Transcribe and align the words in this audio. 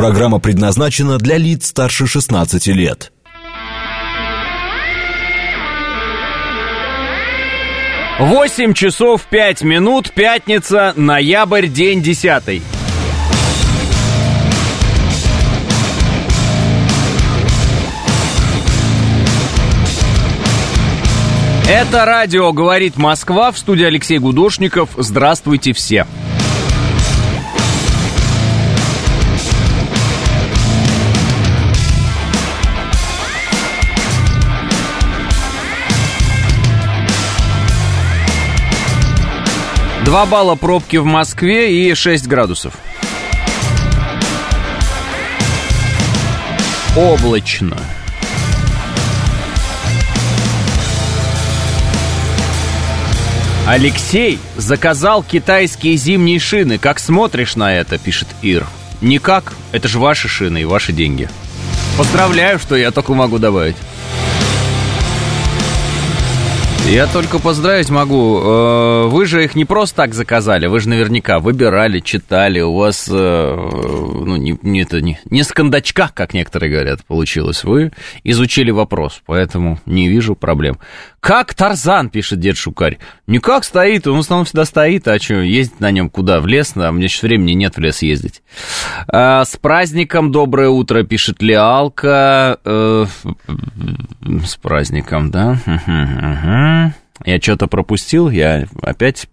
Программа 0.00 0.38
предназначена 0.38 1.18
для 1.18 1.36
лиц 1.36 1.66
старше 1.66 2.06
16 2.06 2.68
лет. 2.68 3.12
Восемь 8.18 8.72
часов 8.72 9.26
пять 9.28 9.60
минут, 9.60 10.10
пятница, 10.12 10.94
ноябрь, 10.96 11.66
день 11.66 12.00
десятый. 12.00 12.62
Это 21.68 22.06
радио 22.06 22.54
«Говорит 22.54 22.96
Москва» 22.96 23.52
в 23.52 23.58
студии 23.58 23.84
Алексей 23.84 24.16
Гудошников. 24.16 24.88
Здравствуйте 24.96 25.74
все. 25.74 26.06
Два 40.10 40.26
балла 40.26 40.56
пробки 40.56 40.96
в 40.96 41.04
Москве 41.04 41.72
и 41.72 41.94
6 41.94 42.26
градусов. 42.26 42.74
Облачно. 46.96 47.76
Алексей 53.68 54.40
заказал 54.56 55.22
китайские 55.22 55.94
зимние 55.94 56.40
шины. 56.40 56.78
Как 56.78 56.98
смотришь 56.98 57.54
на 57.54 57.72
это, 57.72 57.96
пишет 57.96 58.26
Ир. 58.42 58.66
Никак. 59.00 59.52
Это 59.70 59.86
же 59.86 60.00
ваши 60.00 60.26
шины 60.26 60.62
и 60.62 60.64
ваши 60.64 60.90
деньги. 60.92 61.28
Поздравляю, 61.96 62.58
что 62.58 62.74
я 62.74 62.90
только 62.90 63.14
могу 63.14 63.38
добавить. 63.38 63.76
Я 66.90 67.06
только 67.06 67.38
поздравить 67.38 67.88
могу. 67.88 68.40
Э, 68.42 69.06
вы 69.06 69.24
же 69.24 69.44
их 69.44 69.54
не 69.54 69.64
просто 69.64 69.94
так 69.94 70.12
заказали, 70.12 70.66
вы 70.66 70.80
же 70.80 70.88
наверняка 70.88 71.38
выбирали, 71.38 72.00
читали. 72.00 72.60
У 72.62 72.74
вас, 72.74 73.08
э, 73.08 73.54
ну, 73.54 74.34
не, 74.34 74.58
не, 74.62 74.82
это 74.82 75.00
не, 75.00 75.20
не 75.30 75.44
с 75.44 75.52
кондачка, 75.52 76.10
как 76.12 76.34
некоторые 76.34 76.72
говорят, 76.72 77.04
получилось. 77.04 77.62
Вы 77.62 77.92
изучили 78.24 78.72
вопрос, 78.72 79.22
поэтому 79.24 79.78
не 79.86 80.08
вижу 80.08 80.34
проблем. 80.34 80.78
Как 81.20 81.54
Тарзан, 81.54 82.10
пишет 82.10 82.40
дед 82.40 82.56
Шукарь. 82.56 82.98
Никак 83.28 83.62
стоит, 83.62 84.08
он 84.08 84.16
в 84.16 84.20
основном 84.20 84.46
всегда 84.46 84.64
стоит, 84.64 85.06
а 85.06 85.16
что, 85.20 85.34
ездить 85.34 85.78
на 85.78 85.92
нем 85.92 86.10
куда? 86.10 86.40
В 86.40 86.48
лес? 86.48 86.72
А 86.74 86.90
мне 86.90 87.06
сейчас 87.06 87.22
времени 87.22 87.52
нет 87.52 87.76
в 87.76 87.78
лес 87.78 88.02
ездить. 88.02 88.42
А, 89.06 89.44
с 89.44 89.56
праздником, 89.56 90.32
доброе 90.32 90.70
утро, 90.70 91.04
пишет 91.04 91.40
Леалка. 91.40 92.58
Э, 92.64 93.06
с 94.44 94.56
праздником, 94.56 95.30
да? 95.30 96.79
Я 97.24 97.40
что-то 97.40 97.66
пропустил, 97.66 98.30
я 98.30 98.66
опять 98.82 99.28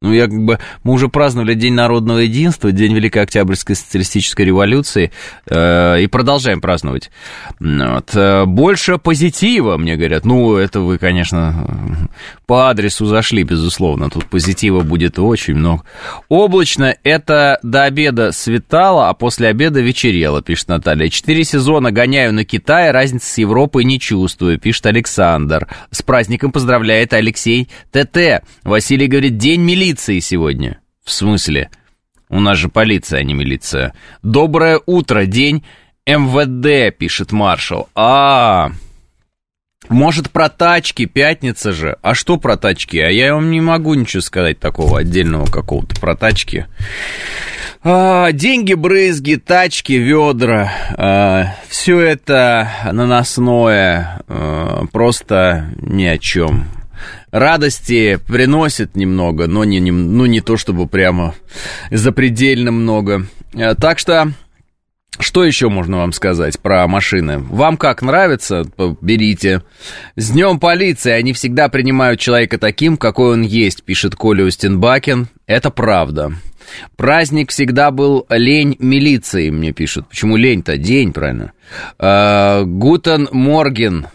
ну, 0.00 0.12
я 0.12 0.26
как 0.26 0.44
бы, 0.44 0.60
мы 0.84 0.92
уже 0.92 1.08
праздновали 1.08 1.54
День 1.54 1.74
народного 1.74 2.18
единства, 2.18 2.70
День 2.70 2.94
Великой 2.94 3.22
Октябрьской 3.22 3.74
социалистической 3.74 4.46
революции, 4.46 5.10
э, 5.46 6.02
и 6.02 6.06
продолжаем 6.06 6.60
праздновать. 6.60 7.10
Вот. 7.58 8.10
Э, 8.14 8.44
больше 8.44 8.98
позитива, 8.98 9.76
мне 9.76 9.96
говорят. 9.96 10.24
Ну, 10.24 10.56
это 10.56 10.80
вы, 10.80 10.98
конечно, 10.98 12.08
по 12.46 12.70
адресу 12.70 13.06
зашли, 13.06 13.42
безусловно. 13.42 14.08
Тут 14.08 14.26
позитива 14.26 14.82
будет 14.82 15.18
очень 15.18 15.56
много. 15.56 15.82
Облачно 16.28 16.96
это 17.02 17.58
до 17.64 17.82
обеда 17.82 18.30
светало, 18.30 19.08
а 19.08 19.14
после 19.14 19.48
обеда 19.48 19.80
вечерело, 19.80 20.42
пишет 20.42 20.68
Наталья. 20.68 21.08
Четыре 21.08 21.42
сезона 21.42 21.90
гоняю 21.90 22.32
на 22.32 22.44
Китай, 22.44 22.92
разницы 22.92 23.26
с 23.26 23.38
Европой 23.38 23.82
не 23.82 23.98
чувствую, 23.98 24.60
пишет 24.60 24.86
Александр. 24.86 25.66
С 25.90 26.02
праздником 26.02 26.52
поздравляет 26.52 27.12
Алексей 27.14 27.68
ТТ. 27.90 28.44
Василий 28.62 29.08
говорит, 29.08 29.38
день 29.38 29.60
милиции 29.62 29.87
милиции 29.88 30.18
сегодня. 30.18 30.80
В 31.02 31.10
смысле? 31.10 31.70
У 32.28 32.40
нас 32.40 32.58
же 32.58 32.68
полиция, 32.68 33.20
а 33.20 33.22
не 33.22 33.32
милиция. 33.32 33.94
Доброе 34.22 34.80
утро, 34.84 35.24
день 35.24 35.64
МВД, 36.06 36.94
пишет 36.94 37.32
маршал. 37.32 37.88
А, 37.94 38.70
может, 39.88 40.30
про 40.30 40.50
тачки, 40.50 41.06
пятница 41.06 41.72
же. 41.72 41.96
А 42.02 42.14
что 42.14 42.36
про 42.36 42.58
тачки? 42.58 42.98
А 42.98 43.08
я 43.08 43.32
вам 43.32 43.50
не 43.50 43.62
могу 43.62 43.94
ничего 43.94 44.20
сказать 44.20 44.60
такого 44.60 44.98
отдельного 44.98 45.46
какого-то 45.46 45.98
про 45.98 46.14
тачки. 46.14 46.66
А, 47.82 48.30
деньги, 48.32 48.74
брызги, 48.74 49.36
тачки, 49.36 49.94
ведра. 49.94 50.70
А, 50.98 51.54
все 51.66 51.98
это 51.98 52.70
наносное. 52.92 54.20
А, 54.28 54.84
просто 54.92 55.70
ни 55.80 56.04
о 56.04 56.18
чем 56.18 56.66
радости 57.30 58.18
приносит 58.26 58.96
немного, 58.96 59.46
но 59.46 59.64
не, 59.64 59.80
не, 59.80 59.90
ну, 59.90 60.26
не 60.26 60.40
то 60.40 60.56
чтобы 60.56 60.86
прямо 60.86 61.34
запредельно 61.90 62.70
много. 62.70 63.26
Э, 63.54 63.74
так 63.74 63.98
что, 63.98 64.32
что 65.18 65.44
еще 65.44 65.68
можно 65.68 65.98
вам 65.98 66.12
сказать 66.12 66.58
про 66.60 66.86
машины? 66.86 67.38
Вам 67.38 67.76
как 67.76 68.02
нравится, 68.02 68.64
берите. 69.00 69.62
С 70.16 70.30
днем 70.30 70.60
полиции, 70.60 71.12
они 71.12 71.32
всегда 71.32 71.68
принимают 71.68 72.20
человека 72.20 72.58
таким, 72.58 72.96
какой 72.96 73.32
он 73.32 73.42
есть, 73.42 73.82
пишет 73.82 74.14
Коля 74.14 74.44
Устенбакен. 74.44 75.28
Это 75.46 75.70
правда. 75.70 76.32
Праздник 76.96 77.50
всегда 77.50 77.90
был 77.90 78.26
лень 78.28 78.76
милиции, 78.78 79.50
мне 79.50 79.72
пишут. 79.72 80.08
Почему 80.08 80.36
лень-то? 80.36 80.76
День, 80.76 81.12
правильно. 81.12 81.52
Э, 81.98 82.64
Guten 82.64 83.28
Morgen, 83.32 84.06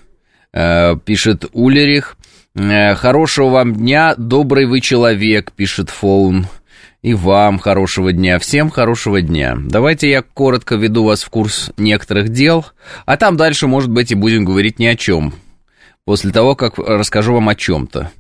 э, 0.54 0.96
пишет 1.04 1.46
Улерих. 1.54 2.18
Э, 2.56 2.94
хорошего 2.94 3.50
вам 3.50 3.74
дня, 3.74 4.14
добрый 4.16 4.66
вы 4.66 4.80
человек, 4.80 5.52
пишет 5.52 5.90
Фоун. 5.90 6.48
И 7.02 7.14
вам 7.14 7.60
хорошего 7.60 8.14
дня, 8.14 8.40
всем 8.40 8.70
хорошего 8.70 9.22
дня. 9.22 9.58
Давайте 9.60 10.10
я 10.10 10.22
коротко 10.22 10.76
веду 10.76 11.04
вас 11.04 11.24
в 11.24 11.30
курс 11.30 11.72
некоторых 11.78 12.30
дел, 12.30 12.66
а 13.06 13.18
там 13.18 13.36
дальше, 13.36 13.68
может 13.68 13.90
быть, 13.90 14.12
и 14.12 14.16
будем 14.16 14.46
говорить 14.46 14.80
ни 14.80 14.86
о 14.86 14.96
чем. 14.96 15.34
После 16.06 16.32
того, 16.32 16.56
как 16.56 16.78
расскажу 16.78 17.34
вам 17.34 17.50
о 17.50 17.56
чем-то. 17.56 18.12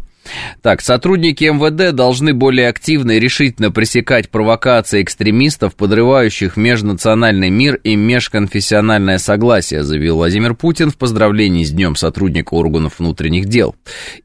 Так, 0.61 0.81
сотрудники 0.81 1.44
МВД 1.44 1.94
должны 1.94 2.34
более 2.34 2.69
активно 2.69 3.11
и 3.11 3.19
решительно 3.19 3.72
пресекать 3.72 4.29
провокации 4.29 5.01
экстремистов, 5.01 5.75
подрывающих 5.75 6.56
межнациональный 6.56 7.50
мир 7.50 7.75
и 7.84 7.95
межконфессиональное 7.95 9.17
согласие, 9.17 9.84
заявил 9.84 10.17
Владимир 10.17 10.56
Путин 10.56 10.89
в 10.91 10.97
поздравлении 10.97 11.63
с 11.63 11.72
Днем 11.72 11.95
сотрудника 11.95 12.53
органов 12.53 13.00
внутренних 13.00 13.45
дел. 13.45 13.75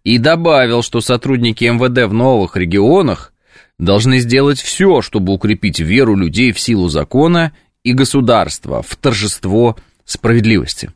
И 0.05 0.19
добавил, 0.19 0.83
что 0.83 1.01
сотрудники 1.01 1.65
МВД 1.65 2.09
в 2.09 2.15
новых 2.15 2.57
регионах 2.57 3.33
должны 3.79 4.19
сделать 4.19 4.61
все, 4.61 5.03
чтобы 5.03 5.33
укрепить 5.33 5.81
веру 5.81 6.15
людей 6.17 6.53
в 6.53 6.61
силу 6.61 6.89
закона 6.89 7.53
и 7.83 7.93
государства, 7.93 8.83
в 8.83 8.97
торжество 8.97 9.77
справедливости. 10.05 10.91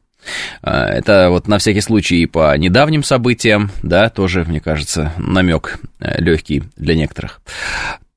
А, 0.63 0.87
это 0.87 1.31
вот 1.31 1.49
на 1.49 1.59
всякий 1.59 1.81
случай 1.81 2.23
и 2.23 2.27
по 2.27 2.57
недавним 2.57 3.03
событиям, 3.03 3.71
да, 3.83 4.09
тоже, 4.09 4.45
мне 4.45 4.61
кажется, 4.61 5.13
намек 5.19 5.79
э, 6.01 6.21
легкий 6.23 6.63
для 6.77 6.95
некоторых. 6.95 7.41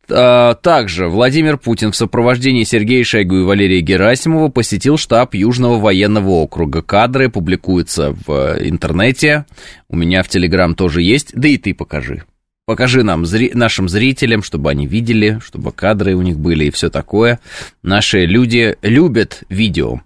А, 0.09 0.53
также 0.55 1.07
Владимир 1.07 1.57
Путин 1.57 1.91
в 1.91 1.95
сопровождении 1.95 2.63
Сергея 2.63 3.03
Шойгу 3.03 3.37
и 3.37 3.43
Валерия 3.43 3.81
Герасимова 3.81 4.49
посетил 4.49 4.97
штаб 4.97 5.33
Южного 5.33 5.79
военного 5.79 6.29
округа. 6.29 6.81
Кадры 6.81 7.29
публикуются 7.29 8.15
в 8.25 8.57
интернете. 8.59 9.45
У 9.89 9.95
меня 9.95 10.23
в 10.23 10.29
Телеграм 10.29 10.75
тоже 10.75 11.01
есть. 11.01 11.31
Да 11.33 11.47
и 11.47 11.57
ты 11.57 11.73
покажи. 11.73 12.23
Покажи 12.65 13.03
нам, 13.03 13.27
зри, 13.27 13.51
нашим 13.53 13.87
зрителям, 13.87 14.41
чтобы 14.41 14.71
они 14.71 14.87
видели, 14.87 15.39
чтобы 15.43 15.71
кадры 15.71 16.15
у 16.15 16.23
них 16.23 16.39
были 16.39 16.65
и 16.65 16.71
все 16.71 16.89
такое. 16.89 17.39
Наши 17.83 18.25
люди 18.25 18.75
любят 18.81 19.43
видео. 19.49 20.01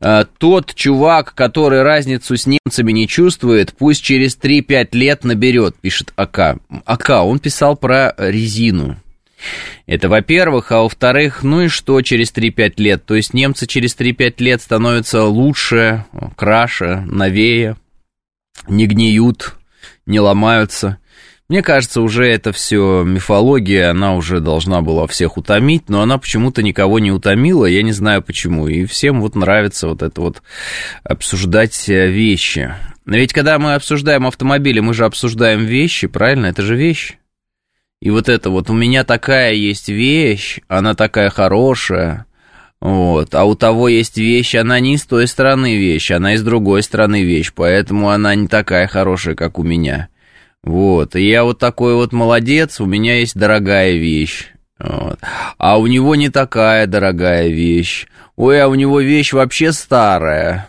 А, 0.00 0.24
тот 0.24 0.74
чувак, 0.74 1.34
который 1.34 1.82
разницу 1.82 2.36
с 2.36 2.46
немцами 2.46 2.92
не 2.92 3.06
чувствует, 3.06 3.72
пусть 3.72 4.02
через 4.02 4.36
3-5 4.36 4.88
лет 4.92 5.24
наберет, 5.24 5.76
пишет 5.76 6.12
АК. 6.16 6.58
АК, 6.84 7.10
он 7.24 7.38
писал 7.38 7.76
про 7.76 8.14
резину. 8.18 8.96
Это 9.86 10.08
во-первых, 10.08 10.72
а 10.72 10.82
во-вторых, 10.82 11.42
ну 11.42 11.62
и 11.62 11.68
что 11.68 12.00
через 12.02 12.32
3-5 12.32 12.74
лет? 12.76 13.04
То 13.04 13.14
есть 13.14 13.34
немцы 13.34 13.66
через 13.66 13.96
3-5 13.96 14.34
лет 14.38 14.62
становятся 14.62 15.24
лучше, 15.24 16.04
краше, 16.36 17.02
новее, 17.06 17.76
не 18.68 18.86
гниют, 18.86 19.54
не 20.06 20.20
ломаются. 20.20 20.98
Мне 21.52 21.62
кажется, 21.62 22.00
уже 22.00 22.26
это 22.26 22.50
все 22.50 23.02
мифология, 23.02 23.90
она 23.90 24.14
уже 24.14 24.40
должна 24.40 24.80
была 24.80 25.06
всех 25.06 25.36
утомить, 25.36 25.90
но 25.90 26.00
она 26.00 26.16
почему-то 26.16 26.62
никого 26.62 26.98
не 26.98 27.12
утомила, 27.12 27.66
я 27.66 27.82
не 27.82 27.92
знаю 27.92 28.22
почему. 28.22 28.68
И 28.68 28.86
всем 28.86 29.20
вот 29.20 29.34
нравится 29.34 29.88
вот 29.88 30.00
это 30.00 30.18
вот 30.22 30.42
обсуждать 31.04 31.90
э, 31.90 32.08
вещи. 32.08 32.74
Но 33.04 33.16
ведь 33.18 33.34
когда 33.34 33.58
мы 33.58 33.74
обсуждаем 33.74 34.26
автомобили, 34.26 34.80
мы 34.80 34.94
же 34.94 35.04
обсуждаем 35.04 35.66
вещи, 35.66 36.06
правильно? 36.06 36.46
Это 36.46 36.62
же 36.62 36.74
вещь. 36.74 37.18
И 38.00 38.08
вот 38.08 38.30
это 38.30 38.48
вот, 38.48 38.70
у 38.70 38.72
меня 38.72 39.04
такая 39.04 39.52
есть 39.52 39.90
вещь, 39.90 40.60
она 40.68 40.94
такая 40.94 41.28
хорошая, 41.28 42.24
Вот. 42.80 43.34
А 43.34 43.44
у 43.44 43.54
того 43.56 43.88
есть 43.88 44.16
вещь, 44.16 44.54
она 44.54 44.80
не 44.80 44.96
с 44.96 45.04
той 45.04 45.26
стороны 45.26 45.76
вещь, 45.76 46.12
она 46.12 46.32
из 46.32 46.42
другой 46.42 46.82
стороны 46.82 47.24
вещь, 47.24 47.52
поэтому 47.54 48.08
она 48.08 48.34
не 48.34 48.48
такая 48.48 48.86
хорошая, 48.86 49.34
как 49.34 49.58
у 49.58 49.62
меня. 49.62 50.08
Вот. 50.62 51.16
И 51.16 51.28
я 51.28 51.44
вот 51.44 51.58
такой 51.58 51.94
вот 51.94 52.12
молодец, 52.12 52.80
у 52.80 52.86
меня 52.86 53.18
есть 53.18 53.36
дорогая 53.36 53.92
вещь. 53.92 54.48
Вот. 54.78 55.18
А 55.58 55.78
у 55.78 55.86
него 55.86 56.14
не 56.14 56.28
такая 56.28 56.86
дорогая 56.86 57.48
вещь. 57.48 58.06
Ой, 58.36 58.60
а 58.60 58.68
у 58.68 58.74
него 58.74 59.00
вещь 59.00 59.32
вообще 59.32 59.72
старая. 59.72 60.68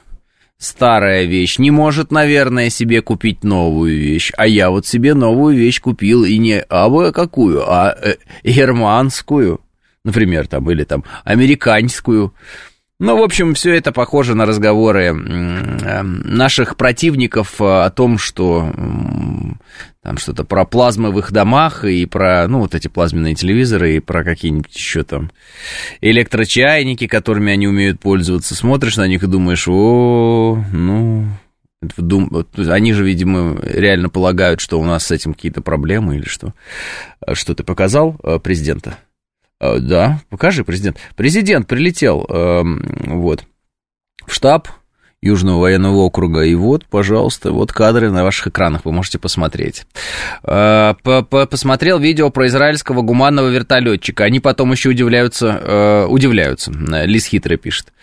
Старая 0.58 1.26
вещь. 1.26 1.60
Не 1.60 1.72
может, 1.72 2.12
наверное, 2.12 2.70
себе 2.70 3.02
купить 3.02 3.44
новую 3.44 3.98
вещь. 4.00 4.32
А 4.38 4.48
я 4.48 4.70
вот 4.70 4.86
себе 4.86 5.14
новую 5.14 5.58
вещь 5.58 5.82
купил. 5.82 6.24
И 6.24 6.38
не 6.38 6.60
абы 6.62 7.12
какую, 7.12 7.70
а 7.70 7.96
э, 8.02 8.16
германскую. 8.44 9.62
Например, 10.04 10.48
там, 10.48 10.70
или 10.70 10.84
там 10.84 11.04
американскую. 11.24 12.34
Ну, 13.04 13.18
в 13.18 13.22
общем, 13.22 13.54
все 13.54 13.76
это 13.76 13.92
похоже 13.92 14.34
на 14.34 14.46
разговоры 14.46 15.08
эм, 15.08 16.22
наших 16.24 16.78
противников 16.78 17.60
э, 17.60 17.66
о 17.66 17.90
том, 17.90 18.18
что 18.18 18.72
там 20.02 20.18
что-то 20.18 20.46
про 20.46 20.64
плазмы 20.64 21.12
в 21.12 21.20
их 21.20 21.34
домах 21.34 21.84
и 21.84 22.06
про, 22.06 22.48
ну, 22.48 22.60
вот 22.60 22.76
эти 22.76 22.88
плазменные 22.88 23.36
телевизоры 23.36 23.98
и 23.98 24.00
про 24.00 24.24
какие-нибудь 24.24 24.74
еще 24.74 25.04
там 25.04 25.32
электрочайники, 26.00 27.08
которыми 27.08 27.52
они 27.52 27.68
умеют 27.68 28.00
пользоваться. 28.00 28.56
Смотришь 28.56 28.96
на 28.96 29.06
них 29.06 29.22
и 29.24 29.28
думаешь, 29.28 29.68
о, 29.68 30.64
ну, 30.72 31.28
они 32.56 32.94
же, 32.94 33.04
видимо, 33.04 33.60
реально 33.64 34.08
полагают, 34.08 34.62
что 34.62 34.80
у 34.80 34.86
нас 34.86 35.08
с 35.08 35.12
этим 35.12 35.34
какие-то 35.34 35.62
проблемы 35.62 36.16
или 36.16 36.26
что. 36.26 36.54
Э, 37.28 37.34
что 37.34 37.54
ты 37.54 37.66
показал 37.66 38.16
э, 38.24 38.40
президента? 38.40 38.98
Э, 39.60 39.80
да, 39.80 40.20
покажи, 40.30 40.64
президент. 40.64 40.98
Президент 41.16 41.68
прилетел, 41.68 42.26
эм, 42.30 42.84
вот, 43.22 43.44
в 44.26 44.34
штаб 44.34 44.68
Южного 45.22 45.62
военного 45.62 46.00
округа. 46.00 46.42
И 46.42 46.54
вот, 46.54 46.86
пожалуйста, 46.86 47.54
вот 47.54 47.72
кадры 47.72 48.12
на 48.12 48.26
ваших 48.26 48.48
экранах, 48.48 48.84
вы 48.84 48.92
можете 48.92 49.20
посмотреть. 49.20 49.86
Э, 50.44 50.96
посмотрел 51.50 51.98
видео 51.98 52.30
про 52.30 52.48
израильского 52.48 53.04
гуманного 53.04 53.48
вертолетчика. 53.48 54.26
Они 54.26 54.42
потом 54.42 54.74
еще 54.74 54.90
удивляются, 54.90 55.62
э, 55.64 56.06
удивляются. 56.10 56.74
Лис 57.06 57.28
хитрый 57.28 57.58
пишет. 57.58 57.94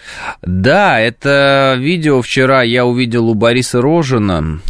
Да, 0.40 0.98
это 0.98 1.76
видео 1.78 2.22
вчера 2.22 2.62
я 2.62 2.86
увидел 2.86 3.28
у 3.28 3.34
Бориса 3.34 3.82
Рожина. 3.82 4.60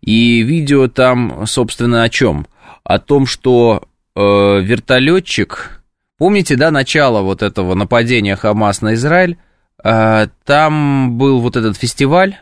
И 0.00 0.42
видео 0.42 0.88
там, 0.88 1.46
собственно, 1.46 2.02
о 2.02 2.08
чем? 2.08 2.48
О 2.82 2.98
том, 2.98 3.26
что 3.26 3.84
вертолетчик 4.14 5.81
Помните, 6.22 6.54
да, 6.54 6.70
начало 6.70 7.22
вот 7.22 7.42
этого 7.42 7.74
нападения 7.74 8.36
Хамас 8.36 8.80
на 8.80 8.94
Израиль? 8.94 9.38
А, 9.82 10.28
там 10.44 11.18
был 11.18 11.40
вот 11.40 11.56
этот 11.56 11.76
фестиваль, 11.76 12.36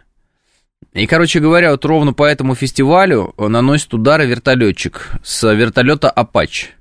и, 0.93 1.07
короче 1.07 1.41
говоря, 1.41 1.71
вот 1.71 1.83
ровно 1.87 2.13
по 2.13 2.25
этому 2.25 2.55
фестивалю 2.55 3.33
наносит 3.39 3.95
удары 3.95 4.27
вертолетчик 4.27 5.13
с 5.23 5.51
вертолета 5.51 6.11
Апач. 6.11 6.73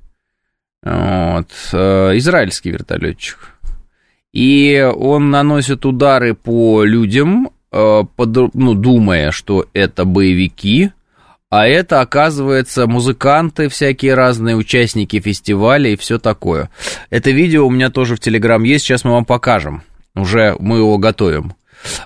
Вот, 0.83 1.47
э, 1.71 2.17
израильский 2.17 2.71
вертолетчик. 2.71 3.53
И 4.33 4.85
он 4.93 5.29
наносит 5.29 5.85
удары 5.85 6.33
по 6.33 6.83
людям, 6.83 7.51
э, 7.71 8.03
под, 8.13 8.53
ну, 8.53 8.73
думая, 8.73 9.31
что 9.31 9.67
это 9.71 10.03
боевики, 10.03 10.91
а 11.49 11.67
это, 11.67 12.01
оказывается, 12.01 12.85
музыканты, 12.85 13.69
всякие 13.69 14.13
разные 14.13 14.55
участники 14.55 15.19
фестиваля 15.19 15.89
и 15.89 15.95
все 15.95 16.19
такое. 16.19 16.69
Это 17.09 17.31
видео 17.31 17.65
у 17.65 17.71
меня 17.71 17.89
тоже 17.89 18.15
в 18.15 18.19
Телеграм 18.19 18.63
есть, 18.63 18.85
сейчас 18.85 19.03
мы 19.03 19.11
вам 19.11 19.25
покажем. 19.25 19.83
Уже 20.15 20.55
мы 20.59 20.77
его 20.77 20.97
готовим. 20.97 21.53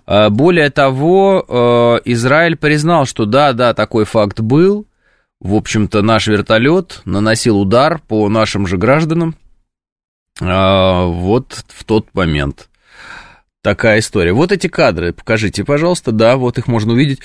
А, 0.06 0.30
более 0.30 0.70
того, 0.70 1.46
э, 1.48 2.10
Израиль 2.12 2.56
признал, 2.56 3.06
что 3.06 3.26
да, 3.26 3.54
да, 3.54 3.74
такой 3.74 4.06
факт 4.06 4.40
был. 4.40 4.86
В 5.40 5.56
общем-то, 5.56 6.02
наш 6.02 6.28
вертолет 6.28 7.02
наносил 7.04 7.60
удар 7.60 8.00
по 8.08 8.30
нашим 8.30 8.66
же 8.66 8.78
гражданам 8.78 9.36
а, 10.42 11.06
вот 11.06 11.66
в 11.68 11.84
тот 11.84 12.08
момент. 12.14 12.70
Такая 13.62 14.00
история. 14.00 14.34
Вот 14.34 14.52
эти 14.52 14.68
кадры, 14.68 15.14
покажите, 15.14 15.64
пожалуйста, 15.64 16.12
да, 16.12 16.38
вот 16.38 16.58
их 16.58 16.68
можно 16.68 16.94
увидеть. 16.94 17.20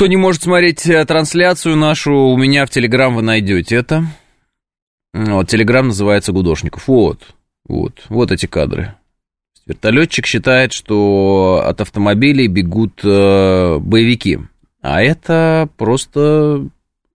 Кто 0.00 0.06
не 0.06 0.16
может 0.16 0.44
смотреть 0.44 0.86
э, 0.86 1.04
трансляцию 1.04 1.76
нашу, 1.76 2.14
у 2.14 2.36
меня 2.38 2.64
в 2.64 2.70
Телеграм 2.70 3.14
вы 3.14 3.20
найдете 3.20 3.76
это. 3.76 4.06
Вот, 5.12 5.48
Телеграм 5.50 5.88
называется 5.88 6.32
Гудошников. 6.32 6.88
Вот, 6.88 7.34
вот, 7.68 8.04
вот 8.08 8.32
эти 8.32 8.46
кадры. 8.46 8.94
Вертолетчик 9.66 10.24
считает, 10.24 10.72
что 10.72 11.62
от 11.66 11.82
автомобилей 11.82 12.46
бегут 12.46 13.02
э, 13.04 13.76
боевики. 13.78 14.38
А 14.80 15.02
это 15.02 15.68
просто 15.76 16.66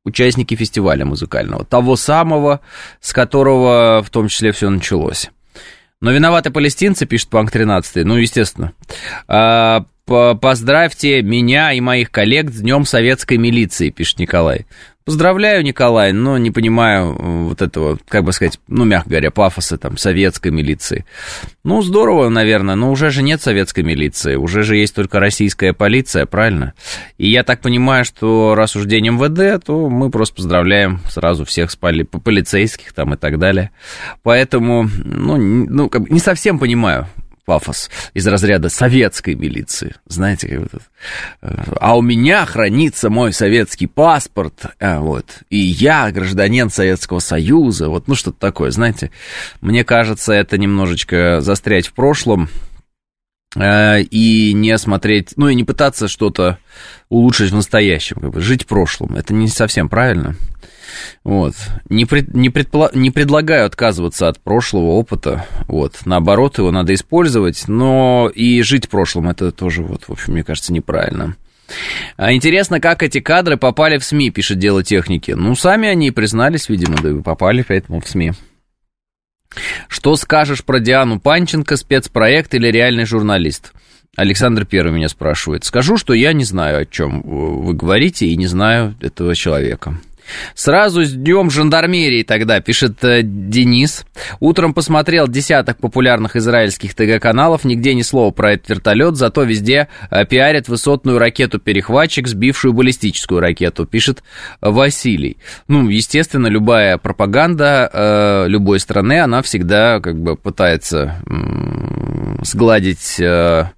участники 0.04 0.54
фестиваля 0.54 1.06
музыкального. 1.06 1.66
Того 1.66 1.96
самого, 1.96 2.62
с 3.00 3.14
которого 3.14 4.04
в 4.06 4.12
том 4.12 4.28
числе 4.28 4.52
все 4.52 4.70
началось. 4.70 5.32
Но 6.02 6.12
виноваты 6.12 6.52
палестинцы, 6.52 7.08
пишет 7.08 7.30
Панк 7.30 7.50
13. 7.50 8.06
Ну, 8.06 8.18
естественно. 8.18 8.74
А, 9.28 9.86
поздравьте 10.06 11.22
меня 11.22 11.74
и 11.74 11.82
моих 11.82 12.12
коллег 12.12 12.52
с 12.52 12.62
Днем 12.62 12.86
Советской 12.86 13.38
милиции, 13.38 13.90
пишет 13.90 14.20
Николай. 14.20 14.66
Поздравляю, 15.06 15.64
Николай, 15.64 16.14
но 16.14 16.40
не 16.40 16.50
понимаю 16.50 17.14
вот 17.14 17.62
этого, 17.62 18.00
как 18.08 18.24
бы 18.24 18.34
сказать, 18.34 18.60
ну, 18.68 18.86
мягко 18.86 19.12
говоря, 19.12 19.30
пафоса 19.30 19.78
там 19.78 19.98
советской 19.98 20.52
милиции. 20.52 21.06
Ну, 21.64 21.84
здорово, 21.84 22.30
наверное, 22.30 22.74
но 22.74 22.90
уже 22.90 23.12
же 23.12 23.22
нет 23.22 23.40
советской 23.40 23.84
милиции, 23.84 24.34
уже 24.34 24.64
же 24.64 24.78
есть 24.78 24.96
только 24.96 25.20
российская 25.20 25.74
полиция, 25.74 26.26
правильно? 26.26 26.74
И 27.20 27.30
я 27.30 27.44
так 27.44 27.62
понимаю, 27.62 28.04
что 28.04 28.56
раз 28.56 28.76
уж 28.76 28.86
день 28.86 29.10
МВД, 29.10 29.64
то 29.64 29.90
мы 29.90 30.10
просто 30.10 30.38
поздравляем 30.38 31.00
сразу 31.08 31.46
всех 31.46 31.70
с 31.70 31.78
поли- 31.78 32.06
полицейских 32.06 32.92
там 32.94 33.14
и 33.14 33.18
так 33.18 33.38
далее. 33.38 33.70
Поэтому, 34.24 34.90
ну, 35.04 35.38
ну 35.38 35.88
как 35.88 36.02
бы 36.02 36.10
не 36.10 36.20
совсем 36.20 36.58
понимаю, 36.58 37.08
пафос 37.46 37.90
из 38.14 38.28
разряда 38.28 38.70
советской 38.70 39.36
милиции. 39.36 39.96
Знаете, 40.08 40.48
как 40.48 40.60
вот 40.74 40.82
А 41.80 41.98
у 41.98 42.02
меня 42.02 42.46
хранится 42.46 43.10
мой 43.10 43.34
советский 43.34 43.88
паспорт, 43.88 44.66
а, 44.80 45.00
вот, 45.00 45.44
и 45.50 45.58
я 45.58 46.12
гражданин 46.12 46.70
Советского 46.70 47.20
Союза, 47.20 47.90
вот, 47.90 48.08
ну, 48.08 48.16
что-то 48.16 48.40
такое, 48.40 48.72
знаете. 48.72 49.12
Мне 49.62 49.84
кажется, 49.84 50.34
это 50.34 50.58
немножечко 50.58 51.40
застрять 51.42 51.88
в 51.88 51.94
прошлом, 51.94 52.50
э, 53.56 54.02
и 54.02 54.54
не 54.54 54.78
смотреть, 54.78 55.34
ну, 55.36 55.50
и 55.50 55.56
не 55.56 55.64
пытаться 55.64 56.08
что-то 56.08 56.58
улучшить 57.10 57.52
в 57.52 57.56
настоящем, 57.56 58.18
как 58.20 58.32
бы, 58.32 58.42
жить 58.42 58.64
в 58.64 58.68
прошлом. 58.68 59.16
Это 59.16 59.34
не 59.34 59.48
совсем 59.48 59.90
правильно. 59.90 60.36
Вот. 61.24 61.54
Не, 61.90 62.06
пред, 62.06 62.34
не, 62.34 62.50
предпла, 62.50 62.90
не 62.94 63.12
предлагаю 63.12 63.66
отказываться 63.66 64.28
от 64.28 64.40
прошлого 64.40 64.92
опыта. 64.92 65.46
Вот. 65.68 65.98
Наоборот, 66.06 66.58
его 66.58 66.72
надо 66.72 66.94
использовать, 66.94 67.68
но 67.68 68.32
и 68.34 68.62
жить 68.62 68.86
в 68.86 68.90
прошлом 68.90 69.30
это 69.30 69.52
тоже, 69.52 69.82
вот, 69.82 70.04
в 70.04 70.12
общем, 70.12 70.34
мне 70.34 70.44
кажется, 70.44 70.74
неправильно. 70.74 71.36
А 72.18 72.34
интересно, 72.34 72.80
как 72.80 73.04
эти 73.04 73.20
кадры 73.20 73.58
попали 73.58 73.98
в 73.98 74.06
СМИ, 74.06 74.30
пишет 74.32 74.60
Дело 74.60 74.84
техники. 74.84 75.32
Ну, 75.32 75.56
сами 75.56 75.90
они 75.90 76.12
признались, 76.12 76.70
видимо, 76.70 76.98
да 77.02 77.10
и 77.10 77.22
попали 77.22 77.66
поэтому 77.68 78.02
в 78.02 78.08
СМИ. 78.08 78.34
Что 79.88 80.16
скажешь 80.16 80.64
про 80.64 80.80
Диану 80.80 81.20
Панченко, 81.20 81.78
спецпроект 81.78 82.54
или 82.54 82.68
реальный 82.70 83.06
журналист? 83.06 83.74
Александр 84.16 84.66
Первый 84.66 84.94
меня 84.94 85.10
спрашивает. 85.10 85.66
Скажу, 85.66 85.98
что 85.98 86.14
я 86.14 86.34
не 86.34 86.46
знаю, 86.46 86.82
о 86.82 86.86
чем 86.86 87.22
вы 87.22 87.74
говорите, 87.74 88.28
и 88.28 88.38
не 88.38 88.48
знаю 88.48 88.96
этого 89.02 89.36
человека. 89.36 90.00
Сразу 90.54 91.04
с 91.04 91.12
днем 91.12 91.50
жандармерии 91.50 92.24
тогда, 92.24 92.60
пишет 92.62 93.04
э, 93.04 93.22
Денис. 93.24 94.06
Утром 94.40 94.74
посмотрел 94.74 95.28
десяток 95.28 95.78
популярных 95.78 96.36
израильских 96.36 96.94
ТГ-каналов, 96.94 97.64
нигде 97.64 97.94
ни 97.94 98.02
слова 98.02 98.32
про 98.32 98.54
этот 98.54 98.70
вертолет, 98.70 99.16
зато 99.16 99.44
везде 99.44 99.88
э, 100.10 100.26
пиарят 100.26 100.68
высотную 100.68 101.20
ракету-перехватчик, 101.20 102.28
сбившую 102.28 102.74
баллистическую 102.74 103.40
ракету, 103.40 103.86
пишет 103.86 104.24
Василий. 104.62 105.38
Ну, 105.68 105.90
естественно, 105.90 106.48
любая 106.48 106.98
пропаганда 106.98 107.90
э, 107.92 108.46
любой 108.48 108.80
страны, 108.80 109.20
она 109.20 109.42
всегда 109.42 110.00
как 110.00 110.20
бы 110.22 110.36
пытается 110.36 111.22
э, 111.30 112.44
сгладить... 112.44 113.20
Э, 113.20 113.70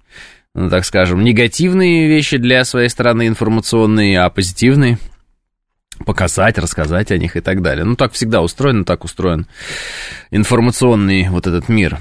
ну, 0.54 0.70
так 0.70 0.84
скажем, 0.84 1.22
негативные 1.22 2.08
вещи 2.08 2.36
для 2.36 2.64
своей 2.64 2.88
страны 2.88 3.28
информационные, 3.28 4.20
а 4.20 4.28
позитивные 4.28 4.98
показать, 6.04 6.58
рассказать 6.58 7.10
о 7.10 7.18
них 7.18 7.36
и 7.36 7.40
так 7.40 7.62
далее. 7.62 7.84
Ну, 7.84 7.96
так 7.96 8.12
всегда 8.12 8.42
устроен, 8.42 8.84
так 8.84 9.04
устроен 9.04 9.46
информационный 10.30 11.28
вот 11.28 11.46
этот 11.46 11.68
мир. 11.68 11.98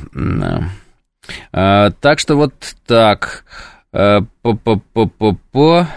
А, 1.52 1.92
так 1.92 2.20
что 2.20 2.36
вот 2.36 2.54
так. 2.86 3.44
А, 3.92 4.22
По-по-по-по-по. 4.42 5.88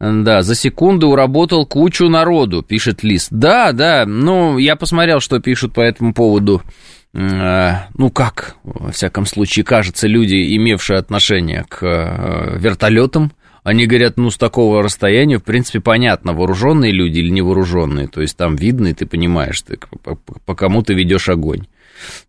Да, 0.00 0.40
за 0.40 0.54
секунду 0.54 1.08
уработал 1.08 1.66
кучу 1.66 2.08
народу, 2.08 2.62
пишет 2.62 3.02
Лис. 3.02 3.28
Да, 3.30 3.72
да, 3.72 4.06
ну, 4.06 4.56
я 4.56 4.74
посмотрел, 4.74 5.20
что 5.20 5.40
пишут 5.40 5.74
по 5.74 5.82
этому 5.82 6.14
поводу 6.14 6.62
ну 7.12 8.10
как, 8.14 8.54
во 8.62 8.92
всяком 8.92 9.26
случае, 9.26 9.64
кажется, 9.64 10.06
люди, 10.06 10.56
имевшие 10.56 10.98
отношение 10.98 11.64
к 11.68 11.82
вертолетам, 12.56 13.32
они 13.62 13.86
говорят, 13.86 14.16
ну, 14.16 14.30
с 14.30 14.38
такого 14.38 14.82
расстояния, 14.82 15.38
в 15.38 15.44
принципе, 15.44 15.80
понятно, 15.80 16.32
вооруженные 16.32 16.92
люди 16.92 17.18
или 17.18 17.30
невооруженные. 17.30 18.08
То 18.08 18.20
есть 18.20 18.36
там 18.36 18.56
видно, 18.56 18.88
и 18.88 18.94
ты 18.94 19.06
понимаешь, 19.06 19.60
ты, 19.60 19.78
по, 20.02 20.16
по 20.16 20.54
кому 20.54 20.82
ты 20.82 20.94
ведешь 20.94 21.28
огонь. 21.28 21.66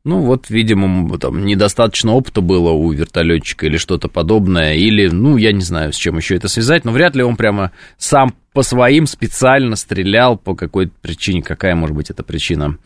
Ну, 0.03 0.19
вот, 0.19 0.49
видимо, 0.49 1.17
там 1.17 1.45
недостаточно 1.45 2.11
опыта 2.11 2.41
было 2.41 2.71
у 2.71 2.91
вертолетчика 2.91 3.67
или 3.67 3.77
что-то 3.77 4.09
подобное, 4.09 4.73
или, 4.73 5.07
ну, 5.07 5.37
я 5.37 5.53
не 5.53 5.61
знаю, 5.61 5.93
с 5.93 5.95
чем 5.95 6.17
еще 6.17 6.35
это 6.35 6.49
связать, 6.49 6.83
но 6.83 6.91
вряд 6.91 7.15
ли 7.15 7.23
он 7.23 7.37
прямо 7.37 7.71
сам 7.97 8.33
по 8.53 8.63
своим 8.63 9.07
специально 9.07 9.75
стрелял 9.75 10.37
по 10.37 10.55
какой-то 10.55 10.91
причине. 11.01 11.41
Какая 11.41 11.73
может 11.75 11.95
быть 11.95 12.09
эта 12.09 12.23
причина? 12.23 12.77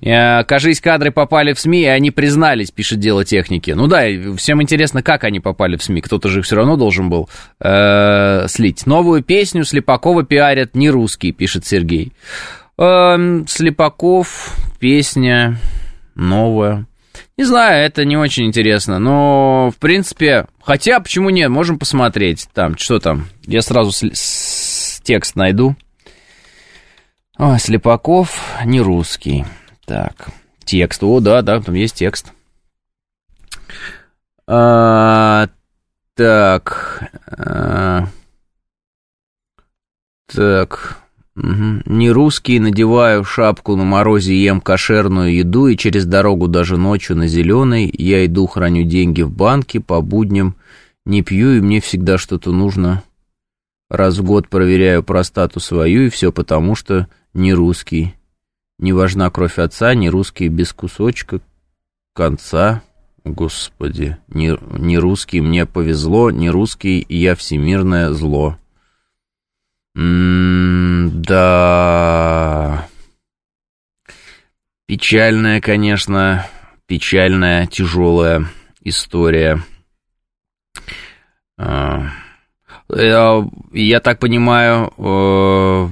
Э, 0.00 0.44
кажись, 0.44 0.80
кадры 0.80 1.10
попали 1.10 1.52
в 1.52 1.60
СМИ, 1.60 1.82
и 1.82 1.86
они 1.86 2.10
признались, 2.10 2.70
пишет 2.70 3.00
дело 3.00 3.24
техники. 3.24 3.72
Ну 3.72 3.86
да, 3.86 4.02
всем 4.36 4.62
интересно, 4.62 5.02
как 5.02 5.24
они 5.24 5.40
попали 5.40 5.76
в 5.76 5.82
СМИ. 5.82 6.00
Кто-то 6.00 6.28
же 6.28 6.40
их 6.40 6.46
все 6.46 6.56
равно 6.56 6.76
должен 6.76 7.10
был 7.10 7.28
э, 7.60 8.46
слить. 8.48 8.86
Новую 8.86 9.22
песню 9.22 9.64
Слепакова 9.64 10.24
пиарят 10.24 10.74
не 10.74 10.88
русский, 10.88 11.32
пишет 11.32 11.66
Сергей. 11.66 12.12
Э, 12.78 13.42
Слепаков, 13.46 14.56
песня 14.78 15.58
новое. 16.14 16.86
Не 17.36 17.44
знаю, 17.44 17.84
это 17.84 18.04
не 18.04 18.16
очень 18.16 18.46
интересно, 18.46 19.00
но, 19.00 19.72
в 19.74 19.78
принципе, 19.80 20.46
хотя, 20.62 21.00
почему 21.00 21.30
нет, 21.30 21.50
можем 21.50 21.80
посмотреть. 21.80 22.48
Там, 22.54 22.78
что 22.78 23.00
там, 23.00 23.26
я 23.46 23.60
сразу 23.60 23.90
с, 23.90 24.08
текст 25.04 25.36
найду. 25.36 25.76
О, 27.36 27.58
Слепаков, 27.58 28.40
не 28.64 28.80
русский. 28.80 29.44
Так, 29.86 30.28
текст, 30.64 31.02
о, 31.02 31.20
да, 31.20 31.42
да, 31.42 31.60
там 31.60 31.74
есть 31.74 31.96
текст. 31.96 32.32
А, 34.46 35.48
так, 36.14 37.10
а, 37.26 38.06
так, 40.26 41.04
Угу. 41.36 41.82
Не 41.86 42.10
русский, 42.12 42.60
надеваю 42.60 43.24
шапку 43.24 43.74
на 43.74 43.82
морозе, 43.82 44.36
ем 44.36 44.60
кошерную 44.60 45.34
еду, 45.34 45.66
и 45.66 45.76
через 45.76 46.06
дорогу 46.06 46.46
даже 46.46 46.76
ночью 46.76 47.16
на 47.16 47.26
зеленой 47.26 47.92
я 47.98 48.24
иду, 48.24 48.46
храню 48.46 48.84
деньги 48.84 49.22
в 49.22 49.32
банке, 49.32 49.80
по 49.80 50.00
будням 50.00 50.54
не 51.04 51.22
пью, 51.22 51.56
и 51.56 51.60
мне 51.60 51.80
всегда 51.80 52.18
что-то 52.18 52.52
нужно. 52.52 53.02
Раз 53.90 54.18
в 54.18 54.24
год 54.24 54.48
проверяю 54.48 55.02
простату 55.02 55.60
свою, 55.60 56.06
и 56.06 56.08
все 56.08 56.32
потому, 56.32 56.74
что 56.74 57.08
не 57.32 57.52
русский. 57.52 58.14
Не 58.78 58.92
важна 58.92 59.30
кровь 59.30 59.58
отца, 59.58 59.94
не 59.94 60.10
русский 60.10 60.48
без 60.48 60.72
кусочка 60.72 61.40
конца. 62.14 62.82
Господи, 63.24 64.16
не, 64.28 64.58
не 64.78 64.98
русский, 64.98 65.40
мне 65.40 65.64
повезло, 65.64 66.30
не 66.30 66.50
русский, 66.50 67.04
я 67.08 67.34
всемирное 67.34 68.10
зло. 68.10 68.58
Да. 71.14 72.88
Печальная, 74.86 75.60
конечно, 75.62 76.46
печальная, 76.86 77.66
тяжелая 77.66 78.46
история. 78.82 79.62
А, 81.56 82.10
я, 82.88 83.48
я 83.72 84.00
так 84.00 84.18
понимаю, 84.18 84.92
э, 84.96 85.88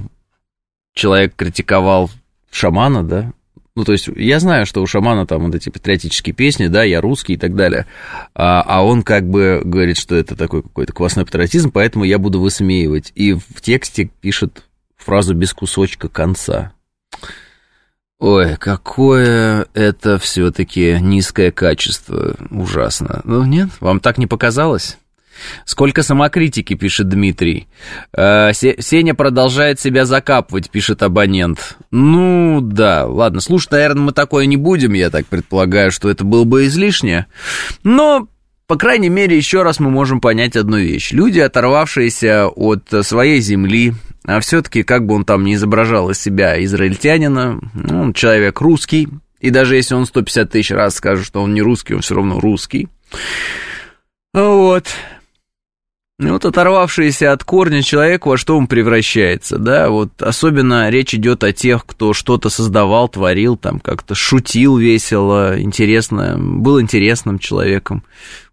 человек 0.93 1.35
критиковал 1.35 2.09
шамана, 2.51 3.03
да? 3.03 3.33
Ну, 3.75 3.85
то 3.85 3.91
есть, 3.91 4.07
я 4.15 4.39
знаю, 4.39 4.67
что 4.67 4.83
у 4.83 4.85
шамана 4.87 5.25
там 5.25 5.45
вот 5.45 5.55
эти 5.55 5.69
патриотические 5.69 6.35
песни, 6.35 6.67
да, 6.67 6.83
я 6.83 7.01
русский 7.01 7.33
и 7.33 7.37
так 7.37 7.55
далее, 7.55 7.87
а, 8.35 8.61
а 8.61 8.85
он 8.85 9.01
как 9.01 9.27
бы 9.27 9.61
говорит, 9.63 9.97
что 9.97 10.15
это 10.15 10.35
такой 10.35 10.61
какой-то 10.61 10.93
квасной 10.93 11.25
патриотизм, 11.25 11.71
поэтому 11.71 12.05
я 12.05 12.19
буду 12.19 12.39
высмеивать. 12.39 13.11
И 13.15 13.33
в 13.33 13.61
тексте 13.61 14.11
пишет 14.21 14.63
фразу 14.95 15.33
без 15.33 15.53
кусочка 15.53 16.07
конца. 16.07 16.73
Ой, 18.19 18.55
какое 18.57 19.67
это 19.73 20.19
все-таки 20.19 20.97
низкое 21.01 21.51
качество, 21.51 22.35
ужасно. 22.51 23.21
Ну 23.23 23.43
нет, 23.43 23.69
вам 23.79 23.99
так 23.99 24.19
не 24.19 24.27
показалось? 24.27 24.97
Сколько 25.65 26.03
самокритики, 26.03 26.73
пишет 26.73 27.09
Дмитрий. 27.09 27.67
Э, 28.15 28.51
Сеня 28.53 29.13
продолжает 29.13 29.79
себя 29.79 30.05
закапывать, 30.05 30.69
пишет 30.69 31.03
абонент. 31.03 31.77
Ну, 31.91 32.59
да, 32.61 33.05
ладно, 33.05 33.41
слушать, 33.41 33.71
наверное, 33.71 34.03
мы 34.03 34.11
такое 34.11 34.45
не 34.45 34.57
будем, 34.57 34.93
я 34.93 35.09
так 35.09 35.25
предполагаю, 35.27 35.91
что 35.91 36.09
это 36.09 36.23
было 36.23 36.43
бы 36.43 36.65
излишнее. 36.65 37.27
Но, 37.83 38.27
по 38.67 38.75
крайней 38.75 39.09
мере, 39.09 39.37
еще 39.37 39.63
раз 39.63 39.79
мы 39.79 39.89
можем 39.89 40.21
понять 40.21 40.55
одну 40.55 40.77
вещь. 40.77 41.11
Люди, 41.11 41.39
оторвавшиеся 41.39 42.47
от 42.47 42.83
своей 43.01 43.39
земли, 43.39 43.93
а 44.25 44.39
все-таки, 44.39 44.83
как 44.83 45.05
бы 45.05 45.15
он 45.15 45.25
там 45.25 45.43
не 45.43 45.55
изображал 45.55 46.09
из 46.09 46.19
себя 46.19 46.63
израильтянина, 46.63 47.59
ну, 47.73 48.01
он 48.01 48.13
человек 48.13 48.61
русский, 48.61 49.09
и 49.39 49.49
даже 49.49 49.75
если 49.75 49.95
он 49.95 50.05
150 50.05 50.49
тысяч 50.49 50.71
раз 50.71 50.95
скажет, 50.95 51.25
что 51.25 51.41
он 51.41 51.53
не 51.53 51.61
русский, 51.61 51.93
он 51.93 52.01
все 52.01 52.15
равно 52.15 52.39
русский. 52.39 52.87
Вот. 54.33 54.87
И 56.19 56.27
вот 56.27 56.45
оторвавшийся 56.45 57.31
от 57.31 57.43
корня 57.43 57.81
человек, 57.81 58.27
во 58.27 58.37
что 58.37 58.55
он 58.55 58.67
превращается, 58.67 59.57
да, 59.57 59.89
вот 59.89 60.21
особенно 60.21 60.89
речь 60.91 61.15
идет 61.15 61.43
о 61.43 61.51
тех, 61.51 61.87
кто 61.87 62.13
что-то 62.13 62.49
создавал, 62.49 63.09
творил, 63.09 63.57
там 63.57 63.79
как-то 63.79 64.13
шутил 64.13 64.77
весело, 64.77 65.59
интересно, 65.59 66.35
был 66.37 66.79
интересным 66.79 67.39
человеком. 67.39 68.03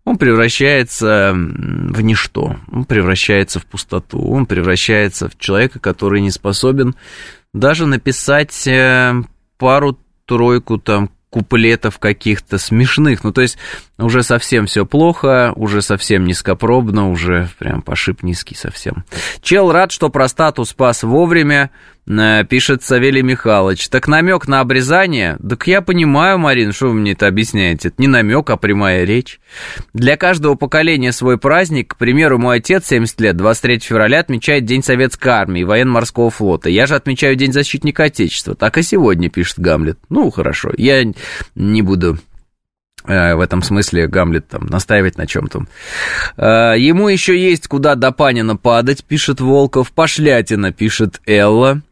Он 0.07 0.17
превращается 0.17 1.33
в 1.35 2.01
ничто, 2.01 2.57
он 2.73 2.87
превращается 2.87 3.61
в 3.61 3.67
пустоту, 3.67 4.27
он 4.27 4.47
превращается 4.47 5.29
в 5.29 5.39
человека, 5.39 5.81
который 5.81 6.23
не 6.23 6.31
способен 6.31 6.95
даже 7.53 7.85
написать 7.85 8.67
э, 8.67 9.23
пару-тройку 9.59 10.79
там 10.79 11.11
куплетов 11.31 11.99
каких-то 11.99 12.59
смешных. 12.59 13.25
Ну, 13.25 13.33
то 13.33 13.41
есть 13.41 13.57
уже 13.99 14.23
совсем 14.23 14.67
все 14.67 14.85
плохо, 14.85 15.53
уже 15.57 15.81
совсем 15.81 16.25
низкопробно, 16.25 17.11
уже 17.11 17.49
прям 17.59 17.83
пошиб 17.83 18.23
низкий 18.23 18.57
совсем. 18.57 19.05
Чел 19.41 19.71
рад, 19.73 19.93
что 19.93 20.11
простату 20.11 20.65
спас 20.65 21.03
вовремя, 21.03 21.71
пишет 22.07 22.83
Савелий 22.83 23.23
Михайлович. 23.23 23.89
Так 23.89 24.09
намек 24.09 24.49
на 24.49 24.61
обрезание? 24.61 25.39
Так 25.47 25.67
я 25.67 25.81
понимаю, 25.81 26.39
Марин, 26.39 26.73
что 26.73 26.87
вы 26.87 26.95
мне 26.95 27.13
это 27.13 27.27
объясняете? 27.27 27.89
Это 27.89 28.01
не 28.01 28.09
намек, 28.09 28.51
а 28.51 28.57
прямая 28.57 29.05
речь. 29.05 29.41
Для 29.95 30.17
каждого 30.17 30.55
поколения 30.55 31.13
свой 31.13 31.39
праздник. 31.39 31.95
К 31.95 31.97
примеру, 31.97 32.39
мой 32.39 32.59
отец 32.59 32.87
70 32.87 33.21
лет, 33.21 33.37
23 33.37 33.79
февраля, 33.81 34.21
отмечает 34.21 34.65
День 34.65 34.83
Советской 34.83 35.29
Армии 35.29 35.61
и 35.61 35.65
Военно-Морского 35.65 36.31
флота. 36.31 36.69
Я 36.69 36.87
же 36.87 36.95
отмечаю 36.95 37.37
День 37.37 37.53
Защитника 37.53 38.05
Отечества. 38.05 38.55
Так 38.55 38.79
и 38.79 38.83
сегодня, 38.83 39.31
пишет 39.31 39.59
Гамлет. 39.59 39.99
Ну, 40.09 40.31
хорошо, 40.31 40.71
я 40.77 41.05
не 41.55 41.83
буду 41.83 42.19
э, 43.07 43.35
в 43.35 43.41
этом 43.41 43.63
смысле 43.63 44.07
Гамлет 44.07 44.49
там 44.49 44.67
настаивать 44.67 45.17
на 45.17 45.27
чем-то. 45.27 45.67
Э, 46.37 46.75
ему 46.79 47.09
еще 47.09 47.39
есть 47.39 47.69
куда 47.69 47.95
до 47.95 48.13
Панина 48.13 48.57
падать, 48.57 49.05
пишет 49.05 49.41
Волков. 49.41 49.93
Пошлятина, 49.93 50.73
пишет 50.73 51.21
Элла. 51.27 51.83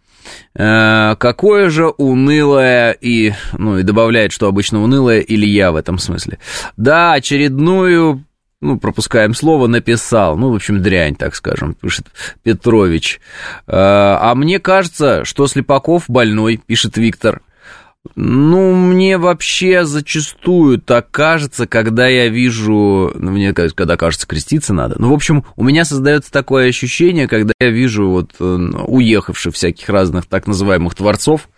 Э, 0.55 1.17
какое 1.19 1.71
же 1.71 1.89
унылое 1.89 2.93
и, 2.93 3.33
ну, 3.57 3.79
и 3.79 3.83
добавляет, 3.83 4.33
что 4.33 4.49
обычно 4.49 4.83
унылое 4.83 5.21
Илья 5.21 5.73
в 5.73 5.77
этом 5.77 5.99
смысле. 5.99 6.39
Да, 6.77 7.13
очередную 7.13 8.25
ну, 8.61 8.79
пропускаем 8.79 9.35
слово, 9.35 9.67
написал. 9.69 10.37
Ну, 10.37 10.51
в 10.51 10.57
общем, 10.57 10.83
дрянь, 10.83 11.15
так 11.15 11.35
скажем, 11.35 11.75
пишет 11.75 12.07
Петрович. 12.43 13.21
Э, 13.67 13.73
а 13.77 14.35
мне 14.35 14.59
кажется, 14.59 15.25
что 15.25 15.47
Слепаков 15.47 16.05
больной, 16.09 16.61
пишет 16.65 16.97
Виктор. 16.97 17.43
Ну, 18.15 18.75
мне 18.75 19.19
вообще 19.19 19.85
зачастую 19.85 20.81
так 20.81 21.11
кажется, 21.11 21.67
когда 21.67 22.07
я 22.09 22.29
вижу, 22.29 23.13
ну, 23.15 23.31
мне 23.31 23.53
когда 23.53 23.97
кажется, 23.97 24.27
креститься 24.27 24.73
надо. 24.73 24.97
Ну, 24.99 25.11
в 25.11 25.13
общем, 25.13 25.45
у 25.57 25.65
меня 25.65 25.85
создается 25.85 26.31
такое 26.31 26.69
ощущение, 26.69 27.29
когда 27.29 27.53
я 27.61 27.71
вижу 27.71 28.09
вот 28.09 28.35
э, 28.41 28.45
уехавших 28.45 29.55
всяких 29.55 29.89
разных 29.89 30.27
так 30.27 30.47
называемых 30.47 30.95
творцов, 30.95 31.49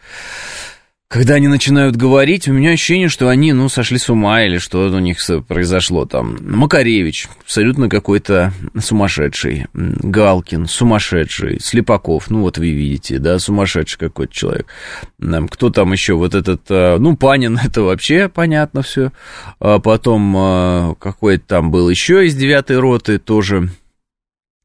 когда 1.11 1.35
они 1.35 1.49
начинают 1.49 1.97
говорить, 1.97 2.47
у 2.47 2.53
меня 2.53 2.71
ощущение, 2.71 3.09
что 3.09 3.29
они, 3.29 3.53
ну, 3.53 3.69
сошли 3.69 3.99
с 3.99 4.09
ума 4.09 4.45
или 4.45 4.59
что 4.59 4.87
у 4.87 4.99
них 5.01 5.19
произошло 5.49 6.05
там. 6.05 6.39
Макаревич, 6.41 7.27
абсолютно 7.43 7.89
какой-то 7.89 8.53
сумасшедший. 8.79 9.67
Галкин, 9.75 10.67
сумасшедший. 10.67 11.59
Слепаков, 11.59 12.31
ну, 12.31 12.43
вот 12.43 12.59
вы 12.59 12.71
видите, 12.71 13.19
да, 13.19 13.41
сумасшедший 13.41 13.99
какой-то 13.99 14.33
человек. 14.33 14.69
Кто 15.51 15.71
там 15.71 15.93
еще? 15.93 16.15
Вот 16.15 16.37
этот, 16.37 16.63
э, 16.69 16.97
ну, 17.01 17.17
Панин, 17.17 17.59
это 17.65 17.83
вообще 17.83 18.29
понятно 18.29 18.83
все. 18.83 19.11
А 19.59 19.81
потом 19.81 20.37
э, 20.37 20.95
какой-то 21.01 21.45
там 21.45 21.73
был 21.73 21.91
еще 21.91 22.25
из 22.25 22.37
девятой 22.37 22.79
роты, 22.79 23.19
тоже 23.19 23.69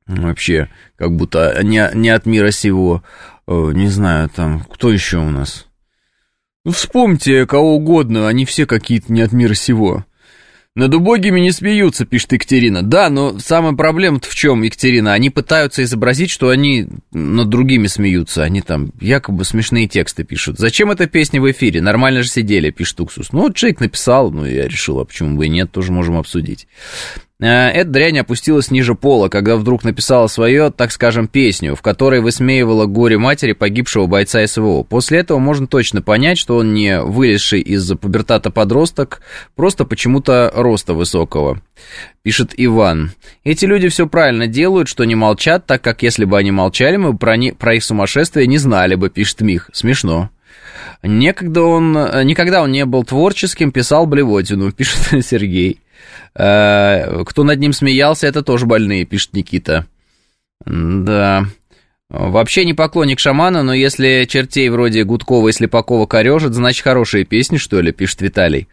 вообще 0.05 0.69
как 0.95 1.15
будто 1.15 1.59
не, 1.63 1.89
не 1.95 2.09
от 2.09 2.27
мира 2.27 2.51
сего. 2.51 3.01
Э, 3.47 3.71
не 3.73 3.87
знаю, 3.87 4.29
там, 4.29 4.63
кто 4.69 4.91
еще 4.91 5.17
у 5.17 5.31
нас? 5.31 5.64
Ну, 6.65 6.71
вспомните 6.71 7.45
кого 7.45 7.75
угодно, 7.75 8.27
они 8.27 8.43
все 8.43 8.65
какие-то 8.65 9.13
не 9.13 9.21
от 9.21 9.31
мира 9.31 9.53
сего. 9.53 10.03
Над 10.75 10.93
убогими 10.93 11.39
не 11.39 11.51
смеются, 11.51 12.05
пишет 12.05 12.33
Екатерина. 12.33 12.81
Да, 12.81 13.09
но 13.09 13.39
самая 13.39 13.73
проблема-то 13.73 14.27
в 14.27 14.35
чем, 14.35 14.61
Екатерина? 14.61 15.13
Они 15.13 15.29
пытаются 15.29 15.83
изобразить, 15.83 16.29
что 16.29 16.49
они 16.49 16.87
над 17.13 17.47
другими 17.47 17.87
смеются. 17.87 18.43
Они 18.43 18.61
там 18.61 18.91
якобы 18.99 19.45
смешные 19.45 19.87
тексты 19.87 20.25
пишут. 20.25 20.59
Зачем 20.59 20.91
эта 20.91 21.07
песня 21.07 21.39
в 21.39 21.49
эфире? 21.49 21.81
Нормально 21.81 22.23
же 22.23 22.29
сидели, 22.29 22.71
пишет 22.71 22.99
Уксус. 22.99 23.31
Ну, 23.31 23.43
вот 23.43 23.55
человек 23.55 23.79
написал, 23.79 24.31
ну, 24.31 24.45
я 24.45 24.67
решил, 24.67 24.99
а 24.99 25.05
почему 25.05 25.37
бы 25.37 25.45
и 25.45 25.49
нет, 25.49 25.71
тоже 25.71 25.93
можем 25.93 26.17
обсудить. 26.17 26.67
Э, 27.41 27.69
эта 27.69 27.89
дрянь 27.89 28.19
опустилась 28.19 28.71
ниже 28.71 28.95
пола, 28.95 29.27
когда 29.27 29.57
вдруг 29.57 29.83
написала 29.83 30.27
свою, 30.27 30.71
так 30.71 30.91
скажем, 30.91 31.27
песню, 31.27 31.75
в 31.75 31.81
которой 31.81 32.21
высмеивала 32.21 32.85
горе 32.85 33.17
матери 33.17 33.51
погибшего 33.51 34.05
бойца 34.07 34.45
СВО. 34.47 34.83
После 34.83 35.19
этого 35.19 35.39
можно 35.39 35.67
точно 35.67 36.01
понять, 36.01 36.37
что 36.37 36.57
он 36.57 36.73
не 36.73 37.01
вылезший 37.01 37.59
из-за 37.61 37.97
пубертата 37.97 38.51
подросток, 38.51 39.21
просто 39.55 39.83
почему-то 39.85 40.51
роста 40.55 40.93
высокого. 40.93 41.61
Пишет 42.23 42.53
Иван. 42.55 43.11
Эти 43.43 43.65
люди 43.65 43.89
все 43.89 44.07
правильно 44.07 44.47
делают, 44.47 44.87
что 44.87 45.03
не 45.03 45.15
молчат, 45.15 45.65
так 45.65 45.81
как 45.81 46.03
если 46.03 46.23
бы 46.25 46.37
они 46.37 46.51
молчали, 46.51 46.95
мы 46.95 47.17
про, 47.17 47.35
не, 47.35 47.51
про 47.51 47.75
их 47.75 47.83
сумасшествие 47.83 48.47
не 48.47 48.57
знали 48.57 48.95
бы, 48.95 49.09
пишет 49.09 49.41
Мих. 49.41 49.69
Смешно. 49.73 50.29
Некогда 51.03 51.61
он, 51.61 51.91
никогда 52.23 52.63
он 52.63 52.71
не 52.71 52.85
был 52.85 53.03
творческим, 53.03 53.71
писал 53.71 54.07
блевотину, 54.07 54.71
пишет 54.71 55.25
Сергей. 55.25 55.81
Э, 56.35 57.23
кто 57.25 57.43
над 57.43 57.59
ним 57.59 57.73
смеялся, 57.73 58.27
это 58.27 58.41
тоже 58.43 58.65
больные, 58.65 59.05
пишет 59.05 59.33
Никита. 59.33 59.85
Да. 60.65 61.45
Вообще 62.09 62.65
не 62.65 62.73
поклонник 62.73 63.19
шамана, 63.19 63.63
но 63.63 63.73
если 63.73 64.25
чертей 64.29 64.69
вроде 64.69 65.03
Гудкова 65.03 65.49
и 65.49 65.51
Слепакова 65.51 66.05
корежит, 66.05 66.53
значит 66.53 66.83
хорошие 66.83 67.25
песни, 67.25 67.57
что 67.57 67.81
ли, 67.81 67.91
пишет 67.91 68.21
Виталий. 68.21 68.67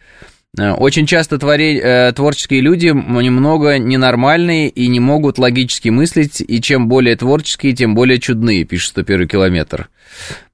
Э, 0.57 0.71
очень 0.71 1.07
часто 1.07 1.39
твори, 1.39 1.79
э, 1.79 2.11
творческие 2.13 2.61
люди 2.61 2.87
немного 2.87 3.79
ненормальные 3.79 4.69
и 4.69 4.87
не 4.87 4.99
могут 4.99 5.39
логически 5.39 5.89
мыслить, 5.89 6.43
и 6.45 6.61
чем 6.61 6.87
более 6.87 7.15
творческие, 7.15 7.73
тем 7.73 7.95
более 7.95 8.19
чудные, 8.19 8.63
пишет 8.63 8.89
101 8.91 9.27
километр. 9.27 9.89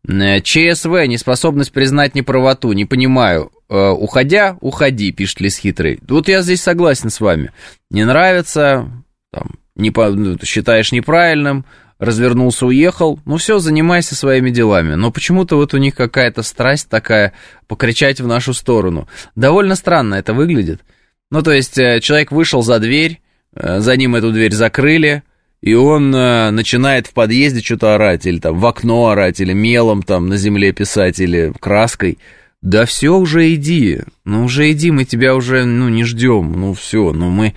ЧСВ, 0.08 1.06
неспособность 1.06 1.74
признать 1.74 2.16
неправоту, 2.16 2.72
не 2.72 2.86
понимаю. 2.86 3.52
Э, 3.70 3.90
уходя, 3.90 4.58
уходи, 4.62 5.12
пишет 5.12 5.42
Лис 5.42 5.58
Хитрый. 5.58 6.00
Вот 6.08 6.28
я 6.28 6.42
здесь 6.42 6.62
согласен 6.62 7.10
с 7.10 7.20
вами. 7.20 7.52
Не 7.92 8.04
нравится, 8.04 8.90
там, 9.32 9.52
не 9.76 9.92
по, 9.92 10.10
ну, 10.10 10.38
считаешь 10.44 10.92
неправильным, 10.92 11.66
развернулся, 12.00 12.66
уехал. 12.66 13.20
Ну 13.26 13.38
все, 13.38 13.60
занимайся 13.60 14.16
своими 14.16 14.50
делами. 14.50 14.96
Но 14.96 15.12
почему-то 15.12 15.56
вот 15.56 15.74
у 15.74 15.78
них 15.78 15.96
какая-то 15.96 16.42
страсть 16.42 16.90
такая 16.90 17.34
покричать 17.68 18.20
в 18.20 18.28
нашу 18.28 18.54
сторону. 18.56 19.08
Довольно 19.36 19.76
странно 19.76 20.16
это 20.16 20.34
выглядит. 20.34 20.82
Ну 21.30 21.44
то 21.44 21.52
есть 21.52 21.78
э, 21.78 22.00
человек 22.00 22.32
вышел 22.32 22.64
за 22.64 22.80
дверь, 22.80 23.22
за 23.54 23.96
ним 23.98 24.16
эту 24.16 24.32
дверь 24.32 24.54
закрыли, 24.54 25.24
и 25.62 25.74
он 25.74 26.16
э, 26.16 26.52
начинает 26.52 27.08
в 27.08 27.14
подъезде 27.14 27.62
что-то 27.62 27.96
орать, 27.96 28.26
или 28.26 28.40
там 28.40 28.58
в 28.58 28.66
окно 28.66 29.10
орать, 29.10 29.42
или 29.42 29.54
мелом 29.54 30.04
там 30.04 30.28
на 30.28 30.38
земле 30.38 30.72
писать, 30.72 31.20
или 31.20 31.54
краской. 31.60 32.18
Да 32.62 32.86
все, 32.86 33.18
уже 33.18 33.54
иди, 33.54 34.02
ну 34.26 34.44
уже 34.44 34.70
иди, 34.74 34.92
мы 34.92 35.06
тебя 35.06 35.34
уже, 35.34 35.64
ну, 35.64 35.88
не 35.88 36.04
ждем, 36.04 36.52
ну 36.60 36.74
все, 36.74 37.14
ну 37.14 37.30
мы, 37.30 37.56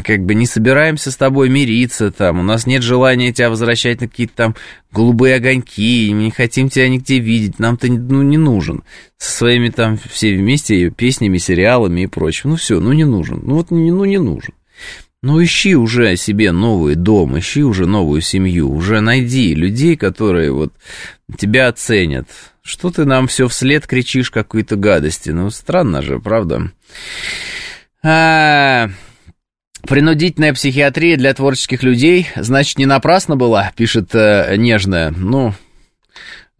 как 0.00 0.24
бы 0.24 0.34
не 0.34 0.46
собираемся 0.46 1.10
с 1.10 1.16
тобой 1.16 1.50
мириться 1.50 2.10
там, 2.10 2.40
у 2.40 2.42
нас 2.42 2.66
нет 2.66 2.82
желания 2.82 3.30
тебя 3.30 3.50
возвращать 3.50 4.00
на 4.00 4.08
какие-то 4.08 4.32
там 4.34 4.56
голубые 4.90 5.34
огоньки, 5.34 6.14
мы 6.14 6.22
не 6.24 6.30
хотим 6.30 6.70
тебя 6.70 6.88
нигде 6.88 7.18
видеть, 7.18 7.58
нам 7.58 7.76
ты, 7.76 7.92
ну, 7.92 8.22
не 8.22 8.38
нужен, 8.38 8.84
со 9.18 9.36
своими 9.36 9.68
там 9.68 9.98
все 10.10 10.34
вместе 10.34 10.88
песнями, 10.88 11.36
сериалами 11.36 12.02
и 12.02 12.06
прочим, 12.06 12.48
ну 12.48 12.56
все, 12.56 12.80
ну 12.80 12.94
не 12.94 13.04
нужен, 13.04 13.42
ну 13.44 13.56
вот, 13.56 13.70
ну 13.70 14.04
не 14.06 14.18
нужен. 14.18 14.54
Ну, 15.20 15.42
ищи 15.42 15.74
уже 15.74 16.14
себе 16.14 16.52
новый 16.52 16.94
дом, 16.94 17.36
ищи 17.36 17.64
уже 17.64 17.86
новую 17.86 18.20
семью, 18.20 18.70
уже 18.70 19.00
найди 19.00 19.52
людей, 19.52 19.96
которые 19.96 20.52
вот 20.52 20.72
тебя 21.36 21.68
оценят. 21.68 22.28
Что 22.62 22.90
ты 22.90 23.04
нам 23.04 23.26
все 23.26 23.48
вслед 23.48 23.86
кричишь 23.86 24.30
какой-то 24.30 24.76
гадости? 24.76 25.30
Ну, 25.30 25.50
странно 25.50 26.02
же, 26.02 26.18
правда? 26.18 26.70
А, 28.02 28.90
принудительная 29.86 30.52
психиатрия 30.52 31.16
для 31.16 31.32
творческих 31.34 31.82
людей, 31.82 32.28
значит, 32.36 32.78
не 32.78 32.86
напрасно 32.86 33.36
была, 33.36 33.72
пишет 33.76 34.14
э, 34.14 34.54
нежная. 34.56 35.10
Ну, 35.10 35.54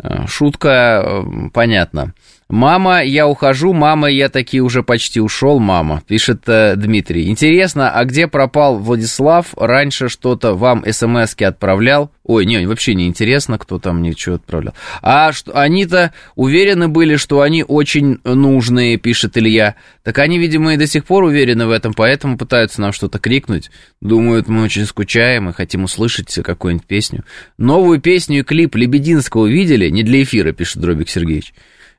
э, 0.03 0.27
шутка, 0.27 1.03
э, 1.05 1.51
понятно. 1.53 2.15
«Мама, 2.49 3.03
я 3.03 3.29
ухожу, 3.29 3.75
мама, 3.75 4.09
я 4.09 4.31
таки 4.31 4.63
уже 4.63 4.83
почти 4.83 5.21
ушел, 5.21 5.59
мама», 5.59 6.03
пишет 6.07 6.45
э, 6.47 6.77
Дмитрий. 6.77 7.29
«Интересно, 7.29 7.91
а 7.91 8.05
где 8.07 8.27
пропал 8.27 8.79
Владислав? 8.79 9.49
Раньше 9.55 10.09
что-то 10.09 10.55
вам 10.55 10.83
смс 10.91 11.35
отправлял?» 11.39 12.11
Ой, 12.25 12.47
не, 12.47 12.67
вообще 12.67 12.95
не 12.95 13.07
интересно, 13.07 13.59
кто 13.59 13.79
там 13.79 14.01
мне 14.01 14.13
что 14.13 14.35
отправлял. 14.35 14.75
А 15.03 15.33
что, 15.33 15.59
они-то 15.59 16.13
уверены 16.37 16.89
были, 16.89 17.17
что 17.17 17.43
они 17.43 17.65
очень 17.67 18.19
нужные, 18.25 18.97
пишет 18.97 19.37
Илья. 19.37 19.77
Так 20.03 20.19
они, 20.19 20.39
видимо, 20.39 20.73
и 20.73 20.79
до 20.79 20.87
сих 20.87 21.05
пор 21.05 21.25
уверены 21.25 21.67
в 21.67 21.71
этом, 21.71 21.93
поэтому 21.93 22.39
пытаются 22.39 22.81
нам 22.81 22.93
что-то 22.93 23.19
крикнуть. 23.19 23.71
Думают, 24.01 24.49
мы 24.49 24.63
очень 24.63 24.87
скучаем 24.87 25.51
и 25.51 25.55
хотим 25.55 25.85
услышать 25.85 26.35
какую-нибудь 26.43 26.87
песню. 26.87 27.25
Новую 27.59 28.01
песню 28.01 28.41
и 28.41 28.43
клип 28.43 28.75
Лебединского 28.75 29.47
видели? 29.47 29.89
Не 29.91 30.03
для 30.03 30.23
эфира, 30.23 30.53
пишет 30.53 30.83
Дробик 30.83 31.11
Сергеевич. 31.11 31.53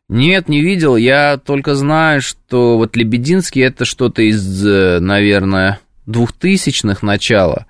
Нет, 0.09 0.49
не 0.49 0.61
видел. 0.61 0.95
Я 0.95 1.37
только 1.37 1.75
знаю, 1.75 2.21
что 2.21 2.77
вот 2.77 2.95
Лебединский 2.97 3.61
это 3.63 3.85
что-то 3.85 4.23
из, 4.23 4.65
э, 4.65 4.99
наверное, 4.99 5.79
двухтысячных 6.07 7.03
начала. 7.03 7.67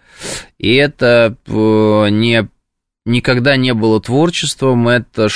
И 0.57 0.73
это 0.73 1.35
э, 1.45 1.51
не, 1.51 2.47
никогда 3.05 3.57
не 3.57 3.73
было 3.73 4.01
творчеством, 4.01 4.87
это 4.87 5.27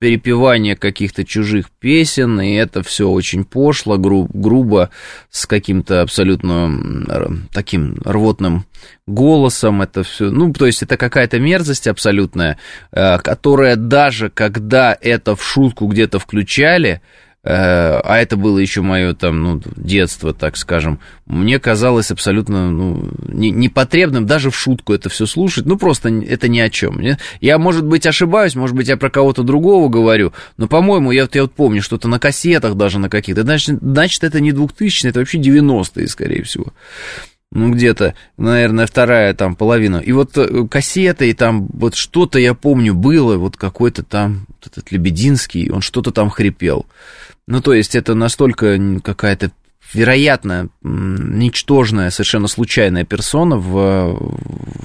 перепевание 0.00 0.76
каких-то 0.76 1.24
чужих 1.26 1.70
песен, 1.78 2.40
и 2.40 2.54
это 2.54 2.82
все 2.82 3.08
очень 3.08 3.44
пошло, 3.44 3.98
гру- 3.98 4.30
грубо, 4.32 4.88
с 5.30 5.46
каким-то 5.46 6.00
абсолютно 6.00 7.46
таким 7.52 8.00
рвотным 8.02 8.64
голосом, 9.06 9.82
это 9.82 10.02
все, 10.02 10.30
ну, 10.30 10.54
то 10.54 10.64
есть 10.64 10.82
это 10.82 10.96
какая-то 10.96 11.38
мерзость 11.38 11.86
абсолютная, 11.86 12.58
э, 12.92 13.18
которая 13.18 13.76
даже 13.76 14.30
когда 14.30 14.96
это 14.98 15.36
в 15.36 15.44
шутку 15.44 15.86
где-то 15.86 16.18
включали, 16.18 17.02
а 17.42 18.18
это 18.18 18.36
было 18.36 18.58
еще 18.58 18.82
мое 18.82 19.14
там, 19.14 19.42
ну, 19.42 19.62
детство, 19.76 20.34
так 20.34 20.58
скажем, 20.58 21.00
мне 21.24 21.58
казалось 21.58 22.10
абсолютно, 22.10 22.70
ну, 22.70 23.10
непотребным 23.28 24.26
даже 24.26 24.50
в 24.50 24.56
шутку 24.56 24.92
это 24.92 25.08
все 25.08 25.24
слушать, 25.24 25.64
ну, 25.64 25.78
просто 25.78 26.10
это 26.10 26.48
ни 26.48 26.58
о 26.58 26.68
чем. 26.68 27.00
Я, 27.40 27.58
может 27.58 27.86
быть, 27.86 28.06
ошибаюсь, 28.06 28.54
может 28.54 28.76
быть, 28.76 28.88
я 28.88 28.98
про 28.98 29.08
кого-то 29.08 29.42
другого 29.42 29.88
говорю, 29.88 30.32
но, 30.58 30.68
по-моему, 30.68 31.12
я, 31.12 31.26
я 31.32 31.42
вот 31.42 31.52
помню, 31.52 31.80
что-то 31.80 32.08
на 32.08 32.18
кассетах 32.18 32.74
даже 32.74 32.98
на 32.98 33.08
каких-то, 33.08 33.42
значит, 33.42 33.78
значит, 33.80 34.22
это 34.22 34.40
не 34.40 34.52
2000 34.52 35.06
это 35.06 35.20
вообще 35.20 35.38
90-е, 35.38 36.08
скорее 36.08 36.42
всего 36.42 36.72
ну, 37.52 37.72
где-то, 37.72 38.14
наверное, 38.36 38.86
вторая 38.86 39.34
там 39.34 39.56
половина. 39.56 39.96
И 39.96 40.12
вот 40.12 40.38
э, 40.38 40.68
кассеты, 40.68 41.30
и 41.30 41.34
там 41.34 41.66
вот 41.72 41.96
что-то, 41.96 42.38
я 42.38 42.54
помню, 42.54 42.94
было, 42.94 43.36
вот 43.38 43.56
какой-то 43.56 44.04
там, 44.04 44.46
вот 44.48 44.66
этот 44.66 44.92
Лебединский, 44.92 45.70
он 45.70 45.80
что-то 45.80 46.12
там 46.12 46.30
хрипел. 46.30 46.86
Ну, 47.50 47.60
то 47.60 47.74
есть 47.74 47.96
это 47.96 48.14
настолько 48.14 48.78
какая-то 49.02 49.50
вероятно 49.92 50.68
ничтожная, 50.82 52.10
совершенно 52.10 52.46
случайная 52.46 53.04
персона 53.04 53.56
в, 53.56 54.16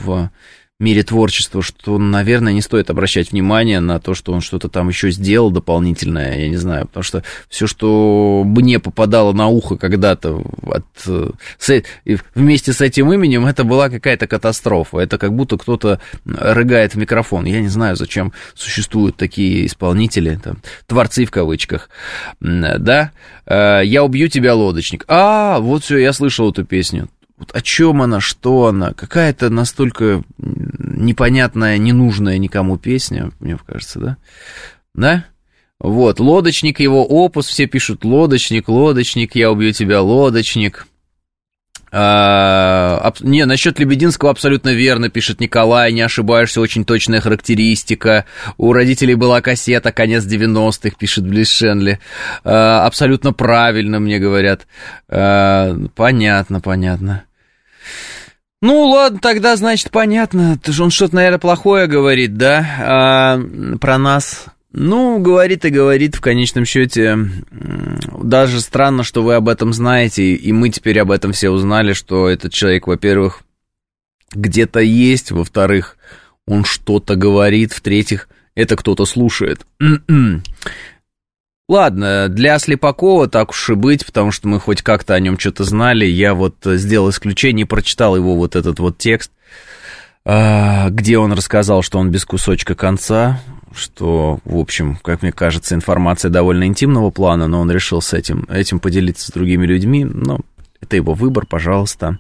в 0.04 0.32
мире 0.80 1.04
творчества, 1.04 1.62
что, 1.62 1.98
наверное, 1.98 2.52
не 2.52 2.62
стоит 2.62 2.90
обращать 2.90 3.32
внимание 3.32 3.80
на 3.80 4.00
то, 4.00 4.14
что 4.14 4.34
он 4.34 4.42
что-то 4.42 4.68
там 4.68 4.90
еще 4.90 5.10
сделал 5.10 5.50
дополнительное, 5.50 6.38
я 6.38 6.50
не 6.50 6.58
знаю, 6.58 6.88
потому 6.88 7.04
что 7.04 7.24
все, 7.48 7.66
что 7.66 8.44
мне 8.46 8.80
попадало 8.80 9.32
на 9.32 9.48
ухо 9.48 9.78
когда-то 9.78 10.44
от, 10.64 10.86
с, 10.98 11.84
вместе 12.36 12.74
с 12.74 12.82
этим 12.82 13.14
именем, 13.14 13.46
это 13.46 13.64
была 13.64 13.90
какая-то 13.90 14.28
катастрофа. 14.28 15.00
Это 15.00 15.18
как 15.18 15.34
будто 15.34 15.58
кто-то 15.58 16.02
рыгает 16.26 16.94
в 16.94 16.98
микрофон. 16.98 17.46
Я 17.46 17.62
не 17.62 17.70
знаю, 17.70 17.96
зачем 17.96 18.34
существуют 18.54 19.16
такие 19.16 19.68
исполнители, 19.68 20.40
там, 20.44 20.58
творцы 20.88 21.26
в 21.26 21.32
кавычках. 21.32 21.90
Да? 22.42 23.12
Э, 23.46 23.82
«Я 23.84 24.04
убью 24.04 24.28
тебя, 24.28 24.56
лодочник». 24.56 25.06
А, 25.08 25.60
вот 25.60 25.84
все, 25.84 25.98
я 25.98 26.14
слышал 26.14 26.52
эту 26.52 26.66
песню. 26.66 27.10
Вот 27.38 27.54
о 27.54 27.62
чем 27.62 28.02
она, 28.02 28.22
что 28.22 28.68
она, 28.68 28.94
какая-то 28.94 29.50
настолько 29.50 30.24
непонятная, 30.38 31.78
ненужная 31.78 32.38
никому 32.38 32.78
песня, 32.78 33.32
мне 33.40 33.58
кажется, 33.66 34.00
да? 34.00 34.18
Да? 34.94 35.26
Вот, 35.80 36.22
лодочник, 36.22 36.80
его 36.80 37.06
опус, 37.06 37.48
все 37.48 37.68
пишут 37.68 38.06
лодочник, 38.06 38.70
лодочник, 38.70 39.36
я 39.36 39.52
убью 39.52 39.74
тебя, 39.74 40.02
лодочник. 40.02 40.88
А. 41.98 43.14
Не, 43.22 43.46
насчет 43.46 43.80
Лебединского 43.80 44.32
абсолютно 44.32 44.74
верно, 44.74 45.10
пишет 45.10 45.40
Николай, 45.40 45.94
не 45.94 46.02
ошибаешься, 46.02 46.60
очень 46.60 46.84
точная 46.84 47.22
характеристика. 47.22 48.26
У 48.58 48.74
родителей 48.74 49.16
была 49.16 49.40
кассета, 49.40 49.94
конец 49.94 50.26
90-х, 50.26 50.98
пишет 51.00 51.26
Близ 51.26 51.50
Шенли. 51.50 52.00
А, 52.44 52.86
абсолютно 52.86 53.32
правильно, 53.32 54.02
мне 54.02 54.20
говорят. 54.20 54.68
А, 55.08 55.74
понятно, 55.96 56.60
понятно. 56.60 57.24
Ну, 58.62 58.88
ладно, 58.88 59.20
тогда, 59.20 59.56
значит, 59.56 59.90
понятно. 59.90 60.60
Он 60.78 60.90
что-то, 60.90 61.16
наверное, 61.16 61.40
плохое 61.40 61.88
говорит, 61.88 62.36
да, 62.36 62.66
а, 62.80 63.78
про 63.80 63.98
нас. 63.98 64.48
Ну, 64.78 65.20
говорит 65.20 65.64
и 65.64 65.70
говорит, 65.70 66.16
в 66.16 66.22
конечном 66.22 66.66
счете, 66.66 67.18
даже 68.22 68.60
странно, 68.60 69.04
что 69.04 69.24
вы 69.24 69.36
об 69.36 69.48
этом 69.48 69.72
знаете, 69.72 70.34
и 70.34 70.52
мы 70.52 70.70
теперь 70.70 71.00
об 71.00 71.12
этом 71.12 71.32
все 71.32 71.50
узнали, 71.50 71.94
что 71.94 72.28
этот 72.28 72.52
человек, 72.52 72.86
во-первых, 72.86 73.44
где-то 74.34 74.82
есть, 74.82 75.32
во-вторых, 75.32 75.96
он 76.46 76.66
что-то 76.66 77.16
говорит, 77.16 77.72
в-третьих, 77.72 78.28
это 78.54 78.76
кто-то 78.76 79.06
слушает. 79.06 79.66
Ладно, 81.70 82.28
для 82.28 82.60
Слепакова 82.60 83.30
так 83.30 83.52
уж 83.52 83.70
и 83.70 83.76
быть, 83.76 84.06
потому 84.06 84.32
что 84.32 84.50
мы 84.50 84.60
хоть 84.60 84.82
как-то 84.82 85.14
о 85.14 85.20
нем 85.22 85.40
что-то 85.40 85.64
знали. 85.64 86.06
Я 86.06 86.34
вот 86.34 86.58
сделал 86.66 87.12
исключение, 87.12 87.66
прочитал 87.66 88.18
его 88.18 88.36
вот 88.36 88.58
этот 88.58 88.80
вот 88.80 88.98
текст, 88.98 89.32
а, 90.26 90.90
где 90.90 91.18
он 91.18 91.32
рассказал, 91.32 91.82
что 91.82 91.98
он 91.98 92.12
без 92.12 92.26
кусочка 92.26 92.76
конца, 92.76 93.40
что, 93.76 94.40
в 94.46 94.58
общем, 94.58 94.98
как 94.98 95.22
мне 95.22 95.32
кажется, 95.32 95.76
информация 95.76 96.30
довольно 96.30 96.66
интимного 96.66 97.12
плана, 97.12 97.48
но 97.48 97.60
он 97.62 97.72
решил 97.72 98.02
с 98.02 98.14
этим, 98.14 98.46
этим 98.50 98.80
поделиться 98.80 99.28
с 99.28 99.32
другими 99.32 99.66
людьми. 99.66 100.04
Но 100.06 100.40
это 100.82 100.96
его 100.96 101.14
выбор, 101.14 101.46
пожалуйста. 101.46 102.20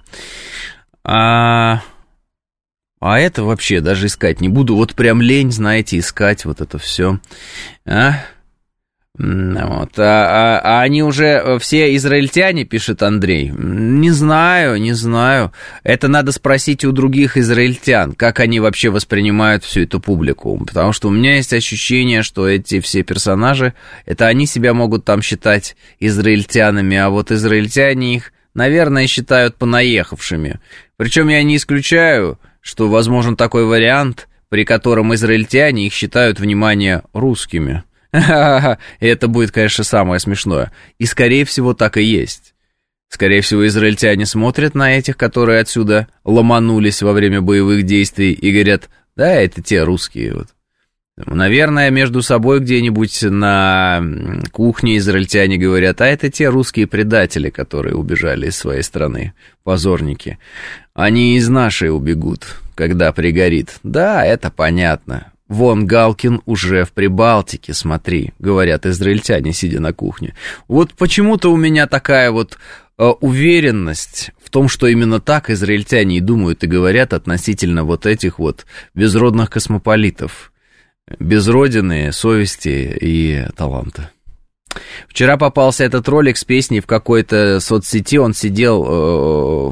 А, 1.03 1.81
а 2.99 3.19
это 3.19 3.43
вообще 3.43 3.81
даже 3.81 4.07
искать 4.07 4.41
не 4.41 4.49
буду. 4.49 4.75
Вот 4.75 4.95
прям 4.95 5.21
лень, 5.21 5.51
знаете, 5.51 5.99
искать 5.99 6.45
вот 6.45 6.61
это 6.61 6.77
все. 6.77 7.19
А? 7.85 8.19
Вот. 9.17 9.97
А, 9.97 10.59
а, 10.59 10.59
а 10.59 10.81
они 10.81 11.01
уже 11.01 11.25
э, 11.25 11.59
все 11.59 11.95
израильтяне, 11.95 12.65
пишет 12.65 13.01
Андрей. 13.01 13.49
Не 13.55 14.11
знаю, 14.11 14.81
не 14.81 14.91
знаю. 14.91 15.53
Это 15.83 16.09
надо 16.09 16.33
спросить 16.33 16.83
у 16.83 16.91
других 16.91 17.37
израильтян, 17.37 18.11
как 18.11 18.41
они 18.41 18.59
вообще 18.59 18.89
воспринимают 18.89 19.63
всю 19.63 19.81
эту 19.81 20.01
публику. 20.01 20.57
Потому 20.65 20.91
что 20.91 21.07
у 21.07 21.11
меня 21.11 21.37
есть 21.37 21.53
ощущение, 21.53 22.23
что 22.23 22.47
эти 22.49 22.81
все 22.81 23.03
персонажи, 23.03 23.73
это 24.05 24.27
они 24.27 24.45
себя 24.45 24.73
могут 24.73 25.05
там 25.05 25.21
считать 25.21 25.77
израильтянами, 26.01 26.97
а 26.97 27.09
вот 27.09 27.31
израильтяне 27.31 28.15
их, 28.15 28.33
наверное, 28.53 29.07
считают 29.07 29.55
понаехавшими. 29.55 30.59
Причем 30.97 31.29
я 31.29 31.41
не 31.43 31.55
исключаю, 31.55 32.37
что 32.59 32.89
возможен 32.89 33.37
такой 33.37 33.65
вариант, 33.65 34.27
при 34.49 34.65
котором 34.65 35.13
израильтяне 35.13 35.87
их 35.87 35.93
считают, 35.93 36.39
внимание, 36.41 37.03
русскими. 37.13 37.83
Это 38.99 39.27
будет, 39.27 39.51
конечно, 39.51 39.83
самое 39.83 40.19
смешное. 40.19 40.71
И, 40.97 41.05
скорее 41.05 41.45
всего, 41.45 41.73
так 41.73 41.97
и 41.97 42.03
есть. 42.03 42.53
Скорее 43.09 43.41
всего, 43.41 43.65
израильтяне 43.67 44.25
смотрят 44.25 44.75
на 44.75 44.97
этих, 44.97 45.17
которые 45.17 45.59
отсюда 45.59 46.07
ломанулись 46.23 47.01
во 47.01 47.13
время 47.13 47.41
боевых 47.41 47.83
действий 47.83 48.31
и 48.31 48.51
говорят, 48.51 48.89
да, 49.15 49.33
это 49.33 49.61
те 49.61 49.83
русские 49.83 50.33
вот. 50.33 50.47
Наверное, 51.17 51.91
между 51.91 52.21
собой 52.21 52.59
где-нибудь 52.59 53.23
на 53.23 54.03
кухне 54.51 54.97
израильтяне 54.97 55.55
говорят, 55.55 56.01
а 56.01 56.07
это 56.07 56.29
те 56.29 56.49
русские 56.49 56.87
предатели, 56.87 57.49
которые 57.49 57.95
убежали 57.95 58.47
из 58.47 58.57
своей 58.57 58.83
страны, 58.83 59.33
позорники. 59.63 60.39
Они 60.93 61.37
из 61.37 61.47
нашей 61.47 61.89
убегут, 61.89 62.57
когда 62.75 63.13
пригорит. 63.13 63.77
Да, 63.81 64.25
это 64.25 64.51
понятно. 64.51 65.31
Вон 65.47 65.85
Галкин 65.85 66.41
уже 66.45 66.85
в 66.85 66.91
Прибалтике, 66.91 67.73
смотри, 67.73 68.33
говорят 68.39 68.85
израильтяне, 68.85 69.53
сидя 69.53 69.79
на 69.79 69.93
кухне. 69.93 70.33
Вот 70.67 70.93
почему-то 70.93 71.51
у 71.51 71.55
меня 71.55 71.85
такая 71.85 72.31
вот 72.31 72.57
э, 72.97 73.05
уверенность 73.05 74.31
в 74.43 74.49
том, 74.49 74.67
что 74.67 74.87
именно 74.87 75.19
так 75.19 75.51
израильтяне 75.51 76.17
и 76.17 76.21
думают 76.21 76.63
и 76.63 76.67
говорят 76.67 77.13
относительно 77.13 77.83
вот 77.83 78.07
этих 78.07 78.39
вот 78.39 78.65
безродных 78.95 79.51
космополитов. 79.51 80.51
Без 81.19 81.47
родины, 81.47 82.11
совести 82.11 82.97
и 82.99 83.45
таланта. 83.55 84.09
Вчера 85.07 85.37
попался 85.37 85.83
этот 85.83 86.09
ролик 86.09 86.37
с 86.37 86.43
песней 86.43 86.79
в 86.79 86.87
какой-то 86.87 87.59
соцсети, 87.59 88.17
он 88.17 88.33
сидел 88.33 88.85
э, 88.87 89.71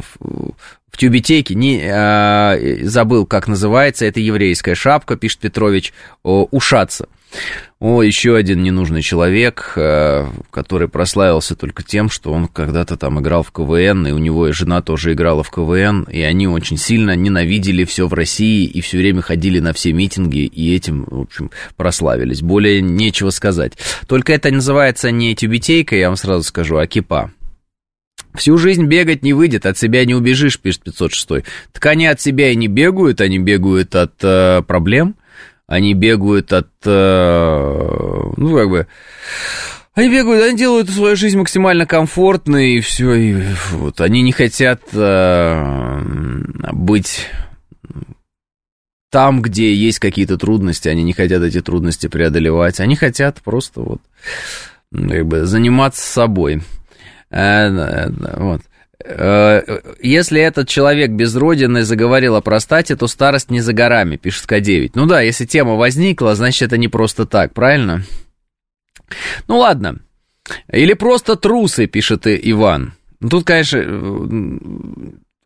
в 0.94 0.98
тюбетейке, 0.98 1.56
не 1.56 1.82
а, 1.84 2.56
забыл, 2.84 3.26
как 3.26 3.48
называется, 3.48 4.06
это 4.06 4.20
еврейская 4.20 4.76
шапка, 4.76 5.16
пишет 5.16 5.40
Петрович, 5.40 5.92
о, 6.22 6.48
ушаться. 6.52 7.10
О, 7.80 8.04
еще 8.04 8.36
один 8.36 8.62
ненужный 8.62 9.02
человек, 9.02 9.74
а, 9.76 10.30
который 10.52 10.88
прославился 10.88 11.56
только 11.56 11.82
тем, 11.82 12.12
что 12.12 12.32
он 12.32 12.48
когда-то 12.48 12.96
там 12.96 13.20
играл 13.20 13.42
в 13.42 13.52
КВН, 13.52 14.06
и 14.06 14.12
у 14.12 14.20
него 14.20 14.48
и 14.48 14.52
жена 14.52 14.84
тоже 14.84 15.14
играла 15.14 15.42
в 15.42 15.50
КВН, 15.50 16.04
и 16.04 16.22
они 16.22 16.48
очень 16.48 16.78
сильно 16.78 17.16
ненавидели 17.16 17.86
все 17.86 18.08
в 18.08 18.14
России, 18.14 18.64
и 18.64 18.80
все 18.82 19.00
время 19.00 19.24
ходили 19.24 19.60
на 19.60 19.74
все 19.74 19.94
митинги, 19.94 20.46
и 20.46 20.76
этим, 20.76 21.08
в 21.10 21.22
общем, 21.22 21.50
прославились. 21.76 22.44
Более 22.44 22.82
нечего 22.82 23.32
сказать. 23.32 23.74
Только 24.08 24.32
это 24.32 24.52
называется 24.52 25.10
не 25.10 25.34
тюбетейка, 25.34 25.96
я 25.96 26.10
вам 26.10 26.18
сразу 26.18 26.44
скажу, 26.44 26.78
а 26.78 26.86
кипа. 26.86 27.32
Всю 28.36 28.58
жизнь 28.58 28.86
бегать 28.86 29.24
не 29.24 29.34
выйдет, 29.34 29.66
от 29.66 29.78
себя 29.78 30.06
не 30.06 30.16
убежишь, 30.16 30.60
пишет 30.60 30.84
506. 30.84 31.46
Так 31.72 31.86
они 31.86 32.08
от 32.08 32.20
себя 32.20 32.52
и 32.52 32.56
не 32.56 32.68
бегают, 32.68 33.22
они 33.22 33.40
бегают 33.40 33.96
от 33.96 34.14
э, 34.24 34.62
проблем, 34.66 35.16
они 35.68 35.94
бегают 35.94 36.52
от, 36.52 36.70
э, 36.86 38.32
ну, 38.38 38.56
как 38.56 38.70
бы, 38.70 38.88
они 39.94 40.10
бегают, 40.10 40.44
они 40.44 40.58
делают 40.58 40.90
свою 40.90 41.16
жизнь 41.16 41.38
максимально 41.38 41.86
комфортной, 41.86 42.78
и 42.78 42.80
все, 42.80 43.14
и 43.14 43.44
вот, 43.72 44.02
они 44.02 44.24
не 44.24 44.32
хотят 44.32 44.82
э, 44.94 46.02
быть 46.72 47.28
там, 49.12 49.44
где 49.44 49.72
есть 49.72 50.00
какие-то 50.00 50.40
трудности, 50.40 50.90
они 50.90 51.04
не 51.04 51.14
хотят 51.14 51.44
эти 51.44 51.62
трудности 51.62 52.08
преодолевать, 52.08 52.80
они 52.80 52.96
хотят 52.96 53.44
просто 53.44 53.82
вот, 53.82 54.02
как 54.92 55.28
бы, 55.28 55.46
заниматься 55.46 56.02
собой. 56.02 56.64
Э, 57.34 58.10
вот. 58.38 58.62
Э, 59.04 59.82
если 60.02 60.40
этот 60.40 60.68
человек 60.68 61.12
без 61.12 61.36
родины 61.36 61.84
заговорил 61.84 62.36
о 62.36 62.42
простате, 62.42 62.96
то 62.96 63.08
старость 63.08 63.50
не 63.50 63.60
за 63.60 63.74
горами, 63.74 64.18
пишет 64.18 64.50
К9. 64.50 64.92
Ну 64.96 65.06
да, 65.06 65.22
если 65.22 65.46
тема 65.46 65.76
возникла, 65.76 66.36
значит 66.36 66.64
это 66.64 66.78
не 66.78 66.88
просто 66.88 67.26
так, 67.26 67.54
правильно? 67.54 68.04
Ну 69.48 69.58
ладно. 69.58 70.00
Или 70.72 70.94
просто 70.94 71.36
трусы, 71.36 71.88
пишет 71.88 72.28
Иван. 72.28 72.94
Ну, 73.20 73.30
тут, 73.30 73.46
конечно, 73.46 73.78
э, 73.78 74.30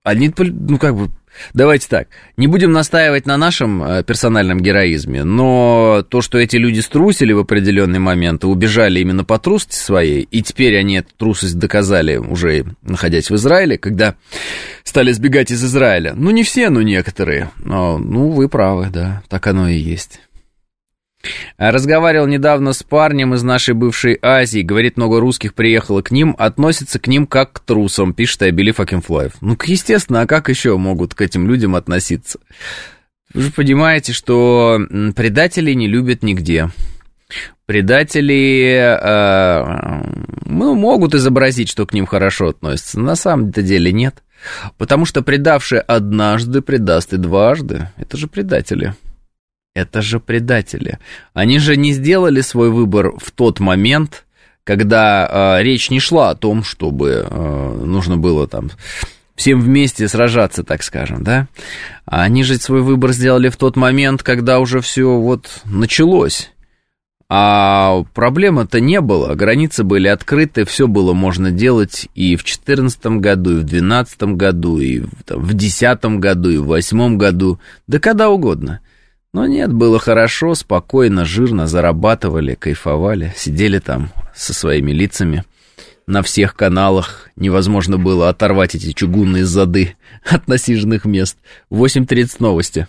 они, 0.07 0.33
ну, 0.37 0.77
как 0.77 0.95
бы, 0.95 1.09
Давайте 1.53 1.87
так, 1.87 2.07
не 2.35 2.47
будем 2.47 2.71
настаивать 2.71 3.25
на 3.25 3.37
нашем 3.37 3.83
э, 3.83 4.03
персональном 4.03 4.59
героизме, 4.59 5.23
но 5.23 6.03
то, 6.09 6.21
что 6.21 6.39
эти 6.39 6.55
люди 6.55 6.79
струсили 6.79 7.33
в 7.33 7.39
определенный 7.39 7.99
момент 7.99 8.43
и 8.43 8.47
убежали 8.47 8.99
именно 8.99 9.23
по 9.23 9.37
трусости 9.37 9.75
своей, 9.75 10.23
и 10.23 10.41
теперь 10.41 10.77
они 10.77 10.95
эту 10.95 11.09
трусость 11.15 11.59
доказали 11.59 12.17
уже 12.17 12.65
находясь 12.81 13.29
в 13.29 13.35
Израиле, 13.35 13.77
когда 13.77 14.15
стали 14.83 15.11
сбегать 15.11 15.51
из 15.51 15.63
Израиля. 15.63 16.13
Ну, 16.15 16.31
не 16.31 16.43
все, 16.43 16.69
но 16.69 16.81
некоторые. 16.81 17.51
Но, 17.63 17.97
ну, 17.97 18.29
вы 18.29 18.49
правы, 18.49 18.89
да, 18.91 19.21
так 19.29 19.45
оно 19.47 19.69
и 19.69 19.77
есть. 19.77 20.21
Разговаривал 21.57 22.27
недавно 22.27 22.73
с 22.73 22.83
парнем 22.83 23.33
из 23.33 23.43
нашей 23.43 23.73
бывшей 23.73 24.17
Азии. 24.21 24.61
Говорит, 24.61 24.97
много 24.97 25.19
русских 25.19 25.53
приехало 25.53 26.01
к 26.01 26.11
ним, 26.11 26.35
относится 26.37 26.99
к 26.99 27.07
ним 27.07 27.27
как 27.27 27.53
к 27.53 27.59
трусам, 27.59 28.13
пишет 28.13 28.41
can 28.41 29.05
fly. 29.05 29.31
Ну, 29.41 29.57
естественно, 29.65 30.21
а 30.21 30.27
как 30.27 30.49
еще 30.49 30.77
могут 30.77 31.13
к 31.13 31.21
этим 31.21 31.47
людям 31.47 31.75
относиться? 31.75 32.39
Вы 33.33 33.43
же 33.43 33.51
понимаете, 33.51 34.13
что 34.13 34.79
предателей 35.15 35.75
не 35.75 35.87
любят 35.87 36.23
нигде. 36.23 36.69
Предатели 37.65 38.97
э, 38.97 40.03
ну, 40.45 40.75
могут 40.75 41.13
изобразить, 41.13 41.69
что 41.69 41.85
к 41.85 41.93
ним 41.93 42.05
хорошо 42.05 42.49
относятся. 42.49 42.99
На 42.99 43.15
самом 43.15 43.51
деле 43.51 43.91
нет. 43.91 44.23
Потому 44.77 45.05
что 45.05 45.21
предавший 45.21 45.79
однажды 45.79 46.61
предаст 46.61 47.13
и 47.13 47.17
дважды. 47.17 47.89
Это 47.97 48.15
же 48.15 48.27
предатели. 48.27 48.93
Это 49.77 50.01
же 50.01 50.19
предатели. 50.19 50.97
Они 51.35 51.59
же 51.59 51.77
не 51.77 51.91
сделали 51.91 52.41
свой 52.41 52.71
выбор 52.71 53.11
в 53.19 53.29
тот 53.29 53.59
момент, 53.59 54.25
когда 54.63 55.59
э, 55.59 55.63
речь 55.63 55.91
не 55.91 55.99
шла 55.99 56.31
о 56.31 56.35
том, 56.35 56.63
чтобы 56.63 57.27
э, 57.29 57.81
нужно 57.85 58.17
было 58.17 58.47
там 58.47 58.71
всем 59.35 59.61
вместе 59.61 60.07
сражаться, 60.07 60.63
так 60.63 60.81
скажем, 60.81 61.23
да? 61.23 61.47
А 62.07 62.23
они 62.23 62.43
же 62.43 62.55
свой 62.55 62.81
выбор 62.81 63.11
сделали 63.11 63.49
в 63.49 63.55
тот 63.55 63.75
момент, 63.75 64.23
когда 64.23 64.59
уже 64.59 64.81
все 64.81 65.19
вот 65.19 65.61
началось. 65.65 66.51
А 67.29 68.03
проблемы-то 68.15 68.79
не 68.79 68.99
было, 68.99 69.35
границы 69.35 69.83
были 69.83 70.07
открыты, 70.07 70.65
все 70.65 70.87
было 70.87 71.13
можно 71.13 71.51
делать 71.51 72.07
и 72.15 72.35
в 72.35 72.39
2014 72.39 73.05
году, 73.21 73.51
и 73.51 73.59
в 73.59 73.63
2012 73.65 74.23
году, 74.23 74.79
и 74.79 75.01
в 75.01 75.53
2010 75.53 76.05
году, 76.19 76.49
и 76.49 76.57
в 76.57 76.65
2008 76.65 77.17
году, 77.17 77.59
да 77.85 77.99
когда 77.99 78.29
угодно. 78.31 78.79
Но 79.37 79.45
нет, 79.45 79.71
было 79.71 79.99
хорошо, 79.99 80.55
спокойно, 80.55 81.23
жирно, 81.23 81.67
зарабатывали, 81.67 82.55
кайфовали, 82.55 83.35
сидели 83.37 83.77
там 83.77 84.09
со 84.33 84.51
своими 84.51 84.91
лицами 84.91 85.43
на 86.07 86.23
всех 86.23 86.55
каналах. 86.55 87.29
Невозможно 87.35 87.99
было 87.99 88.29
оторвать 88.29 88.73
эти 88.73 88.93
чугунные 88.93 89.45
зады 89.45 89.95
от 90.27 90.47
насиженных 90.47 91.05
мест. 91.05 91.37
8.30 91.69 92.37
новости. 92.39 92.87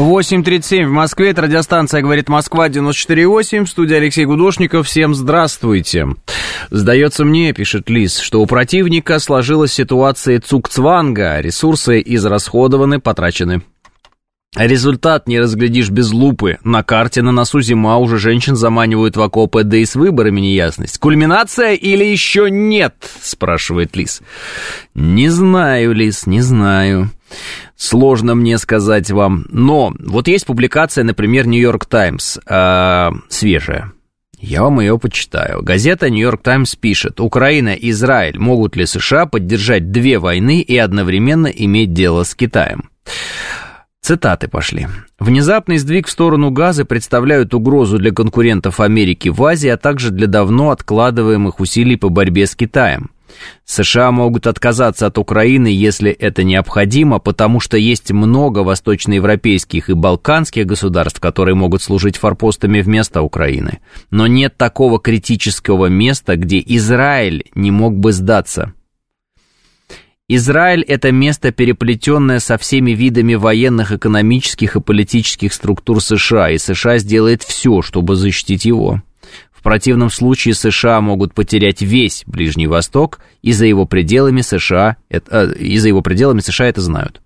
8.37 0.00 0.86
в 0.86 0.90
Москве, 0.90 1.30
это 1.30 1.42
радиостанция 1.42 2.00
«Говорит 2.00 2.30
Москва» 2.30 2.70
94.8, 2.70 3.66
студия 3.66 3.98
Алексей 3.98 4.24
Гудошников, 4.24 4.86
всем 4.86 5.14
здравствуйте. 5.14 6.08
Сдается 6.70 7.26
мне, 7.26 7.52
пишет 7.52 7.90
Лис, 7.90 8.18
что 8.18 8.40
у 8.40 8.46
противника 8.46 9.18
сложилась 9.18 9.74
ситуация 9.74 10.40
цукцванга, 10.40 11.40
ресурсы 11.40 12.02
израсходованы, 12.02 12.98
потрачены. 12.98 13.60
Результат 14.56 15.28
не 15.28 15.38
разглядишь 15.38 15.90
без 15.90 16.10
лупы. 16.12 16.58
На 16.64 16.82
карте 16.82 17.20
на 17.20 17.30
носу 17.30 17.60
зима, 17.60 17.98
уже 17.98 18.18
женщин 18.18 18.56
заманивают 18.56 19.18
в 19.18 19.22
окопы, 19.22 19.64
да 19.64 19.76
и 19.76 19.84
с 19.84 19.96
выборами 19.96 20.40
неясность. 20.40 20.98
Кульминация 20.98 21.74
или 21.74 22.04
еще 22.04 22.50
нет? 22.50 22.94
Спрашивает 23.20 23.94
Лис. 23.96 24.22
Не 24.94 25.28
знаю, 25.28 25.92
Лис, 25.92 26.26
не 26.26 26.40
знаю. 26.40 27.10
Сложно 27.76 28.34
мне 28.34 28.58
сказать 28.58 29.10
вам. 29.10 29.46
Но 29.50 29.92
вот 29.98 30.28
есть 30.28 30.46
публикация, 30.46 31.04
например, 31.04 31.46
Нью-Йорк 31.46 31.86
Таймс, 31.86 32.38
свежая. 33.28 33.92
Я 34.38 34.62
вам 34.62 34.80
ее 34.80 34.98
почитаю. 34.98 35.62
Газета 35.62 36.08
«Нью-Йорк 36.08 36.42
Таймс» 36.42 36.74
пишет, 36.74 37.20
Украина 37.20 37.74
и 37.74 37.90
Израиль 37.90 38.38
могут 38.38 38.74
ли 38.74 38.86
США 38.86 39.26
поддержать 39.26 39.92
две 39.92 40.18
войны 40.18 40.62
и 40.62 40.78
одновременно 40.78 41.48
иметь 41.48 41.92
дело 41.92 42.22
с 42.22 42.34
Китаем? 42.34 42.88
Цитаты 44.00 44.48
пошли. 44.48 44.88
Внезапный 45.18 45.76
сдвиг 45.76 46.06
в 46.06 46.10
сторону 46.10 46.50
газа 46.50 46.86
представляют 46.86 47.52
угрозу 47.52 47.98
для 47.98 48.12
конкурентов 48.12 48.80
Америки 48.80 49.28
в 49.28 49.44
Азии, 49.44 49.68
а 49.68 49.76
также 49.76 50.10
для 50.10 50.26
давно 50.26 50.70
откладываемых 50.70 51.60
усилий 51.60 51.96
по 51.96 52.08
борьбе 52.08 52.46
с 52.46 52.56
Китаем. 52.56 53.10
США 53.64 54.10
могут 54.10 54.46
отказаться 54.46 55.06
от 55.06 55.18
Украины, 55.18 55.68
если 55.68 56.10
это 56.10 56.42
необходимо, 56.42 57.18
потому 57.18 57.60
что 57.60 57.76
есть 57.76 58.10
много 58.10 58.60
восточноевропейских 58.60 59.90
и 59.90 59.94
балканских 59.94 60.66
государств, 60.66 61.20
которые 61.20 61.54
могут 61.54 61.82
служить 61.82 62.16
форпостами 62.16 62.80
вместо 62.80 63.22
Украины. 63.22 63.80
Но 64.10 64.26
нет 64.26 64.56
такого 64.56 64.98
критического 64.98 65.86
места, 65.86 66.36
где 66.36 66.62
Израиль 66.64 67.44
не 67.54 67.70
мог 67.70 67.96
бы 67.96 68.12
сдаться. 68.12 68.72
Израиль– 70.32 70.82
это 70.86 71.10
место, 71.10 71.50
переплетенное 71.50 72.38
со 72.38 72.56
всеми 72.56 72.92
видами 72.92 73.34
военных, 73.34 73.90
экономических 73.90 74.76
и 74.76 74.80
политических 74.80 75.52
структур 75.52 76.00
США, 76.00 76.50
и 76.50 76.58
США 76.58 76.98
сделает 76.98 77.42
все, 77.42 77.82
чтобы 77.82 78.14
защитить 78.14 78.64
его. 78.64 79.02
В 79.60 79.62
противном 79.62 80.08
случае 80.08 80.54
США 80.54 81.02
могут 81.02 81.34
потерять 81.34 81.82
весь 81.82 82.24
Ближний 82.26 82.66
Восток, 82.66 83.20
и 83.42 83.52
за 83.52 83.66
его 83.66 83.84
пределами 83.84 84.40
США, 84.40 84.96
это, 85.10 85.52
э, 85.52 85.58
и 85.58 85.76
за 85.76 85.88
его 85.88 86.00
пределами 86.00 86.40
США 86.40 86.68
это 86.68 86.80
знают. 86.80 87.20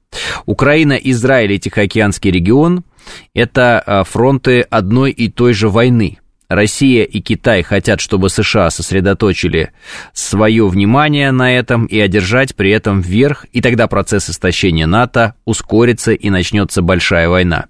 Украина, 0.44 0.94
Израиль 0.94 1.52
и 1.52 1.60
Тихоокеанский 1.60 2.32
регион– 2.32 2.82
это 3.34 3.82
э, 3.86 4.02
фронты 4.04 4.62
одной 4.62 5.12
и 5.12 5.28
той 5.28 5.54
же 5.54 5.68
войны– 5.68 6.18
Россия 6.48 7.04
и 7.04 7.20
Китай 7.20 7.62
хотят, 7.62 8.00
чтобы 8.00 8.28
США 8.28 8.70
сосредоточили 8.70 9.72
свое 10.12 10.68
внимание 10.68 11.30
на 11.30 11.56
этом 11.56 11.86
и 11.86 11.98
одержать 11.98 12.54
при 12.54 12.70
этом 12.70 13.00
вверх, 13.00 13.46
и 13.52 13.60
тогда 13.60 13.86
процесс 13.86 14.28
истощения 14.28 14.86
НАТО 14.86 15.34
ускорится 15.44 16.12
и 16.12 16.30
начнется 16.30 16.82
большая 16.82 17.28
война. 17.28 17.66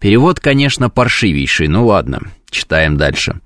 Перевод, 0.00 0.40
конечно, 0.40 0.90
паршивейший, 0.90 1.68
ну 1.68 1.86
ладно. 1.86 2.22
Читаем 2.48 2.96
дальше. 2.96 3.40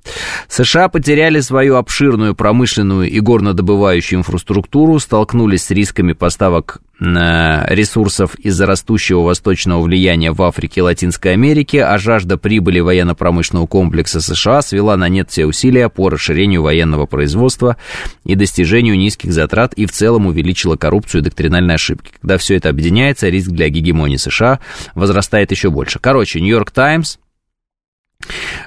США 0.48 0.88
потеряли 0.88 1.40
свою 1.40 1.76
обширную 1.76 2.34
промышленную 2.34 3.08
и 3.08 3.18
горнодобывающую 3.20 4.18
инфраструктуру, 4.18 4.98
столкнулись 4.98 5.64
с 5.64 5.70
рисками 5.70 6.12
поставок 6.12 6.82
э, 7.00 7.74
ресурсов 7.74 8.34
из-за 8.34 8.66
растущего 8.66 9.22
восточного 9.22 9.80
влияния 9.80 10.32
в 10.32 10.42
Африке 10.42 10.80
и 10.80 10.82
Латинской 10.82 11.32
Америке, 11.32 11.82
а 11.82 11.96
жажда 11.96 12.36
прибыли 12.36 12.80
военно-промышленного 12.80 13.66
комплекса 13.66 14.20
США 14.20 14.60
свела 14.60 14.98
на 14.98 15.08
нет 15.08 15.30
все 15.30 15.46
усилия 15.46 15.88
по 15.88 16.10
расширению 16.10 16.62
военного 16.62 17.06
производства 17.06 17.78
и 18.24 18.34
достижению 18.34 18.98
низких 18.98 19.32
затрат 19.32 19.72
и 19.74 19.86
в 19.86 19.92
целом 19.92 20.26
увеличила 20.26 20.76
коррупцию 20.76 21.22
и 21.22 21.24
доктринальные 21.24 21.76
ошибки. 21.76 22.12
Когда 22.20 22.36
все 22.36 22.56
это 22.56 22.68
объединяется, 22.68 23.30
риск 23.30 23.48
для 23.48 23.70
гегемонии 23.70 24.16
США 24.16 24.60
возрастает 24.94 25.50
еще 25.52 25.70
больше. 25.70 25.98
Короче, 26.00 26.38
Нью-Йорк 26.42 26.70
Таймс 26.70 27.16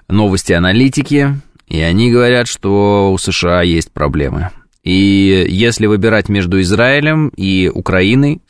новости 0.07 0.53
аналитики, 0.53 1.39
и 1.67 1.81
они 1.81 2.11
говорят, 2.11 2.47
что 2.47 3.11
у 3.11 3.17
США 3.17 3.61
есть 3.61 3.91
проблемы. 3.91 4.49
И 4.83 5.45
если 5.49 5.85
выбирать 5.87 6.27
между 6.27 6.59
Израилем 6.61 7.29
и 7.29 7.71
Украиной, 7.73 8.41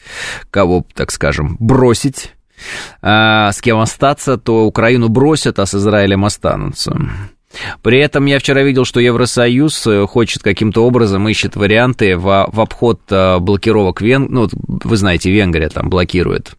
кого, 0.50 0.86
так 0.96 1.12
скажем, 1.12 1.58
бросить, 1.60 2.34
а, 3.02 3.52
с 3.52 3.62
кем 3.62 3.80
остаться, 3.80 4.38
то 4.38 4.66
Украину 4.66 5.10
бросят, 5.10 5.60
а 5.60 5.66
с 5.66 5.76
Израилем 5.76 6.26
останутся. 6.26 6.98
При 7.84 8.00
этом 8.00 8.26
я 8.26 8.40
вчера 8.40 8.64
видел, 8.64 8.84
что 8.84 9.00
Евросоюз 9.00 9.86
э, 9.86 10.08
хочет 10.08 10.42
каким-то 10.42 10.84
образом, 10.86 11.30
ищет 11.30 11.56
варианты 11.56 12.18
в, 12.18 12.50
в 12.52 12.60
обход 12.60 13.02
э, 13.12 13.38
блокировок 13.38 14.02
Вен... 14.02 14.26
Ну, 14.28 14.50
вы 14.52 14.98
знаете, 14.98 15.30
Венгрия 15.30 15.70
там 15.70 15.88
блокирует 15.88 16.56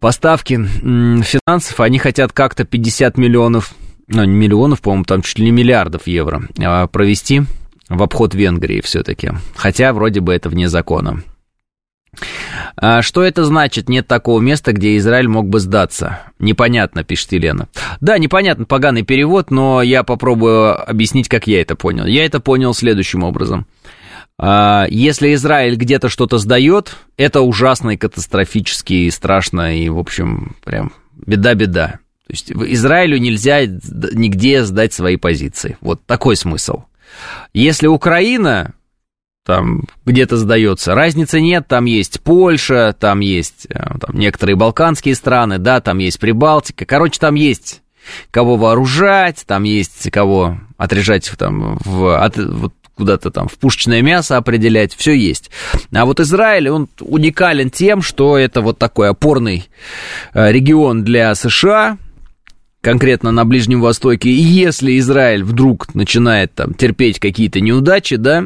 поставки 0.00 0.56
финансов, 0.56 1.80
они 1.80 1.98
хотят 1.98 2.32
как-то 2.32 2.64
50 2.64 3.16
миллионов, 3.16 3.72
ну, 4.08 4.24
не 4.24 4.34
миллионов, 4.34 4.80
по-моему, 4.80 5.04
там 5.04 5.22
чуть 5.22 5.38
ли 5.38 5.46
не 5.46 5.50
миллиардов 5.50 6.06
евро 6.06 6.42
а, 6.58 6.86
провести 6.86 7.42
в 7.88 8.02
обход 8.02 8.34
Венгрии 8.34 8.80
все-таки. 8.80 9.30
Хотя 9.56 9.92
вроде 9.92 10.20
бы 10.20 10.34
это 10.34 10.48
вне 10.48 10.68
закона. 10.68 11.22
А 12.76 13.02
что 13.02 13.22
это 13.22 13.44
значит? 13.44 13.88
Нет 13.88 14.06
такого 14.06 14.40
места, 14.40 14.72
где 14.72 14.96
Израиль 14.96 15.28
мог 15.28 15.48
бы 15.48 15.60
сдаться. 15.60 16.20
Непонятно, 16.38 17.04
пишет 17.04 17.32
Елена. 17.32 17.68
Да, 18.00 18.18
непонятно, 18.18 18.64
поганый 18.64 19.02
перевод, 19.02 19.50
но 19.50 19.82
я 19.82 20.02
попробую 20.02 20.88
объяснить, 20.88 21.28
как 21.28 21.46
я 21.46 21.60
это 21.60 21.76
понял. 21.76 22.06
Я 22.06 22.24
это 22.24 22.40
понял 22.40 22.74
следующим 22.74 23.22
образом. 23.22 23.66
А, 24.38 24.86
если 24.88 25.34
Израиль 25.34 25.76
где-то 25.76 26.08
что-то 26.08 26.38
сдает, 26.38 26.96
это 27.16 27.40
ужасно 27.40 27.90
и 27.90 27.96
катастрофически, 27.96 28.92
и 28.94 29.10
страшно, 29.10 29.76
и, 29.76 29.88
в 29.88 29.98
общем, 29.98 30.56
прям 30.64 30.92
беда-беда. 31.14 32.00
То 32.26 32.32
есть 32.32 32.52
Израилю 32.52 33.18
нельзя 33.18 33.66
нигде 33.66 34.64
сдать 34.64 34.92
свои 34.92 35.16
позиции. 35.16 35.76
Вот 35.80 36.04
такой 36.06 36.36
смысл. 36.36 36.84
Если 37.52 37.86
Украина 37.86 38.72
там 39.44 39.82
где-то 40.06 40.38
сдается, 40.38 40.94
разницы 40.94 41.40
нет, 41.40 41.68
там 41.68 41.84
есть 41.84 42.22
Польша, 42.22 42.96
там 42.98 43.20
есть 43.20 43.66
э, 43.68 43.74
там, 44.00 44.18
некоторые 44.18 44.56
балканские 44.56 45.14
страны, 45.14 45.58
да, 45.58 45.82
там 45.82 45.98
есть 45.98 46.18
Прибалтика, 46.18 46.86
короче, 46.86 47.20
там 47.20 47.34
есть 47.34 47.82
кого 48.30 48.56
вооружать, 48.56 49.44
там 49.46 49.64
есть 49.64 50.10
кого 50.10 50.58
отрежать 50.78 51.30
там, 51.38 51.78
в, 51.84 52.24
от, 52.24 52.38
вот, 52.38 52.72
куда-то 52.96 53.30
там 53.30 53.48
в 53.48 53.58
пушечное 53.58 54.02
мясо 54.02 54.38
определять, 54.38 54.94
все 54.94 55.12
есть. 55.12 55.50
А 55.92 56.06
вот 56.06 56.20
Израиль, 56.20 56.70
он 56.70 56.88
уникален 57.00 57.70
тем, 57.70 58.00
что 58.00 58.38
это 58.38 58.62
вот 58.62 58.78
такой 58.78 59.10
опорный 59.10 59.68
э, 60.32 60.52
регион 60.52 61.04
для 61.04 61.34
США, 61.34 61.98
конкретно 62.84 63.32
на 63.32 63.44
Ближнем 63.44 63.80
Востоке, 63.80 64.28
и 64.28 64.40
если 64.40 64.98
Израиль 64.98 65.42
вдруг 65.42 65.94
начинает 65.94 66.54
там 66.54 66.74
терпеть 66.74 67.18
какие-то 67.18 67.60
неудачи, 67.60 68.16
да, 68.16 68.44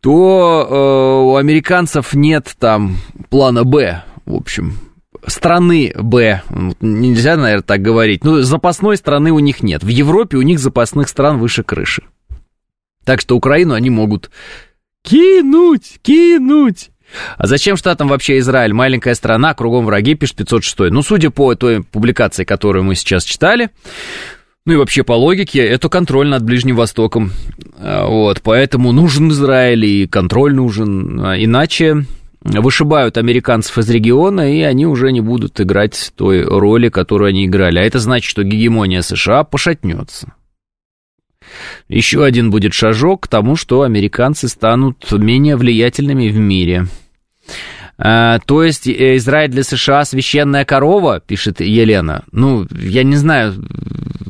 то 0.00 0.66
э, 0.70 1.32
у 1.32 1.36
американцев 1.36 2.14
нет 2.14 2.54
там 2.58 2.96
плана 3.28 3.64
Б, 3.64 4.04
в 4.24 4.34
общем, 4.36 4.74
страны 5.26 5.92
Б, 5.96 6.42
нельзя, 6.80 7.36
наверное, 7.36 7.62
так 7.62 7.82
говорить, 7.82 8.24
но 8.24 8.42
запасной 8.42 8.96
страны 8.96 9.32
у 9.32 9.40
них 9.40 9.62
нет. 9.62 9.82
В 9.82 9.88
Европе 9.88 10.36
у 10.36 10.42
них 10.42 10.60
запасных 10.60 11.08
стран 11.08 11.38
выше 11.38 11.64
крыши. 11.64 12.04
Так 13.04 13.20
что 13.20 13.36
Украину 13.36 13.74
они 13.74 13.90
могут 13.90 14.30
кинуть, 15.02 15.98
кинуть. 16.00 16.90
А 17.36 17.46
зачем 17.46 17.76
штатам 17.76 18.08
вообще 18.08 18.38
Израиль? 18.38 18.72
Маленькая 18.72 19.14
страна, 19.14 19.54
кругом 19.54 19.86
враги, 19.86 20.14
пишет 20.14 20.36
506. 20.36 20.90
Ну, 20.90 21.02
судя 21.02 21.30
по 21.30 21.54
той 21.54 21.82
публикации, 21.82 22.44
которую 22.44 22.84
мы 22.84 22.94
сейчас 22.94 23.24
читали, 23.24 23.70
ну 24.66 24.72
и 24.72 24.76
вообще 24.76 25.02
по 25.02 25.12
логике, 25.12 25.60
это 25.60 25.90
контроль 25.90 26.28
над 26.28 26.42
Ближним 26.42 26.76
Востоком. 26.76 27.32
А, 27.76 28.06
вот, 28.06 28.40
поэтому 28.42 28.92
нужен 28.92 29.28
Израиль 29.30 29.84
и 29.84 30.06
контроль 30.06 30.54
нужен. 30.54 31.20
А, 31.20 31.36
иначе 31.36 32.06
вышибают 32.44 33.18
американцев 33.18 33.76
из 33.78 33.90
региона, 33.90 34.52
и 34.54 34.62
они 34.62 34.86
уже 34.86 35.12
не 35.12 35.20
будут 35.20 35.60
играть 35.60 36.12
той 36.16 36.44
роли, 36.44 36.88
которую 36.88 37.28
они 37.28 37.46
играли. 37.46 37.78
А 37.78 37.82
это 37.82 37.98
значит, 37.98 38.28
что 38.28 38.42
гегемония 38.42 39.02
США 39.02 39.44
пошатнется. 39.44 40.32
Еще 41.88 42.24
один 42.24 42.50
будет 42.50 42.72
шажок 42.72 43.24
к 43.24 43.28
тому, 43.28 43.56
что 43.56 43.82
американцы 43.82 44.48
станут 44.48 45.10
менее 45.12 45.56
влиятельными 45.56 46.28
в 46.28 46.36
мире. 46.38 46.86
А, 47.96 48.40
то 48.40 48.64
есть 48.64 48.88
э, 48.88 49.16
Израиль 49.16 49.50
для 49.50 49.62
США 49.62 50.04
священная 50.04 50.64
корова, 50.64 51.20
пишет 51.20 51.60
Елена. 51.60 52.24
Ну, 52.32 52.66
я 52.70 53.04
не 53.04 53.16
знаю, 53.16 53.54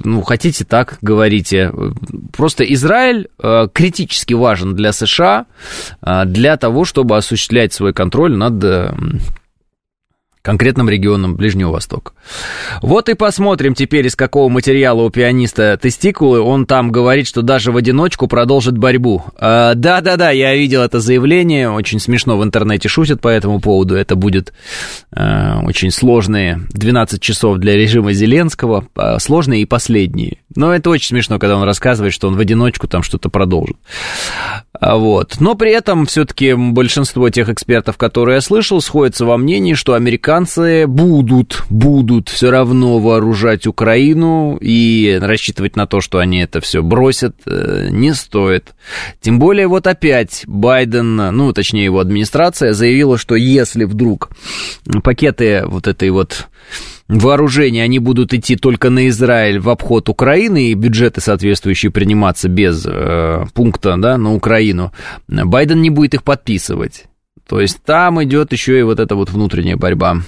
ну, 0.05 0.23
хотите 0.23 0.65
так, 0.65 0.99
говорите. 1.01 1.73
Просто 2.37 2.65
Израиль 2.65 3.29
э, 3.43 3.69
критически 3.73 4.35
важен 4.35 4.75
для 4.75 4.93
США 4.93 5.47
э, 6.03 6.25
для 6.27 6.57
того, 6.57 6.85
чтобы 6.85 7.17
осуществлять 7.17 7.73
свой 7.73 7.95
контроль 7.95 8.37
над 8.37 8.63
конкретным 10.45 10.91
регионам 10.91 11.37
Ближнего 11.37 11.71
Востока. 11.71 12.13
Вот 12.83 13.09
и 13.09 13.15
посмотрим 13.15 13.75
теперь, 13.75 14.07
из 14.07 14.15
какого 14.15 14.51
материала 14.51 15.01
у 15.01 15.09
пианиста 15.09 15.79
тестикулы. 15.81 16.39
Он 16.39 16.67
там 16.67 16.93
говорит, 16.93 17.27
что 17.27 17.41
даже 17.41 17.73
в 17.73 17.79
одиночку 17.79 18.29
продолжит 18.29 18.77
борьбу. 18.77 19.25
А, 19.39 19.73
да-да-да, 19.75 20.31
я 20.33 20.55
видел 20.55 20.83
это 20.83 21.01
заявление. 21.01 21.71
Очень 21.71 21.99
смешно 21.99 22.37
в 22.37 22.45
интернете 22.45 22.91
шутят 22.91 23.23
по 23.23 23.29
этому 23.29 23.59
поводу. 23.59 23.95
Это 23.95 24.17
будет 24.17 24.53
э, 25.17 25.61
очень 25.63 25.91
сложные 25.91 26.61
12 26.69 27.23
часов 27.23 27.57
для 27.57 27.75
режима 27.75 28.13
Зеленского. 28.13 28.87
Э, 28.97 29.19
сложные 29.21 29.63
и 29.63 29.65
последние. 29.65 30.39
Но 30.55 30.75
это 30.75 30.91
очень 30.91 31.09
смешно, 31.09 31.39
когда 31.39 31.57
он 31.57 31.63
рассказывает, 31.63 32.13
что 32.13 32.29
он 32.29 32.37
в 32.37 32.41
одиночку 32.41 32.87
там 32.87 33.03
что-то 33.03 33.31
продолжит. 33.31 33.77
А, 34.81 34.97
вот. 34.97 35.37
Но 35.41 35.55
при 35.55 35.71
этом 35.71 36.05
все-таки 36.07 36.55
большинство 36.55 37.31
тех 37.31 37.49
экспертов, 37.49 37.97
которые 37.97 38.37
я 38.37 38.41
слышал, 38.41 38.81
сходятся 38.81 39.25
во 39.25 39.37
мнении, 39.37 39.75
что 39.75 39.95
американцы 39.95 40.87
будут, 40.87 41.65
будут 41.71 42.29
все 42.29 42.51
равно 42.51 42.99
вооружать 42.99 43.67
Украину 43.67 44.59
и 44.61 45.19
рассчитывать 45.23 45.77
на 45.77 45.87
то, 45.87 46.01
что 46.01 46.19
они 46.19 46.39
это 46.39 46.61
все 46.61 46.83
бросят, 46.83 47.37
э, 47.47 47.89
не 47.91 48.15
стоит. 48.15 48.75
Тем 49.21 49.39
более 49.39 49.69
вот 49.69 49.87
опять 49.87 50.43
Байден, 50.47 51.17
ну, 51.17 51.53
точнее 51.53 51.85
его 51.85 52.01
администрация 52.01 52.73
заявила, 52.73 53.17
что 53.17 53.37
если 53.37 53.85
вдруг 53.85 54.31
пакеты 55.05 55.63
вот 55.67 55.87
этой 55.87 56.11
вот 56.11 56.49
вооружения, 57.09 57.83
они 57.83 57.99
будут 57.99 58.33
идти 58.33 58.57
только 58.57 58.91
на 58.91 59.09
Израиль 59.09 59.59
в 59.59 59.69
обход 59.69 60.09
Украины, 60.09 60.69
и 60.69 60.75
бюджеты 60.75 61.21
соответствующие 61.21 61.93
приниматься 61.93 62.49
без 62.49 62.87
э, 62.87 63.45
пункта 63.53 63.97
да, 63.97 64.17
на 64.17 64.35
Украину, 64.35 64.93
Байден 65.29 65.83
не 65.83 65.91
будет 65.91 66.15
их 66.15 66.23
подписывать. 66.23 67.07
То 67.47 67.61
есть 67.61 67.83
там 67.85 68.23
идет 68.25 68.53
еще 68.53 68.79
и 68.79 68.83
вот 68.83 69.01
эта 69.01 69.15
вот 69.17 69.31
внутренняя 69.31 69.77
борьба. 69.77 70.23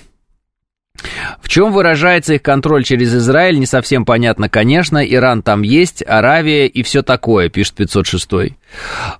В 1.40 1.48
чем 1.48 1.72
выражается 1.72 2.34
их 2.34 2.42
контроль 2.42 2.84
через 2.84 3.14
Израиль, 3.14 3.58
не 3.58 3.66
совсем 3.66 4.04
понятно, 4.04 4.48
конечно. 4.48 4.98
Иран 4.98 5.42
там 5.42 5.62
есть, 5.62 6.02
Аравия 6.06 6.66
и 6.66 6.82
все 6.82 7.02
такое, 7.02 7.48
пишет 7.48 7.74
506. 7.74 8.28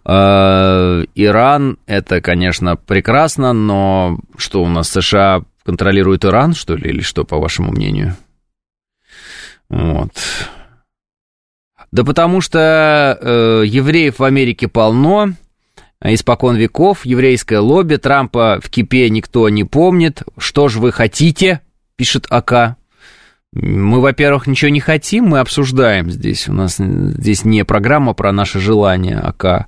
Э, 0.05 1.05
Иран, 1.15 1.79
это, 1.87 2.21
конечно, 2.21 2.77
прекрасно, 2.77 3.53
но 3.53 4.19
что 4.37 4.63
у 4.63 4.69
нас 4.69 4.89
США 4.91 5.43
контролирует 5.67 6.25
Иран, 6.25 6.55
что 6.55 6.77
ли, 6.77 6.89
или 6.89 7.03
что, 7.03 7.25
по 7.25 7.39
вашему 7.39 7.73
мнению? 7.73 8.17
Вот. 9.69 10.13
Да 11.93 12.05
потому 12.05 12.41
что 12.41 13.19
э, 13.21 13.63
евреев 13.67 14.19
в 14.19 14.25
Америке 14.25 14.69
полно, 14.69 15.33
испокон 16.01 16.57
веков, 16.57 17.05
еврейское 17.05 17.59
лобби, 17.59 17.97
Трампа 17.97 18.61
в 18.63 18.71
кипе 18.71 19.11
никто 19.11 19.49
не 19.49 19.65
помнит. 19.65 20.23
Что 20.39 20.69
же 20.69 20.79
вы 20.79 20.93
хотите, 20.93 21.61
пишет 21.97 22.27
АК. 22.31 22.77
Мы, 23.59 24.03
во-первых, 24.03 24.47
ничего 24.47 24.71
не 24.71 24.81
хотим, 24.81 25.29
мы 25.29 25.39
обсуждаем 25.39 26.11
здесь. 26.11 26.47
У 26.47 26.53
нас 26.53 26.77
здесь 26.77 27.47
не 27.47 27.65
программа 27.65 28.13
про 28.13 28.31
наши 28.31 28.61
желания, 28.61 29.19
АК. 29.19 29.67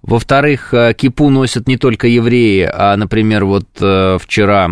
Во-вторых, 0.00 0.72
э, 0.72 0.94
кипу 0.94 1.28
носят 1.28 1.68
не 1.68 1.76
только 1.76 2.06
евреи, 2.06 2.70
а, 2.72 2.96
например, 2.96 3.44
вот 3.44 3.66
э, 3.78 4.16
вчера 4.18 4.70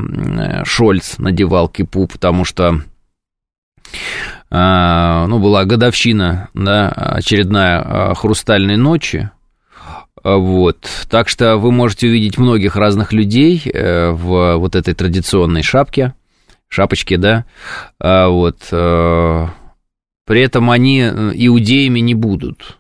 Шольц 0.65 1.19
надевал 1.19 1.69
кипу, 1.69 2.07
потому 2.07 2.47
что 2.47 2.81
э, 4.51 5.25
ну, 5.29 5.39
была 5.41 5.67
годовщина, 5.67 6.49
да, 6.55 6.89
очередная 6.89 8.15
хрустальной 8.15 8.79
ночи, 8.79 9.29
вот. 10.23 10.89
Так 11.11 11.29
что 11.29 11.59
вы 11.59 11.71
можете 11.71 12.07
увидеть 12.07 12.39
многих 12.39 12.77
разных 12.77 13.13
людей 13.13 13.63
в 13.75 14.57
вот 14.57 14.75
этой 14.75 14.95
традиционной 14.95 15.63
шапке 15.63 16.15
шапочки, 16.75 17.17
да, 17.17 17.45
а, 18.01 18.29
вот, 18.29 18.69
а, 18.73 19.51
при 20.27 20.41
этом 20.41 20.71
они 20.71 21.01
э, 21.01 21.33
иудеями 21.35 22.01
не 22.01 22.15
будут, 22.15 22.79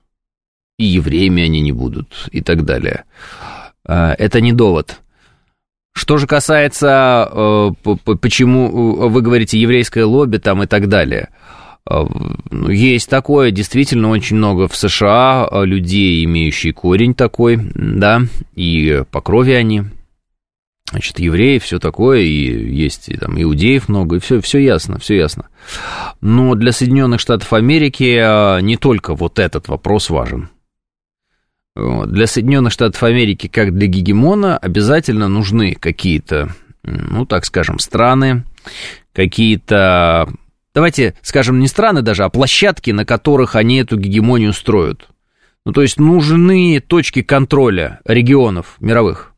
и 0.78 0.84
евреями 0.84 1.44
они 1.44 1.60
не 1.60 1.72
будут, 1.72 2.28
и 2.32 2.40
так 2.40 2.64
далее. 2.64 3.04
А, 3.86 4.14
это 4.18 4.40
не 4.40 4.52
довод. 4.52 5.00
Что 5.94 6.16
же 6.16 6.26
касается, 6.26 7.28
э, 7.30 7.70
почему 8.20 9.08
вы 9.08 9.22
говорите 9.22 9.60
еврейское 9.60 10.04
лобби 10.04 10.38
там 10.38 10.62
и 10.62 10.66
так 10.66 10.88
далее, 10.88 11.28
ну, 11.86 12.70
есть 12.70 13.10
такое, 13.10 13.50
действительно 13.50 14.08
очень 14.08 14.36
много 14.36 14.68
в 14.68 14.74
США 14.74 15.50
людей, 15.52 16.24
имеющие 16.24 16.72
корень 16.72 17.12
такой, 17.12 17.60
да, 17.74 18.22
и 18.54 19.02
по 19.10 19.20
крови 19.20 19.52
они, 19.52 19.82
значит, 20.94 21.18
евреи, 21.18 21.58
все 21.58 21.80
такое, 21.80 22.20
и 22.20 22.72
есть 22.72 23.08
и, 23.08 23.16
там 23.16 23.40
иудеев 23.40 23.88
много, 23.88 24.16
и 24.16 24.18
все, 24.20 24.40
все 24.40 24.60
ясно, 24.60 25.00
все 25.00 25.16
ясно. 25.16 25.48
Но 26.20 26.54
для 26.54 26.70
Соединенных 26.70 27.18
Штатов 27.18 27.52
Америки 27.52 28.16
а, 28.16 28.60
не 28.60 28.76
только 28.76 29.16
вот 29.16 29.40
этот 29.40 29.66
вопрос 29.66 30.08
важен. 30.08 30.50
Для 31.74 32.28
Соединенных 32.28 32.72
Штатов 32.72 33.02
Америки, 33.02 33.48
как 33.48 33.76
для 33.76 33.88
гегемона, 33.88 34.56
обязательно 34.56 35.26
нужны 35.26 35.74
какие-то, 35.74 36.54
ну, 36.84 37.26
так 37.26 37.44
скажем, 37.44 37.80
страны, 37.80 38.44
какие-то, 39.12 40.28
давайте 40.72 41.14
скажем, 41.22 41.58
не 41.58 41.66
страны 41.66 42.02
даже, 42.02 42.22
а 42.22 42.28
площадки, 42.28 42.92
на 42.92 43.04
которых 43.04 43.56
они 43.56 43.78
эту 43.78 43.96
гегемонию 43.96 44.52
строят. 44.52 45.08
Ну, 45.66 45.72
то 45.72 45.82
есть 45.82 45.98
нужны 45.98 46.78
точки 46.78 47.22
контроля 47.22 48.00
регионов 48.04 48.76
мировых. 48.78 49.33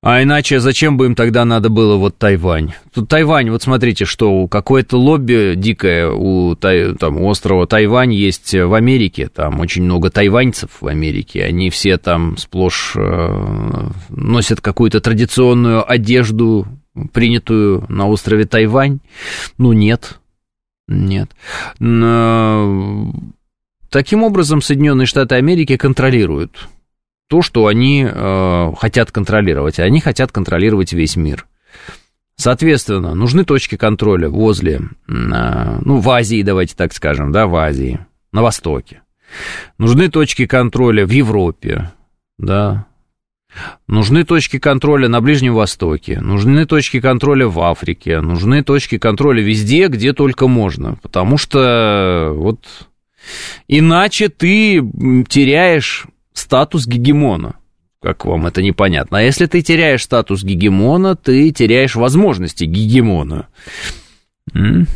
А 0.00 0.22
иначе 0.22 0.60
зачем 0.60 0.96
бы 0.96 1.06
им 1.06 1.16
тогда 1.16 1.44
надо 1.44 1.70
было 1.70 1.96
вот 1.96 2.16
Тайвань? 2.18 2.72
Тут 2.94 3.08
Тайвань, 3.08 3.50
вот 3.50 3.62
смотрите, 3.62 4.04
что 4.04 4.46
какое-то 4.46 4.96
лобби 4.96 5.54
дикое 5.56 6.08
у, 6.08 6.54
там, 6.54 7.20
острова 7.22 7.66
Тайвань 7.66 8.14
есть 8.14 8.54
в 8.54 8.74
Америке, 8.74 9.28
там 9.28 9.58
очень 9.58 9.82
много 9.82 10.10
тайваньцев 10.10 10.70
в 10.80 10.86
Америке, 10.86 11.42
они 11.44 11.70
все 11.70 11.98
там 11.98 12.36
сплошь 12.36 12.92
э, 12.94 13.90
носят 14.10 14.60
какую-то 14.60 15.00
традиционную 15.00 15.90
одежду, 15.90 16.68
принятую 17.12 17.84
на 17.88 18.06
острове 18.06 18.44
Тайвань. 18.44 19.00
Ну, 19.58 19.72
нет, 19.72 20.20
нет. 20.86 21.30
Но... 21.80 23.12
Таким 23.90 24.22
образом, 24.22 24.60
Соединенные 24.60 25.06
Штаты 25.06 25.36
Америки 25.36 25.76
контролируют 25.76 26.68
то, 27.28 27.42
что 27.42 27.66
они 27.66 28.06
э, 28.08 28.72
хотят 28.78 29.12
контролировать. 29.12 29.78
Они 29.78 30.00
хотят 30.00 30.32
контролировать 30.32 30.92
весь 30.92 31.16
мир. 31.16 31.46
Соответственно, 32.36 33.14
нужны 33.14 33.44
точки 33.44 33.76
контроля 33.76 34.28
возле, 34.28 34.76
э, 34.76 34.80
ну, 35.06 35.98
в 35.98 36.10
Азии, 36.10 36.42
давайте 36.42 36.74
так 36.74 36.92
скажем, 36.92 37.32
да, 37.32 37.46
в 37.46 37.56
Азии, 37.56 38.00
на 38.32 38.42
Востоке. 38.42 39.02
Нужны 39.76 40.08
точки 40.08 40.46
контроля 40.46 41.06
в 41.06 41.10
Европе, 41.10 41.92
да, 42.38 42.86
Нужны 43.86 44.24
точки 44.24 44.58
контроля 44.58 45.08
на 45.08 45.20
Ближнем 45.20 45.54
Востоке, 45.54 46.20
нужны 46.20 46.66
точки 46.66 47.00
контроля 47.00 47.48
в 47.48 47.58
Африке, 47.60 48.20
нужны 48.20 48.62
точки 48.62 48.98
контроля 48.98 49.42
везде, 49.42 49.88
где 49.88 50.12
только 50.12 50.46
можно, 50.46 50.96
потому 51.02 51.38
что 51.38 52.32
вот 52.36 52.60
иначе 53.66 54.28
ты 54.28 54.82
теряешь 55.28 56.06
статус 56.38 56.86
гегемона. 56.86 57.56
Как 58.00 58.24
вам 58.24 58.46
это 58.46 58.62
непонятно? 58.62 59.18
А 59.18 59.22
если 59.22 59.46
ты 59.46 59.60
теряешь 59.60 60.04
статус 60.04 60.44
гегемона, 60.44 61.16
ты 61.16 61.50
теряешь 61.50 61.96
возможности 61.96 62.64
гегемона. 62.64 63.48
М? 64.54 64.86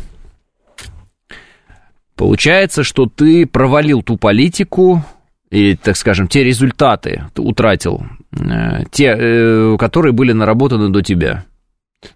Получается, 2.15 2.83
что 2.83 3.07
ты 3.07 3.45
провалил 3.45 4.01
ту 4.03 4.17
политику, 4.17 5.03
и, 5.49 5.75
так 5.75 5.97
скажем, 5.97 6.27
те 6.27 6.43
результаты 6.43 7.25
утратил, 7.35 8.05
э, 8.31 8.85
те, 8.91 9.15
э, 9.17 9.75
которые 9.77 10.13
были 10.13 10.31
наработаны 10.31 10.89
до 10.89 11.01
тебя. 11.01 11.45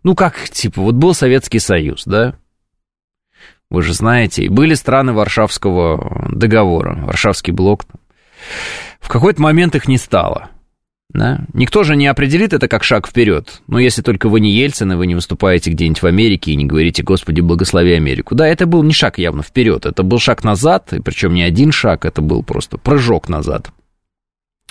Ну, 0.03 0.15
как, 0.15 0.49
типа, 0.49 0.81
вот 0.81 0.95
был 0.95 1.13
Советский 1.13 1.59
Союз, 1.59 2.03
да? 2.05 2.35
Вы 3.69 3.81
же 3.81 3.93
знаете, 3.93 4.49
были 4.49 4.75
страны 4.75 5.13
Варшавского 5.13 6.29
договора, 6.31 6.95
Варшавский 7.05 7.51
блок. 7.51 7.83
В 8.99 9.09
какой-то 9.09 9.41
момент 9.41 9.75
их 9.75 9.87
не 9.87 9.97
стало. 9.97 10.49
Да? 11.09 11.39
Никто 11.53 11.83
же 11.83 11.95
не 11.95 12.07
определит 12.07 12.53
это 12.53 12.67
как 12.67 12.83
шаг 12.83 13.07
вперед. 13.07 13.61
Но 13.67 13.79
если 13.79 14.01
только 14.01 14.27
вы 14.27 14.39
не 14.39 14.51
Ельцин, 14.51 14.91
и 14.91 14.95
вы 14.95 15.07
не 15.07 15.15
выступаете 15.15 15.71
где-нибудь 15.71 16.01
в 16.01 16.05
Америке 16.05 16.51
и 16.51 16.55
не 16.55 16.65
говорите, 16.65 17.01
Господи, 17.01 17.41
благослови 17.41 17.93
Америку. 17.93 18.35
Да, 18.35 18.47
это 18.47 18.65
был 18.65 18.83
не 18.83 18.93
шаг 18.93 19.17
явно 19.17 19.41
вперед, 19.41 19.85
это 19.85 20.03
был 20.03 20.19
шаг 20.19 20.43
назад, 20.43 20.93
и 20.93 20.99
причем 20.99 21.33
не 21.33 21.43
один 21.43 21.71
шаг, 21.71 22.05
это 22.05 22.21
был 22.21 22.43
просто 22.43 22.77
прыжок 22.77 23.29
назад. 23.29 23.71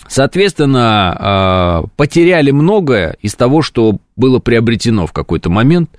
Соответственно, 0.09 1.17
а, 1.19 1.85
потеряли 1.97 2.51
многое 2.51 3.17
из 3.23 3.35
того, 3.35 3.63
что 3.63 3.99
было 4.15 4.39
приобретено 4.39 5.07
в 5.07 5.13
какой-то 5.13 5.51
момент 5.51 5.91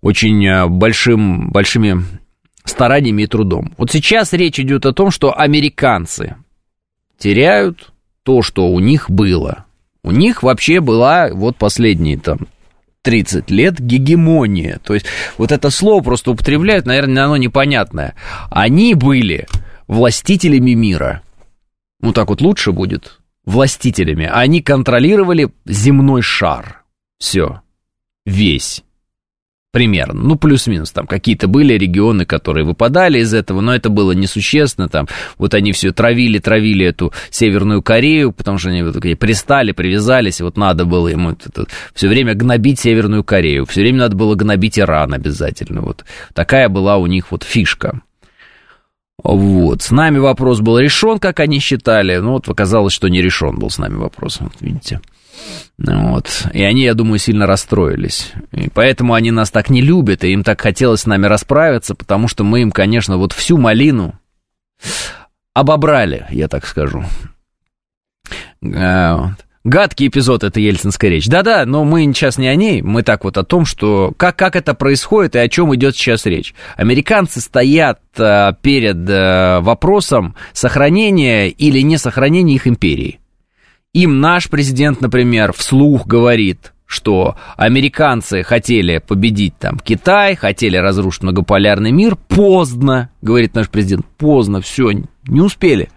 очень 0.00 0.46
а, 0.46 0.68
большим, 0.68 1.50
большими 1.50 2.02
стараниями 2.64 3.22
и 3.22 3.26
трудом. 3.26 3.74
Вот 3.76 3.90
сейчас 3.90 4.32
речь 4.32 4.60
идет 4.60 4.86
о 4.86 4.92
том, 4.92 5.10
что 5.10 5.36
американцы 5.36 6.36
теряют 7.18 7.92
то, 8.22 8.42
что 8.42 8.68
у 8.68 8.80
них 8.80 9.10
было. 9.10 9.66
У 10.02 10.10
них 10.10 10.42
вообще 10.42 10.80
была 10.80 11.30
вот 11.32 11.56
последние 11.56 12.18
там 12.18 12.38
30 13.02 13.50
лет 13.50 13.80
гегемония. 13.80 14.80
То 14.82 14.94
есть 14.94 15.06
вот 15.38 15.52
это 15.52 15.70
слово 15.70 16.02
просто 16.02 16.30
употребляют, 16.32 16.86
наверное, 16.86 17.24
оно 17.24 17.36
непонятное. 17.36 18.14
Они 18.50 18.94
были 18.94 19.46
властителями 19.86 20.72
мира. 20.72 21.22
Ну 22.00 22.12
так 22.12 22.28
вот 22.28 22.40
лучше 22.40 22.72
будет. 22.72 23.20
Властителями. 23.44 24.28
Они 24.32 24.60
контролировали 24.60 25.50
земной 25.64 26.22
шар. 26.22 26.82
Все. 27.18 27.62
Весь 28.24 28.82
примерно, 29.76 30.22
ну, 30.22 30.36
плюс-минус, 30.36 30.90
там 30.90 31.06
какие-то 31.06 31.48
были 31.48 31.74
регионы, 31.74 32.24
которые 32.24 32.64
выпадали 32.64 33.18
из 33.18 33.34
этого, 33.34 33.60
но 33.60 33.74
это 33.74 33.90
было 33.90 34.12
несущественно, 34.12 34.88
там, 34.88 35.06
вот 35.36 35.52
они 35.52 35.72
все 35.72 35.92
травили, 35.92 36.38
травили 36.38 36.86
эту 36.86 37.12
Северную 37.28 37.82
Корею, 37.82 38.32
потому 38.32 38.56
что 38.56 38.70
они 38.70 38.82
вот 38.82 38.94
такие 38.94 39.16
пристали, 39.16 39.72
привязались, 39.72 40.40
и 40.40 40.44
вот 40.44 40.56
надо 40.56 40.86
было 40.86 41.08
ему 41.08 41.36
все 41.92 42.08
время 42.08 42.32
гнобить 42.32 42.80
Северную 42.80 43.22
Корею, 43.22 43.66
все 43.66 43.82
время 43.82 43.98
надо 43.98 44.16
было 44.16 44.34
гнобить 44.34 44.78
Иран 44.78 45.12
обязательно, 45.12 45.82
вот 45.82 46.06
такая 46.32 46.70
была 46.70 46.96
у 46.96 47.06
них 47.06 47.30
вот 47.30 47.42
фишка. 47.42 48.00
Вот, 49.22 49.82
с 49.82 49.90
нами 49.90 50.16
вопрос 50.16 50.60
был 50.60 50.78
решен, 50.78 51.18
как 51.18 51.38
они 51.40 51.58
считали, 51.58 52.16
ну, 52.16 52.32
вот 52.32 52.48
оказалось, 52.48 52.94
что 52.94 53.08
не 53.08 53.20
решен 53.20 53.58
был 53.58 53.68
с 53.68 53.76
нами 53.76 53.96
вопрос, 53.96 54.38
вот 54.40 54.54
видите. 54.60 55.02
Вот. 55.78 56.46
И 56.52 56.62
они, 56.62 56.82
я 56.82 56.94
думаю, 56.94 57.18
сильно 57.18 57.46
расстроились. 57.46 58.32
И 58.52 58.68
поэтому 58.68 59.14
они 59.14 59.30
нас 59.30 59.50
так 59.50 59.70
не 59.70 59.82
любят, 59.82 60.24
и 60.24 60.32
им 60.32 60.42
так 60.42 60.60
хотелось 60.60 61.02
с 61.02 61.06
нами 61.06 61.26
расправиться, 61.26 61.94
потому 61.94 62.28
что 62.28 62.44
мы 62.44 62.62
им, 62.62 62.70
конечно, 62.70 63.18
вот 63.18 63.32
всю 63.32 63.58
малину 63.58 64.18
обобрали, 65.54 66.26
я 66.30 66.48
так 66.48 66.66
скажу. 66.66 67.04
Вот. 68.60 69.32
Гадкий 69.66 70.06
эпизод 70.06 70.44
это 70.44 70.60
ельцинская 70.60 71.10
речь. 71.10 71.26
Да-да, 71.26 71.66
но 71.66 71.84
мы 71.84 72.04
сейчас 72.04 72.38
не 72.38 72.46
о 72.46 72.54
ней, 72.54 72.82
мы 72.82 73.02
так 73.02 73.24
вот 73.24 73.36
о 73.36 73.42
том, 73.42 73.64
что 73.64 74.14
как, 74.16 74.36
как 74.36 74.54
это 74.54 74.74
происходит 74.74 75.34
и 75.34 75.40
о 75.40 75.48
чем 75.48 75.74
идет 75.74 75.96
сейчас 75.96 76.24
речь. 76.24 76.54
Американцы 76.76 77.40
стоят 77.40 77.98
а, 78.16 78.52
перед 78.52 78.96
а, 79.10 79.60
вопросом 79.62 80.36
сохранения 80.52 81.48
или 81.48 81.80
не 81.80 81.98
сохранения 81.98 82.54
их 82.54 82.68
империи. 82.68 83.18
Им 83.96 84.20
наш 84.20 84.50
президент, 84.50 85.00
например, 85.00 85.54
вслух 85.54 86.06
говорит, 86.06 86.74
что 86.84 87.36
американцы 87.56 88.42
хотели 88.42 88.98
победить 88.98 89.54
там 89.58 89.78
Китай, 89.78 90.36
хотели 90.36 90.76
разрушить 90.76 91.22
многополярный 91.22 91.92
мир, 91.92 92.16
поздно, 92.28 93.08
говорит 93.22 93.54
наш 93.54 93.70
президент, 93.70 94.04
поздно, 94.18 94.60
все, 94.60 94.90
не 95.26 95.40
успели. 95.40 95.88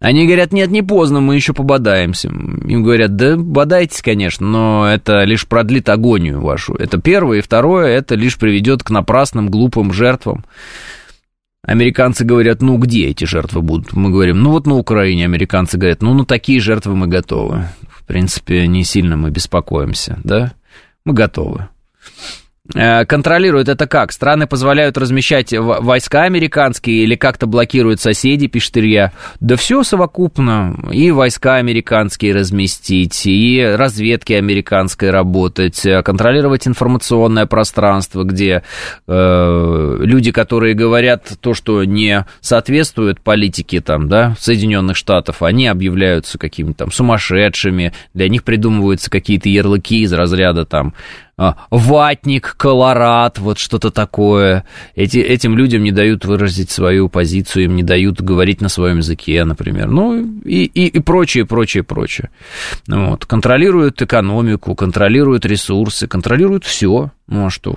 Они 0.00 0.26
говорят, 0.26 0.52
нет, 0.52 0.72
не 0.72 0.82
поздно, 0.82 1.20
мы 1.20 1.36
еще 1.36 1.52
пободаемся. 1.52 2.26
Им 2.26 2.82
говорят, 2.82 3.14
да 3.14 3.36
бодайтесь, 3.36 4.02
конечно, 4.02 4.44
но 4.44 4.92
это 4.92 5.22
лишь 5.22 5.46
продлит 5.46 5.88
агонию 5.88 6.40
вашу. 6.40 6.74
Это 6.74 7.00
первое. 7.00 7.38
И 7.38 7.40
второе, 7.40 7.86
это 7.86 8.16
лишь 8.16 8.36
приведет 8.36 8.82
к 8.82 8.90
напрасным, 8.90 9.48
глупым 9.48 9.92
жертвам. 9.92 10.44
Американцы 11.66 12.24
говорят, 12.24 12.62
ну 12.62 12.78
где 12.78 13.08
эти 13.08 13.24
жертвы 13.24 13.60
будут? 13.60 13.92
Мы 13.92 14.10
говорим, 14.10 14.40
ну 14.40 14.52
вот 14.52 14.68
на 14.68 14.76
Украине. 14.76 15.24
Американцы 15.24 15.76
говорят, 15.76 16.00
ну 16.00 16.14
на 16.14 16.24
такие 16.24 16.60
жертвы 16.60 16.94
мы 16.94 17.08
готовы. 17.08 17.64
В 17.88 18.04
принципе, 18.04 18.68
не 18.68 18.84
сильно 18.84 19.16
мы 19.16 19.30
беспокоимся, 19.30 20.20
да? 20.22 20.52
Мы 21.04 21.12
готовы. 21.12 21.68
Э, 22.74 23.04
контролируют 23.04 23.68
это 23.68 23.86
как? 23.86 24.12
Страны 24.12 24.46
позволяют 24.46 24.98
размещать 24.98 25.52
войска 25.52 26.22
американские 26.22 27.04
или 27.04 27.14
как-то 27.14 27.46
блокируют 27.46 28.00
соседи, 28.00 28.46
пишет 28.46 28.76
Илья. 28.78 29.12
Да 29.40 29.56
все 29.56 29.82
совокупно. 29.82 30.76
И 30.92 31.10
войска 31.10 31.56
американские 31.56 32.34
разместить, 32.34 33.26
и 33.26 33.62
разведки 33.62 34.32
американской 34.32 35.10
работать, 35.10 35.84
э, 35.86 36.02
контролировать 36.02 36.66
информационное 36.66 37.46
пространство, 37.46 38.24
где 38.24 38.62
э, 39.06 39.96
люди, 40.00 40.32
которые 40.32 40.74
говорят 40.74 41.32
то, 41.40 41.54
что 41.54 41.84
не 41.84 42.24
соответствует 42.40 43.20
политике 43.20 43.80
там, 43.80 44.08
да, 44.08 44.34
Соединенных 44.38 44.96
Штатов, 44.96 45.42
они 45.42 45.66
объявляются 45.66 46.38
какими-то 46.38 46.76
там 46.78 46.92
сумасшедшими, 46.92 47.92
для 48.14 48.28
них 48.28 48.44
придумываются 48.44 49.10
какие-то 49.10 49.48
ярлыки 49.48 50.02
из 50.02 50.12
разряда 50.12 50.64
там 50.64 50.94
ватник, 51.70 52.54
колорат, 52.56 53.38
вот 53.38 53.58
что-то 53.58 53.90
такое. 53.90 54.64
Эти, 54.94 55.18
этим 55.18 55.56
людям 55.56 55.82
не 55.82 55.92
дают 55.92 56.24
выразить 56.24 56.70
свою 56.70 57.08
позицию, 57.08 57.64
им 57.64 57.76
не 57.76 57.82
дают 57.82 58.20
говорить 58.20 58.60
на 58.60 58.68
своем 58.68 58.98
языке, 58.98 59.44
например. 59.44 59.88
Ну 59.88 60.40
и, 60.44 60.64
и, 60.64 60.86
и 60.86 60.98
прочее, 61.00 61.44
прочее, 61.44 61.82
прочее. 61.82 62.30
Вот. 62.86 63.26
Контролируют 63.26 64.00
экономику, 64.00 64.74
контролируют 64.74 65.44
ресурсы, 65.44 66.06
контролируют 66.06 66.64
все. 66.64 67.10
Ну 67.26 67.46
а 67.46 67.50
что, 67.50 67.74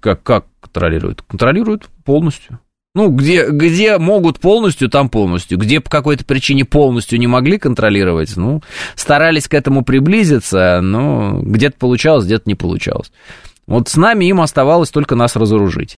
как, 0.00 0.22
как 0.22 0.46
контролируют? 0.60 1.22
Контролируют 1.22 1.88
полностью. 2.04 2.58
Ну, 2.94 3.08
где, 3.08 3.48
где 3.48 3.96
могут 3.96 4.38
полностью, 4.38 4.90
там 4.90 5.08
полностью. 5.08 5.56
Где 5.56 5.80
по 5.80 5.88
какой-то 5.88 6.26
причине 6.26 6.66
полностью 6.66 7.18
не 7.18 7.26
могли 7.26 7.58
контролировать, 7.58 8.36
ну, 8.36 8.62
старались 8.96 9.48
к 9.48 9.54
этому 9.54 9.82
приблизиться, 9.82 10.80
но 10.82 11.40
где-то 11.40 11.76
получалось, 11.78 12.26
где-то 12.26 12.44
не 12.46 12.54
получалось. 12.54 13.10
Вот 13.66 13.88
с 13.88 13.96
нами 13.96 14.26
им 14.26 14.42
оставалось 14.42 14.90
только 14.90 15.14
нас 15.14 15.36
разоружить. 15.36 15.96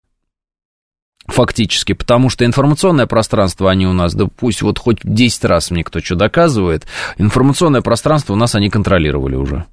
Фактически, 1.26 1.94
потому 1.94 2.28
что 2.28 2.44
информационное 2.44 3.06
пространство 3.06 3.70
они 3.70 3.86
у 3.86 3.92
нас, 3.92 4.12
да 4.14 4.26
пусть 4.26 4.60
вот 4.60 4.78
хоть 4.78 4.98
10 5.02 5.44
раз 5.44 5.70
мне 5.70 5.84
кто 5.84 6.00
что 6.00 6.16
доказывает, 6.16 6.86
информационное 7.16 7.80
пространство 7.80 8.32
у 8.34 8.36
нас 8.36 8.54
они 8.54 8.68
контролировали 8.68 9.36
уже. 9.36 9.64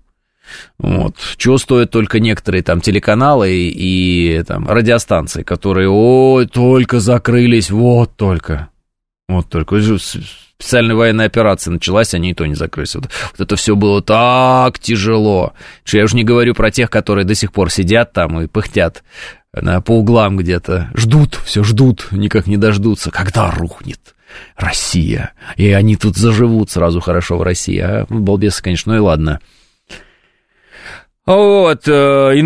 Вот. 0.77 1.15
Чего 1.37 1.57
стоят 1.57 1.91
только 1.91 2.19
некоторые 2.19 2.63
там 2.63 2.81
телеканалы 2.81 3.51
и, 3.51 4.37
и 4.37 4.43
там 4.43 4.67
радиостанции, 4.67 5.43
которые, 5.43 5.89
ой, 5.89 6.47
только 6.47 6.99
закрылись, 6.99 7.71
вот 7.71 8.15
только. 8.15 8.69
Вот 9.27 9.49
только. 9.49 9.79
Специальная 10.59 10.95
военная 10.95 11.27
операция 11.27 11.71
началась, 11.71 12.13
они 12.13 12.31
и 12.31 12.33
то 12.33 12.45
не 12.45 12.55
закрылись. 12.55 12.95
Вот, 12.95 13.05
вот 13.31 13.39
это 13.39 13.55
все 13.55 13.75
было 13.75 14.01
так 14.01 14.77
тяжело. 14.79 15.53
Что 15.85 15.97
я 15.97 16.03
уже 16.03 16.17
не 16.17 16.25
говорю 16.25 16.53
про 16.53 16.69
тех, 16.69 16.89
которые 16.89 17.25
до 17.25 17.35
сих 17.35 17.53
пор 17.53 17.71
сидят 17.71 18.11
там 18.11 18.41
и 18.41 18.47
пыхтят 18.47 19.03
на, 19.53 19.81
по 19.81 19.91
углам 19.91 20.37
где-то. 20.37 20.89
Ждут, 20.95 21.35
все 21.45 21.63
ждут, 21.63 22.07
никак 22.11 22.47
не 22.47 22.57
дождутся, 22.57 23.11
когда 23.11 23.51
рухнет. 23.51 23.99
Россия. 24.55 25.31
И 25.55 25.71
они 25.71 25.95
тут 25.95 26.17
заживут 26.17 26.69
сразу 26.69 26.99
хорошо 26.99 27.37
в 27.37 27.41
России. 27.41 27.79
А, 27.79 28.05
ну, 28.09 28.19
балбесы, 28.19 28.61
конечно, 28.61 28.93
ну 28.93 28.97
и 28.97 29.01
ладно. 29.01 29.39
Вот, 31.29 31.87
э, 31.87 31.91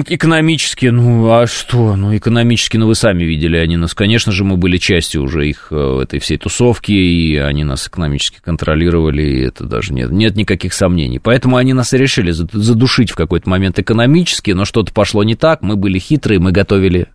экономически, 0.10 0.88
ну, 0.88 1.32
а 1.32 1.48
что? 1.48 1.96
Ну, 1.96 2.18
экономически, 2.18 2.76
ну, 2.76 2.88
вы 2.88 2.96
сами 2.96 3.24
видели, 3.24 3.56
они 3.56 3.78
нас, 3.78 3.94
конечно 3.94 4.34
же, 4.34 4.44
мы 4.44 4.58
были 4.58 4.76
частью 4.76 5.24
уже 5.24 5.48
их, 5.48 5.68
э, 5.72 6.02
этой 6.04 6.20
всей 6.20 6.38
тусовки, 6.38 6.92
и 6.92 7.38
они 7.38 7.64
нас 7.64 7.88
экономически 7.88 8.42
контролировали, 8.44 9.22
и 9.22 9.40
это 9.40 9.64
даже 9.64 9.94
нет, 9.94 10.12
нет 10.12 10.36
никаких 10.36 10.74
сомнений. 10.74 11.20
Поэтому 11.20 11.56
они 11.56 11.72
нас 11.72 11.94
и 11.94 11.98
решили 11.98 12.32
задушить 12.32 13.10
в 13.10 13.16
какой-то 13.16 13.50
момент 13.50 13.80
экономически, 13.80 14.52
но 14.52 14.66
что-то 14.66 14.92
пошло 14.92 15.24
не 15.24 15.36
так, 15.36 15.62
мы 15.62 15.78
были 15.78 15.98
хитрые, 15.98 16.42
мы 16.42 16.52
готовили 16.52 17.08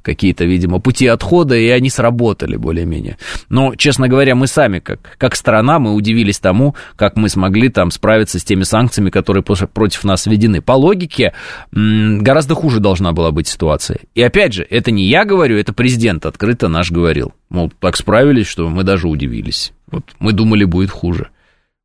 какие-то, 0.00 0.44
видимо, 0.44 0.80
пути 0.80 1.06
отхода, 1.06 1.54
и 1.54 1.68
они 1.68 1.90
сработали 1.90 2.56
более-менее. 2.56 3.18
Но, 3.48 3.74
честно 3.74 4.08
говоря, 4.08 4.34
мы 4.34 4.46
сами, 4.46 4.78
как, 4.78 5.16
как 5.18 5.36
страна, 5.36 5.78
мы 5.78 5.94
удивились 5.94 6.38
тому, 6.38 6.74
как 6.96 7.16
мы 7.16 7.28
смогли 7.28 7.68
там 7.68 7.90
справиться 7.90 8.38
с 8.38 8.44
теми 8.44 8.62
санкциями, 8.62 9.10
которые 9.10 9.42
против 9.42 10.04
нас 10.04 10.26
введены. 10.26 10.62
По 10.62 10.72
логике, 10.72 11.34
гораздо 11.72 12.54
хуже 12.54 12.80
должна 12.80 13.12
была 13.12 13.30
быть 13.30 13.48
ситуация. 13.48 14.00
И 14.14 14.22
опять 14.22 14.54
же, 14.54 14.66
это 14.68 14.90
не 14.90 15.06
я 15.08 15.24
говорю, 15.24 15.58
это 15.58 15.72
президент 15.72 16.26
открыто 16.26 16.68
наш 16.68 16.90
говорил. 16.90 17.32
Мол, 17.48 17.72
так 17.80 17.96
справились, 17.96 18.46
что 18.46 18.68
мы 18.68 18.84
даже 18.84 19.08
удивились. 19.08 19.72
Вот 19.90 20.04
мы 20.18 20.32
думали, 20.32 20.64
будет 20.64 20.90
хуже. 20.90 21.28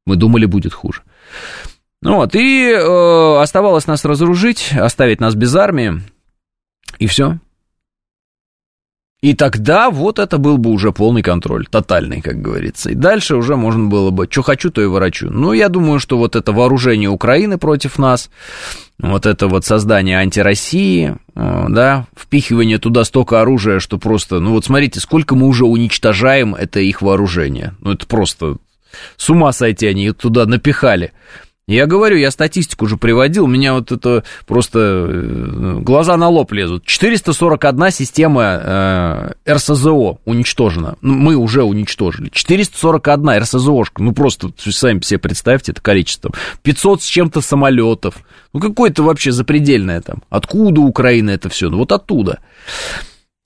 Мы 0.06 0.16
думали, 0.16 0.46
будет 0.46 0.74
хуже. 0.74 1.02
Ну 2.02 2.18
вот, 2.18 2.36
и 2.36 2.70
э, 2.70 3.42
оставалось 3.42 3.88
нас 3.88 4.06
разоружить, 4.06 4.72
оставить 4.72 5.20
нас 5.20 5.36
без 5.36 5.56
армии, 5.56 6.02
и 7.00 7.08
все. 7.08 7.40
И 9.22 9.34
тогда 9.34 9.90
вот 9.90 10.20
это 10.20 10.38
был 10.38 10.60
бы 10.60 10.70
уже 10.70 10.92
полный 10.92 11.24
контроль, 11.24 11.66
тотальный, 11.66 12.22
как 12.22 12.40
говорится. 12.40 12.92
И 12.92 12.94
дальше 12.94 13.36
уже 13.36 13.56
можно 13.56 13.86
было 13.88 14.12
бы, 14.12 14.28
что 14.30 14.44
хочу, 14.44 14.70
то 14.70 14.80
и 14.80 14.86
ворочу. 14.86 15.30
Ну, 15.32 15.54
я 15.54 15.70
думаю, 15.70 16.00
что 16.00 16.20
вот 16.20 16.36
это 16.36 16.52
вооружение 16.52 17.10
Украины 17.10 17.58
против 17.58 17.98
нас, 17.98 18.30
вот 19.00 19.26
это 19.26 19.48
вот 19.48 19.66
создание 19.66 20.20
антироссии, 20.20 21.16
э, 21.34 21.66
да, 21.70 22.06
впихивание 22.16 22.78
туда 22.78 23.04
столько 23.06 23.42
оружия, 23.42 23.80
что 23.80 23.98
просто, 23.98 24.40
ну 24.40 24.52
вот 24.52 24.66
смотрите, 24.66 25.00
сколько 25.00 25.34
мы 25.34 25.48
уже 25.48 25.66
уничтожаем 25.66 26.54
это 26.54 26.80
их 26.80 27.02
вооружение. 27.02 27.74
Ну, 27.80 27.94
это 27.94 28.06
просто 28.06 28.58
с 29.18 29.30
ума 29.32 29.52
сойти 29.52 29.88
они 29.88 30.12
туда 30.12 30.46
напихали. 30.46 31.12
Я 31.70 31.86
говорю, 31.86 32.16
я 32.16 32.32
статистику 32.32 32.86
уже 32.86 32.96
приводил, 32.96 33.44
у 33.44 33.48
меня 33.48 33.74
вот 33.74 33.92
это 33.92 34.24
просто 34.46 34.80
э, 34.80 35.80
глаза 35.82 36.16
на 36.16 36.30
лоб 36.30 36.54
лезут. 36.54 36.86
441 36.86 37.92
система 37.92 39.34
э, 39.46 39.54
РСЗО 39.54 40.20
уничтожена. 40.24 40.96
Ну, 41.02 41.16
мы 41.16 41.36
уже 41.36 41.64
уничтожили. 41.64 42.30
441 42.30 43.42
РСЗОшка. 43.42 44.02
Ну, 44.02 44.14
просто 44.14 44.54
сами 44.58 45.02
себе 45.02 45.20
представьте 45.20 45.74
это 45.74 45.82
количество. 45.82 46.32
500 46.64 47.02
с 47.02 47.06
чем-то 47.06 47.42
самолетов. 47.42 48.16
Ну, 48.54 48.62
какое-то 48.62 49.04
вообще 49.04 49.34
запредельное 49.34 50.00
там. 50.00 50.24
Откуда 50.30 50.80
Украина 50.80 51.32
это 51.32 51.50
все? 51.50 51.70
Ну, 51.70 51.80
вот 51.80 51.92
оттуда. 51.92 52.40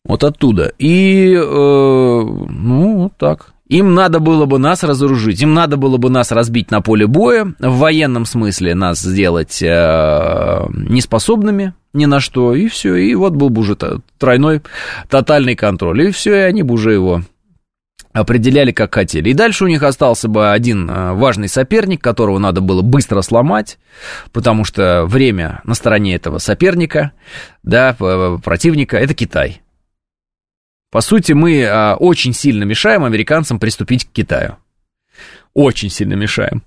Вот 0.05 0.23
оттуда. 0.23 0.73
И, 0.77 1.33
э, 1.33 1.41
ну, 1.41 2.97
вот 2.97 3.17
так. 3.17 3.50
Им 3.71 3.93
надо 3.93 4.19
было 4.19 4.45
бы 4.45 4.59
нас 4.59 4.83
разоружить, 4.83 5.41
им 5.41 5.53
надо 5.53 5.77
было 5.77 5.95
бы 5.95 6.09
нас 6.09 6.33
разбить 6.33 6.71
на 6.71 6.81
поле 6.81 7.07
боя, 7.07 7.53
в 7.57 7.77
военном 7.77 8.25
смысле 8.25 8.75
нас 8.75 8.99
сделать 8.99 9.63
э, 9.63 10.65
неспособными 10.73 11.73
ни 11.93 12.03
на 12.03 12.19
что, 12.19 12.53
и 12.53 12.67
все, 12.67 12.95
и 12.95 13.15
вот 13.15 13.31
был 13.31 13.49
бы 13.49 13.61
уже 13.61 13.77
тройной 14.17 14.61
тотальный 15.07 15.55
контроль, 15.55 16.01
и 16.01 16.11
все, 16.11 16.35
и 16.35 16.39
они 16.39 16.63
бы 16.63 16.73
уже 16.73 16.91
его 16.91 17.21
определяли 18.11 18.73
как 18.73 18.93
хотели. 18.93 19.29
И 19.29 19.33
дальше 19.33 19.63
у 19.63 19.69
них 19.69 19.83
остался 19.83 20.27
бы 20.27 20.51
один 20.51 20.89
э, 20.89 21.13
важный 21.13 21.47
соперник, 21.47 22.03
которого 22.03 22.39
надо 22.39 22.59
было 22.59 22.81
быстро 22.81 23.21
сломать, 23.21 23.79
потому 24.33 24.65
что 24.65 25.05
время 25.05 25.61
на 25.63 25.75
стороне 25.75 26.15
этого 26.15 26.39
соперника, 26.39 27.13
да, 27.63 27.95
противника, 28.43 28.97
это 28.97 29.13
Китай. 29.13 29.61
По 30.91 30.99
сути, 30.99 31.31
мы 31.31 31.65
а, 31.65 31.95
очень 31.95 32.33
сильно 32.33 32.63
мешаем 32.63 33.05
американцам 33.05 33.59
приступить 33.59 34.05
к 34.05 34.11
Китаю. 34.11 34.57
Очень 35.53 35.89
сильно 35.89 36.13
мешаем. 36.13 36.63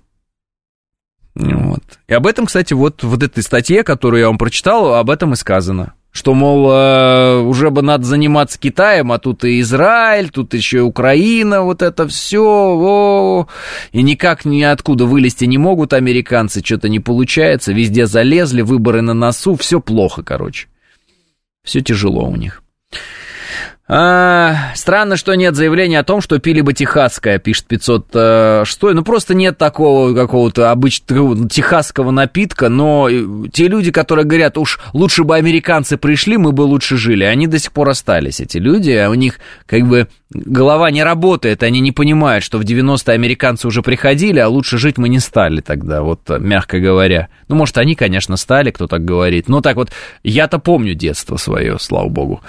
Вот. 1.35 1.83
И 2.07 2.13
об 2.13 2.25
этом, 2.25 2.47
кстати, 2.47 2.73
вот 2.73 3.03
в 3.03 3.09
вот 3.09 3.21
этой 3.21 3.43
статье, 3.43 3.83
которую 3.83 4.21
я 4.21 4.27
вам 4.27 4.37
прочитал, 4.37 4.95
об 4.95 5.09
этом 5.09 5.33
и 5.33 5.35
сказано. 5.35 5.93
Что, 6.11 6.33
мол, 6.33 6.71
э, 6.71 7.39
уже 7.41 7.69
бы 7.69 7.81
надо 7.81 8.05
заниматься 8.05 8.57
Китаем, 8.57 9.11
а 9.11 9.19
тут 9.19 9.43
и 9.43 9.59
Израиль, 9.59 10.29
тут 10.29 10.53
еще 10.53 10.77
и 10.77 10.81
Украина, 10.81 11.63
вот 11.63 11.81
это 11.81 12.07
все, 12.07 13.47
и 13.91 14.01
никак 14.01 14.45
ниоткуда 14.45 15.05
вылезти 15.05 15.43
не 15.43 15.57
могут 15.57 15.91
американцы, 15.91 16.63
что-то 16.63 16.87
не 16.87 17.01
получается, 17.01 17.73
везде 17.73 18.05
залезли, 18.05 18.61
выборы 18.61 19.01
на 19.01 19.13
носу, 19.13 19.55
все 19.55 19.81
плохо, 19.81 20.23
короче. 20.23 20.67
Все 21.65 21.81
тяжело 21.81 22.29
у 22.29 22.37
них. 22.37 22.63
А, 23.87 24.73
странно, 24.73 25.15
что 25.15 25.35
нет 25.35 25.55
заявления 25.55 25.99
о 25.99 26.03
том, 26.03 26.19
что 26.19 26.39
пили 26.39 26.61
бы 26.61 26.73
техасское, 26.73 27.37
пишет 27.37 27.67
506. 27.67 28.81
Ну, 28.81 29.03
просто 29.03 29.35
нет 29.35 29.59
такого 29.59 30.15
какого-то 30.15 30.71
обычного 30.71 31.47
техасского 31.47 32.09
напитка, 32.09 32.69
но 32.69 33.07
те 33.53 33.67
люди, 33.67 33.91
которые 33.91 34.25
говорят, 34.25 34.57
уж 34.57 34.79
лучше 34.93 35.23
бы 35.23 35.35
американцы 35.35 35.97
пришли, 35.97 36.37
мы 36.37 36.51
бы 36.51 36.63
лучше 36.63 36.97
жили, 36.97 37.25
они 37.25 37.45
до 37.45 37.59
сих 37.59 37.73
пор 37.73 37.89
остались, 37.89 38.39
эти 38.39 38.57
люди, 38.57 38.89
а 38.89 39.11
у 39.11 39.13
них 39.13 39.39
как 39.67 39.83
бы 39.83 40.07
голова 40.31 40.89
не 40.89 41.03
работает, 41.03 41.61
они 41.61 41.79
не 41.79 41.91
понимают, 41.91 42.43
что 42.43 42.57
в 42.57 42.63
90-е 42.63 43.13
американцы 43.13 43.67
уже 43.67 43.83
приходили, 43.83 44.39
а 44.39 44.49
лучше 44.49 44.79
жить 44.79 44.97
мы 44.97 45.09
не 45.09 45.19
стали 45.19 45.61
тогда, 45.61 46.01
вот 46.01 46.27
мягко 46.39 46.79
говоря. 46.79 47.27
Ну, 47.49 47.55
может, 47.55 47.77
они, 47.77 47.93
конечно, 47.93 48.35
стали, 48.35 48.71
кто 48.71 48.87
так 48.87 49.05
говорит, 49.05 49.47
но 49.47 49.61
так 49.61 49.75
вот, 49.75 49.91
я-то 50.23 50.57
помню 50.57 50.95
детство 50.95 51.37
свое, 51.37 51.77
слава 51.77 52.09
богу 52.09 52.41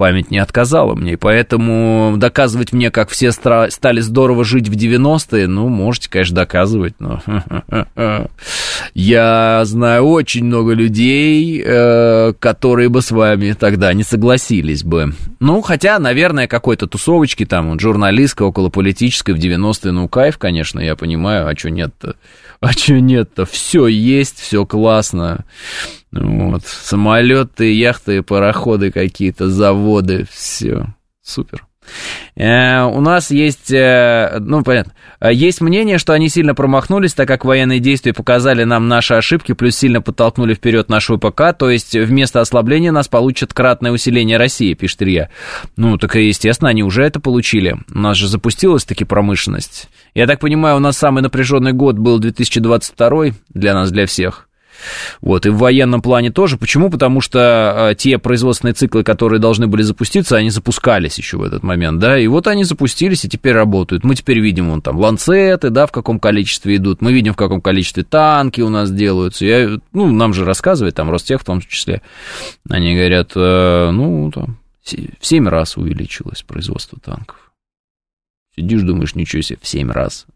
память 0.00 0.30
не 0.30 0.38
отказала 0.38 0.94
мне, 0.94 1.12
и 1.12 1.16
поэтому 1.16 2.14
доказывать 2.16 2.72
мне, 2.72 2.90
как 2.90 3.10
все 3.10 3.32
стали 3.32 4.00
здорово 4.00 4.46
жить 4.46 4.66
в 4.66 4.72
90-е, 4.72 5.46
ну, 5.46 5.68
можете, 5.68 6.08
конечно, 6.08 6.36
доказывать, 6.36 6.94
но 7.00 7.20
я 8.94 9.60
знаю 9.66 10.04
очень 10.04 10.46
много 10.46 10.72
людей, 10.72 11.62
э, 11.62 12.32
которые 12.38 12.88
бы 12.88 13.02
с 13.02 13.10
вами 13.10 13.52
тогда 13.52 13.92
не 13.92 14.02
согласились 14.02 14.84
бы. 14.84 15.12
Ну, 15.38 15.60
хотя, 15.60 15.98
наверное, 15.98 16.46
какой-то 16.46 16.86
тусовочки 16.86 17.44
там, 17.44 17.78
журналистской, 17.78 18.46
околополитической 18.46 19.32
в 19.32 19.36
90-е, 19.36 19.92
ну, 19.92 20.08
кайф, 20.08 20.38
конечно, 20.38 20.80
я 20.80 20.96
понимаю, 20.96 21.46
а 21.46 21.54
что 21.54 21.68
нет-то? 21.68 22.16
А 22.62 22.72
что 22.72 23.00
нет-то? 23.00 23.46
Все 23.46 23.86
есть, 23.86 24.38
все 24.38 24.66
классно. 24.66 25.46
Вот. 26.12 26.62
Самолеты, 26.66 27.72
яхты, 27.72 28.22
пароходы 28.22 28.90
какие-то, 28.90 29.48
заводы, 29.48 30.26
все. 30.30 30.94
Супер. 31.22 31.66
Э, 32.36 32.82
у 32.82 33.00
нас 33.00 33.30
есть, 33.30 33.70
э, 33.72 34.38
ну, 34.40 34.62
понятно, 34.62 34.92
есть 35.30 35.60
мнение, 35.60 35.98
что 35.98 36.12
они 36.12 36.28
сильно 36.28 36.54
промахнулись, 36.54 37.14
так 37.14 37.28
как 37.28 37.44
военные 37.44 37.80
действия 37.80 38.12
показали 38.12 38.64
нам 38.64 38.88
наши 38.88 39.14
ошибки, 39.14 39.52
плюс 39.52 39.76
сильно 39.76 40.00
подтолкнули 40.00 40.54
вперед 40.54 40.88
нашу 40.88 41.16
ВПК, 41.16 41.56
то 41.58 41.70
есть 41.70 41.94
вместо 41.94 42.40
ослабления 42.40 42.92
нас 42.92 43.08
получат 43.08 43.52
кратное 43.54 43.92
усиление 43.92 44.36
России, 44.36 44.74
пишет 44.74 45.02
Илья. 45.02 45.30
Ну, 45.76 45.98
так, 45.98 46.14
естественно, 46.16 46.70
они 46.70 46.82
уже 46.82 47.02
это 47.02 47.20
получили. 47.20 47.76
У 47.92 47.98
нас 47.98 48.16
же 48.16 48.28
запустилась 48.28 48.84
таки 48.84 49.04
промышленность. 49.04 49.88
Я 50.14 50.26
так 50.26 50.40
понимаю, 50.40 50.76
у 50.76 50.80
нас 50.80 50.96
самый 50.96 51.22
напряженный 51.22 51.72
год 51.72 51.96
был 51.96 52.18
2022 52.18 53.26
для 53.54 53.74
нас, 53.74 53.90
для 53.90 54.06
всех. 54.06 54.49
Вот, 55.20 55.46
и 55.46 55.50
в 55.50 55.58
военном 55.58 56.02
плане 56.02 56.30
тоже. 56.30 56.56
Почему? 56.56 56.90
Потому 56.90 57.20
что 57.20 57.90
э, 57.90 57.94
те 57.94 58.18
производственные 58.18 58.74
циклы, 58.74 59.02
которые 59.02 59.40
должны 59.40 59.66
были 59.66 59.82
запуститься, 59.82 60.36
они 60.36 60.50
запускались 60.50 61.18
еще 61.18 61.38
в 61.38 61.42
этот 61.42 61.62
момент, 61.62 61.98
да, 61.98 62.18
и 62.18 62.26
вот 62.26 62.46
они 62.46 62.64
запустились 62.64 63.24
и 63.24 63.28
теперь 63.28 63.54
работают. 63.54 64.04
Мы 64.04 64.14
теперь 64.14 64.40
видим, 64.40 64.70
вон 64.70 64.82
там, 64.82 64.98
ланцеты, 64.98 65.70
да, 65.70 65.86
в 65.86 65.92
каком 65.92 66.18
количестве 66.18 66.76
идут, 66.76 67.02
мы 67.02 67.12
видим, 67.12 67.32
в 67.32 67.36
каком 67.36 67.60
количестве 67.60 68.02
танки 68.04 68.60
у 68.60 68.68
нас 68.68 68.90
делаются. 68.90 69.44
Я, 69.44 69.78
ну, 69.92 70.10
нам 70.10 70.32
же 70.32 70.44
рассказывает, 70.44 70.94
там, 70.94 71.10
Ростех 71.10 71.40
в 71.40 71.44
том 71.44 71.60
числе, 71.60 72.02
они 72.68 72.94
говорят, 72.94 73.32
э, 73.34 73.90
ну, 73.92 74.30
там, 74.32 74.58
в 74.82 75.26
7 75.26 75.48
раз 75.48 75.76
увеличилось 75.76 76.42
производство 76.42 76.98
танков. 76.98 77.52
Сидишь, 78.56 78.82
думаешь, 78.82 79.14
ничего 79.14 79.42
себе, 79.42 79.58
в 79.62 79.68
7 79.68 79.90
раз 79.90 80.26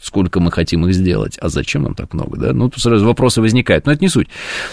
сколько 0.00 0.40
мы 0.40 0.50
хотим 0.50 0.86
их 0.86 0.94
сделать, 0.94 1.38
а 1.40 1.48
зачем 1.48 1.82
нам 1.82 1.94
так 1.94 2.12
много, 2.14 2.38
да? 2.38 2.52
Ну, 2.52 2.68
тут 2.68 2.82
сразу 2.82 3.04
вопросы 3.04 3.40
возникают, 3.40 3.86
но 3.86 3.92
это 3.92 4.02
не 4.02 4.08
суть. 4.08 4.28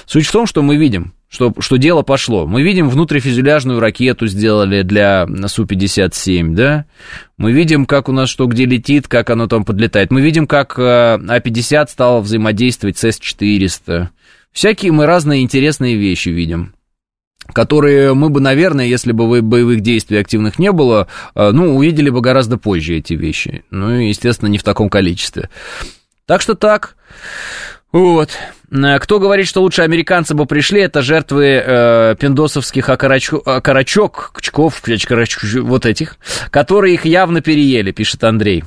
Суть 0.06 0.26
в 0.26 0.32
том, 0.32 0.46
что 0.46 0.62
мы 0.62 0.78
видим, 0.78 1.14
что, 1.30 1.54
что 1.60 1.78
дело 1.78 2.02
пошло. 2.02 2.46
Мы 2.46 2.62
видим 2.62 2.90
внутрифюзеляжную 2.90 3.80
ракету 3.80 4.28
сделали 4.28 4.82
для 4.84 5.28
Су-57, 5.28 6.54
да? 6.54 6.86
Мы 7.38 7.52
видим, 7.52 7.86
как 7.86 8.10
у 8.10 8.12
нас 8.12 8.30
что 8.30 8.46
где 8.48 8.66
летит, 8.66 9.08
как 9.08 9.30
оно 9.30 9.48
там 9.48 9.64
подлетает. 9.66 10.12
Мы 10.12 10.22
видим, 10.22 10.48
как 10.48 10.78
э, 10.78 10.82
А-50 10.84 11.90
стал 11.90 12.22
взаимодействовать 12.22 12.98
с 12.98 13.06
С-400. 13.06 14.10
Всякие 14.52 14.92
мы 14.92 15.06
разные 15.06 15.42
интересные 15.42 15.96
вещи 15.96 16.30
видим 16.30 16.74
которые 17.54 18.14
мы 18.14 18.30
бы, 18.30 18.40
наверное, 18.40 18.86
если 18.86 19.12
бы 19.12 19.42
боевых 19.42 19.82
действий 19.82 20.18
активных 20.18 20.60
не 20.60 20.72
было, 20.72 21.08
э, 21.36 21.52
ну, 21.52 21.76
увидели 21.76 22.10
бы 22.10 22.22
гораздо 22.22 22.58
позже 22.58 22.98
эти 22.98 23.14
вещи. 23.14 23.64
Ну, 23.70 24.00
и, 24.00 24.08
естественно, 24.08 24.50
не 24.50 24.58
в 24.58 24.64
таком 24.64 24.90
количестве. 24.90 25.50
Так 26.26 26.42
что 26.42 26.56
так. 26.56 26.96
Вот. 27.92 28.30
Э, 28.72 29.00
кто 29.00 29.20
говорит, 29.20 29.48
что 29.48 29.62
лучше 29.62 29.82
американцы 29.82 30.34
бы 30.34 30.46
пришли, 30.46 30.82
это 30.82 31.02
жертвы 31.02 31.62
э, 31.64 32.16
пиндосовских 32.20 32.90
окорочок, 32.90 33.48
окорочок, 33.48 34.32
кчков, 34.34 34.82
вот 34.82 35.86
этих, 35.86 36.18
которые 36.50 36.94
их 36.94 37.06
явно 37.06 37.42
переели, 37.42 37.92
пишет 37.92 38.24
Андрей. 38.24 38.64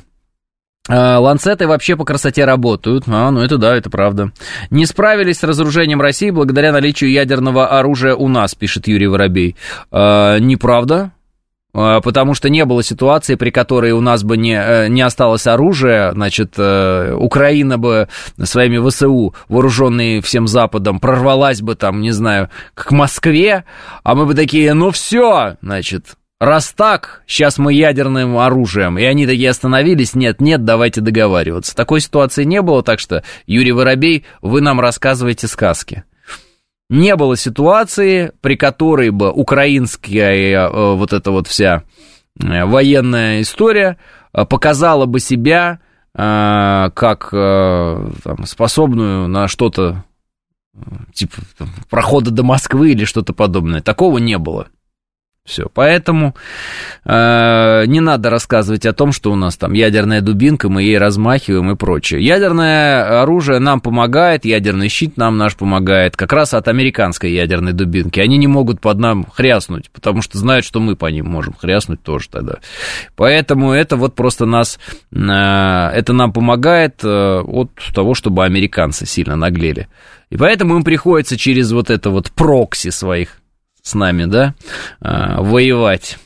А, 0.88 1.18
ланцеты 1.18 1.66
вообще 1.66 1.96
по 1.96 2.04
красоте 2.04 2.44
работают. 2.44 3.04
А, 3.06 3.30
ну 3.30 3.40
это 3.40 3.56
да, 3.56 3.76
это 3.76 3.90
правда. 3.90 4.32
Не 4.70 4.86
справились 4.86 5.38
с 5.38 5.44
разоружением 5.44 6.00
России 6.00 6.30
благодаря 6.30 6.72
наличию 6.72 7.10
ядерного 7.10 7.78
оружия 7.78 8.14
у 8.14 8.28
нас, 8.28 8.54
пишет 8.54 8.86
Юрий 8.86 9.06
Воробей. 9.06 9.56
А, 9.90 10.38
неправда. 10.38 11.12
А, 11.74 12.00
потому 12.00 12.34
что 12.34 12.48
не 12.50 12.64
было 12.64 12.82
ситуации, 12.82 13.34
при 13.34 13.50
которой 13.50 13.92
у 13.92 14.00
нас 14.00 14.22
бы 14.22 14.36
не, 14.36 14.54
э, 14.54 14.88
не 14.88 15.02
осталось 15.02 15.46
оружия, 15.46 16.12
значит, 16.12 16.54
э, 16.56 17.14
Украина 17.18 17.78
бы 17.78 18.08
своими 18.42 18.78
ВСУ, 18.88 19.34
вооруженные 19.48 20.22
всем 20.22 20.46
Западом, 20.46 21.00
прорвалась 21.00 21.62
бы 21.62 21.74
там, 21.74 22.00
не 22.00 22.12
знаю, 22.12 22.48
к 22.74 22.92
Москве, 22.92 23.64
а 24.04 24.14
мы 24.14 24.26
бы 24.26 24.34
такие, 24.34 24.72
ну 24.72 24.92
все, 24.92 25.56
значит, 25.62 26.14
Раз 26.40 26.72
так, 26.72 27.22
сейчас 27.26 27.58
мы 27.58 27.72
ядерным 27.72 28.36
оружием. 28.38 28.98
И 28.98 29.04
они 29.04 29.26
такие 29.26 29.50
остановились, 29.50 30.14
нет, 30.14 30.40
нет, 30.40 30.64
давайте 30.64 31.00
договариваться. 31.00 31.74
Такой 31.74 32.00
ситуации 32.00 32.44
не 32.44 32.60
было, 32.60 32.82
так 32.82 32.98
что, 32.98 33.22
Юрий 33.46 33.72
Воробей, 33.72 34.24
вы 34.42 34.60
нам 34.60 34.80
рассказываете 34.80 35.46
сказки. 35.46 36.04
Не 36.90 37.16
было 37.16 37.36
ситуации, 37.36 38.32
при 38.40 38.56
которой 38.56 39.10
бы 39.10 39.30
украинская 39.30 40.68
э, 40.68 40.94
вот 40.94 41.12
эта 41.12 41.30
вот 41.30 41.46
вся 41.46 41.84
э, 42.40 42.64
военная 42.64 43.40
история 43.40 43.96
э, 44.32 44.44
показала 44.44 45.06
бы 45.06 45.20
себя 45.20 45.80
как 46.16 47.30
там, 47.32 48.46
способную 48.46 49.26
на 49.26 49.48
что-то 49.48 50.04
типа 51.12 51.34
там, 51.58 51.70
прохода 51.90 52.30
до 52.30 52.44
Москвы 52.44 52.92
или 52.92 53.04
что-то 53.04 53.32
подобное. 53.32 53.80
Такого 53.80 54.18
не 54.18 54.38
было. 54.38 54.68
Все, 55.46 55.66
поэтому 55.74 56.34
э, 57.04 57.84
не 57.86 58.00
надо 58.00 58.30
рассказывать 58.30 58.86
о 58.86 58.94
том, 58.94 59.12
что 59.12 59.30
у 59.30 59.36
нас 59.36 59.58
там 59.58 59.74
ядерная 59.74 60.22
дубинка, 60.22 60.70
мы 60.70 60.84
ей 60.84 60.96
размахиваем 60.96 61.70
и 61.70 61.76
прочее. 61.76 62.24
Ядерное 62.24 63.20
оружие 63.20 63.58
нам 63.58 63.82
помогает, 63.82 64.46
ядерный 64.46 64.88
щит 64.88 65.18
нам 65.18 65.36
наш 65.36 65.54
помогает, 65.54 66.16
как 66.16 66.32
раз 66.32 66.54
от 66.54 66.66
американской 66.66 67.30
ядерной 67.30 67.74
дубинки. 67.74 68.20
Они 68.20 68.38
не 68.38 68.46
могут 68.46 68.80
под 68.80 68.98
нам 68.98 69.26
хряснуть, 69.30 69.90
потому 69.90 70.22
что 70.22 70.38
знают, 70.38 70.64
что 70.64 70.80
мы 70.80 70.96
по 70.96 71.10
ним 71.10 71.26
можем 71.26 71.52
хряснуть 71.52 72.02
тоже 72.02 72.30
тогда. 72.30 72.60
Поэтому 73.14 73.72
это 73.72 73.96
вот 73.96 74.14
просто 74.14 74.46
нас, 74.46 74.78
э, 75.12 75.18
это 75.18 76.14
нам 76.14 76.32
помогает 76.32 77.04
э, 77.04 77.40
от 77.40 77.70
того, 77.94 78.14
чтобы 78.14 78.46
американцы 78.46 79.04
сильно 79.04 79.36
наглели. 79.36 79.88
И 80.30 80.38
поэтому 80.38 80.76
им 80.76 80.84
приходится 80.84 81.36
через 81.36 81.70
вот 81.70 81.90
это 81.90 82.08
вот 82.08 82.30
прокси 82.30 82.88
своих 82.88 83.36
с 83.84 83.94
нами, 83.94 84.24
да, 84.24 84.54
а, 85.00 85.42
воевать. 85.42 86.18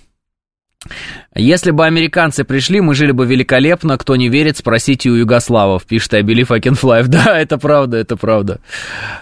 Если 1.34 1.72
бы 1.72 1.84
американцы 1.84 2.44
пришли, 2.44 2.80
мы 2.80 2.94
жили 2.94 3.10
бы 3.10 3.26
великолепно. 3.26 3.98
Кто 3.98 4.16
не 4.16 4.28
верит, 4.28 4.56
спросите 4.56 5.10
у 5.10 5.14
югославов, 5.14 5.84
пишет 5.84 6.14
I 6.14 6.22
believe 6.22 6.52
I. 6.52 7.02
Да, 7.08 7.38
это 7.38 7.58
правда, 7.58 7.96
это 7.96 8.16
правда. 8.16 8.60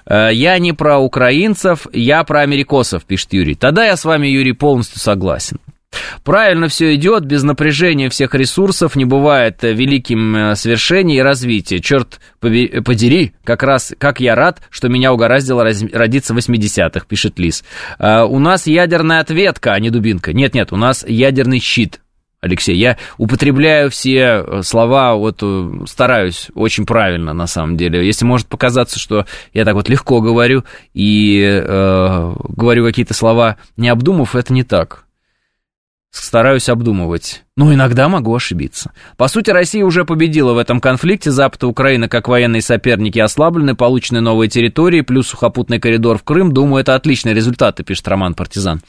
А, 0.04 0.28
я 0.28 0.58
не 0.58 0.72
про 0.72 0.98
украинцев, 0.98 1.86
я 1.92 2.22
про 2.24 2.42
америкосов, 2.42 3.04
пишет 3.04 3.32
Юрий. 3.32 3.54
Тогда 3.54 3.86
я 3.86 3.96
с 3.96 4.04
вами, 4.04 4.28
Юрий, 4.28 4.52
полностью 4.52 5.00
согласен. 5.00 5.58
Правильно 6.24 6.68
все 6.68 6.94
идет, 6.94 7.24
без 7.24 7.42
напряжения 7.42 8.08
всех 8.08 8.34
ресурсов 8.34 8.96
не 8.96 9.04
бывает 9.04 9.62
э, 9.64 9.72
великим 9.72 10.36
э, 10.36 10.56
свершений 10.56 11.18
и 11.18 11.22
развития. 11.22 11.80
Черт 11.80 12.20
подери, 12.40 13.32
как 13.44 13.62
раз 13.62 13.94
как 13.98 14.20
я 14.20 14.34
рад, 14.34 14.60
что 14.70 14.88
меня 14.88 15.12
угораздило 15.12 15.64
родиться 15.64 16.34
в 16.34 16.38
80-х, 16.38 17.06
пишет 17.06 17.38
Лис. 17.38 17.64
А, 17.98 18.24
у 18.24 18.38
нас 18.38 18.66
ядерная 18.66 19.20
ответка, 19.20 19.72
а 19.72 19.80
не 19.80 19.90
дубинка. 19.90 20.32
Нет-нет, 20.32 20.72
у 20.72 20.76
нас 20.76 21.04
ядерный 21.06 21.60
щит. 21.60 22.00
Алексей, 22.40 22.76
я 22.76 22.98
употребляю 23.18 23.90
все 23.90 24.44
э, 24.46 24.62
слова, 24.62 25.14
вот 25.14 25.42
стараюсь 25.88 26.48
очень 26.54 26.86
правильно 26.86 27.32
на 27.32 27.46
самом 27.46 27.76
деле. 27.76 28.06
Если 28.06 28.24
может 28.24 28.46
показаться, 28.46 28.98
что 28.98 29.26
я 29.52 29.64
так 29.64 29.74
вот 29.74 29.88
легко 29.88 30.20
говорю 30.20 30.64
и 30.94 31.40
э, 31.42 32.34
говорю 32.48 32.84
какие-то 32.84 33.14
слова 33.14 33.56
не 33.76 33.88
обдумав, 33.88 34.36
это 34.36 34.52
не 34.52 34.62
так 34.62 35.05
стараюсь 36.22 36.68
обдумывать. 36.68 37.42
Но 37.56 37.72
иногда 37.72 38.08
могу 38.08 38.34
ошибиться. 38.34 38.92
По 39.16 39.28
сути, 39.28 39.50
Россия 39.50 39.84
уже 39.84 40.04
победила 40.04 40.52
в 40.52 40.58
этом 40.58 40.80
конфликте. 40.80 41.30
Запад 41.30 41.62
и 41.62 41.66
Украина, 41.66 42.08
как 42.08 42.28
военные 42.28 42.60
соперники, 42.60 43.18
ослаблены, 43.18 43.74
получены 43.74 44.20
новые 44.20 44.50
территории, 44.50 45.00
плюс 45.00 45.28
сухопутный 45.28 45.80
коридор 45.80 46.18
в 46.18 46.22
Крым. 46.22 46.52
Думаю, 46.52 46.82
это 46.82 46.94
отличные 46.94 47.34
результаты, 47.34 47.82
пишет 47.82 48.06
Роман 48.08 48.34
Партизан. 48.34 48.82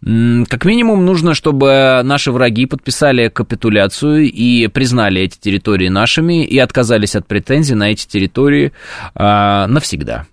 Как 0.00 0.64
минимум, 0.64 1.04
нужно, 1.04 1.34
чтобы 1.34 2.02
наши 2.04 2.30
враги 2.30 2.66
подписали 2.66 3.28
капитуляцию 3.28 4.30
и 4.30 4.68
признали 4.68 5.22
эти 5.22 5.38
территории 5.38 5.88
нашими 5.88 6.44
и 6.44 6.58
отказались 6.58 7.16
от 7.16 7.26
претензий 7.26 7.74
на 7.74 7.90
эти 7.90 8.06
территории 8.06 8.72
а, 9.14 9.66
навсегда. 9.66 10.26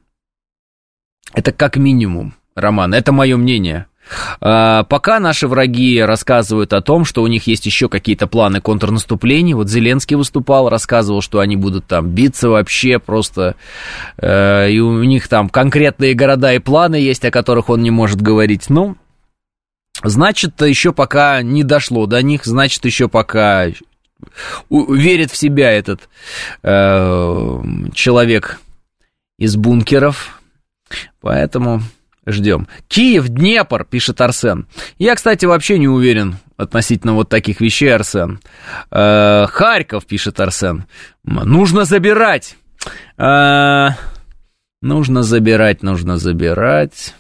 Это 1.34 1.52
как 1.52 1.78
минимум, 1.78 2.36
Роман, 2.56 2.94
это 2.94 3.12
мое 3.12 3.38
мнение. 3.38 3.88
А, 4.40 4.84
пока 4.84 5.20
наши 5.20 5.48
враги 5.48 6.02
рассказывают 6.02 6.74
о 6.74 6.82
том, 6.82 7.06
что 7.06 7.24
у 7.24 7.28
них 7.28 7.48
есть 7.48 7.66
еще 7.66 7.90
какие-то 7.90 8.28
планы 8.28 8.62
контрнаступлений. 8.62 9.54
Вот 9.54 9.70
Зеленский 9.70 10.16
выступал, 10.16 10.70
рассказывал, 10.70 11.22
что 11.22 11.40
они 11.40 11.56
будут 11.56 11.86
там 11.86 12.10
биться 12.10 12.50
вообще 12.50 13.00
просто. 13.00 13.56
Э, 14.18 14.70
и 14.70 14.80
у 14.80 15.04
них 15.04 15.28
там 15.28 15.50
конкретные 15.50 16.14
города 16.14 16.54
и 16.54 16.60
планы 16.60 16.96
есть, 16.96 17.24
о 17.26 17.32
которых 17.32 17.70
он 17.70 17.82
не 17.82 17.92
может 17.92 18.22
говорить. 18.22 18.70
Ну, 18.70 18.98
значит, 20.04 20.62
еще 20.62 20.92
пока 20.94 21.42
не 21.42 21.64
дошло 21.64 22.06
до 22.06 22.22
них, 22.22 22.46
значит, 22.46 22.86
еще 22.86 23.08
пока 23.08 23.68
верит 24.70 25.32
в 25.32 25.38
себя 25.38 25.72
этот 25.72 26.10
э, 26.64 27.64
человек 27.94 28.60
из 29.38 29.56
бункеров. 29.56 30.40
Поэтому 31.22 31.82
Ждем. 32.28 32.68
Киев, 32.88 33.28
Днепр, 33.30 33.84
пишет 33.84 34.22
Арсен. 34.22 34.68
Я, 35.00 35.16
кстати, 35.16 35.46
вообще 35.46 35.80
не 35.80 35.88
уверен 35.88 36.38
относительно 36.56 37.14
вот 37.14 37.30
таких 37.30 37.62
вещей, 37.62 37.94
Арсен. 37.94 38.40
Э, 38.92 39.48
Харьков, 39.50 40.06
пишет 40.06 40.40
Арсен. 40.40 40.86
Нужно 41.24 41.84
забирать. 41.84 42.58
Э, 43.18 43.90
нужно 44.82 45.24
забирать, 45.24 45.82
нужно 45.82 46.18
забирать. 46.18 47.16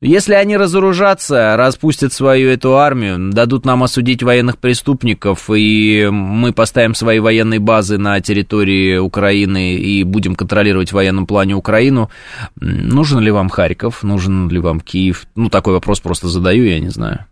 Если 0.00 0.34
они 0.34 0.56
разоружатся, 0.56 1.56
распустят 1.56 2.12
свою 2.12 2.50
эту 2.50 2.76
армию, 2.76 3.32
дадут 3.32 3.64
нам 3.64 3.82
осудить 3.82 4.22
военных 4.22 4.58
преступников, 4.58 5.48
и 5.50 6.08
мы 6.10 6.52
поставим 6.52 6.94
свои 6.94 7.20
военные 7.20 7.60
базы 7.60 7.98
на 7.98 8.20
территории 8.20 8.98
Украины 8.98 9.74
и 9.74 10.04
будем 10.04 10.34
контролировать 10.34 10.90
в 10.90 10.94
военном 10.94 11.26
плане 11.26 11.54
Украину, 11.54 12.10
нужен 12.56 13.20
ли 13.20 13.30
вам 13.30 13.48
Харьков, 13.48 14.02
нужен 14.02 14.48
ли 14.48 14.58
вам 14.58 14.80
Киев? 14.80 15.26
Ну, 15.36 15.48
такой 15.48 15.74
вопрос 15.74 16.00
просто 16.00 16.28
задаю, 16.28 16.64
я 16.64 16.80
не 16.80 16.90
знаю. 16.90 17.26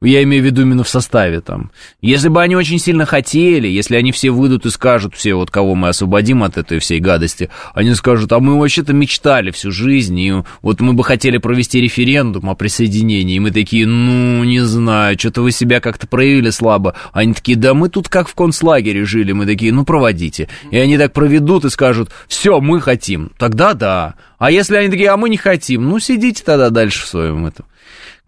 Я 0.00 0.22
имею 0.22 0.44
в 0.44 0.46
виду 0.46 0.62
именно 0.62 0.84
в 0.84 0.88
составе 0.88 1.40
там. 1.40 1.72
Если 2.00 2.28
бы 2.28 2.40
они 2.40 2.54
очень 2.54 2.78
сильно 2.78 3.04
хотели, 3.04 3.66
если 3.66 3.96
они 3.96 4.12
все 4.12 4.30
выйдут 4.30 4.64
и 4.64 4.70
скажут, 4.70 5.16
все 5.16 5.34
вот 5.34 5.50
кого 5.50 5.74
мы 5.74 5.88
освободим 5.88 6.44
от 6.44 6.56
этой 6.56 6.78
всей 6.78 7.00
гадости, 7.00 7.50
они 7.74 7.92
скажут, 7.94 8.32
а 8.32 8.38
мы 8.38 8.56
вообще-то 8.60 8.92
мечтали 8.92 9.50
всю 9.50 9.72
жизнь, 9.72 10.18
и 10.20 10.32
вот 10.62 10.80
мы 10.80 10.92
бы 10.92 11.02
хотели 11.02 11.38
провести 11.38 11.80
референдум 11.80 12.48
о 12.48 12.54
присоединении, 12.54 13.36
и 13.36 13.40
мы 13.40 13.50
такие, 13.50 13.88
ну, 13.88 14.44
не 14.44 14.60
знаю, 14.60 15.18
что-то 15.18 15.42
вы 15.42 15.50
себя 15.50 15.80
как-то 15.80 16.06
проявили 16.06 16.50
слабо. 16.50 16.94
Они 17.12 17.34
такие, 17.34 17.58
да 17.58 17.74
мы 17.74 17.88
тут 17.88 18.08
как 18.08 18.28
в 18.28 18.34
концлагере 18.36 19.04
жили, 19.04 19.32
мы 19.32 19.46
такие, 19.46 19.72
ну, 19.72 19.84
проводите. 19.84 20.48
И 20.70 20.78
они 20.78 20.96
так 20.96 21.12
проведут 21.12 21.64
и 21.64 21.70
скажут, 21.70 22.10
все, 22.28 22.60
мы 22.60 22.80
хотим. 22.80 23.32
Тогда 23.36 23.74
да. 23.74 24.14
А 24.38 24.52
если 24.52 24.76
они 24.76 24.90
такие, 24.90 25.10
а 25.10 25.16
мы 25.16 25.28
не 25.28 25.38
хотим, 25.38 25.88
ну, 25.88 25.98
сидите 25.98 26.44
тогда 26.44 26.70
дальше 26.70 27.04
в 27.04 27.08
своем 27.08 27.46
этом 27.46 27.66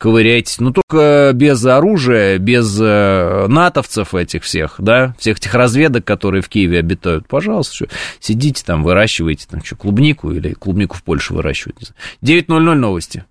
ковыряйтесь, 0.00 0.58
но 0.60 0.72
только 0.72 1.32
без 1.34 1.64
оружия, 1.66 2.38
без 2.38 2.76
э, 2.80 3.46
натовцев 3.48 4.14
этих 4.14 4.44
всех, 4.44 4.76
да, 4.78 5.14
всех 5.18 5.36
этих 5.36 5.54
разведок, 5.54 6.06
которые 6.06 6.40
в 6.40 6.48
Киеве 6.48 6.78
обитают, 6.78 7.28
пожалуйста, 7.28 7.74
что, 7.74 7.86
сидите 8.18 8.64
там, 8.64 8.82
выращивайте 8.82 9.46
там 9.48 9.62
что, 9.62 9.76
клубнику 9.76 10.32
или 10.32 10.54
клубнику 10.54 10.96
в 10.96 11.02
Польше 11.02 11.34
выращивать. 11.34 11.92
9.00 12.22 12.74
новости. 12.74 13.24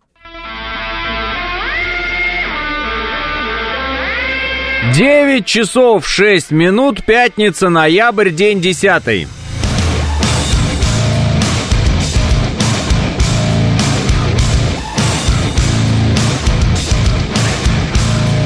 9 4.93 5.45
часов 5.45 6.07
6 6.07 6.51
минут, 6.51 7.03
пятница, 7.03 7.69
ноябрь, 7.69 8.29
день 8.29 8.61
10. 8.61 9.38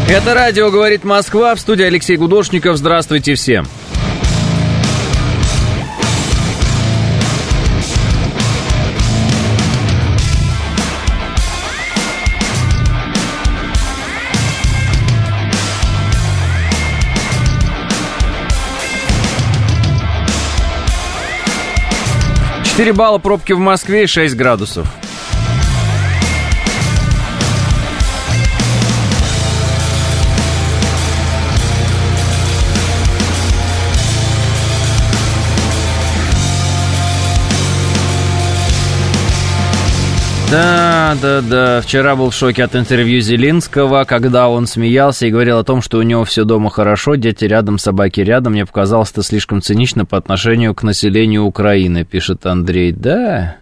Это 0.09 0.33
радио 0.33 0.69
«Говорит 0.69 1.05
Москва» 1.05 1.55
в 1.55 1.59
студии 1.59 1.85
Алексей 1.85 2.17
Гудошников. 2.17 2.77
Здравствуйте 2.77 3.35
всем. 3.35 3.65
Четыре 22.63 22.91
балла 22.91 23.19
пробки 23.19 23.53
в 23.53 23.59
Москве 23.59 24.03
и 24.03 24.07
6 24.07 24.35
градусов. 24.35 24.87
Да, 40.53 41.17
да, 41.19 41.41
да. 41.41 41.81
Вчера 41.81 42.15
был 42.15 42.29
в 42.29 42.35
шоке 42.35 42.63
от 42.63 42.75
интервью 42.75 43.21
Зелинского, 43.21 44.03
когда 44.03 44.49
он 44.49 44.67
смеялся 44.67 45.25
и 45.25 45.31
говорил 45.31 45.57
о 45.57 45.63
том, 45.63 45.81
что 45.81 45.97
у 45.97 46.03
него 46.03 46.25
все 46.25 46.43
дома 46.43 46.69
хорошо, 46.69 47.15
дети 47.15 47.45
рядом, 47.45 47.79
собаки 47.79 48.19
рядом. 48.19 48.53
Мне 48.53 48.67
показалось 48.67 49.09
это 49.09 49.23
слишком 49.23 49.63
цинично 49.63 50.05
по 50.05 50.15
отношению 50.15 50.75
к 50.75 50.83
населению 50.83 51.45
Украины, 51.45 52.05
пишет 52.05 52.45
Андрей. 52.45 52.91
Да, 52.91 53.55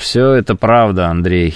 Все 0.00 0.32
это 0.32 0.56
правда, 0.56 1.06
Андрей. 1.06 1.54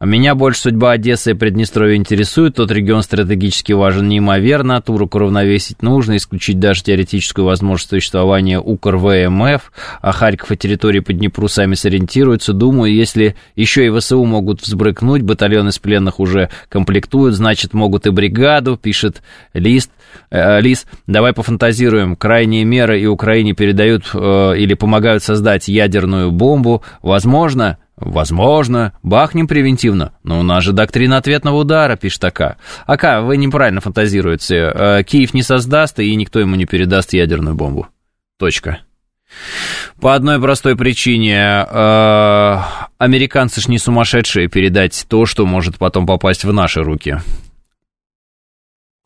Меня 0.00 0.34
больше 0.34 0.60
судьба 0.60 0.92
Одессы 0.92 1.32
и 1.32 1.34
Приднестровья 1.34 1.96
интересует. 1.96 2.56
Тот 2.56 2.70
регион 2.70 3.02
стратегически 3.02 3.72
важен 3.72 4.08
неимоверно. 4.08 4.80
Турок 4.80 5.14
уравновесить 5.14 5.82
нужно, 5.82 6.16
исключить 6.16 6.58
даже 6.58 6.82
теоретическую 6.82 7.44
возможность 7.44 7.90
существования 7.90 8.60
УКР 8.60 8.96
ВМФ. 8.96 9.72
А 10.00 10.12
Харьков 10.12 10.52
и 10.52 10.56
территории 10.56 11.00
по 11.00 11.12
Днепру 11.12 11.48
сами 11.48 11.74
сориентируются. 11.74 12.52
Думаю, 12.52 12.92
если 12.92 13.36
еще 13.56 13.86
и 13.86 13.90
ВСУ 13.90 14.24
могут 14.24 14.62
взбрыкнуть, 14.62 15.22
батальон 15.22 15.68
из 15.68 15.78
пленных 15.78 16.20
уже 16.20 16.50
комплектуют, 16.68 17.34
значит, 17.34 17.72
могут 17.72 18.06
и 18.06 18.10
бригаду, 18.10 18.76
пишет 18.76 19.22
Лист. 19.52 19.90
Э, 20.30 20.60
Лис, 20.60 20.86
давай 21.06 21.32
пофантазируем. 21.32 22.16
Крайние 22.16 22.64
меры 22.64 23.00
и 23.00 23.06
Украине 23.06 23.52
передают 23.52 24.10
э, 24.12 24.54
или 24.56 24.74
помогают 24.74 25.22
создать 25.22 25.68
ядерную 25.68 26.30
бомбу. 26.30 26.82
Возможно, 27.02 27.78
Возможно, 27.96 28.92
бахнем 29.04 29.46
превентивно, 29.46 30.14
но 30.24 30.40
у 30.40 30.42
нас 30.42 30.64
же 30.64 30.72
доктрина 30.72 31.16
ответного 31.18 31.58
удара, 31.58 31.94
пишет 31.94 32.24
АК. 32.24 32.56
АК, 32.86 33.22
вы 33.22 33.36
неправильно 33.36 33.80
фантазируете. 33.80 34.72
Э, 34.74 35.02
Киев 35.04 35.32
не 35.32 35.42
создаст, 35.42 36.00
и 36.00 36.14
никто 36.16 36.40
ему 36.40 36.56
не 36.56 36.66
передаст 36.66 37.12
ядерную 37.12 37.54
бомбу. 37.54 37.86
Точка. 38.36 38.80
По 40.00 40.14
одной 40.14 40.40
простой 40.40 40.76
причине. 40.76 41.66
Э, 41.70 42.58
американцы 42.98 43.60
ж 43.60 43.68
не 43.68 43.78
сумасшедшие 43.78 44.48
передать 44.48 45.06
то, 45.08 45.24
что 45.24 45.46
может 45.46 45.78
потом 45.78 46.04
попасть 46.04 46.42
в 46.44 46.52
наши 46.52 46.82
руки. 46.82 47.18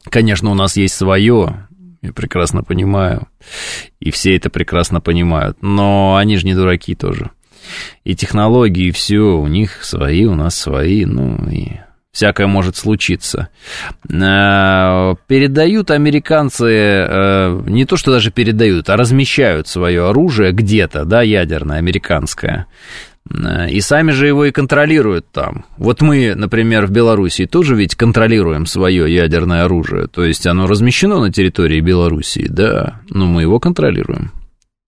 Конечно, 0.09 0.51
у 0.51 0.55
нас 0.55 0.79
есть 0.79 0.95
свое, 0.95 1.69
я 2.01 2.13
прекрасно 2.15 2.63
понимаю, 2.63 3.29
и 4.01 4.11
все 4.11 4.35
это 4.35 4.49
прекрасно 4.49 5.03
понимают, 5.03 5.59
но 5.61 6.17
они 6.17 6.39
же 6.39 6.47
не 6.47 6.55
дураки 6.55 6.95
тоже 6.95 7.31
и 8.05 8.15
технологии, 8.15 8.87
и 8.87 8.93
все, 8.93 9.19
у 9.19 9.47
них 9.47 9.85
свои, 9.85 10.25
у 10.25 10.35
нас 10.35 10.57
свои, 10.57 11.05
ну 11.05 11.37
и 11.51 11.79
всякое 12.19 12.47
может 12.49 12.77
случиться. 12.77 13.49
Э, 14.11 15.15
передают 15.27 15.91
американцы, 15.91 16.67
э, 16.67 17.63
не 17.67 17.85
то 17.85 17.97
что 17.97 18.11
даже 18.11 18.31
передают, 18.31 18.91
а 18.91 18.97
размещают 18.97 19.69
свое 19.69 20.09
оружие 20.09 20.53
где-то, 20.53 21.05
да, 21.05 21.23
ядерное, 21.23 21.79
американское. 21.79 22.67
Э, 23.31 23.71
и 23.71 23.81
сами 23.81 24.11
же 24.11 24.27
его 24.27 24.47
и 24.47 24.51
контролируют 24.51 25.31
там. 25.31 25.65
Вот 25.77 26.01
мы, 26.01 26.35
например, 26.35 26.87
в 26.87 26.91
Белоруссии 26.91 27.45
тоже 27.47 27.77
ведь 27.77 27.95
контролируем 27.95 28.67
свое 28.67 29.15
ядерное 29.15 29.65
оружие. 29.65 30.09
То 30.09 30.25
есть 30.25 30.47
оно 30.47 30.67
размещено 30.67 31.21
на 31.21 31.33
территории 31.33 31.81
Белоруссии, 31.81 32.47
да, 32.49 33.01
но 33.09 33.27
мы 33.27 33.43
его 33.43 33.61
контролируем. 33.61 34.33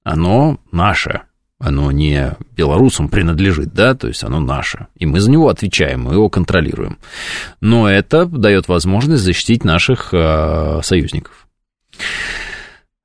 Оно 0.03 0.59
наше 0.73 1.23
оно 1.61 1.93
не 1.93 2.37
белорусам 2.57 3.09
принадлежит, 3.09 3.73
да, 3.75 3.95
то 3.95 4.09
есть 4.09 4.25
оно 4.25 4.41
наше, 4.41 4.87
и 4.97 5.07
мы 5.07 5.21
за 5.21 5.31
него 5.31 5.49
отвечаем, 5.49 6.05
мы 6.05 6.15
его 6.15 6.29
контролируем. 6.31 6.99
Но 7.61 7.89
это 7.89 8.25
дает 8.25 8.67
возможность 8.67 9.23
защитить 9.23 9.63
наших 9.63 10.09
э, 10.13 10.81
союзников. 10.83 11.47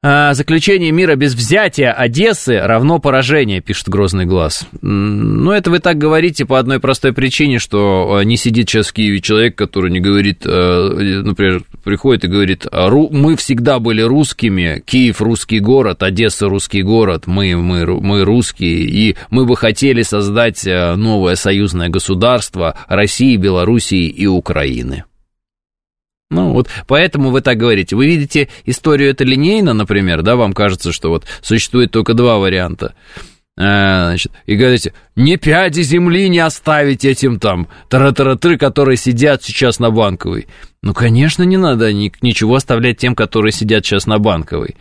А, 0.08 0.36
заключение 0.36 0.91
мира 0.91 1.16
без 1.16 1.34
взятия 1.34 1.91
Одессы 1.91 2.60
равно 2.60 2.99
поражение, 2.99 3.60
пишет 3.60 3.89
Грозный 3.89 4.28
Глаз. 4.28 4.68
Ну, 4.84 5.49
это 5.49 5.72
вы 5.72 5.80
так 5.80 5.97
говорите 5.97 6.45
по 6.45 6.60
одной 6.60 6.80
простой 6.80 7.12
причине, 7.12 7.58
что 7.58 8.20
э, 8.22 8.24
не 8.24 8.38
сидит 8.38 8.70
сейчас 8.70 8.89
в 8.89 8.93
Киеве 8.93 9.20
человек, 9.20 9.56
который 9.56 9.89
не 9.89 9.99
говорит, 9.99 10.43
э, 10.45 11.22
например, 11.24 11.64
приходит 11.84 12.24
и 12.24 12.28
говорит, 12.28 12.68
мы 12.72 13.36
всегда 13.36 13.80
были 13.80 14.03
русскими, 14.03 14.84
Киев 14.86 15.22
русский 15.22 15.60
город, 15.60 16.03
Одесса 16.03 16.49
русский 16.49 16.84
город, 16.84 17.24
мы, 17.26 17.58
мы, 17.58 17.88
мы 17.99 18.24
русские, 18.24 18.82
и 18.82 19.16
мы 19.32 19.47
бы 19.47 19.58
хотели 19.58 20.03
создать 20.03 20.68
новое 20.68 21.34
союзное 21.34 21.89
государство 21.89 22.78
России, 22.88 23.38
Белоруссии 23.38 24.06
и 24.06 24.28
Украины. 24.28 25.06
Ну, 26.32 26.53
вот 26.53 26.69
поэтому 26.88 27.30
вы 27.30 27.41
так 27.41 27.57
говорите. 27.57 27.95
Вы 27.95 28.07
видите 28.07 28.49
историю 28.65 29.11
это 29.11 29.23
линейно, 29.23 29.73
например, 29.73 30.23
да, 30.23 30.36
вам 30.36 30.53
кажется, 30.53 30.91
что 30.91 31.09
вот 31.09 31.26
существует 31.41 31.91
только 31.91 32.13
два 32.13 32.38
варианта. 32.38 32.95
А, 33.57 34.07
значит, 34.07 34.34
и 34.45 34.55
говорите, 34.55 34.93
не 35.15 35.38
пяди 35.38 35.82
земли 35.82 36.28
не 36.28 36.39
оставить 36.39 37.05
этим 37.05 37.39
там 37.39 37.69
таратаратры, 37.89 38.57
которые 38.57 38.97
сидят 38.97 39.43
сейчас 39.43 39.80
на 39.80 39.91
Банковой. 39.91 40.47
Ну, 40.82 40.93
конечно, 40.93 41.43
не 41.43 41.55
надо 41.55 41.93
ни, 41.93 42.11
ничего 42.21 42.55
оставлять 42.55 42.97
тем, 42.97 43.15
которые 43.15 43.53
сидят 43.53 43.86
сейчас 43.86 44.07
на 44.07 44.19
Банковой. 44.19 44.76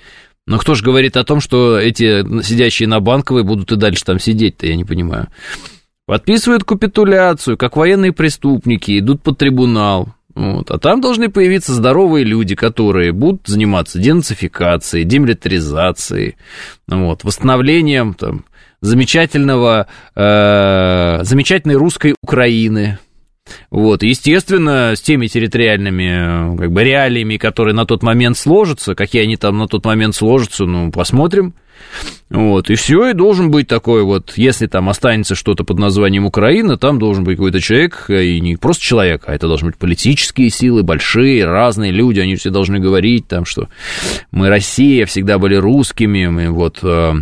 Но 0.46 0.58
кто 0.58 0.74
же 0.74 0.84
говорит 0.84 1.16
о 1.16 1.24
том, 1.24 1.40
что 1.40 1.78
эти 1.78 2.22
сидящие 2.42 2.88
на 2.88 3.00
Банковой 3.00 3.44
будут 3.44 3.70
и 3.70 3.76
дальше 3.76 4.04
там 4.04 4.18
сидеть-то, 4.18 4.66
я 4.66 4.76
не 4.76 4.84
понимаю. 4.84 5.28
Подписывают 6.06 6.64
капитуляцию, 6.64 7.56
как 7.56 7.76
военные 7.76 8.12
преступники, 8.12 8.98
идут 8.98 9.22
под 9.22 9.38
трибунал. 9.38 10.08
Вот. 10.34 10.70
А 10.70 10.78
там 10.78 11.00
должны 11.00 11.28
появиться 11.30 11.72
здоровые 11.72 12.24
люди, 12.24 12.54
которые 12.54 13.12
будут 13.12 13.46
заниматься 13.46 13.98
денацификацией, 13.98 15.04
демилитаризацией, 15.04 16.36
вот, 16.88 17.22
восстановлением 17.22 18.14
там, 18.14 18.44
замечательного, 18.80 19.86
э, 20.16 21.20
замечательной 21.22 21.76
русской 21.76 22.14
Украины. 22.22 22.98
Вот, 23.70 24.02
естественно, 24.02 24.94
с 24.96 25.02
теми 25.02 25.26
территориальными 25.26 26.56
как 26.56 26.72
бы, 26.72 26.82
реалиями, 26.82 27.36
которые 27.36 27.74
на 27.74 27.84
тот 27.84 28.02
момент 28.02 28.38
сложатся, 28.38 28.94
какие 28.94 29.22
они 29.22 29.36
там 29.36 29.58
на 29.58 29.68
тот 29.68 29.84
момент 29.84 30.14
сложатся, 30.14 30.64
ну, 30.64 30.90
посмотрим. 30.90 31.54
Вот, 32.30 32.70
и 32.70 32.74
все, 32.74 33.10
и 33.10 33.12
должен 33.12 33.50
быть 33.50 33.68
такой 33.68 34.02
вот, 34.02 34.32
если 34.36 34.66
там 34.66 34.88
останется 34.88 35.34
что-то 35.34 35.62
под 35.62 35.78
названием 35.78 36.26
Украина, 36.26 36.76
там 36.76 36.98
должен 36.98 37.22
быть 37.22 37.36
какой-то 37.36 37.60
человек, 37.60 38.06
и 38.08 38.40
не 38.40 38.56
просто 38.56 38.82
человек, 38.82 39.24
а 39.26 39.34
это 39.34 39.46
должны 39.46 39.68
быть 39.68 39.76
политические 39.76 40.50
силы, 40.50 40.82
большие, 40.82 41.44
разные 41.44 41.92
люди, 41.92 42.20
они 42.20 42.36
все 42.36 42.50
должны 42.50 42.80
говорить 42.80 43.28
там, 43.28 43.44
что 43.44 43.68
мы 44.32 44.48
Россия, 44.48 45.06
всегда 45.06 45.38
были 45.38 45.54
русскими, 45.54 46.26
мы 46.26 46.50
вот 46.50 46.80
э, 46.82 47.14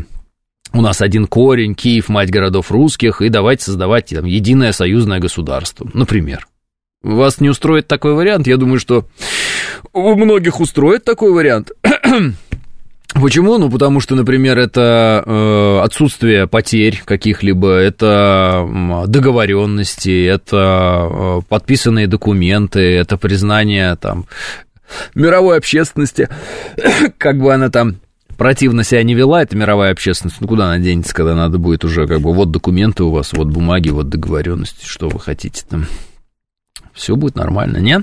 у 0.72 0.80
нас 0.80 1.02
один 1.02 1.26
корень, 1.26 1.74
Киев, 1.74 2.08
мать 2.08 2.30
городов 2.30 2.70
русских, 2.70 3.20
и 3.20 3.28
давайте 3.28 3.64
создавать 3.64 4.06
там 4.06 4.24
единое 4.24 4.72
союзное 4.72 5.18
государство, 5.18 5.88
например. 5.92 6.46
Вас 7.02 7.40
не 7.40 7.48
устроит 7.48 7.88
такой 7.88 8.14
вариант? 8.14 8.46
Я 8.46 8.56
думаю, 8.56 8.78
что 8.78 9.06
у 9.92 10.14
многих 10.14 10.60
устроит 10.60 11.04
такой 11.04 11.32
вариант. 11.32 11.72
Почему? 13.14 13.58
Ну, 13.58 13.70
потому 13.70 14.00
что, 14.00 14.14
например, 14.14 14.58
это 14.58 15.22
э, 15.24 15.80
отсутствие 15.84 16.46
потерь 16.46 17.02
каких-либо, 17.04 17.72
это 17.72 18.66
договоренности, 19.06 20.24
это 20.24 21.08
э, 21.10 21.40
подписанные 21.48 22.06
документы, 22.06 22.80
это 22.80 23.18
признание 23.18 23.96
там 23.96 24.26
мировой 25.14 25.58
общественности, 25.58 26.28
как 27.18 27.38
бы 27.38 27.52
она 27.52 27.68
там 27.70 27.96
противно 28.36 28.82
себя 28.82 29.02
не 29.02 29.14
вела, 29.14 29.42
эта 29.42 29.56
мировая 29.56 29.92
общественность, 29.92 30.40
ну 30.40 30.48
куда 30.48 30.66
она 30.66 30.78
денется, 30.78 31.14
когда 31.14 31.34
надо 31.34 31.58
будет 31.58 31.84
уже 31.84 32.06
как 32.06 32.20
бы 32.20 32.32
вот 32.32 32.50
документы 32.50 33.04
у 33.04 33.10
вас, 33.10 33.32
вот 33.32 33.48
бумаги, 33.48 33.90
вот 33.90 34.08
договоренности, 34.08 34.86
что 34.86 35.08
вы 35.08 35.20
хотите 35.20 35.64
там 35.68 35.86
все 36.94 37.16
будет 37.16 37.36
нормально, 37.36 37.78
нет? 37.78 38.02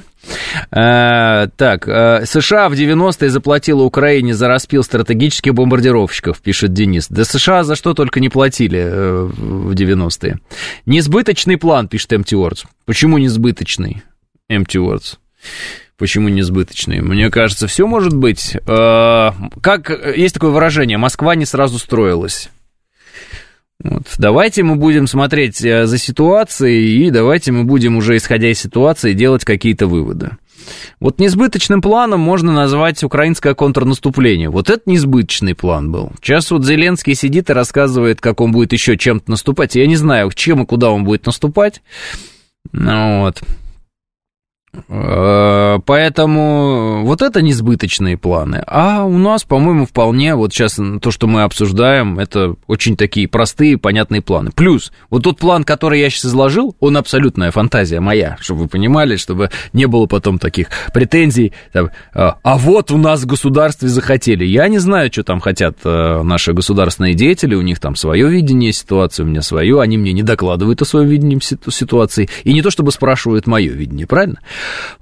А, 0.71 1.47
так, 1.55 1.87
а, 1.87 2.23
США 2.25 2.69
в 2.69 2.73
90-е 2.73 3.29
заплатила 3.29 3.83
Украине 3.83 4.33
за 4.33 4.47
распил 4.47 4.83
стратегических 4.83 5.53
бомбардировщиков, 5.53 6.41
пишет 6.41 6.73
Денис. 6.73 7.07
Да 7.09 7.25
США 7.25 7.63
за 7.63 7.75
что 7.75 7.93
только 7.93 8.19
не 8.19 8.29
платили 8.29 8.79
э, 8.79 9.23
в 9.25 9.71
90-е. 9.71 10.39
Несбыточный 10.85 11.57
план, 11.57 11.87
пишет 11.87 12.13
Empty 12.13 12.33
Words. 12.33 12.65
Почему 12.85 13.17
несбыточный? 13.17 14.03
Empty 14.51 14.75
Words. 14.75 15.17
Почему 15.97 16.29
несбыточный? 16.29 17.01
Мне 17.01 17.29
кажется, 17.29 17.67
все 17.67 17.85
может 17.85 18.15
быть. 18.15 18.55
Как 18.65 19.89
есть 20.15 20.33
такое 20.33 20.51
выражение, 20.51 20.97
Москва 20.97 21.35
не 21.35 21.45
сразу 21.45 21.77
строилась. 21.77 22.49
Вот. 23.81 24.03
Давайте 24.17 24.63
мы 24.63 24.75
будем 24.75 25.07
смотреть 25.07 25.63
э, 25.63 25.85
за 25.85 25.97
ситуацией, 25.97 27.07
и 27.07 27.11
давайте 27.11 27.51
мы 27.53 27.63
будем 27.63 27.95
уже, 27.95 28.17
исходя 28.17 28.49
из 28.49 28.59
ситуации, 28.59 29.13
делать 29.13 29.45
какие-то 29.45 29.87
выводы. 29.87 30.31
Вот 30.99 31.19
несбыточным 31.19 31.81
планом 31.81 32.19
можно 32.19 32.51
назвать 32.51 33.01
украинское 33.03 33.53
контрнаступление. 33.53 34.49
Вот 34.49 34.69
это 34.69 34.81
несбыточный 34.85 35.55
план 35.55 35.91
был. 35.91 36.11
Сейчас 36.21 36.51
вот 36.51 36.65
Зеленский 36.65 37.15
сидит 37.15 37.49
и 37.49 37.53
рассказывает, 37.53 38.19
как 38.19 38.41
он 38.41 38.51
будет 38.51 38.73
еще 38.73 38.97
чем-то 38.97 39.31
наступать. 39.31 39.75
Я 39.75 39.87
не 39.87 39.95
знаю, 39.95 40.29
чем 40.31 40.63
и 40.63 40.65
куда 40.65 40.91
он 40.91 41.05
будет 41.05 41.25
наступать. 41.25 41.81
Ну, 42.71 43.21
вот. 43.21 43.41
Э, 44.87 45.79
поэтому 45.85 47.03
вот 47.03 47.21
это 47.21 47.41
несбыточные 47.41 48.17
планы. 48.17 48.63
А 48.67 49.03
у 49.03 49.17
нас, 49.17 49.43
по-моему, 49.43 49.85
вполне 49.85 50.35
вот 50.35 50.53
сейчас 50.53 50.79
то, 51.01 51.11
что 51.11 51.27
мы 51.27 51.43
обсуждаем, 51.43 52.19
это 52.19 52.55
очень 52.67 52.95
такие 52.95 53.27
простые, 53.27 53.77
понятные 53.77 54.21
планы. 54.21 54.51
Плюс 54.55 54.91
вот 55.09 55.23
тот 55.23 55.39
план, 55.39 55.63
который 55.63 55.99
я 55.99 56.09
сейчас 56.09 56.27
изложил, 56.27 56.75
он 56.79 56.97
абсолютная 56.97 57.51
фантазия 57.51 57.99
моя, 57.99 58.37
чтобы 58.39 58.63
вы 58.63 58.67
понимали, 58.67 59.15
чтобы 59.15 59.49
не 59.73 59.87
было 59.87 60.05
потом 60.05 60.37
таких 60.37 60.67
претензий. 60.93 61.53
Там, 61.73 61.89
а, 62.13 62.37
а 62.43 62.57
вот 62.57 62.91
у 62.91 62.97
нас 62.97 63.21
в 63.21 63.25
государстве 63.25 63.89
захотели. 63.89 64.45
Я 64.45 64.67
не 64.67 64.77
знаю, 64.77 65.11
что 65.11 65.23
там 65.23 65.39
хотят 65.39 65.77
э, 65.83 66.21
наши 66.23 66.53
государственные 66.53 67.15
деятели, 67.15 67.55
у 67.55 67.61
них 67.61 67.79
там 67.79 67.95
свое 67.95 68.29
видение 68.29 68.71
ситуации, 68.71 69.23
у 69.23 69.25
меня 69.25 69.41
свое, 69.41 69.81
они 69.81 69.97
мне 69.97 70.13
не 70.13 70.23
докладывают 70.23 70.81
о 70.81 70.85
своем 70.85 71.07
видении 71.07 71.39
ситуации. 71.71 72.29
И 72.43 72.53
не 72.53 72.61
то 72.61 72.69
чтобы 72.69 72.91
спрашивают 72.91 73.47
мое 73.47 73.71
видение, 73.71 74.05
правильно? 74.05 74.39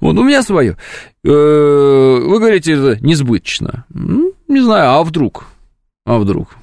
Вот, 0.00 0.16
у 0.16 0.22
меня 0.22 0.42
свое. 0.42 0.76
Э, 1.24 1.30
вы 1.30 2.38
говорите, 2.38 2.72
это 2.72 3.04
несбыточно. 3.04 3.84
Ну, 3.90 4.32
не 4.48 4.60
знаю, 4.60 4.90
а 4.90 5.02
вдруг? 5.02 5.46
А 6.04 6.18
вдруг? 6.18 6.56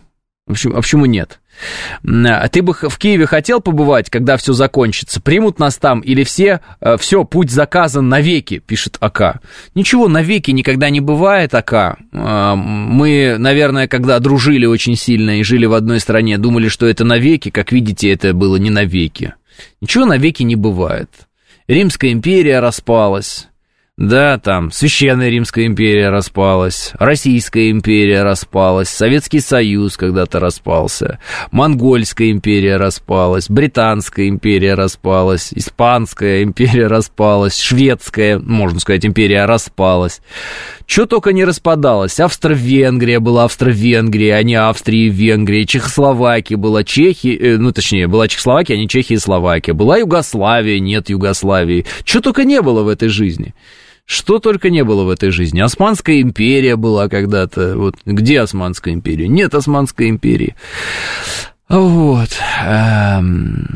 А 0.48 0.52
почему, 0.52 0.76
а 0.76 0.82
почему 0.82 1.06
нет? 1.06 1.40
А 2.04 2.48
ты 2.50 2.62
бы 2.62 2.74
в 2.74 2.98
Киеве 2.98 3.26
хотел 3.26 3.62
побывать, 3.62 4.10
когда 4.10 4.38
все 4.38 4.54
закончится? 4.54 5.22
Примут 5.22 5.58
нас 5.58 5.78
там 5.78 6.02
или 6.02 6.24
все, 6.24 6.62
э, 6.82 6.98
все, 6.98 7.24
путь 7.24 7.50
заказан 7.50 8.10
навеки, 8.10 8.60
пишет 8.60 8.98
АК. 9.00 9.42
Ничего, 9.74 10.08
навеки 10.08 10.52
никогда 10.52 10.90
не 10.90 11.00
бывает, 11.00 11.56
АК. 11.56 11.98
А, 12.14 12.56
мы, 12.56 13.38
наверное, 13.40 13.88
когда 13.88 14.20
дружили 14.20 14.66
очень 14.66 14.96
сильно 14.96 15.40
и 15.40 15.44
жили 15.44 15.66
в 15.66 15.74
одной 15.74 16.00
стране, 16.00 16.38
думали, 16.38 16.68
что 16.68 16.86
это 16.86 17.04
навеки. 17.04 17.50
Как 17.50 17.72
видите, 17.72 18.12
это 18.12 18.34
было 18.34 18.58
не 18.58 18.70
навеки. 18.70 19.34
Ничего 19.82 20.06
навеки 20.06 20.44
не 20.44 20.56
бывает. 20.56 21.10
Римская 21.68 22.12
империя 22.12 22.60
распалась, 22.60 23.48
да, 23.98 24.38
там 24.38 24.72
Священная 24.72 25.30
Римская 25.30 25.66
империя 25.66 26.10
распалась, 26.10 26.92
Российская 27.00 27.72
империя 27.72 28.22
распалась, 28.22 28.90
Советский 28.90 29.40
Союз 29.40 29.98
когда-то 29.98 30.40
распался, 30.40 31.18
Монгольская 31.52 32.30
империя 32.30 32.76
распалась, 32.76 33.50
Британская 33.50 34.28
империя 34.28 34.76
распалась, 34.76 35.54
Испанская 35.56 36.44
империя 36.44 36.86
распалась, 36.86 37.58
Шведская, 37.58 38.38
можно 38.38 38.80
сказать, 38.80 39.06
империя 39.06 39.46
распалась. 39.46 40.22
Что 40.86 41.08
только 41.08 41.34
не 41.34 41.46
распадалось. 41.46 42.20
Австро-Венгрия 42.20 43.20
была 43.20 43.46
Австро-Венгрия, 43.46 44.36
а 44.36 44.44
не 44.44 44.56
Австрия 44.56 45.08
и 45.08 45.10
Венгрия. 45.10 45.66
Чехословакия 45.66 46.58
была 46.58 46.84
Чехия, 46.84 47.36
э, 47.36 47.58
ну, 47.58 47.72
точнее, 47.72 48.08
была 48.08 48.28
Чехословакия, 48.28 48.76
а 48.76 48.80
не 48.80 48.88
Чехия 48.88 49.16
и 49.16 49.20
Словакия. 49.20 49.74
Была 49.74 49.98
Югославия, 49.98 50.80
нет 50.80 51.10
Югославии. 51.10 51.86
Что 52.04 52.22
только 52.22 52.44
не 52.44 52.62
было 52.62 52.84
в 52.84 52.88
этой 52.88 53.10
жизни. 53.10 53.56
Что 54.06 54.38
только 54.38 54.70
не 54.70 54.84
было 54.84 55.04
в 55.04 55.10
этой 55.10 55.32
жизни. 55.32 55.60
Османская 55.60 56.22
империя 56.22 56.76
была 56.76 57.10
когда-то. 57.10 57.76
Вот 57.76 57.96
где 58.06 58.42
Османская 58.42 58.94
империя? 58.94 59.28
Нет 59.28 59.56
Османской 59.56 60.10
империи. 60.10 60.56
Вот. 61.68 62.30
Эм, 62.64 63.68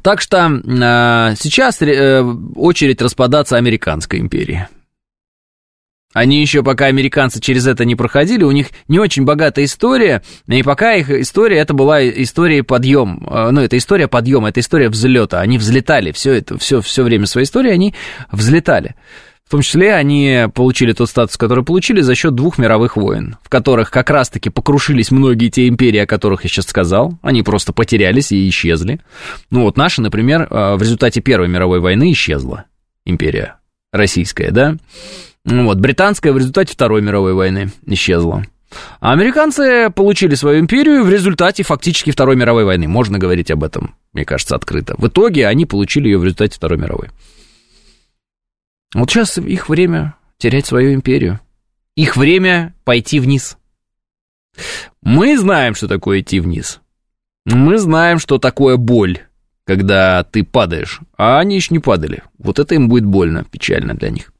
так 0.00 0.22
что 0.22 0.46
э, 0.48 1.34
сейчас 1.38 1.82
э, 1.82 2.22
очередь 2.56 3.02
распадаться 3.02 3.58
американской 3.58 4.20
империи. 4.20 4.66
Они 6.14 6.40
еще 6.40 6.62
пока 6.62 6.86
американцы 6.86 7.40
через 7.40 7.66
это 7.66 7.84
не 7.84 7.96
проходили, 7.96 8.44
у 8.44 8.52
них 8.52 8.68
не 8.86 9.00
очень 9.00 9.24
богатая 9.24 9.64
история, 9.64 10.22
и 10.46 10.62
пока 10.62 10.94
их 10.94 11.10
история, 11.10 11.58
это 11.58 11.74
была 11.74 12.06
история 12.08 12.62
подъем, 12.62 13.26
э, 13.28 13.50
ну, 13.50 13.60
это 13.60 13.76
история 13.76 14.06
подъема, 14.06 14.48
это 14.48 14.60
история 14.60 14.88
взлета, 14.88 15.40
они 15.40 15.58
взлетали, 15.58 16.12
все 16.12 16.34
это, 16.34 16.56
все, 16.56 16.80
все 16.80 17.02
время 17.02 17.26
своей 17.26 17.46
истории 17.46 17.72
они 17.72 17.94
взлетали. 18.30 18.94
В 19.44 19.50
том 19.50 19.60
числе 19.60 19.92
они 19.92 20.46
получили 20.54 20.92
тот 20.92 21.10
статус, 21.10 21.36
который 21.36 21.64
получили 21.64 22.00
за 22.00 22.14
счет 22.14 22.34
двух 22.34 22.58
мировых 22.58 22.96
войн, 22.96 23.36
в 23.42 23.50
которых 23.50 23.90
как 23.90 24.08
раз-таки 24.08 24.48
покрушились 24.48 25.10
многие 25.10 25.48
те 25.48 25.68
империи, 25.68 25.98
о 25.98 26.06
которых 26.06 26.44
я 26.44 26.48
сейчас 26.48 26.66
сказал. 26.66 27.18
Они 27.22 27.42
просто 27.42 27.72
потерялись 27.74 28.32
и 28.32 28.48
исчезли. 28.48 29.00
Ну 29.50 29.62
вот 29.64 29.76
наша, 29.76 30.00
например, 30.00 30.46
э, 30.48 30.76
в 30.76 30.80
результате 30.80 31.20
Первой 31.20 31.48
мировой 31.48 31.80
войны 31.80 32.10
исчезла 32.12 32.64
империя 33.04 33.56
российская, 33.92 34.50
да? 34.50 34.76
Ну 35.44 35.64
вот, 35.66 35.78
британская 35.78 36.32
в 36.32 36.38
результате 36.38 36.72
Второй 36.72 37.02
мировой 37.02 37.34
войны 37.34 37.70
исчезла. 37.86 38.44
А 39.00 39.12
американцы 39.12 39.90
получили 39.90 40.34
свою 40.34 40.60
империю 40.60 41.04
в 41.04 41.10
результате 41.10 41.62
фактически 41.62 42.10
Второй 42.10 42.36
мировой 42.36 42.64
войны. 42.64 42.88
Можно 42.88 43.18
говорить 43.18 43.50
об 43.50 43.62
этом, 43.62 43.94
мне 44.12 44.24
кажется, 44.24 44.56
открыто. 44.56 44.94
В 44.98 45.06
итоге 45.06 45.46
они 45.46 45.66
получили 45.66 46.08
ее 46.08 46.18
в 46.18 46.24
результате 46.24 46.56
Второй 46.56 46.78
мировой. 46.78 47.10
Вот 48.94 49.10
сейчас 49.10 49.38
их 49.38 49.68
время 49.68 50.14
терять 50.38 50.66
свою 50.66 50.94
империю. 50.94 51.40
Их 51.94 52.16
время 52.16 52.74
пойти 52.84 53.20
вниз. 53.20 53.58
Мы 55.02 55.38
знаем, 55.38 55.74
что 55.74 55.88
такое 55.88 56.20
идти 56.20 56.40
вниз. 56.40 56.80
Мы 57.44 57.78
знаем, 57.78 58.18
что 58.18 58.38
такое 58.38 58.76
боль, 58.76 59.18
когда 59.64 60.24
ты 60.24 60.44
падаешь. 60.44 61.00
А 61.16 61.38
они 61.38 61.56
еще 61.56 61.74
не 61.74 61.80
падали. 61.80 62.22
Вот 62.38 62.58
это 62.58 62.74
им 62.74 62.88
будет 62.88 63.04
больно, 63.04 63.44
печально 63.44 63.94
для 63.94 64.10
них. 64.10 64.32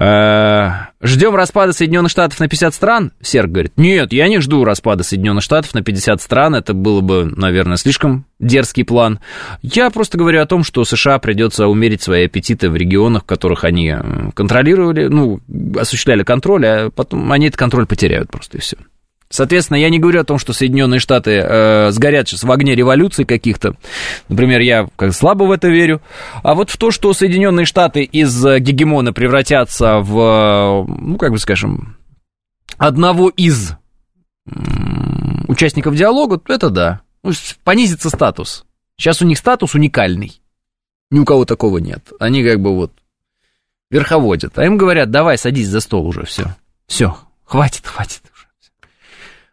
Э, 0.00 0.70
ждем 1.00 1.34
распада 1.34 1.72
Соединенных 1.72 2.10
Штатов 2.10 2.38
на 2.38 2.48
50 2.48 2.74
стран? 2.74 3.12
Серг 3.20 3.50
говорит, 3.50 3.72
нет, 3.76 4.12
я 4.12 4.28
не 4.28 4.38
жду 4.40 4.64
распада 4.64 5.02
Соединенных 5.02 5.42
Штатов 5.42 5.74
на 5.74 5.82
50 5.82 6.22
стран, 6.22 6.54
это 6.54 6.72
было 6.72 7.00
бы, 7.00 7.24
наверное, 7.24 7.76
слишком 7.76 8.24
дерзкий 8.38 8.84
план. 8.84 9.18
Я 9.60 9.90
просто 9.90 10.16
говорю 10.16 10.40
о 10.40 10.46
том, 10.46 10.62
что 10.62 10.84
США 10.84 11.18
придется 11.18 11.66
умерить 11.66 12.02
свои 12.02 12.26
аппетиты 12.26 12.70
в 12.70 12.76
регионах, 12.76 13.24
в 13.24 13.26
которых 13.26 13.64
они 13.64 13.90
э, 13.90 14.30
контролировали, 14.34 15.08
ну, 15.08 15.40
осуществляли 15.76 16.22
контроль, 16.22 16.66
а 16.66 16.90
потом 16.90 17.32
они 17.32 17.48
этот 17.48 17.58
контроль 17.58 17.86
потеряют 17.86 18.30
просто 18.30 18.58
и 18.58 18.60
все. 18.60 18.76
Соответственно, 19.30 19.76
я 19.76 19.90
не 19.90 19.98
говорю 19.98 20.20
о 20.20 20.24
том, 20.24 20.38
что 20.38 20.52
Соединенные 20.52 21.00
Штаты 21.00 21.32
э, 21.32 21.90
сгорят 21.90 22.28
сейчас 22.28 22.44
в 22.44 22.50
огне 22.50 22.74
революции 22.74 23.24
каких-то. 23.24 23.74
Например, 24.28 24.60
я 24.60 24.88
как 24.96 25.12
слабо 25.12 25.44
в 25.44 25.50
это 25.50 25.68
верю. 25.68 26.00
А 26.42 26.54
вот 26.54 26.70
в 26.70 26.76
то, 26.78 26.90
что 26.90 27.12
Соединенные 27.12 27.66
Штаты 27.66 28.04
из 28.04 28.44
э, 28.46 28.58
гегемона 28.58 29.12
превратятся 29.12 29.98
в, 29.98 30.86
ну, 30.88 31.18
как 31.18 31.32
бы 31.32 31.38
скажем, 31.38 31.96
одного 32.78 33.28
из 33.28 33.72
участников 35.46 35.94
диалога, 35.94 36.40
это 36.48 36.70
да. 36.70 37.02
Ну, 37.22 37.32
понизится 37.64 38.08
статус. 38.08 38.64
Сейчас 38.96 39.20
у 39.20 39.26
них 39.26 39.36
статус 39.36 39.74
уникальный. 39.74 40.40
Ни 41.10 41.18
у 41.18 41.24
кого 41.24 41.44
такого 41.44 41.78
нет. 41.78 42.12
Они 42.18 42.42
как 42.42 42.60
бы 42.60 42.74
вот 42.74 42.92
верховодят. 43.90 44.58
А 44.58 44.64
им 44.64 44.76
говорят, 44.76 45.10
давай, 45.10 45.36
садись 45.38 45.68
за 45.68 45.80
стол 45.80 46.06
уже, 46.06 46.24
все. 46.24 46.54
Все, 46.86 47.16
хватит, 47.44 47.86
хватит. 47.86 48.22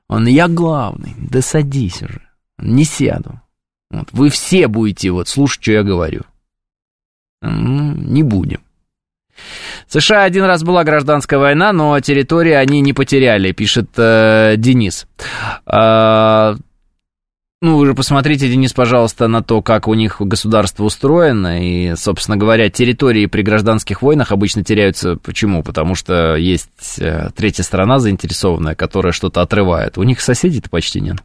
Он, 0.07 0.27
я 0.27 0.47
главный, 0.47 1.15
да 1.17 1.41
садись 1.41 2.01
уже, 2.03 2.21
не 2.57 2.83
сяду. 2.83 3.41
Вот, 3.89 4.09
вы 4.11 4.29
все 4.29 4.67
будете 4.67 5.11
вот 5.11 5.27
слушать, 5.27 5.63
что 5.63 5.71
я 5.71 5.83
говорю. 5.83 6.21
Ну, 7.41 7.93
не 7.95 8.23
будем. 8.23 8.61
США 9.87 10.23
один 10.23 10.45
раз 10.45 10.63
была 10.63 10.83
гражданская 10.83 11.39
война, 11.39 11.73
но 11.73 11.99
территории 11.99 12.53
они 12.53 12.81
не 12.81 12.93
потеряли, 12.93 13.51
пишет 13.51 13.89
э, 13.97 14.55
Денис. 14.57 15.07
Э, 15.65 16.55
ну, 17.65 17.77
вы 17.77 17.87
же 17.87 17.93
посмотрите, 17.95 18.47
Денис, 18.47 18.73
пожалуйста, 18.73 19.27
на 19.27 19.41
то, 19.41 19.61
как 19.61 19.87
у 19.87 19.95
них 19.95 20.17
государство 20.19 20.83
устроено. 20.83 21.61
И, 21.63 21.95
собственно 21.95 22.37
говоря, 22.37 22.69
территории 22.69 23.25
при 23.25 23.41
гражданских 23.41 24.01
войнах 24.01 24.31
обычно 24.31 24.63
теряются. 24.63 25.15
Почему? 25.15 25.63
Потому 25.63 25.95
что 25.95 26.35
есть 26.35 26.99
э, 26.99 27.29
третья 27.35 27.63
сторона 27.63 27.97
заинтересованная, 27.97 28.75
которая 28.75 29.13
что-то 29.13 29.41
отрывает. 29.41 29.97
У 29.97 30.03
них 30.03 30.21
соседей-то 30.21 30.69
почти 30.69 31.01
нет. 31.01 31.17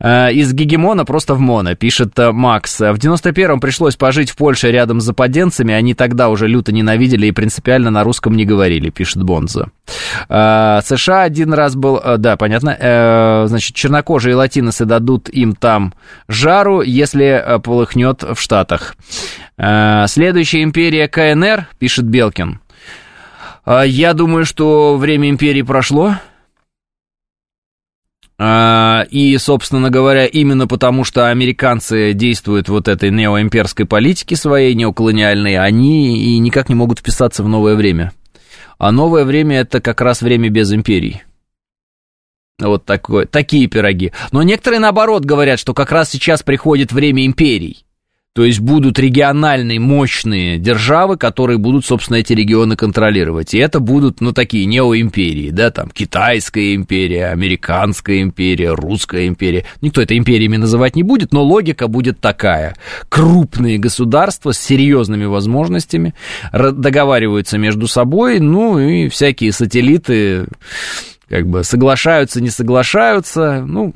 Э, 0.00 0.32
из 0.32 0.52
гегемона 0.52 1.04
просто 1.04 1.34
в 1.34 1.40
моно, 1.40 1.74
пишет 1.74 2.18
э, 2.18 2.32
Макс. 2.32 2.80
В 2.80 2.94
91-м 2.94 3.60
пришлось 3.60 3.96
пожить 3.96 4.30
в 4.30 4.36
Польше 4.36 4.70
рядом 4.70 5.00
с 5.00 5.04
западенцами, 5.04 5.74
они 5.74 5.94
тогда 5.94 6.30
уже 6.30 6.48
люто 6.48 6.72
ненавидели 6.72 7.26
и 7.26 7.32
принципиально 7.32 7.90
на 7.90 8.02
русском 8.02 8.34
не 8.34 8.46
говорили, 8.46 8.88
пишет 8.88 9.22
Бонза. 9.22 9.68
Э, 10.28 10.80
США 10.82 11.22
один 11.22 11.52
раз 11.52 11.74
был, 11.76 12.00
да, 12.18 12.36
понятно, 12.36 13.44
значит, 13.46 13.74
чернокожие 13.74 14.34
латиносы 14.34 14.84
дадут 14.84 15.28
им 15.28 15.54
там 15.54 15.92
жару, 16.28 16.80
если 16.80 17.60
полыхнет 17.62 18.22
в 18.22 18.36
Штатах. 18.36 18.94
Следующая 19.56 20.62
империя 20.62 21.08
КНР, 21.08 21.68
пишет 21.78 22.06
Белкин. 22.06 22.60
Я 23.66 24.14
думаю, 24.14 24.46
что 24.46 24.96
время 24.96 25.28
империи 25.28 25.62
прошло. 25.62 26.14
А, 28.42 29.04
и, 29.10 29.36
собственно 29.36 29.90
говоря, 29.90 30.24
именно 30.24 30.66
потому, 30.66 31.04
что 31.04 31.28
американцы 31.28 32.14
действуют 32.14 32.70
вот 32.70 32.88
этой 32.88 33.10
неоимперской 33.10 33.84
политики 33.84 34.32
своей, 34.32 34.74
неоколониальной, 34.74 35.58
они 35.58 36.16
и 36.16 36.38
никак 36.38 36.70
не 36.70 36.74
могут 36.74 37.00
вписаться 37.00 37.42
в 37.42 37.48
новое 37.48 37.74
время. 37.74 38.12
А 38.78 38.92
новое 38.92 39.26
время– 39.26 39.58
это 39.60 39.82
как 39.82 40.00
раз 40.00 40.22
время 40.22 40.48
без 40.48 40.72
империй. 40.72 41.22
Вот 42.58 42.86
такое, 42.86 43.26
такие 43.26 43.66
пироги. 43.66 44.10
Но 44.32 44.42
некоторые, 44.42 44.80
наоборот, 44.80 45.26
говорят, 45.26 45.58
что 45.58 45.74
как 45.74 45.92
раз 45.92 46.08
сейчас 46.08 46.42
приходит 46.42 46.92
время 46.92 47.26
империй. 47.26 47.84
То 48.32 48.44
есть 48.44 48.60
будут 48.60 49.00
региональные 49.00 49.80
мощные 49.80 50.56
державы, 50.58 51.16
которые 51.16 51.58
будут, 51.58 51.84
собственно, 51.84 52.18
эти 52.18 52.32
регионы 52.32 52.76
контролировать. 52.76 53.54
И 53.54 53.58
это 53.58 53.80
будут, 53.80 54.20
ну, 54.20 54.32
такие 54.32 54.66
неоимперии, 54.66 55.50
да, 55.50 55.72
там, 55.72 55.90
Китайская 55.90 56.76
империя, 56.76 57.26
Американская 57.32 58.22
империя, 58.22 58.72
Русская 58.72 59.26
империя. 59.26 59.64
Никто 59.80 60.00
это 60.00 60.16
империями 60.16 60.58
называть 60.58 60.94
не 60.94 61.02
будет, 61.02 61.32
но 61.32 61.42
логика 61.42 61.88
будет 61.88 62.20
такая. 62.20 62.76
Крупные 63.08 63.78
государства 63.78 64.52
с 64.52 64.58
серьезными 64.58 65.24
возможностями 65.24 66.14
договариваются 66.52 67.58
между 67.58 67.88
собой, 67.88 68.38
ну, 68.38 68.78
и 68.78 69.08
всякие 69.08 69.50
сателлиты 69.50 70.46
как 71.28 71.48
бы 71.48 71.64
соглашаются, 71.64 72.40
не 72.40 72.50
соглашаются, 72.50 73.64
ну, 73.66 73.92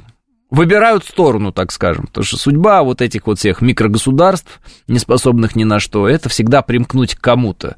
выбирают 0.51 1.05
сторону, 1.05 1.53
так 1.53 1.73
скажем. 1.73 2.07
Потому 2.07 2.25
что 2.25 2.37
судьба 2.37 2.83
вот 2.83 3.03
этих 3.03 3.27
вот 3.27 3.39
всех 3.39 3.61
микрогосударств, 3.61 4.61
не 4.87 4.99
способных 4.99 5.57
ни 5.57 5.65
на 5.65 5.81
что, 5.81 6.09
это 6.09 6.29
всегда 6.29 6.63
примкнуть 6.63 7.15
к 7.15 7.21
кому-то. 7.21 7.77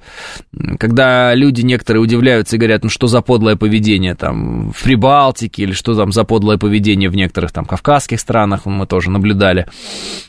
Когда 0.79 1.35
люди 1.35 1.63
некоторые 1.63 2.03
удивляются 2.03 2.57
и 2.57 2.59
говорят, 2.59 2.85
ну 2.85 2.91
что 2.91 3.07
за 3.07 3.23
подлое 3.23 3.57
поведение 3.57 4.15
там 4.15 4.73
в 4.73 4.83
Прибалтике, 4.83 5.63
или 5.63 5.73
что 5.73 5.95
там 5.95 6.13
за 6.13 6.25
подлое 6.25 6.59
поведение 6.59 7.09
в 7.09 7.17
некоторых 7.17 7.53
там 7.53 7.65
кавказских 7.65 8.21
странах, 8.21 8.67
мы 8.67 8.87
тоже 8.87 9.11
наблюдали. 9.11 9.67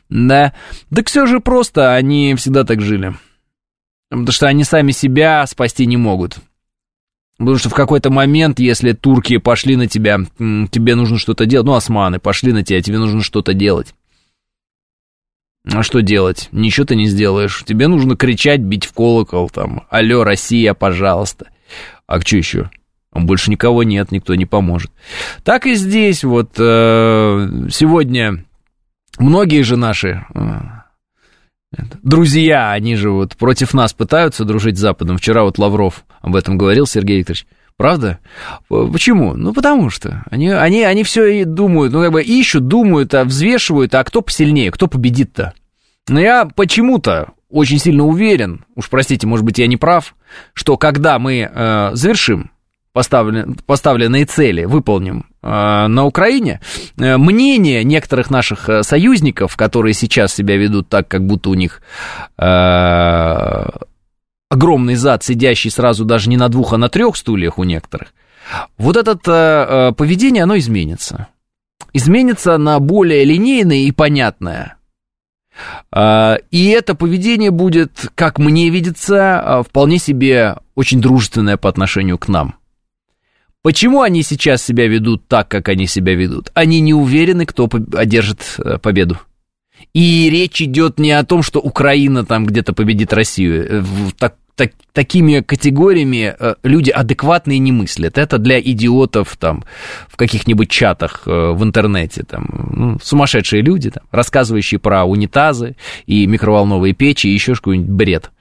Да, 0.09 0.53
так 0.93 1.07
все 1.07 1.25
же 1.25 1.39
просто, 1.39 1.93
они 1.93 2.35
всегда 2.35 2.63
так 2.63 2.81
жили. 2.81 3.13
Потому 4.09 4.31
что 4.31 4.47
они 4.47 4.63
сами 4.63 4.91
себя 4.91 5.45
спасти 5.47 5.85
не 5.85 5.97
могут. 5.97 6.37
Потому 7.37 7.57
что 7.57 7.69
в 7.69 7.73
какой-то 7.73 8.09
момент, 8.09 8.59
если 8.59 8.93
турки 8.93 9.37
пошли 9.37 9.75
на 9.75 9.87
тебя, 9.87 10.19
тебе 10.37 10.95
нужно 10.95 11.19
что-то 11.19 11.45
делать, 11.45 11.67
ну, 11.67 11.75
османы 11.75 12.19
пошли 12.19 12.51
на 12.51 12.63
тебя, 12.63 12.81
тебе 12.81 12.97
нужно 12.97 13.21
что-то 13.21 13.53
делать. 13.53 13.93
А 15.71 15.83
что 15.83 16.01
делать? 16.01 16.49
Ничего 16.51 16.85
ты 16.85 16.95
не 16.95 17.07
сделаешь. 17.07 17.63
Тебе 17.65 17.87
нужно 17.87 18.15
кричать, 18.15 18.61
бить 18.61 18.85
в 18.85 18.93
колокол, 18.93 19.49
там, 19.49 19.85
алло, 19.89 20.23
Россия, 20.23 20.73
пожалуйста. 20.73 21.47
А 22.07 22.21
что 22.21 22.37
еще? 22.37 22.71
Больше 23.13 23.51
никого 23.51 23.83
нет, 23.83 24.11
никто 24.11 24.35
не 24.35 24.45
поможет. 24.45 24.91
Так 25.43 25.65
и 25.65 25.75
здесь 25.75 26.23
вот 26.23 26.51
э, 26.57 27.67
сегодня 27.69 28.45
многие 29.19 29.63
же 29.63 29.75
наши 29.75 30.25
э, 30.33 30.76
друзья, 32.01 32.71
они 32.71 32.95
же 32.95 33.11
вот 33.11 33.35
против 33.35 33.73
нас 33.73 33.93
пытаются 33.93 34.45
дружить 34.45 34.77
с 34.77 34.81
Западом. 34.81 35.17
Вчера 35.17 35.43
вот 35.43 35.57
Лавров 35.57 36.05
об 36.21 36.35
этом 36.35 36.57
говорил, 36.57 36.85
Сергей 36.87 37.19
Викторович. 37.19 37.45
Правда? 37.77 38.17
Почему? 38.69 39.35
Ну, 39.35 39.53
потому 39.53 39.91
что 39.91 40.23
они, 40.31 40.49
они, 40.49 40.81
они 40.81 41.03
все 41.03 41.27
и 41.27 41.43
думают, 41.43 41.93
ну, 41.93 42.01
как 42.01 42.11
бы 42.11 42.23
ищут, 42.23 42.67
думают, 42.67 43.13
а 43.13 43.23
взвешивают, 43.23 43.93
а 43.93 44.03
кто 44.03 44.21
посильнее, 44.21 44.71
кто 44.71 44.87
победит-то? 44.87 45.53
Но 46.09 46.19
я 46.19 46.45
почему-то 46.45 47.33
очень 47.49 47.77
сильно 47.77 48.03
уверен, 48.03 48.65
уж 48.75 48.89
простите, 48.89 49.27
может 49.27 49.45
быть, 49.45 49.59
я 49.59 49.67
не 49.67 49.77
прав, 49.77 50.15
что 50.53 50.77
когда 50.77 51.19
мы 51.19 51.49
э, 51.53 51.89
завершим 51.93 52.49
поставлен, 52.97 53.55
поставленные 53.67 54.25
цели 54.25 54.65
выполним 54.65 55.27
э, 55.43 55.87
на 55.87 56.05
Украине, 56.05 56.61
э, 56.97 57.17
мнение 57.17 57.83
некоторых 57.83 58.31
наших 58.31 58.69
э, 58.69 58.81
союзников, 58.81 59.55
которые 59.55 59.93
сейчас 59.93 60.33
себя 60.33 60.57
ведут 60.57 60.89
так, 60.89 61.07
как 61.07 61.23
будто 61.23 61.51
у 61.51 61.53
них 61.53 61.83
э, 62.39 63.65
огромный 64.49 64.95
зад, 64.95 65.23
сидящий 65.23 65.69
сразу 65.69 66.05
даже 66.05 66.27
не 66.27 66.37
на 66.37 66.49
двух, 66.49 66.73
а 66.73 66.79
на 66.79 66.89
трех 66.89 67.15
стульях 67.17 67.59
у 67.59 67.65
некоторых, 67.65 68.15
вот 68.79 68.97
это 68.97 69.11
э, 69.29 69.91
поведение, 69.95 70.41
оно 70.41 70.57
изменится. 70.57 71.27
Изменится 71.93 72.57
на 72.57 72.79
более 72.79 73.23
линейное 73.25 73.77
и 73.77 73.91
понятное. 73.91 74.77
И 75.95 76.69
это 76.69 76.93
поведение 76.93 77.49
будет, 77.49 78.11
как 78.13 78.37
мне 78.37 78.69
видится, 78.69 79.63
вполне 79.67 79.97
себе 79.97 80.57
очень 80.75 81.01
дружественное 81.01 81.57
по 81.57 81.67
отношению 81.67 82.19
к 82.19 82.27
нам. 82.27 82.55
Почему 83.67 84.01
они 84.01 84.23
сейчас 84.23 84.63
себя 84.63 84.87
ведут 84.87 85.27
так, 85.27 85.49
как 85.49 85.67
они 85.67 85.87
себя 85.87 86.15
ведут? 86.15 86.51
Они 86.53 86.79
не 86.79 86.93
уверены, 86.93 87.45
кто 87.45 87.69
одержит 87.95 88.39
э, 88.59 88.77
победу. 88.77 89.17
И 89.93 90.29
речь 90.29 90.61
идет 90.61 90.99
не 90.99 91.11
о 91.11 91.25
том, 91.25 91.43
что 91.43 91.59
Украина 91.59 92.25
там 92.25 92.45
где-то 92.45 92.71
победит 92.71 93.11
Россию. 93.11 93.67
Э, 93.69 93.83
так, 94.17 94.35
так, 94.55 94.71
такими 94.93 95.41
категориями 95.41 96.33
э, 96.39 96.55
люди 96.63 96.91
адекватные 96.91 97.59
не 97.59 97.73
мыслят. 97.73 98.17
Это 98.17 98.37
для 98.37 98.57
идиотов 98.57 99.35
там 99.35 99.65
в 100.07 100.15
каких-нибудь 100.15 100.69
чатах 100.69 101.23
в 101.25 101.61
интернете. 101.61 102.23
Там, 102.23 102.47
ну, 102.71 102.99
сумасшедшие 103.03 103.61
люди, 103.61 103.89
там, 103.89 104.03
рассказывающие 104.11 104.79
про 104.79 105.03
унитазы 105.03 105.75
и 106.05 106.25
микроволновые 106.25 106.93
печи 106.93 107.27
и 107.27 107.33
еще 107.33 107.53
какой-нибудь 107.53 107.91
бред. 107.91 108.31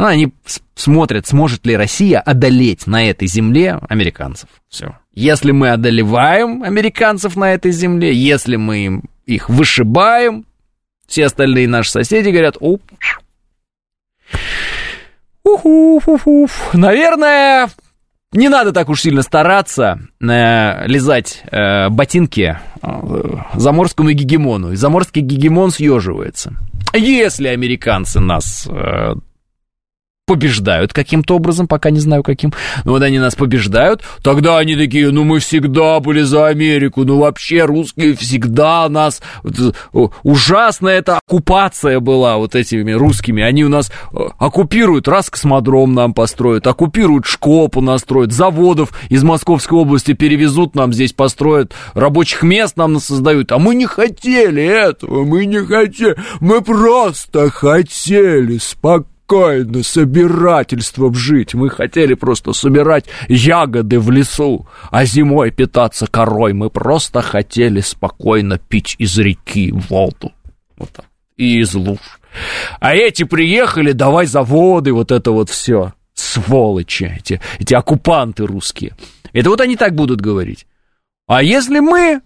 Ну, 0.00 0.06
они 0.06 0.32
смотрят, 0.76 1.26
сможет 1.26 1.66
ли 1.66 1.76
Россия 1.76 2.20
одолеть 2.20 2.86
на 2.86 3.04
этой 3.04 3.28
земле 3.28 3.78
американцев. 3.86 4.48
Все. 4.70 4.96
Если 5.12 5.50
мы 5.50 5.72
одолеваем 5.72 6.62
американцев 6.62 7.36
на 7.36 7.52
этой 7.52 7.70
земле, 7.70 8.14
если 8.14 8.56
мы 8.56 9.02
их 9.26 9.50
вышибаем, 9.50 10.46
все 11.06 11.26
остальные 11.26 11.68
наши 11.68 11.90
соседи 11.90 12.30
говорят, 12.30 12.56
оп, 12.60 12.80
ух, 15.44 15.66
ух, 15.66 16.26
ух, 16.26 16.50
наверное, 16.72 17.68
не 18.32 18.48
надо 18.48 18.72
так 18.72 18.88
уж 18.88 19.02
сильно 19.02 19.20
стараться 19.20 20.00
э, 20.18 20.86
лизать 20.86 21.42
э, 21.50 21.90
ботинки 21.90 22.56
э, 22.80 23.36
заморскому 23.52 24.12
гегемону. 24.12 24.72
И 24.72 24.76
заморский 24.76 25.20
гегемон 25.20 25.72
съеживается. 25.72 26.54
Если 26.94 27.48
американцы 27.48 28.18
нас 28.18 28.66
э, 28.66 29.12
побеждают 30.30 30.92
каким-то 30.92 31.34
образом, 31.34 31.66
пока 31.66 31.90
не 31.90 31.98
знаю 31.98 32.22
каким, 32.22 32.52
но 32.84 32.92
вот 32.92 33.02
они 33.02 33.18
нас 33.18 33.34
побеждают, 33.34 34.02
тогда 34.22 34.58
они 34.58 34.76
такие, 34.76 35.10
ну 35.10 35.24
мы 35.24 35.40
всегда 35.40 35.98
были 35.98 36.22
за 36.22 36.46
Америку, 36.46 37.02
ну 37.02 37.18
вообще 37.18 37.64
русские 37.64 38.14
всегда 38.14 38.88
нас, 38.88 39.20
ужасная 40.22 40.98
эта 40.98 41.18
оккупация 41.18 41.98
была 41.98 42.36
вот 42.36 42.54
этими 42.54 42.92
русскими, 42.92 43.42
они 43.42 43.64
у 43.64 43.68
нас 43.68 43.90
э, 44.12 44.18
оккупируют, 44.38 45.08
раз 45.08 45.30
космодром 45.30 45.94
нам 45.94 46.14
построят, 46.14 46.64
оккупируют 46.68 47.26
Шкопу 47.26 47.80
настроят, 47.80 48.30
заводов 48.30 48.92
из 49.08 49.24
Московской 49.24 49.78
области 49.78 50.12
перевезут 50.12 50.76
нам 50.76 50.92
здесь, 50.92 51.12
построят, 51.12 51.74
рабочих 51.94 52.44
мест 52.44 52.76
нам 52.76 53.00
создают, 53.00 53.50
а 53.50 53.58
мы 53.58 53.74
не 53.74 53.86
хотели 53.86 54.62
этого, 54.62 55.24
мы 55.24 55.46
не 55.46 55.58
хотели, 55.58 56.16
мы 56.38 56.60
просто 56.60 57.50
хотели 57.50 58.58
спокойно 58.58 59.09
спокойно 59.30 59.84
собирательством 59.84 61.14
жить. 61.14 61.54
Мы 61.54 61.70
хотели 61.70 62.14
просто 62.14 62.52
собирать 62.52 63.04
ягоды 63.28 64.00
в 64.00 64.10
лесу, 64.10 64.66
а 64.90 65.04
зимой 65.04 65.52
питаться 65.52 66.08
корой. 66.08 66.52
Мы 66.52 66.68
просто 66.68 67.22
хотели 67.22 67.80
спокойно 67.80 68.58
пить 68.58 68.96
из 68.98 69.16
реки 69.18 69.70
воду. 69.72 70.32
Вот 70.76 70.90
так. 70.90 71.06
И 71.36 71.60
из 71.60 71.74
луж. 71.74 72.00
А 72.80 72.94
эти 72.94 73.22
приехали, 73.22 73.92
давай 73.92 74.26
заводы, 74.26 74.92
вот 74.92 75.12
это 75.12 75.30
вот 75.30 75.48
все. 75.48 75.92
Сволочи, 76.14 77.16
эти, 77.18 77.40
эти 77.60 77.74
оккупанты 77.74 78.46
русские. 78.46 78.96
Это 79.32 79.50
вот 79.50 79.60
они 79.60 79.76
так 79.76 79.94
будут 79.94 80.20
говорить. 80.20 80.66
А 81.28 81.42
если 81.42 81.78
мы 81.78 82.20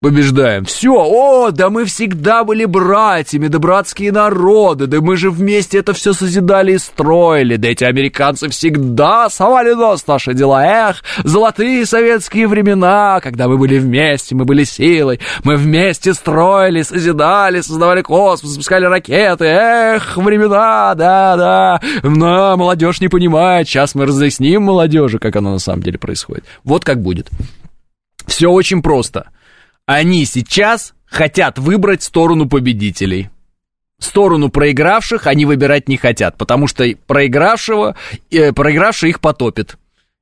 побеждаем. 0.00 0.64
Все, 0.64 0.94
о, 0.94 1.50
да 1.50 1.68
мы 1.68 1.84
всегда 1.84 2.42
были 2.42 2.64
братьями, 2.64 3.48
да 3.48 3.58
братские 3.58 4.12
народы, 4.12 4.86
да 4.86 4.98
мы 5.02 5.18
же 5.18 5.30
вместе 5.30 5.78
это 5.78 5.92
все 5.92 6.14
созидали 6.14 6.72
и 6.72 6.78
строили, 6.78 7.56
да 7.56 7.68
эти 7.68 7.84
американцы 7.84 8.48
всегда 8.48 9.28
совали 9.28 9.74
нос 9.74 10.06
наши 10.06 10.32
дела. 10.32 10.64
Эх, 10.64 11.04
золотые 11.24 11.84
советские 11.84 12.48
времена, 12.48 13.20
когда 13.22 13.46
мы 13.46 13.58
были 13.58 13.78
вместе, 13.78 14.34
мы 14.34 14.46
были 14.46 14.64
силой, 14.64 15.20
мы 15.44 15.56
вместе 15.56 16.14
строили, 16.14 16.80
созидали, 16.80 17.60
создавали 17.60 18.00
космос, 18.00 18.52
запускали 18.52 18.86
ракеты. 18.86 19.44
Эх, 19.44 20.16
времена, 20.16 20.94
да-да, 20.94 21.78
но 22.02 22.56
молодежь 22.56 23.02
не 23.02 23.08
понимает, 23.08 23.68
сейчас 23.68 23.94
мы 23.94 24.06
разъясним 24.06 24.62
молодежи, 24.62 25.18
как 25.18 25.36
оно 25.36 25.52
на 25.52 25.58
самом 25.58 25.82
деле 25.82 25.98
происходит. 25.98 26.46
Вот 26.64 26.86
как 26.86 27.02
будет. 27.02 27.28
Все 28.26 28.48
очень 28.48 28.80
просто– 28.80 29.28
они 29.90 30.24
сейчас 30.24 30.94
хотят 31.04 31.58
выбрать 31.58 32.04
сторону 32.04 32.48
победителей. 32.48 33.28
Сторону 33.98 34.48
проигравших 34.48 35.26
они 35.26 35.46
выбирать 35.46 35.88
не 35.88 35.96
хотят, 35.96 36.38
потому 36.38 36.68
что 36.68 36.84
проигравшего, 37.08 37.96
э, 38.30 38.52
проигравший 38.52 39.10
их 39.10 39.18
потопит. 39.18 39.78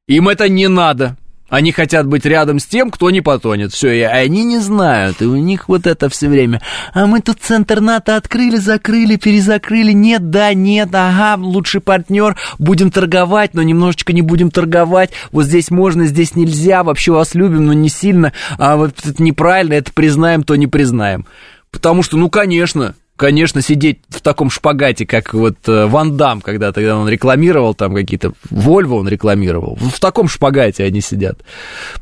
Им 0.06 0.30
это 0.30 0.48
не 0.48 0.68
надо. 0.68 1.18
Они 1.48 1.72
хотят 1.72 2.06
быть 2.06 2.26
рядом 2.26 2.58
с 2.58 2.66
тем, 2.66 2.90
кто 2.90 3.10
не 3.10 3.22
потонет. 3.22 3.72
Все, 3.72 3.92
и 3.92 4.02
они 4.02 4.44
не 4.44 4.58
знают. 4.58 5.22
И 5.22 5.24
у 5.24 5.36
них 5.36 5.68
вот 5.68 5.86
это 5.86 6.10
все 6.10 6.28
время. 6.28 6.60
А 6.92 7.06
мы 7.06 7.20
тут 7.20 7.38
центр 7.40 7.80
НАТО 7.80 8.16
открыли, 8.16 8.56
закрыли, 8.56 9.16
перезакрыли. 9.16 9.92
Нет, 9.92 10.28
да, 10.28 10.52
нет, 10.52 10.90
ага, 10.92 11.40
лучший 11.40 11.80
партнер. 11.80 12.36
Будем 12.58 12.90
торговать, 12.90 13.54
но 13.54 13.62
немножечко 13.62 14.12
не 14.12 14.20
будем 14.20 14.50
торговать. 14.50 15.10
Вот 15.32 15.44
здесь 15.44 15.70
можно, 15.70 16.06
здесь 16.06 16.34
нельзя. 16.34 16.82
Вообще 16.82 17.12
вас 17.12 17.34
любим, 17.34 17.64
но 17.64 17.72
не 17.72 17.88
сильно. 17.88 18.34
А 18.58 18.76
вот 18.76 18.94
это 19.02 19.22
неправильно, 19.22 19.72
это 19.74 19.92
признаем, 19.92 20.42
то 20.42 20.54
не 20.54 20.66
признаем. 20.66 21.26
Потому 21.70 22.02
что, 22.02 22.18
ну, 22.18 22.28
конечно, 22.28 22.94
конечно, 23.18 23.60
сидеть 23.60 23.98
в 24.08 24.22
таком 24.22 24.48
шпагате, 24.48 25.04
как 25.04 25.34
вот 25.34 25.56
э, 25.66 25.86
Ван 25.86 26.16
Дам, 26.16 26.40
когда 26.40 26.72
тогда 26.72 26.96
он 26.96 27.08
рекламировал 27.08 27.74
там 27.74 27.94
какие-то... 27.94 28.32
Вольво 28.48 28.94
он 28.94 29.08
рекламировал. 29.08 29.76
В 29.76 30.00
таком 30.00 30.28
шпагате 30.28 30.84
они 30.84 31.02
сидят. 31.02 31.40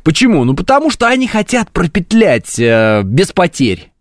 Почему? 0.03 0.45
Ну, 0.45 0.53
потому 0.53 0.89
что 0.89 1.07
они 1.07 1.27
хотят 1.27 1.71
пропетлять 1.71 2.57
э, 2.59 3.01
без 3.03 3.31
потерь. 3.33 3.91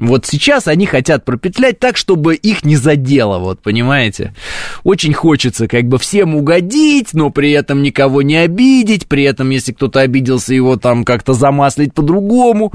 Вот 0.00 0.24
сейчас 0.24 0.66
они 0.66 0.86
хотят 0.86 1.26
пропетлять 1.26 1.78
так, 1.78 1.98
чтобы 1.98 2.34
их 2.34 2.64
не 2.64 2.76
задело, 2.76 3.38
вот, 3.38 3.60
понимаете? 3.60 4.34
Очень 4.82 5.12
хочется 5.12 5.68
как 5.68 5.84
бы 5.84 5.98
всем 5.98 6.34
угодить, 6.34 7.08
но 7.12 7.28
при 7.28 7.50
этом 7.52 7.82
никого 7.82 8.22
не 8.22 8.36
обидеть, 8.36 9.06
при 9.06 9.24
этом, 9.24 9.50
если 9.50 9.72
кто-то 9.72 10.00
обиделся, 10.00 10.54
его 10.54 10.76
там 10.76 11.04
как-то 11.04 11.34
замаслить 11.34 11.92
по-другому. 11.92 12.72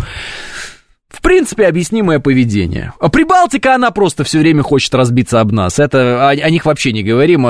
В 1.15 1.21
принципе, 1.21 1.67
объяснимое 1.67 2.19
поведение. 2.19 2.91
А 2.99 3.07
Прибалтика, 3.07 3.73
она 3.75 3.91
просто 3.91 4.25
все 4.25 4.39
время 4.39 4.63
хочет 4.63 4.93
разбиться 4.93 5.39
об 5.39 5.53
нас. 5.53 5.79
Это 5.79 6.29
о, 6.29 6.31
о 6.31 6.49
них 6.49 6.65
вообще 6.65 6.91
не 6.91 7.03
говорим. 7.03 7.45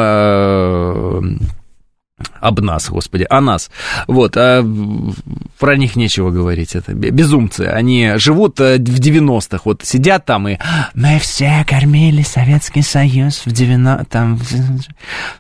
Об 2.40 2.62
нас, 2.62 2.90
господи, 2.90 3.28
о 3.30 3.42
нас. 3.42 3.70
Вот, 4.08 4.38
а 4.38 4.66
про 5.60 5.76
них 5.76 5.98
нечего 5.98 6.30
говорить, 6.30 6.74
это 6.74 6.94
безумцы. 6.94 7.64
Они 7.64 8.14
живут 8.16 8.58
э, 8.62 8.78
в 8.78 9.00
90-х, 9.00 9.62
вот 9.66 9.84
сидят 9.84 10.24
там 10.24 10.48
и 10.48 10.58
мы 10.94 11.20
все 11.20 11.66
кормили 11.68 12.22
Советский 12.22 12.84
Союз 12.84 13.46
в 13.46 13.52
90 13.52 14.06
там... 14.06 14.40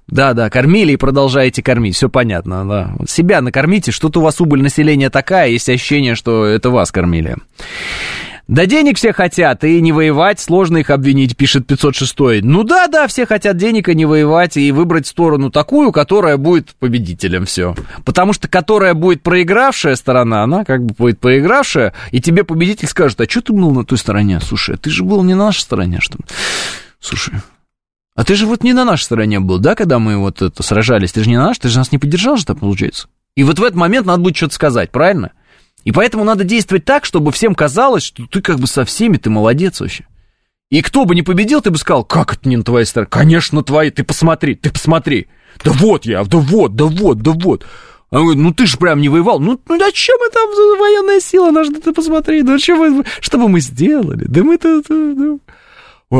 Да, 0.07 0.33
да, 0.33 0.49
кормили 0.49 0.91
и 0.91 0.97
продолжаете 0.97 1.63
кормить, 1.63 1.95
все 1.95 2.09
понятно, 2.09 2.67
да. 2.67 2.95
Себя 3.07 3.39
накормите, 3.39 3.93
что-то 3.93 4.19
у 4.19 4.23
вас 4.23 4.41
убыль 4.41 4.61
населения 4.61 5.09
такая, 5.09 5.51
есть 5.51 5.69
ощущение, 5.69 6.15
что 6.15 6.45
это 6.45 6.71
вас 6.71 6.91
кормили. 6.91 7.37
Да 8.47 8.67
денег 8.67 8.97
все 8.97 9.11
хотят, 9.11 9.63
и 9.63 9.81
не 9.81 9.91
воевать, 9.91 10.39
сложно 10.39 10.77
их 10.77 10.91
обвинить, 10.91 11.35
пишет 11.35 11.65
506. 11.65 12.43
Ну 12.43 12.63
да, 12.63 12.87
да, 12.87 13.07
все 13.07 13.25
хотят 13.25 13.57
денег, 13.57 13.89
и 13.89 13.95
не 13.95 14.05
воевать, 14.05 14.55
и 14.55 14.71
выбрать 14.71 15.07
сторону 15.07 15.49
такую, 15.49 15.91
которая 15.91 16.37
будет 16.37 16.75
победителем, 16.75 17.45
все. 17.45 17.75
Потому 18.05 18.33
что 18.33 18.47
которая 18.47 18.93
будет 18.93 19.23
проигравшая 19.23 19.95
сторона, 19.95 20.43
она 20.43 20.63
как 20.63 20.85
бы 20.85 20.93
будет 20.95 21.19
проигравшая, 21.19 21.93
и 22.11 22.21
тебе 22.21 22.43
победитель 22.43 22.87
скажет, 22.87 23.19
а 23.19 23.27
что 23.27 23.41
ты 23.41 23.51
был 23.51 23.71
на 23.71 23.83
той 23.83 23.97
стороне? 23.97 24.39
Слушай, 24.41 24.75
а 24.75 24.77
ты 24.77 24.91
же 24.91 25.03
был 25.03 25.23
не 25.23 25.33
на 25.33 25.45
нашей 25.45 25.61
стороне, 25.61 25.99
что? 25.99 26.19
Слушай, 26.99 27.33
а 28.15 28.23
ты 28.23 28.35
же 28.35 28.45
вот 28.45 28.63
не 28.63 28.73
на 28.73 28.85
нашей 28.85 29.03
стороне 29.03 29.39
был, 29.39 29.57
да, 29.57 29.73
когда 29.73 29.97
мы 29.97 30.17
вот 30.17 30.43
это 30.43 30.61
сражались? 30.61 31.13
Ты 31.13 31.23
же 31.23 31.29
не 31.29 31.37
на 31.37 31.47
нашей, 31.47 31.61
ты 31.61 31.69
же 31.69 31.79
нас 31.79 31.91
не 31.91 31.97
поддержал 31.97 32.37
же, 32.37 32.45
так 32.45 32.59
получается? 32.59 33.07
И 33.35 33.43
вот 33.43 33.57
в 33.57 33.63
этот 33.63 33.75
момент 33.75 34.05
надо 34.05 34.21
будет 34.21 34.37
что-то 34.37 34.53
сказать, 34.53 34.91
правильно? 34.91 35.31
И 35.85 35.91
поэтому 35.91 36.23
надо 36.23 36.43
действовать 36.43 36.83
так, 36.83 37.05
чтобы 37.05 37.31
всем 37.31 37.55
казалось, 37.55 38.03
что 38.03 38.25
ты 38.25 38.41
как 38.41 38.59
бы 38.59 38.67
со 38.67 38.83
всеми, 38.83 39.17
ты 39.17 39.29
молодец 39.29 39.79
вообще. 39.79 40.05
И 40.71 40.81
кто 40.81 41.05
бы 41.05 41.15
не 41.15 41.21
победил, 41.21 41.61
ты 41.61 41.69
бы 41.69 41.77
сказал, 41.77 42.03
как 42.03 42.33
это 42.33 42.49
не 42.49 42.57
на 42.57 42.63
твоей 42.63 42.85
стороне? 42.85 43.07
Конечно, 43.09 43.63
твои, 43.63 43.91
ты 43.91 44.03
посмотри, 44.03 44.55
ты 44.55 44.71
посмотри. 44.71 45.27
Да 45.63 45.71
вот 45.71 46.05
я, 46.05 46.23
да 46.23 46.39
вот, 46.39 46.75
да 46.75 46.85
вот, 46.85 47.19
да 47.19 47.31
вот. 47.31 47.65
А 48.09 48.17
он 48.17 48.23
говорит, 48.23 48.43
ну 48.43 48.53
ты 48.53 48.65
же 48.65 48.77
прям 48.77 48.99
не 48.99 49.09
воевал. 49.09 49.39
Ну, 49.39 49.59
ну 49.67 49.75
а 49.75 49.91
чем 49.91 50.17
там, 50.33 50.49
военная 50.79 51.19
сила 51.19 51.51
наша, 51.51 51.71
да 51.71 51.79
ты 51.79 51.93
посмотри, 51.93 52.41
ну 52.41 52.57
что, 52.57 52.75
мы, 52.75 53.05
что 53.19 53.37
бы 53.37 53.47
мы 53.47 53.59
сделали? 53.59 54.25
Да 54.27 54.43
мы-то... 54.43 54.81
Да. 54.89 55.44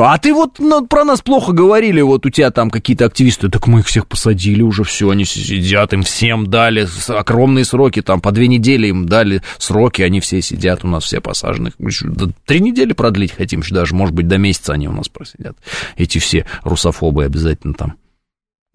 А 0.02 0.18
ты 0.18 0.34
вот 0.34 0.60
ну, 0.60 0.86
про 0.86 1.04
нас 1.04 1.22
плохо 1.22 1.52
говорили, 1.52 2.02
вот 2.02 2.26
у 2.26 2.30
тебя 2.30 2.52
там 2.52 2.70
какие-то 2.70 3.06
активисты, 3.06 3.50
так 3.50 3.68
мы 3.68 3.80
их 3.80 3.88
всех 3.88 4.08
посадили 4.08 4.62
уже, 4.62 4.84
все, 4.84 5.10
они 5.10 5.26
сидят, 5.26 5.94
им 5.94 6.04
всем 6.04 6.48
дали 6.48 6.88
огромные 7.08 7.66
сроки, 7.66 8.02
там 8.02 8.22
по 8.22 8.32
две 8.32 8.48
недели 8.48 8.88
им 8.88 9.08
дали 9.08 9.42
сроки, 9.58 10.02
они 10.02 10.20
все 10.20 10.42
сидят, 10.42 10.84
у 10.84 10.88
нас 10.88 11.04
все 11.04 11.22
посажены. 11.22 11.72
Три 12.46 12.60
недели 12.60 12.94
продлить 12.94 13.32
хотим 13.32 13.62
еще 13.62 13.74
даже, 13.74 13.96
может 13.96 14.14
быть, 14.14 14.28
до 14.28 14.38
месяца 14.38 14.74
они 14.74 14.88
у 14.88 14.92
нас 14.92 15.08
просидят, 15.08 15.58
эти 15.96 16.18
все 16.18 16.46
русофобы 16.64 17.24
обязательно 17.24 17.74
там. 17.74 17.96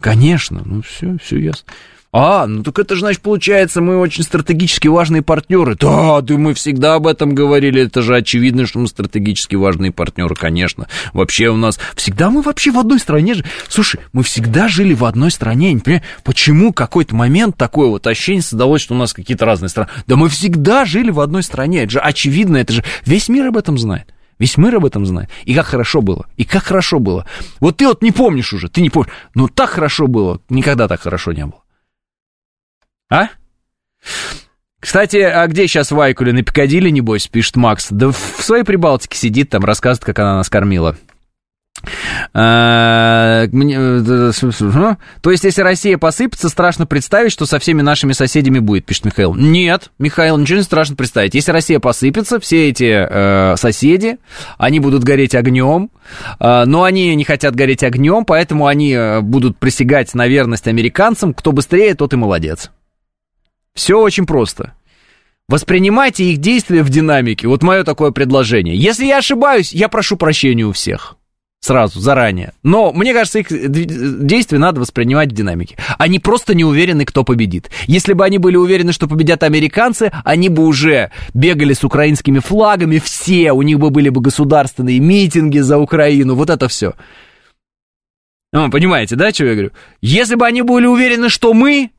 Конечно, 0.00 0.62
ну 0.64 0.82
все, 0.82 1.16
все 1.22 1.38
ясно. 1.38 1.72
А, 2.12 2.48
ну 2.48 2.64
так 2.64 2.76
это 2.80 2.96
же, 2.96 3.02
значит, 3.02 3.22
получается, 3.22 3.80
мы 3.80 3.96
очень 3.96 4.24
стратегически 4.24 4.88
важные 4.88 5.22
партнеры. 5.22 5.76
Да, 5.76 6.20
да, 6.20 6.34
мы 6.34 6.54
всегда 6.54 6.94
об 6.94 7.06
этом 7.06 7.36
говорили. 7.36 7.82
Это 7.82 8.02
же 8.02 8.16
очевидно, 8.16 8.66
что 8.66 8.80
мы 8.80 8.88
стратегически 8.88 9.54
важные 9.54 9.92
партнеры, 9.92 10.34
конечно. 10.34 10.88
Вообще 11.12 11.50
у 11.50 11.56
нас 11.56 11.78
всегда 11.94 12.30
мы 12.30 12.42
вообще 12.42 12.72
в 12.72 12.78
одной 12.78 12.98
стране 12.98 13.34
же. 13.34 13.44
Слушай, 13.68 14.00
мы 14.12 14.24
всегда 14.24 14.66
жили 14.66 14.92
в 14.92 15.04
одной 15.04 15.30
стране. 15.30 15.68
Я 15.68 15.74
не 15.74 15.80
понимаю, 15.80 16.02
почему 16.24 16.72
какой-то 16.72 17.14
момент 17.14 17.56
такое 17.56 17.86
вот 17.86 18.04
ощущение 18.08 18.42
создалось, 18.42 18.82
что 18.82 18.94
у 18.94 18.98
нас 18.98 19.12
какие-то 19.12 19.44
разные 19.44 19.68
страны. 19.68 19.90
Да 20.08 20.16
мы 20.16 20.28
всегда 20.28 20.84
жили 20.84 21.12
в 21.12 21.20
одной 21.20 21.44
стране. 21.44 21.84
Это 21.84 21.92
же 21.92 22.00
очевидно, 22.00 22.56
это 22.56 22.72
же 22.72 22.84
весь 23.06 23.28
мир 23.28 23.46
об 23.46 23.56
этом 23.56 23.78
знает. 23.78 24.12
Весь 24.40 24.56
мир 24.56 24.76
об 24.76 24.86
этом 24.86 25.06
знает. 25.06 25.28
И 25.44 25.54
как 25.54 25.66
хорошо 25.66 26.02
было. 26.02 26.26
И 26.36 26.44
как 26.44 26.64
хорошо 26.64 26.98
было. 26.98 27.24
Вот 27.60 27.76
ты 27.76 27.86
вот 27.86 28.02
не 28.02 28.10
помнишь 28.10 28.52
уже, 28.52 28.68
ты 28.68 28.80
не 28.80 28.90
помнишь. 28.90 29.12
Но 29.34 29.46
так 29.46 29.70
хорошо 29.70 30.08
было. 30.08 30.40
Никогда 30.48 30.88
так 30.88 31.02
хорошо 31.02 31.32
не 31.32 31.44
было. 31.44 31.59
А? 33.10 33.28
Кстати, 34.80 35.18
а 35.18 35.46
где 35.46 35.66
сейчас 35.66 35.90
Вайкуля? 35.90 36.32
На 36.32 36.42
Пикадилли, 36.42 36.88
небось, 36.88 37.28
пишет 37.28 37.56
Макс. 37.56 37.88
Да 37.90 38.10
в 38.12 38.16
своей 38.40 38.64
Прибалтике 38.64 39.18
сидит, 39.18 39.50
там 39.50 39.64
рассказывает, 39.64 40.06
как 40.06 40.18
она 40.20 40.36
нас 40.36 40.48
кормила. 40.48 40.96
А, 42.32 43.44
э, 43.44 44.32
то 45.22 45.30
есть, 45.30 45.44
если 45.44 45.62
Россия 45.62 45.98
посыпется, 45.98 46.48
страшно 46.48 46.86
представить, 46.86 47.32
что 47.32 47.46
со 47.46 47.58
всеми 47.58 47.82
нашими 47.82 48.12
соседями 48.12 48.58
будет, 48.58 48.84
пишет 48.84 49.06
Михаил. 49.06 49.34
Нет, 49.34 49.90
Михаил, 49.98 50.36
ничего 50.36 50.58
не 50.58 50.64
страшно 50.64 50.96
представить. 50.96 51.34
Если 51.34 51.52
Россия 51.52 51.80
посыпется, 51.80 52.38
все 52.38 52.68
эти 52.68 52.84
э, 52.84 53.56
соседи, 53.56 54.18
они 54.58 54.80
будут 54.80 55.04
гореть 55.04 55.34
огнем, 55.34 55.90
э, 56.38 56.64
но 56.66 56.84
они 56.84 57.14
не 57.14 57.24
хотят 57.24 57.54
гореть 57.54 57.82
огнем, 57.82 58.24
поэтому 58.24 58.66
они 58.66 58.92
э, 58.92 59.20
будут 59.20 59.58
присягать 59.58 60.14
на 60.14 60.26
верность 60.26 60.68
американцам. 60.68 61.34
Кто 61.34 61.52
быстрее, 61.52 61.94
тот 61.94 62.12
и 62.12 62.16
молодец. 62.16 62.70
Все 63.74 63.98
очень 63.98 64.26
просто. 64.26 64.74
Воспринимайте 65.48 66.24
их 66.24 66.38
действия 66.38 66.82
в 66.82 66.90
динамике. 66.90 67.48
Вот 67.48 67.62
мое 67.62 67.82
такое 67.82 68.12
предложение. 68.12 68.76
Если 68.76 69.06
я 69.06 69.18
ошибаюсь, 69.18 69.72
я 69.72 69.88
прошу 69.88 70.16
прощения 70.16 70.64
у 70.64 70.72
всех. 70.72 71.16
Сразу, 71.60 72.00
заранее. 72.00 72.54
Но 72.62 72.90
мне 72.92 73.12
кажется, 73.12 73.40
их 73.40 73.48
действия 73.50 74.58
надо 74.58 74.80
воспринимать 74.80 75.30
в 75.30 75.34
динамике. 75.34 75.76
Они 75.98 76.18
просто 76.18 76.54
не 76.54 76.64
уверены, 76.64 77.04
кто 77.04 77.22
победит. 77.22 77.70
Если 77.86 78.14
бы 78.14 78.24
они 78.24 78.38
были 78.38 78.56
уверены, 78.56 78.92
что 78.92 79.06
победят 79.06 79.42
американцы, 79.42 80.10
они 80.24 80.48
бы 80.48 80.64
уже 80.64 81.10
бегали 81.34 81.74
с 81.74 81.84
украинскими 81.84 82.38
флагами, 82.38 82.98
все, 82.98 83.52
у 83.52 83.60
них 83.60 83.78
бы 83.78 83.90
были 83.90 84.08
бы 84.08 84.22
государственные 84.22 85.00
митинги 85.00 85.58
за 85.58 85.76
Украину, 85.76 86.34
вот 86.34 86.48
это 86.48 86.66
все. 86.68 86.94
Ну, 88.52 88.70
понимаете, 88.70 89.16
да, 89.16 89.30
что 89.30 89.44
я 89.44 89.52
говорю? 89.52 89.72
Если 90.00 90.36
бы 90.36 90.46
они 90.46 90.62
были 90.62 90.86
уверены, 90.86 91.28
что 91.28 91.52
мы, 91.52 91.90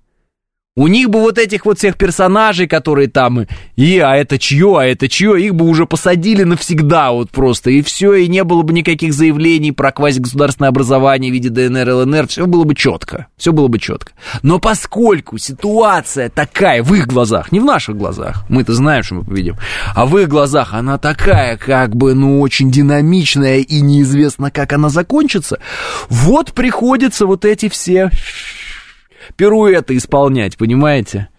у 0.78 0.88
них 0.88 1.10
бы 1.10 1.20
вот 1.20 1.38
этих 1.38 1.66
вот 1.66 1.80
всех 1.80 1.98
персонажей, 1.98 2.66
которые 2.66 3.10
там, 3.10 3.46
и 3.76 3.98
а 4.00 4.16
это 4.16 4.40
чье, 4.40 4.78
а 4.80 4.86
это 4.86 5.10
чье, 5.10 5.38
их 5.42 5.54
бы 5.54 5.66
уже 5.66 5.86
посадили 5.86 6.44
навсегда 6.44 7.12
вот 7.12 7.30
просто, 7.30 7.72
и 7.72 7.82
все, 7.82 8.14
и 8.14 8.30
не 8.30 8.46
было 8.46 8.62
бы 8.62 8.72
никаких 8.72 9.14
заявлений 9.14 9.74
про 9.74 9.92
квазигосударственное 9.92 10.70
образование 10.70 11.30
в 11.30 11.34
виде 11.34 11.50
ДНР, 11.50 11.90
ЛНР, 11.90 12.28
все 12.28 12.46
было 12.46 12.64
бы 12.64 12.74
четко, 12.74 13.28
все 13.36 13.52
было 13.52 13.68
бы 13.68 13.80
четко. 13.80 14.14
Но 14.44 14.60
поскольку 14.60 15.38
ситуация 15.38 16.30
такая 16.30 16.84
в 16.84 16.94
их 16.94 17.06
глазах, 17.06 17.52
не 17.52 17.60
в 17.60 17.66
наших 17.66 17.98
глазах, 17.98 18.46
мы-то 18.48 18.74
знаем, 18.74 19.04
что 19.04 19.16
мы 19.16 19.24
победим, 19.26 19.58
а 19.94 20.06
в 20.06 20.18
их 20.20 20.30
глазах 20.30 20.74
она 20.74 20.98
такая, 20.98 21.58
как 21.58 21.98
бы, 21.98 22.14
ну, 22.14 22.40
очень 22.40 22.72
динамичная, 22.72 23.58
и 23.58 23.82
неизвестно, 23.82 24.52
как 24.52 24.72
она 24.72 24.88
закончится, 24.88 25.60
вот 26.08 26.54
приходится 26.54 27.26
вот 27.26 27.44
эти 27.44 27.68
все 27.68 28.10
пируэты 29.36 29.98
исполнять, 29.98 30.58
понимаете? 30.58 31.30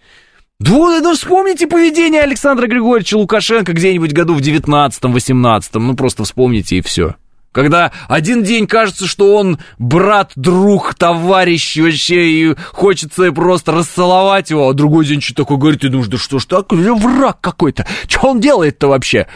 Да, 0.59 0.99
ну 1.01 1.13
вспомните 1.13 1.67
поведение 1.67 2.21
Александра 2.21 2.67
Григорьевича 2.67 3.17
Лукашенко 3.17 3.73
где-нибудь 3.73 4.13
году 4.13 4.33
в 4.33 4.39
19-18, 4.39 5.63
ну 5.73 5.95
просто 5.95 6.23
вспомните 6.23 6.77
и 6.77 6.81
все. 6.81 7.15
Когда 7.51 7.91
один 8.07 8.43
день 8.43 8.65
кажется, 8.65 9.05
что 9.05 9.35
он 9.35 9.59
брат, 9.77 10.31
друг, 10.35 10.95
товарищ 10.95 11.77
вообще, 11.77 12.29
и 12.29 12.55
хочется 12.71 13.31
просто 13.31 13.71
расцеловать 13.71 14.49
его, 14.49 14.67
а 14.67 14.73
другой 14.73 15.05
день 15.05 15.21
что 15.21 15.35
такое 15.35 15.57
говорит, 15.57 15.83
и 15.83 15.89
думаешь, 15.89 16.09
да 16.09 16.17
что 16.17 16.39
ж 16.39 16.45
такое, 16.45 16.93
враг 16.93 17.39
какой-то, 17.41 17.85
что 18.07 18.29
он 18.29 18.39
делает-то 18.39 18.87
вообще? 18.87 19.27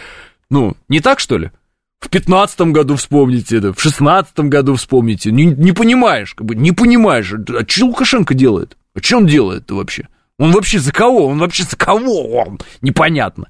Ну, 0.49 0.75
не 0.89 0.99
так, 0.99 1.19
что 1.19 1.37
ли? 1.37 1.51
В 1.99 2.09
пятнадцатом 2.09 2.73
году 2.73 2.95
вспомните 2.95 3.57
это, 3.57 3.73
в 3.73 3.81
шестнадцатом 3.81 4.49
году 4.49 4.75
вспомните. 4.75 5.31
Не, 5.31 5.45
не 5.45 5.71
понимаешь, 5.71 6.33
как 6.35 6.45
бы, 6.45 6.55
не 6.55 6.71
понимаешь, 6.71 7.33
а 7.33 7.65
что 7.67 7.85
Лукашенко 7.87 8.33
делает? 8.33 8.77
А 8.95 8.99
что 8.99 9.17
он 9.17 9.25
делает-то 9.25 9.75
вообще? 9.75 10.07
Он 10.37 10.51
вообще 10.51 10.79
за 10.79 10.91
кого? 10.91 11.27
Он 11.27 11.39
вообще 11.39 11.63
за 11.63 11.75
кого? 11.75 12.31
Он? 12.35 12.59
Непонятно. 12.81 13.47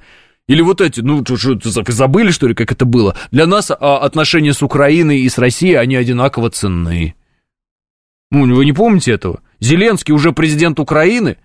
Или 0.47 0.61
вот 0.61 0.79
эти, 0.79 1.01
ну, 1.01 1.25
что, 1.25 1.59
забыли, 1.91 2.31
что 2.31 2.47
ли, 2.47 2.53
как 2.53 2.71
это 2.71 2.85
было? 2.85 3.17
Для 3.31 3.45
нас 3.45 3.69
а, 3.69 3.97
отношения 3.97 4.53
с 4.53 4.63
Украиной 4.63 5.19
и 5.19 5.29
с 5.29 5.37
Россией, 5.37 5.75
они 5.75 5.97
одинаково 5.97 6.49
ценны. 6.49 7.15
Ну, 8.31 8.55
вы 8.55 8.63
не 8.63 8.71
помните 8.71 9.11
этого? 9.11 9.41
Зеленский 9.59 10.13
уже 10.13 10.31
президент 10.31 10.79
Украины, 10.79 11.37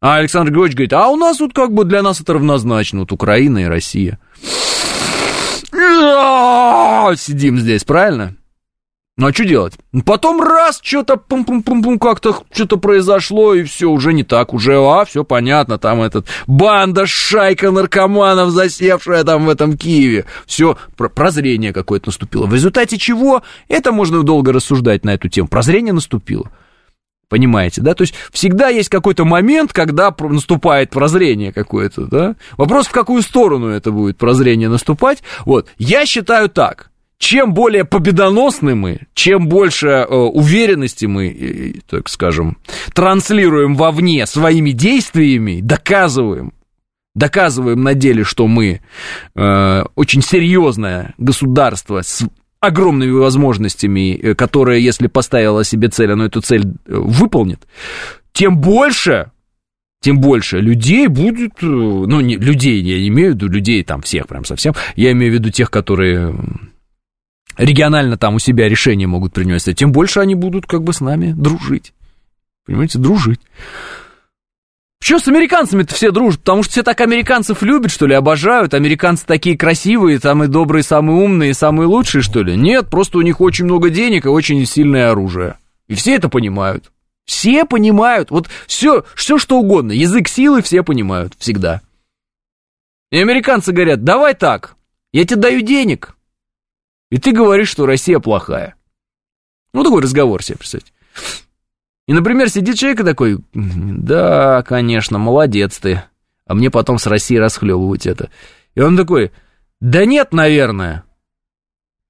а 0.00 0.16
Александр 0.16 0.50
Григорьевич 0.50 0.76
говорит, 0.76 0.92
а 0.92 1.08
у 1.08 1.16
нас 1.16 1.38
тут 1.38 1.52
как 1.52 1.72
бы 1.72 1.84
для 1.84 2.02
нас 2.02 2.20
это 2.20 2.34
равнозначно, 2.34 3.00
вот 3.00 3.10
Украина 3.10 3.58
и 3.58 3.64
Россия. 3.64 4.20
А, 6.42 7.16
сидим 7.16 7.58
здесь, 7.58 7.84
правильно? 7.84 8.36
Ну 9.18 9.26
а 9.26 9.32
что 9.32 9.44
делать? 9.44 9.74
Потом 10.06 10.40
раз, 10.40 10.80
что-то 10.82 11.16
пум-пум-пум-пум, 11.16 11.98
как-то 11.98 12.34
что-то 12.50 12.78
произошло, 12.78 13.52
и 13.52 13.62
все, 13.62 13.90
уже 13.90 14.14
не 14.14 14.24
так, 14.24 14.54
уже, 14.54 14.76
а, 14.76 15.04
все 15.04 15.22
понятно, 15.22 15.78
там 15.78 16.00
этот, 16.00 16.26
банда, 16.46 17.06
шайка 17.06 17.70
наркоманов, 17.70 18.50
засевшая 18.50 19.22
там 19.24 19.44
в 19.44 19.50
этом 19.50 19.76
Киеве. 19.76 20.24
Все, 20.46 20.78
прозрение 20.96 21.74
какое-то 21.74 22.08
наступило. 22.08 22.46
В 22.46 22.54
результате 22.54 22.96
чего? 22.96 23.42
Это 23.68 23.92
можно 23.92 24.22
долго 24.22 24.50
рассуждать 24.50 25.04
на 25.04 25.10
эту 25.10 25.28
тему. 25.28 25.46
Прозрение 25.46 25.92
наступило. 25.92 26.50
Понимаете, 27.32 27.80
да? 27.80 27.94
То 27.94 28.02
есть 28.02 28.12
всегда 28.30 28.68
есть 28.68 28.90
какой-то 28.90 29.24
момент, 29.24 29.72
когда 29.72 30.14
наступает 30.20 30.90
прозрение 30.90 31.50
какое-то, 31.50 32.04
да? 32.04 32.36
Вопрос, 32.58 32.88
в 32.88 32.92
какую 32.92 33.22
сторону 33.22 33.68
это 33.68 33.90
будет 33.90 34.18
прозрение 34.18 34.68
наступать. 34.68 35.22
Вот, 35.46 35.66
я 35.78 36.04
считаю 36.04 36.50
так 36.50 36.90
чем 37.16 37.54
более 37.54 37.86
победоносны 37.86 38.74
мы, 38.74 39.06
чем 39.14 39.48
больше 39.48 39.86
э, 39.86 40.14
уверенности 40.14 41.06
мы, 41.06 41.28
э, 41.28 41.72
так 41.88 42.10
скажем, 42.10 42.58
транслируем 42.92 43.76
вовне 43.76 44.26
своими 44.26 44.72
действиями, 44.72 45.60
доказываем, 45.62 46.52
доказываем 47.14 47.82
на 47.82 47.94
деле, 47.94 48.24
что 48.24 48.46
мы 48.46 48.82
э, 49.34 49.84
очень 49.94 50.20
серьезное 50.20 51.14
государство 51.16 52.02
с 52.02 52.26
огромными 52.62 53.10
возможностями, 53.10 54.14
э, 54.14 54.34
которое, 54.34 54.78
если 54.78 55.08
поставило 55.08 55.64
себе 55.64 55.88
цель, 55.88 56.12
оно 56.12 56.26
эту 56.26 56.40
цель 56.40 56.62
э, 56.62 56.66
выполнит, 56.86 57.66
тем 58.32 58.58
больше 58.58 59.30
тем 60.00 60.20
больше 60.20 60.58
людей 60.58 61.06
будет, 61.06 61.62
ну, 61.62 62.20
не, 62.20 62.36
людей, 62.36 62.82
я 62.82 62.98
не 62.98 63.08
имею 63.08 63.32
в 63.32 63.34
виду 63.36 63.48
людей 63.48 63.84
там 63.84 64.02
всех 64.02 64.26
прям 64.26 64.44
совсем, 64.44 64.74
я 64.96 65.12
имею 65.12 65.30
в 65.30 65.34
виду 65.34 65.50
тех, 65.50 65.70
которые 65.70 66.34
регионально 67.56 68.16
там 68.16 68.34
у 68.34 68.38
себя 68.40 68.68
решения 68.68 69.06
могут 69.06 69.32
принимать, 69.32 69.64
тем 69.76 69.92
больше 69.92 70.18
они 70.18 70.34
будут 70.34 70.66
как 70.66 70.82
бы 70.82 70.92
с 70.92 71.00
нами 71.00 71.32
дружить. 71.32 71.92
Понимаете, 72.66 72.98
дружить. 72.98 73.40
Что 75.02 75.18
с 75.18 75.26
американцами-то 75.26 75.96
все 75.96 76.12
дружат? 76.12 76.42
Потому 76.42 76.62
что 76.62 76.70
все 76.70 76.82
так 76.84 77.00
американцев 77.00 77.60
любят, 77.62 77.90
что 77.90 78.06
ли, 78.06 78.14
обожают. 78.14 78.72
Американцы 78.72 79.26
такие 79.26 79.58
красивые, 79.58 80.20
самые 80.20 80.48
добрые, 80.48 80.84
самые 80.84 81.24
умные, 81.24 81.54
самые 81.54 81.88
лучшие, 81.88 82.22
что 82.22 82.44
ли? 82.44 82.56
Нет, 82.56 82.88
просто 82.88 83.18
у 83.18 83.22
них 83.22 83.40
очень 83.40 83.64
много 83.64 83.90
денег 83.90 84.26
и 84.26 84.28
очень 84.28 84.64
сильное 84.64 85.10
оружие. 85.10 85.58
И 85.88 85.96
все 85.96 86.14
это 86.14 86.28
понимают. 86.28 86.92
Все 87.24 87.64
понимают. 87.64 88.30
Вот 88.30 88.48
все, 88.68 89.04
все 89.16 89.38
что 89.38 89.58
угодно. 89.58 89.90
Язык 89.90 90.28
силы 90.28 90.62
все 90.62 90.84
понимают 90.84 91.34
всегда. 91.36 91.80
И 93.10 93.18
американцы 93.18 93.72
говорят, 93.72 94.04
давай 94.04 94.34
так, 94.34 94.76
я 95.12 95.24
тебе 95.24 95.40
даю 95.40 95.62
денег, 95.62 96.14
и 97.10 97.18
ты 97.18 97.32
говоришь, 97.32 97.70
что 97.70 97.86
Россия 97.86 98.20
плохая. 98.20 98.76
Ну, 99.74 99.82
такой 99.82 100.00
разговор 100.00 100.44
себе, 100.44 100.58
представьте. 100.58 100.92
И, 102.06 102.12
например, 102.12 102.48
сидит 102.48 102.76
человек 102.76 103.00
и 103.00 103.04
такой, 103.04 103.38
да, 103.54 104.62
конечно, 104.62 105.18
молодец 105.18 105.78
ты, 105.78 106.02
а 106.46 106.54
мне 106.54 106.70
потом 106.70 106.98
с 106.98 107.06
Россией 107.06 107.40
расхлебывать 107.40 108.06
это. 108.06 108.30
И 108.74 108.80
он 108.80 108.96
такой, 108.96 109.32
да 109.80 110.04
нет, 110.04 110.32
наверное. 110.32 111.04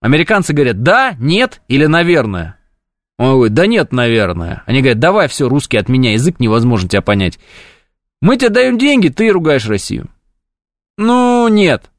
Американцы 0.01 0.52
говорят, 0.52 0.82
да, 0.82 1.14
нет 1.19 1.62
или 1.69 1.86
наверное. 1.86 2.59
Он 3.19 3.35
говорит, 3.35 3.55
да 3.55 3.66
нет, 3.66 3.93
наверное. 3.93 4.62
Они 4.66 4.81
говорят, 4.81 4.98
давай, 4.98 5.28
все, 5.28 5.48
русский 5.48 5.77
от 5.77 5.89
меня, 5.89 6.12
язык 6.12 6.40
невозможно 6.40 6.89
тебя 6.89 7.02
понять. 7.02 7.39
Мы 8.20 8.36
тебе 8.36 8.51
даем 8.51 8.78
деньги, 8.78 9.09
ты 9.09 9.31
ругаешь 9.31 9.69
Россию. 9.69 10.09
Ну, 10.97 11.48
нет. 11.48 11.90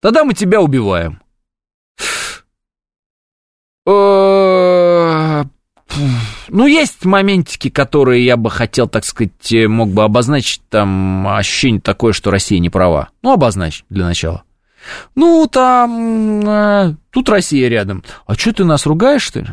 Тогда 0.00 0.24
мы 0.24 0.34
тебя 0.34 0.60
убиваем. 0.60 1.20
Э, 3.86 5.44
ну, 6.50 6.66
есть 6.66 7.04
моментики, 7.04 7.70
которые 7.70 8.24
я 8.24 8.36
бы 8.36 8.50
хотел, 8.50 8.88
так 8.88 9.04
сказать, 9.04 9.52
э, 9.52 9.68
мог 9.68 9.90
бы 9.90 10.02
обозначить. 10.02 10.62
Там 10.68 11.26
ощущение 11.28 11.80
такое, 11.80 12.12
что 12.12 12.30
Россия 12.30 12.58
не 12.58 12.70
права. 12.70 13.10
Ну, 13.22 13.32
обозначь 13.32 13.84
для 13.88 14.04
начала. 14.04 14.42
Ну, 15.14 15.46
там... 15.50 16.40
Э, 16.46 16.94
тут 17.10 17.28
Россия 17.28 17.68
рядом. 17.68 18.02
А 18.26 18.34
что 18.34 18.52
ты 18.52 18.64
нас 18.64 18.86
ругаешь, 18.86 19.22
что 19.22 19.40
ли? 19.40 19.48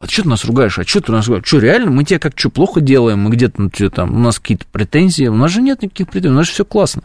А 0.00 0.06
что 0.06 0.22
ты 0.22 0.28
нас 0.28 0.44
ругаешь? 0.44 0.78
А 0.78 0.84
что 0.84 1.00
ты 1.00 1.12
нас 1.12 1.26
ругаешь? 1.26 1.46
Что, 1.46 1.58
реально? 1.58 1.90
Мы 1.90 2.04
тебе 2.04 2.18
как 2.18 2.38
что, 2.38 2.50
плохо 2.50 2.80
делаем? 2.80 3.20
Мы 3.20 3.30
где-то, 3.30 3.62
ну, 3.62 3.70
что 3.74 3.90
там, 3.90 4.14
у 4.14 4.18
нас 4.18 4.38
какие-то 4.38 4.66
претензии? 4.66 5.26
У 5.26 5.34
нас 5.34 5.50
же 5.50 5.62
нет 5.62 5.82
никаких 5.82 6.08
претензий, 6.08 6.34
у 6.34 6.36
нас 6.36 6.46
же 6.46 6.52
все 6.52 6.64
классно. 6.64 7.02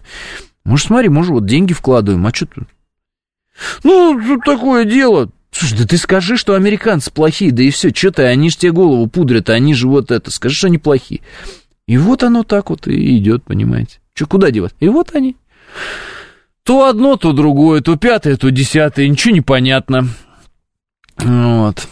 Может, 0.64 0.88
смотри, 0.88 1.10
может, 1.10 1.32
вот 1.32 1.45
деньги 1.45 1.74
вкладываем, 1.74 2.26
а 2.26 2.34
что 2.34 2.45
тут? 2.45 2.68
Ну, 3.84 4.20
тут 4.20 4.44
такое 4.45 4.86
дело. 4.86 5.30
Слушай, 5.53 5.77
да 5.77 5.85
ты 5.85 5.97
скажи, 5.97 6.35
что 6.35 6.55
американцы 6.55 7.11
плохие, 7.11 7.51
да 7.51 7.61
и 7.61 7.69
все, 7.69 7.93
что 7.93 8.11
ты, 8.11 8.23
они 8.23 8.49
же 8.49 8.57
тебе 8.57 8.71
голову 8.71 9.05
пудрят, 9.07 9.49
а 9.49 9.53
они 9.53 9.75
же 9.75 9.88
вот 9.88 10.09
это, 10.09 10.31
скажи, 10.31 10.55
что 10.55 10.67
они 10.67 10.80
плохие. 10.80 11.21
И 11.88 11.97
вот 11.97 12.23
оно 12.23 12.43
так 12.43 12.71
вот 12.71 12.88
и 12.88 13.17
идет, 13.17 13.43
понимаете. 13.43 13.99
Что, 14.15 14.25
куда 14.25 14.49
девать? 14.49 14.73
И 14.80 14.89
вот 14.89 15.13
они. 15.13 15.35
То 16.63 16.88
одно, 16.88 17.17
то 17.17 17.34
другое, 17.34 17.81
то 17.81 17.97
пятое, 17.97 18.35
то 18.35 18.49
десятое, 18.49 19.07
ничего 19.07 19.34
не 19.34 19.41
понятно. 19.41 20.07
Вот. 21.17 21.88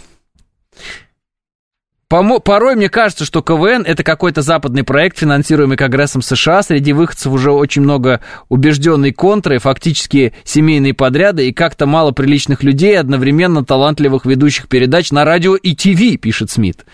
Порой 2.11 2.75
мне 2.75 2.89
кажется, 2.89 3.23
что 3.23 3.41
КВН 3.41 3.83
это 3.87 4.03
какой-то 4.03 4.41
западный 4.41 4.83
проект, 4.83 5.17
финансируемый 5.17 5.77
Конгрессом 5.77 6.21
США. 6.21 6.61
Среди 6.61 6.91
выходцев 6.91 7.31
уже 7.31 7.51
очень 7.51 7.83
много 7.83 8.19
убежденной 8.49 9.13
контры, 9.13 9.59
фактически 9.59 10.33
семейные 10.43 10.93
подряды 10.93 11.47
и 11.47 11.53
как-то 11.53 11.85
мало 11.85 12.11
приличных 12.11 12.63
людей, 12.63 12.99
одновременно 12.99 13.63
талантливых 13.63 14.25
ведущих 14.25 14.67
передач 14.67 15.11
на 15.11 15.23
радио 15.23 15.55
и 15.55 15.73
ТВ, 15.73 16.19
пишет 16.19 16.51
Смит. 16.51 16.85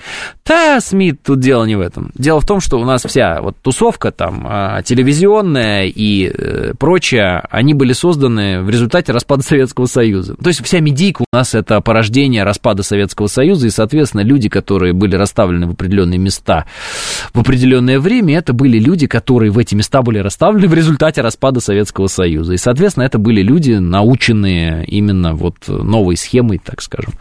Да, 0.45 0.79
Смит, 0.81 1.23
тут 1.23 1.39
дело 1.39 1.65
не 1.65 1.75
в 1.75 1.81
этом. 1.81 2.11
Дело 2.13 2.39
в 2.39 2.45
том, 2.45 2.61
что 2.61 2.79
у 2.79 2.85
нас 2.85 3.03
вся 3.03 3.41
вот 3.41 3.57
тусовка 3.63 4.11
там 4.11 4.45
а, 4.47 4.83
телевизионная 4.83 5.85
и 5.87 6.31
э, 6.31 6.73
прочее, 6.77 7.41
они 7.49 7.73
были 7.73 7.93
созданы 7.93 8.61
в 8.61 8.69
результате 8.69 9.13
распада 9.13 9.41
Советского 9.41 9.87
Союза. 9.87 10.35
То 10.35 10.49
есть 10.49 10.63
вся 10.63 10.79
медийка 10.79 11.23
у 11.23 11.35
нас 11.35 11.55
это 11.55 11.81
порождение 11.81 12.43
распада 12.43 12.83
Советского 12.83 13.25
Союза, 13.25 13.65
и, 13.65 13.71
соответственно, 13.71 14.21
люди, 14.21 14.47
которые 14.47 14.93
были 14.93 15.06
были 15.07 15.15
расставлены 15.15 15.67
в 15.67 15.71
определенные 15.71 16.17
места 16.17 16.65
в 17.33 17.39
определенное 17.39 17.99
время, 17.99 18.37
это 18.37 18.53
были 18.53 18.77
люди, 18.77 19.07
которые 19.07 19.51
в 19.51 19.57
эти 19.57 19.73
места 19.73 20.01
были 20.01 20.19
расставлены 20.19 20.67
в 20.67 20.73
результате 20.73 21.21
распада 21.21 21.59
Советского 21.59 22.07
Союза. 22.07 22.53
И, 22.53 22.57
соответственно, 22.57 23.03
это 23.03 23.17
были 23.17 23.41
люди, 23.41 23.73
наученные 23.73 24.85
именно 24.85 25.33
вот 25.33 25.55
новой 25.67 26.17
схемой, 26.17 26.59
так 26.63 26.81
скажем, 26.81 27.13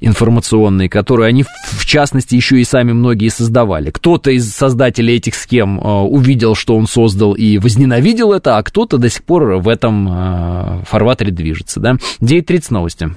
информационной, 0.00 0.88
которую 0.88 1.28
они, 1.28 1.44
в 1.44 1.86
частности, 1.86 2.34
еще 2.34 2.60
и 2.60 2.64
сами 2.64 2.92
многие 2.92 3.28
создавали. 3.28 3.90
Кто-то 3.90 4.30
из 4.30 4.50
создателей 4.50 5.16
этих 5.16 5.34
схем 5.34 5.78
э, 5.78 5.82
увидел, 5.82 6.54
что 6.54 6.76
он 6.76 6.86
создал 6.86 7.34
и 7.34 7.58
возненавидел 7.58 8.32
это, 8.32 8.58
а 8.58 8.62
кто-то 8.62 8.98
до 8.98 9.08
сих 9.08 9.22
пор 9.22 9.56
в 9.56 9.68
этом 9.68 10.08
э, 10.10 10.82
фарватере 10.86 11.30
движется. 11.30 11.78
Да? 11.80 11.92
9.30 12.20 12.66
новости. 12.70 13.10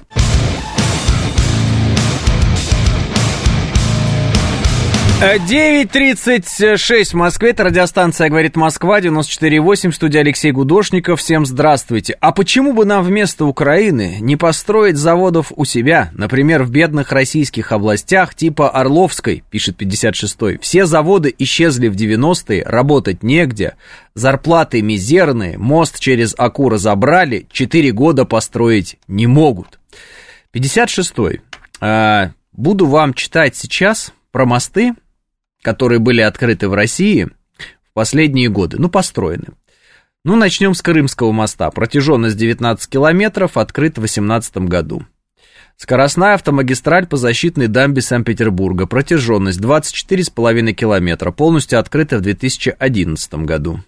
9.36 5.20 7.10
в 7.10 7.14
Москве, 7.14 7.50
это 7.50 7.64
радиостанция 7.64 8.30
«Говорит 8.30 8.56
Москва», 8.56 9.02
94.8, 9.02 9.92
студия 9.92 10.22
Алексей 10.22 10.50
Гудошников. 10.50 11.20
Всем 11.20 11.44
здравствуйте. 11.44 12.16
А 12.20 12.32
почему 12.32 12.72
бы 12.72 12.86
нам 12.86 13.04
вместо 13.04 13.44
Украины 13.44 14.16
не 14.20 14.36
построить 14.36 14.96
заводов 14.96 15.52
у 15.54 15.66
себя, 15.66 16.08
например, 16.14 16.62
в 16.62 16.70
бедных 16.70 17.12
российских 17.12 17.70
областях 17.70 18.34
типа 18.34 18.70
Орловской, 18.70 19.44
пишет 19.50 19.78
56-й. 19.82 20.58
Все 20.62 20.86
заводы 20.86 21.34
исчезли 21.38 21.88
в 21.88 21.96
90-е, 21.96 22.62
работать 22.64 23.22
негде, 23.22 23.74
зарплаты 24.14 24.80
мизерные, 24.80 25.58
мост 25.58 26.00
через 26.00 26.34
Аку 26.38 26.70
разобрали, 26.70 27.46
4 27.52 27.92
года 27.92 28.24
построить 28.24 28.96
не 29.06 29.26
могут. 29.26 29.80
56-й. 30.54 31.42
А, 31.82 32.30
буду 32.54 32.86
вам 32.86 33.12
читать 33.12 33.54
сейчас 33.54 34.14
про 34.32 34.46
мосты, 34.46 34.94
которые 35.62 35.98
были 35.98 36.20
открыты 36.20 36.68
в 36.68 36.74
России 36.74 37.24
в 37.24 37.92
последние 37.92 38.48
годы, 38.48 38.78
ну, 38.78 38.88
построены. 38.88 39.48
Ну, 40.24 40.36
начнем 40.36 40.74
с 40.74 40.82
Крымского 40.82 41.32
моста. 41.32 41.70
Протяженность 41.70 42.36
19 42.36 42.88
километров, 42.90 43.56
открыт 43.56 43.92
в 43.92 44.00
2018 44.00 44.68
году. 44.68 45.04
Скоростная 45.76 46.34
автомагистраль 46.34 47.06
по 47.06 47.16
защитной 47.16 47.68
дамбе 47.68 48.02
Санкт-Петербурга. 48.02 48.86
Протяженность 48.86 49.60
24,5 49.60 50.72
километра, 50.72 51.30
полностью 51.30 51.78
открыта 51.78 52.18
в 52.18 52.20
2011 52.20 53.34
году. 53.46 53.80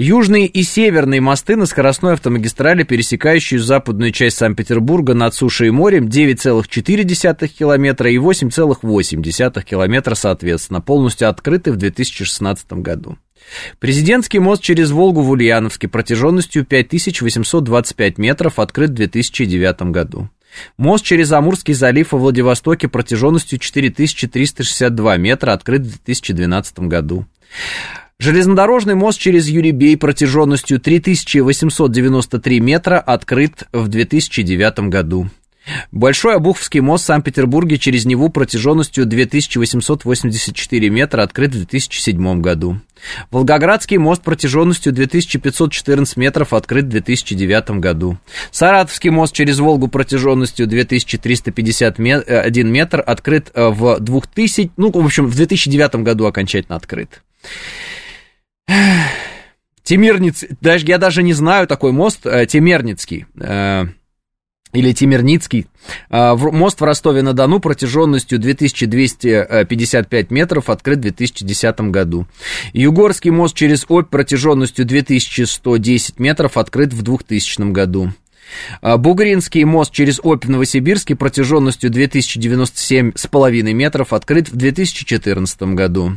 Южные 0.00 0.46
и 0.46 0.62
северные 0.62 1.20
мосты 1.20 1.56
на 1.56 1.66
скоростной 1.66 2.12
автомагистрали, 2.12 2.84
пересекающие 2.84 3.58
западную 3.58 4.12
часть 4.12 4.36
Санкт-Петербурга 4.36 5.12
над 5.12 5.34
сушей 5.34 5.68
и 5.68 5.70
морем, 5.72 6.06
9,4 6.06 7.48
километра 7.48 8.08
и 8.08 8.16
8,8 8.16 9.64
километра, 9.64 10.14
соответственно, 10.14 10.80
полностью 10.80 11.28
открыты 11.28 11.72
в 11.72 11.76
2016 11.78 12.74
году. 12.74 13.18
Президентский 13.80 14.38
мост 14.38 14.62
через 14.62 14.92
Волгу 14.92 15.22
в 15.22 15.30
Ульяновске 15.30 15.88
протяженностью 15.88 16.64
5825 16.64 18.18
метров 18.18 18.60
открыт 18.60 18.90
в 18.90 18.94
2009 18.94 19.82
году. 19.90 20.30
Мост 20.76 21.04
через 21.04 21.32
Амурский 21.32 21.74
залив 21.74 22.12
во 22.12 22.18
Владивостоке 22.20 22.86
протяженностью 22.86 23.58
4362 23.58 25.16
метра 25.16 25.54
открыт 25.54 25.80
в 25.80 25.90
2012 26.04 26.78
году. 26.80 27.26
Железнодорожный 28.20 28.96
мост 28.96 29.20
через 29.20 29.46
Юрибей 29.46 29.96
протяженностью 29.96 30.80
3893 30.80 32.58
метра 32.58 32.98
открыт 32.98 33.68
в 33.72 33.86
2009 33.86 34.88
году. 34.88 35.28
Большой 35.92 36.34
Обуховский 36.34 36.80
мост 36.80 37.04
в 37.04 37.06
Санкт-Петербурге 37.06 37.78
через 37.78 38.06
Неву 38.06 38.28
протяженностью 38.30 39.06
2884 39.06 40.90
метра 40.90 41.22
открыт 41.22 41.50
в 41.50 41.58
2007 41.58 42.40
году. 42.40 42.80
Волгоградский 43.30 43.98
мост 43.98 44.22
протяженностью 44.22 44.92
2514 44.92 46.16
метров 46.16 46.54
открыт 46.54 46.86
в 46.86 46.88
2009 46.88 47.70
году. 47.78 48.18
Саратовский 48.50 49.10
мост 49.10 49.32
через 49.32 49.60
Волгу 49.60 49.86
протяженностью 49.86 50.66
2351 50.66 52.72
метр 52.72 53.00
открыт 53.06 53.52
в 53.54 54.00
2000, 54.00 54.72
ну, 54.76 54.90
в 54.90 55.06
общем, 55.06 55.26
в 55.26 55.36
2009 55.36 56.02
году 56.02 56.26
окончательно 56.26 56.74
открыт. 56.74 57.22
Темирниц, 59.82 60.44
даже, 60.60 60.84
я 60.86 60.98
даже 60.98 61.22
не 61.22 61.32
знаю 61.32 61.66
такой 61.66 61.92
мост, 61.92 62.26
э, 62.26 62.44
Темерницкий, 62.46 63.24
э, 63.40 63.86
или 64.74 64.92
Тимирницкий. 64.92 65.66
Э, 66.10 66.34
мост 66.36 66.80
в 66.80 66.84
Ростове-на-Дону 66.84 67.58
протяженностью 67.58 68.38
2255 68.38 70.30
метров 70.30 70.68
открыт 70.68 70.98
в 70.98 71.02
2010 71.02 71.90
году. 71.90 72.26
Югорский 72.74 73.30
мост 73.30 73.56
через 73.56 73.86
Обь 73.88 74.10
протяженностью 74.10 74.84
2110 74.84 76.20
метров 76.20 76.58
открыт 76.58 76.92
в 76.92 77.00
2000 77.02 77.72
году. 77.72 78.12
А, 78.80 78.96
Бугринский 78.96 79.64
мост 79.64 79.92
через 79.92 80.20
Обь 80.22 80.44
в 80.44 80.50
Новосибирске 80.50 81.16
протяженностью 81.16 81.90
2097,5 81.90 83.72
метров 83.72 84.12
открыт 84.12 84.48
в 84.48 84.56
2014 84.56 85.74
году. 85.74 86.12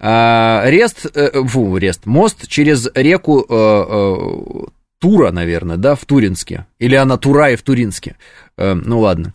А, 0.00 0.62
Рест, 0.66 1.06
э, 1.14 1.44
фу, 1.44 1.76
Рест, 1.76 2.06
мост 2.06 2.48
через 2.48 2.88
реку 2.94 3.44
э, 3.48 3.50
э, 3.50 4.16
Тура, 5.00 5.30
наверное, 5.30 5.76
да, 5.76 5.94
в 5.94 6.04
Туринске. 6.04 6.66
Или 6.78 6.96
она 6.96 7.18
Тура 7.18 7.50
и 7.50 7.56
в 7.56 7.62
Туринске. 7.62 8.16
Ну 8.56 8.98
ладно. 8.98 9.32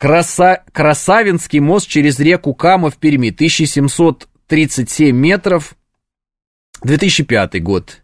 Краса... 0.00 0.62
Красавинский 0.72 1.60
мост 1.60 1.86
через 1.86 2.18
реку 2.18 2.54
Кама 2.54 2.88
в 2.88 2.96
Перми, 2.96 3.28
1737 3.28 5.14
метров, 5.14 5.74
2005 6.82 7.62
год. 7.62 8.00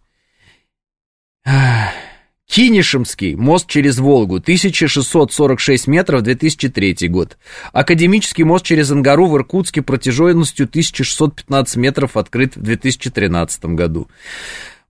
Кинешемский 2.47 3.35
мост 3.35 3.66
через 3.66 3.98
Волгу, 3.98 4.36
1646 4.36 5.86
метров, 5.86 6.23
2003 6.23 7.09
год. 7.09 7.39
Академический 7.73 8.44
мост 8.44 8.66
через 8.66 8.90
Ангару 8.90 9.27
в 9.27 9.35
Иркутске 9.35 9.81
протяженностью 9.81 10.66
1615 10.66 11.77
метров, 11.77 12.18
открыт 12.18 12.56
в 12.56 12.60
2013 12.60 13.64
году. 13.74 14.10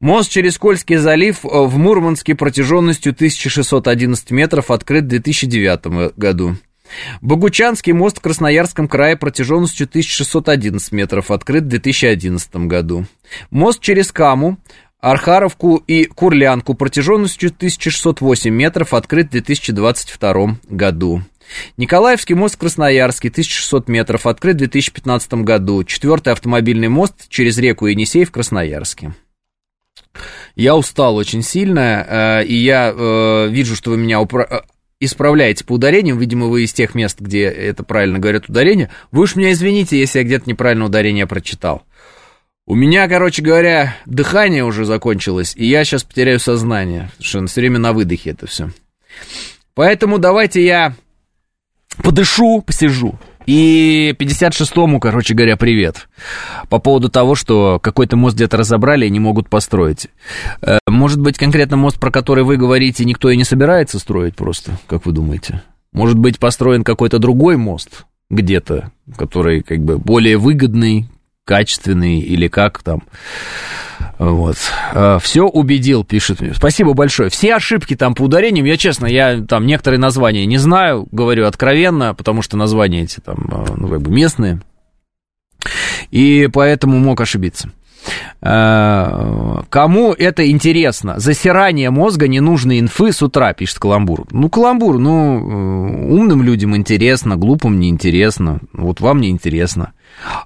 Мост 0.00 0.28
через 0.28 0.58
Кольский 0.58 0.96
залив 0.96 1.38
в 1.44 1.78
Мурманске 1.78 2.34
протяженностью 2.34 3.12
1611 3.12 4.32
метров, 4.32 4.72
открыт 4.72 5.04
в 5.04 5.08
2009 5.08 6.16
году. 6.16 6.56
Богучанский 7.20 7.92
мост 7.92 8.18
в 8.18 8.20
Красноярском 8.20 8.88
крае 8.88 9.16
протяженностью 9.16 9.86
1611 9.86 10.92
метров, 10.92 11.30
открыт 11.30 11.64
в 11.64 11.68
2011 11.68 12.56
году. 12.66 13.06
Мост 13.50 13.80
через 13.80 14.12
Каму, 14.12 14.58
Архаровку 15.00 15.76
и 15.86 16.04
Курлянку 16.04 16.74
протяженностью 16.74 17.50
1608 17.50 18.52
метров, 18.52 18.94
открыт 18.94 19.28
в 19.28 19.30
2022 19.30 20.58
году. 20.68 21.22
Николаевский 21.76 22.34
мост 22.34 22.56
в 22.56 22.58
Красноярске, 22.58 23.28
1600 23.28 23.88
метров, 23.88 24.26
открыт 24.26 24.56
в 24.56 24.58
2015 24.58 25.34
году. 25.34 25.84
Четвертый 25.84 26.32
автомобильный 26.32 26.88
мост 26.88 27.28
через 27.28 27.58
реку 27.58 27.86
Енисей 27.86 28.24
в 28.24 28.32
Красноярске. 28.32 29.14
Я 30.54 30.74
устал 30.74 31.16
очень 31.16 31.42
сильно, 31.42 32.40
э, 32.40 32.44
и 32.46 32.54
я 32.56 32.92
э, 32.92 33.48
вижу, 33.50 33.76
что 33.76 33.90
вы 33.90 33.98
меня 33.98 34.20
упра 34.20 34.64
исправляете 35.00 35.64
по 35.64 35.74
ударениям, 35.74 36.18
видимо, 36.18 36.46
вы 36.46 36.64
из 36.64 36.72
тех 36.72 36.94
мест, 36.94 37.20
где 37.20 37.44
это 37.44 37.82
правильно 37.82 38.18
говорят 38.18 38.48
ударение, 38.48 38.90
вы 39.10 39.24
уж 39.24 39.36
меня 39.36 39.52
извините, 39.52 39.98
если 39.98 40.20
я 40.20 40.24
где-то 40.24 40.48
неправильно 40.48 40.86
ударение 40.86 41.26
прочитал. 41.26 41.82
У 42.66 42.74
меня, 42.74 43.06
короче 43.08 43.42
говоря, 43.42 43.96
дыхание 44.06 44.64
уже 44.64 44.84
закончилось, 44.84 45.54
и 45.56 45.66
я 45.66 45.84
сейчас 45.84 46.02
потеряю 46.02 46.40
сознание, 46.40 47.10
потому 47.18 47.24
что 47.24 47.46
все 47.46 47.60
время 47.60 47.78
на 47.78 47.92
выдохе 47.92 48.30
это 48.30 48.46
все. 48.46 48.70
Поэтому 49.74 50.18
давайте 50.18 50.64
я 50.64 50.94
подышу, 52.02 52.62
посижу. 52.62 53.18
И 53.46 54.14
56-му, 54.18 54.98
короче 54.98 55.34
говоря, 55.34 55.56
привет. 55.56 56.08
По 56.68 56.78
поводу 56.78 57.08
того, 57.08 57.34
что 57.36 57.78
какой-то 57.80 58.16
мост 58.16 58.34
где-то 58.34 58.56
разобрали 58.56 59.06
и 59.06 59.10
не 59.10 59.20
могут 59.20 59.48
построить. 59.48 60.08
Э, 60.62 60.78
может 60.88 61.20
быть, 61.20 61.38
конкретно 61.38 61.76
мост, 61.76 61.98
про 62.00 62.10
который 62.10 62.42
вы 62.42 62.56
говорите, 62.56 63.04
никто 63.04 63.30
и 63.30 63.36
не 63.36 63.44
собирается 63.44 63.98
строить 64.00 64.34
просто, 64.34 64.72
как 64.88 65.06
вы 65.06 65.12
думаете? 65.12 65.62
Может 65.92 66.18
быть, 66.18 66.38
построен 66.38 66.82
какой-то 66.82 67.18
другой 67.18 67.56
мост 67.56 68.04
где-то, 68.30 68.90
который 69.16 69.62
как 69.62 69.78
бы 69.78 69.98
более 69.98 70.36
выгодный, 70.36 71.06
качественный 71.44 72.18
или 72.18 72.48
как 72.48 72.82
там. 72.82 73.04
Вот. 74.18 74.56
А, 74.94 75.18
Все 75.18 75.42
убедил, 75.42 76.04
пишет. 76.04 76.40
Спасибо 76.54 76.94
большое. 76.94 77.28
Все 77.28 77.54
ошибки 77.54 77.96
там 77.96 78.14
по 78.14 78.22
ударениям, 78.22 78.64
я 78.64 78.76
честно, 78.76 79.06
я 79.06 79.40
там 79.42 79.66
некоторые 79.66 80.00
названия 80.00 80.46
не 80.46 80.58
знаю, 80.58 81.06
говорю 81.12 81.46
откровенно, 81.46 82.14
потому 82.14 82.42
что 82.42 82.56
названия 82.56 83.02
эти 83.02 83.20
там, 83.20 83.48
а, 83.52 83.74
ну, 83.76 83.88
как 83.88 84.02
бы 84.02 84.10
местные. 84.10 84.60
И 86.10 86.48
поэтому 86.52 86.98
мог 86.98 87.20
ошибиться. 87.20 87.70
А, 88.42 89.62
кому 89.68 90.12
это 90.12 90.48
интересно? 90.50 91.18
Засирание 91.18 91.90
мозга 91.90 92.28
ненужной 92.28 92.80
инфы 92.80 93.12
с 93.12 93.22
утра, 93.22 93.52
пишет 93.52 93.78
Каламбур. 93.78 94.26
Ну, 94.30 94.48
Каламбур, 94.48 94.98
ну, 94.98 95.38
э, 95.38 96.12
умным 96.12 96.42
людям 96.42 96.76
интересно, 96.76 97.36
глупым 97.36 97.80
не 97.80 97.88
интересно. 97.88 98.60
Вот 98.72 99.00
вам 99.00 99.20
не 99.20 99.30
интересно. 99.30 99.92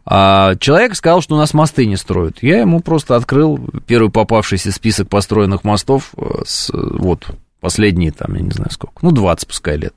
А 0.04 0.56
человек 0.56 0.94
сказал, 0.94 1.20
что 1.20 1.34
у 1.34 1.38
нас 1.38 1.54
мосты 1.54 1.86
не 1.86 1.96
строят. 1.96 2.38
Я 2.42 2.60
ему 2.60 2.80
просто 2.80 3.16
открыл 3.16 3.58
первый 3.86 4.10
попавшийся 4.10 4.72
список 4.72 5.08
построенных 5.08 5.64
мостов, 5.64 6.10
э, 6.16 6.42
с, 6.44 6.70
вот, 6.72 7.26
последние 7.60 8.12
там, 8.12 8.34
я 8.34 8.40
не 8.40 8.50
знаю 8.50 8.70
сколько, 8.70 8.98
ну, 9.02 9.12
20 9.12 9.46
пускай 9.46 9.76
лет. 9.76 9.94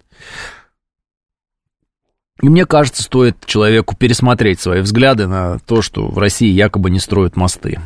И 2.43 2.49
мне 2.49 2.65
кажется, 2.65 3.03
стоит 3.03 3.37
человеку 3.45 3.95
пересмотреть 3.95 4.59
свои 4.59 4.81
взгляды 4.81 5.27
на 5.27 5.59
то, 5.59 5.81
что 5.81 6.07
в 6.07 6.17
России 6.17 6.51
якобы 6.51 6.91
не 6.91 6.99
строят 6.99 7.37
мосты. 7.37 7.79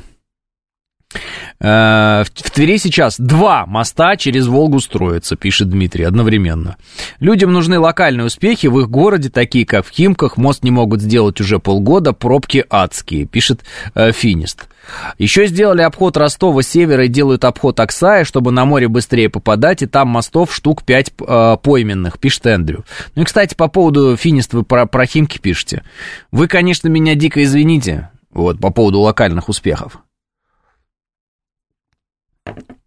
Э, 1.59 2.23
в 2.23 2.51
Твери 2.51 2.77
сейчас 2.77 3.19
два 3.19 3.67
моста 3.67 4.17
через 4.17 4.47
Волгу 4.47 4.79
строятся, 4.79 5.35
пишет 5.35 5.69
Дмитрий, 5.69 6.05
одновременно. 6.05 6.77
Людям 7.19 7.53
нужны 7.53 7.77
локальные 7.77 8.25
успехи 8.25 8.65
в 8.65 8.79
их 8.79 8.89
городе, 8.89 9.29
такие 9.29 9.63
как 9.63 9.85
в 9.85 9.91
Химках. 9.91 10.37
Мост 10.37 10.63
не 10.63 10.71
могут 10.71 11.01
сделать 11.01 11.39
уже 11.39 11.59
полгода, 11.59 12.13
пробки 12.13 12.65
адские, 12.67 13.25
пишет 13.25 13.63
э, 13.93 14.11
Финист. 14.11 14.69
Еще 15.17 15.47
сделали 15.47 15.81
обход 15.81 16.17
Ростова 16.17 16.61
севера 16.63 17.05
и 17.05 17.09
делают 17.09 17.45
обход 17.45 17.79
Оксая, 17.79 18.23
чтобы 18.23 18.51
на 18.51 18.65
море 18.65 18.87
быстрее 18.87 19.29
попадать, 19.29 19.81
и 19.81 19.85
там 19.85 20.09
мостов 20.09 20.53
штук 20.53 20.83
5 20.83 21.13
э, 21.19 21.57
пойменных, 21.61 22.19
пишет 22.19 22.45
Эндрю. 22.47 22.85
Ну 23.15 23.23
и, 23.23 23.25
кстати, 23.25 23.55
по 23.55 23.67
поводу 23.67 24.15
Финист 24.15 24.53
вы 24.53 24.63
про, 24.63 24.85
про 24.85 25.05
Химки 25.05 25.37
пишете. 25.37 25.83
Вы, 26.31 26.47
конечно, 26.47 26.87
меня 26.87 27.15
дико 27.15 27.43
извините, 27.43 28.09
вот, 28.31 28.59
по 28.59 28.71
поводу 28.71 28.99
локальных 28.99 29.49
успехов. 29.49 29.99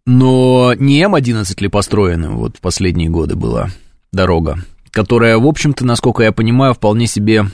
Но 0.05 0.73
не 0.73 1.01
М-11 1.01 1.61
ли 1.61 1.67
построена 1.67 2.31
вот 2.31 2.57
в 2.57 2.61
последние 2.61 3.09
годы 3.09 3.35
была 3.35 3.69
дорога, 4.11 4.57
которая, 4.89 5.37
в 5.37 5.45
общем-то, 5.45 5.85
насколько 5.85 6.23
я 6.23 6.31
понимаю, 6.31 6.73
вполне 6.73 7.05
себе 7.07 7.45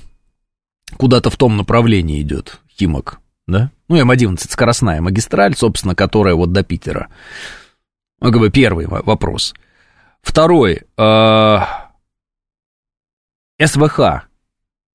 куда-то 0.95 1.29
в 1.29 1.35
том 1.35 1.57
направлении 1.57 2.21
идет, 2.21 2.59
Химок, 2.79 3.19
да? 3.47 3.71
Ну, 3.87 3.97
М-11, 3.97 4.45
скоростная 4.49 5.01
магистраль, 5.01 5.55
собственно, 5.55 5.95
которая 5.95 6.35
вот 6.35 6.51
до 6.51 6.63
Питера. 6.63 7.07
Ну, 8.19 8.31
как 8.31 8.39
бы 8.39 8.49
первый 8.49 8.87
вопрос. 8.87 9.53
Второй. 10.21 10.83
Э, 10.97 11.59
СВХ 13.63 14.27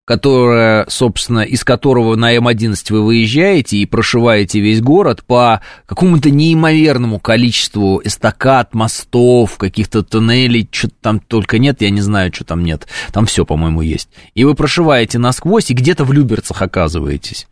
которое, 0.05 0.85
собственно, 0.89 1.41
из 1.41 1.63
которого 1.63 2.17
на 2.17 2.37
М11 2.37 2.77
вы 2.91 3.03
выезжаете 3.03 3.77
и 3.79 3.87
прошиваете 3.87 4.61
весь 4.61 4.81
город 4.81 5.23
по 5.25 5.61
какому-то 5.87 6.31
неимоверному 6.31 7.21
количеству 7.21 8.01
эстакад, 8.03 8.75
мостов, 8.75 9.57
каких-то 9.59 10.03
туннелей, 10.03 10.69
что-то 10.71 10.95
там 11.01 11.21
только 11.21 11.59
нет, 11.59 11.83
я 11.83 11.91
не 11.91 12.01
знаю, 12.01 12.33
что 12.35 12.45
там 12.45 12.65
нет. 12.65 12.89
Там 13.13 13.27
все, 13.27 13.47
по-моему, 13.47 13.81
есть. 13.83 14.09
И 14.35 14.45
вы 14.45 14.55
прошиваете 14.55 15.19
насквозь 15.19 15.71
и 15.71 15.75
где-то 15.75 16.05
в 16.05 16.13
Люберцах 16.13 16.61
оказываетесь. 16.63 17.47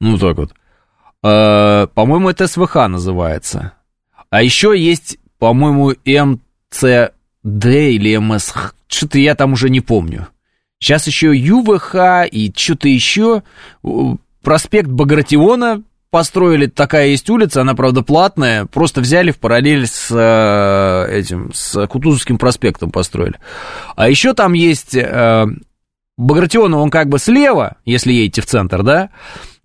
Ну, 0.00 0.18
так 0.18 0.36
вот. 0.36 0.52
Э, 1.22 1.86
по-моему, 1.94 2.30
это 2.30 2.46
СВХ 2.46 2.88
называется. 2.88 3.72
А 4.30 4.42
еще 4.42 4.74
есть, 4.76 5.18
по-моему, 5.38 5.90
МЦД 5.90 7.66
или 7.66 8.16
МСХ. 8.16 8.74
Что-то 8.86 9.18
я 9.18 9.34
там 9.34 9.52
уже 9.52 9.70
не 9.70 9.80
помню. 9.80 10.28
Сейчас 10.78 11.06
еще 11.06 11.36
ЮВХ 11.36 12.26
и 12.30 12.52
что-то 12.56 12.88
еще. 12.88 13.42
Проспект 14.42 14.88
Багратиона 14.88 15.82
построили, 16.10 16.66
такая 16.66 17.08
есть 17.08 17.30
улица, 17.30 17.60
она, 17.60 17.74
правда, 17.74 18.02
платная, 18.02 18.66
просто 18.66 19.00
взяли 19.00 19.30
в 19.30 19.38
параллель 19.38 19.86
с 19.86 20.08
э, 20.10 21.18
этим, 21.18 21.52
с 21.54 21.86
Кутузовским 21.86 22.36
проспектом 22.36 22.90
построили. 22.90 23.36
А 23.94 24.08
еще 24.08 24.34
там 24.34 24.52
есть 24.54 24.94
э, 24.96 25.46
Багратиона, 26.16 26.78
он 26.78 26.90
как 26.90 27.08
бы 27.08 27.18
слева, 27.18 27.76
если 27.84 28.12
едете 28.12 28.42
в 28.42 28.46
центр, 28.46 28.82
да, 28.82 29.10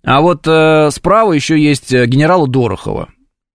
а 0.06 0.20
вот 0.20 0.46
э, 0.46 0.90
справа 0.92 1.32
еще 1.32 1.60
есть 1.60 1.92
э, 1.92 2.06
генерала 2.06 2.46
Дорохова. 2.46 3.08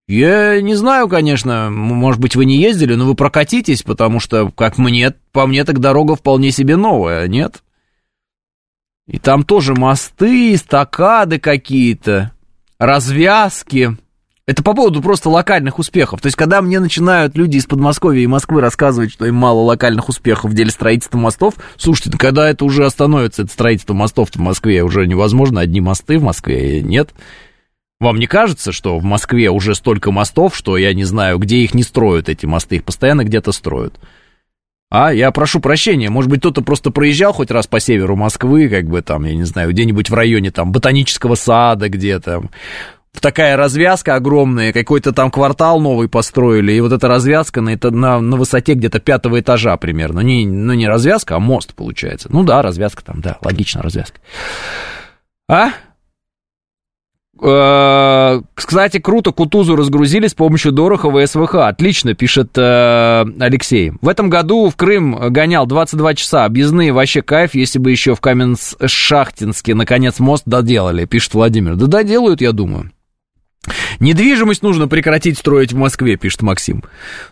Я 0.10 0.60
не 0.60 0.76
знаю, 0.76 1.08
конечно, 1.08 1.70
может 1.72 2.20
быть, 2.20 2.36
вы 2.36 2.44
не 2.44 2.58
ездили, 2.58 2.96
но 2.96 3.06
вы 3.06 3.16
прокатитесь, 3.16 3.84
потому 3.84 4.20
что, 4.20 4.52
как 4.52 4.78
мне, 4.78 5.16
по 5.32 5.48
мне, 5.48 5.64
так 5.64 5.80
дорога 5.80 6.18
вполне 6.18 6.52
себе 6.52 6.76
новая, 6.76 7.30
нет? 7.30 7.64
И 9.08 9.18
там 9.18 9.44
тоже 9.44 9.76
мосты, 9.76 10.54
эстакады 10.54 11.40
какие-то, 11.40 12.34
развязки. 12.78 13.96
Это 14.52 14.64
по 14.64 14.74
поводу 14.74 15.02
просто 15.02 15.30
локальных 15.30 15.80
успехов. 15.80 16.20
То 16.20 16.26
есть, 16.26 16.36
когда 16.36 16.62
мне 16.62 16.82
начинают 16.82 17.38
люди 17.38 17.56
из 17.56 17.66
Подмосковья 17.66 18.22
и 18.22 18.28
Москвы 18.28 18.60
рассказывать, 18.60 19.10
что 19.10 19.26
им 19.26 19.36
мало 19.36 19.62
локальных 19.62 20.10
успехов 20.10 20.52
в 20.52 20.54
деле 20.54 20.72
строительства 20.72 21.18
мостов, 21.18 21.54
слушайте, 21.78 22.10
ну, 22.12 22.18
когда 22.18 22.50
это 22.50 22.66
уже 22.66 22.86
остановится, 22.86 23.44
это 23.44 23.52
строительство 23.54 23.94
мостов 23.94 24.30
в 24.30 24.40
Москве, 24.40 24.84
уже 24.84 25.08
невозможно, 25.08 25.62
одни 25.62 25.80
мосты 25.80 26.20
в 26.20 26.24
Москве, 26.24 26.82
нет. 26.82 27.12
Вам 28.02 28.20
не 28.20 28.28
кажется, 28.28 28.74
что 28.74 29.00
в 29.00 29.06
Москве 29.06 29.50
уже 29.50 29.74
столько 29.74 30.12
мостов, 30.12 30.54
что 30.54 30.76
я 30.76 30.94
не 30.94 31.06
знаю, 31.06 31.38
где 31.38 31.60
их 31.60 31.74
не 31.74 31.84
строят, 31.84 32.28
эти 32.28 32.46
мосты, 32.46 32.76
их 32.76 32.84
постоянно 32.84 33.24
где-то 33.24 33.54
строят? 33.54 34.02
А, 34.90 35.14
я 35.14 35.32
прошу 35.32 35.62
прощения, 35.62 36.10
может 36.10 36.30
быть, 36.30 36.42
кто-то 36.42 36.62
просто 36.62 36.92
проезжал 36.92 37.32
хоть 37.32 37.52
раз 37.52 37.68
по 37.68 37.80
северу 37.80 38.18
Москвы, 38.18 38.68
как 38.68 38.84
бы 38.88 39.02
там, 39.02 39.24
я 39.24 39.34
не 39.34 39.46
знаю, 39.46 39.70
где-нибудь 39.70 40.10
в 40.10 40.14
районе 40.14 40.52
там 40.52 40.74
ботанического 40.74 41.36
сада 41.36 41.88
где-то, 41.88 42.44
такая 43.20 43.58
развязка 43.58 44.16
огромная, 44.16 44.74
какой-то 44.74 45.12
там 45.12 45.32
квартал 45.32 45.80
новый 45.80 46.10
построили, 46.10 46.74
и 46.74 46.82
вот 46.82 46.92
эта 46.92 47.08
развязка 47.08 47.62
на, 47.62 47.78
на, 47.82 48.20
на 48.20 48.38
высоте 48.38 48.74
где-то 48.74 49.00
пятого 49.00 49.40
этажа 49.40 49.76
примерно. 49.78 50.22
Не, 50.22 50.46
ну, 50.46 50.74
не 50.74 50.88
развязка, 50.88 51.36
а 51.36 51.40
мост 51.40 51.74
получается. 51.74 52.30
Ну 52.32 52.44
да, 52.44 52.62
развязка 52.62 53.04
там, 53.04 53.22
да, 53.22 53.38
логично, 53.42 53.82
развязка. 53.82 54.20
А? 55.48 55.72
Э, 57.44 58.42
кстати, 58.54 59.00
круто, 59.00 59.32
Кутузу 59.32 59.76
разгрузили 59.76 60.28
с 60.28 60.34
помощью 60.34 60.72
Дорохова 60.72 61.20
и 61.20 61.26
СВХ. 61.26 61.56
Отлично, 61.56 62.14
пишет 62.14 62.58
э, 62.58 63.26
Алексей. 63.40 63.94
В 64.02 64.08
этом 64.08 64.30
году 64.30 64.70
в 64.70 64.76
Крым 64.76 65.16
гонял 65.32 65.66
22 65.66 66.14
часа. 66.14 66.46
Объездные 66.46 66.94
вообще 66.94 67.22
кайф, 67.22 67.56
если 67.56 67.80
бы 67.80 67.90
еще 67.90 68.16
в 68.16 68.22
Каменск-Шахтинске 68.22 69.74
наконец 69.74 70.20
мост 70.20 70.44
доделали, 70.46 71.06
пишет 71.06 71.34
Владимир. 71.34 71.76
Да 71.76 71.88
доделают, 71.88 72.42
я 72.42 72.52
думаю. 72.52 72.92
Недвижимость 74.00 74.64
нужно 74.64 74.88
прекратить 74.88 75.38
строить 75.38 75.72
в 75.72 75.78
Москве, 75.78 76.18
пишет 76.18 76.42
Максим. 76.42 76.84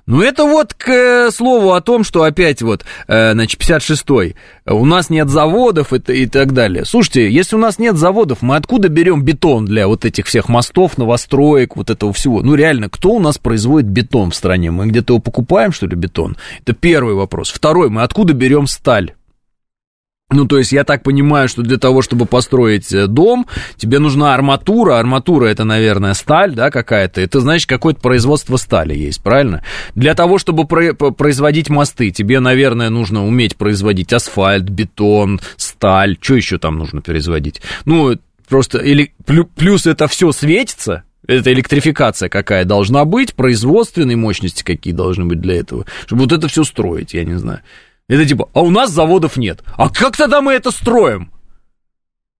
Ну, 0.05 0.21
это 0.21 0.43
вот 0.43 0.75
к 0.75 0.87
э, 0.87 1.31
слову 1.31 1.73
о 1.73 1.81
том, 1.81 2.03
что 2.03 2.21
опять 2.21 2.61
вот, 2.61 2.85
э, 3.07 3.33
значит, 3.33 3.59
56-й, 3.59 4.35
у 4.67 4.85
нас 4.85 5.09
нет 5.09 5.29
заводов 5.29 5.91
и, 5.91 5.97
и 6.13 6.25
так 6.27 6.53
далее. 6.53 6.85
Слушайте, 6.85 7.31
если 7.31 7.55
у 7.55 7.59
нас 7.59 7.79
нет 7.79 7.97
заводов, 7.97 8.43
мы 8.43 8.55
откуда 8.55 8.89
берем 8.89 9.23
бетон 9.23 9.65
для 9.65 9.87
вот 9.87 10.05
этих 10.05 10.27
всех 10.27 10.49
мостов, 10.49 10.99
новостроек, 10.99 11.75
вот 11.75 11.89
этого 11.89 12.13
всего? 12.13 12.43
Ну, 12.43 12.53
реально, 12.53 12.89
кто 12.89 13.13
у 13.13 13.19
нас 13.19 13.39
производит 13.39 13.89
бетон 13.89 14.29
в 14.29 14.35
стране? 14.35 14.69
Мы 14.69 14.85
где-то 14.85 15.13
его 15.13 15.21
покупаем, 15.21 15.71
что 15.71 15.87
ли, 15.87 15.95
бетон? 15.95 16.37
Это 16.61 16.73
первый 16.73 17.15
вопрос. 17.15 17.49
Второй, 17.49 17.89
мы 17.89 18.03
откуда 18.03 18.33
берем 18.33 18.67
сталь? 18.67 19.13
Ну, 20.31 20.45
то 20.45 20.59
есть 20.59 20.71
я 20.71 20.83
так 20.83 21.01
понимаю, 21.01 21.49
что 21.49 21.63
для 21.63 21.77
того, 21.77 22.03
чтобы 22.03 22.27
построить 22.27 22.93
э, 22.93 23.07
дом, 23.07 23.47
тебе 23.77 23.97
нужна 23.97 24.35
арматура. 24.35 24.99
Арматура 24.99 25.47
это, 25.47 25.63
наверное, 25.63 26.13
сталь, 26.13 26.53
да, 26.53 26.69
какая-то. 26.69 27.19
Это 27.19 27.39
значит, 27.39 27.67
какое-то 27.67 27.99
производство 27.99 28.57
стали 28.57 28.95
есть, 28.95 29.23
правильно? 29.23 29.63
Для 29.95 30.13
того, 30.13 30.37
чтобы 30.37 30.67
производить 30.67 31.69
мосты, 31.69 32.11
тебе, 32.11 32.39
наверное, 32.41 32.91
нужно 32.91 33.25
уметь 33.25 33.55
производить 33.55 34.13
асфальт, 34.13 34.69
бетон, 34.69 35.39
сталь. 35.57 36.15
Что 36.21 36.35
еще 36.35 36.59
там 36.59 36.77
нужно 36.77 37.01
производить? 37.01 37.63
Ну, 37.85 38.15
просто 38.47 38.77
или 38.77 39.11
плюс 39.55 39.87
это 39.87 40.07
все 40.07 40.31
светится, 40.31 41.03
это 41.25 41.51
электрификация 41.51 42.29
какая 42.29 42.65
должна 42.65 43.03
быть, 43.03 43.33
производственные 43.33 44.17
мощности 44.17 44.61
какие 44.63 44.93
должны 44.93 45.25
быть 45.25 45.41
для 45.41 45.55
этого, 45.55 45.87
чтобы 46.05 46.23
вот 46.23 46.33
это 46.33 46.47
все 46.47 46.63
строить, 46.63 47.15
я 47.15 47.23
не 47.25 47.35
знаю. 47.35 47.61
Это 48.09 48.25
типа, 48.25 48.49
а 48.53 48.61
у 48.61 48.71
нас 48.71 48.91
заводов 48.91 49.37
нет. 49.37 49.63
А 49.77 49.89
как 49.89 50.17
тогда 50.17 50.41
мы 50.41 50.53
это 50.53 50.71
строим? 50.71 51.31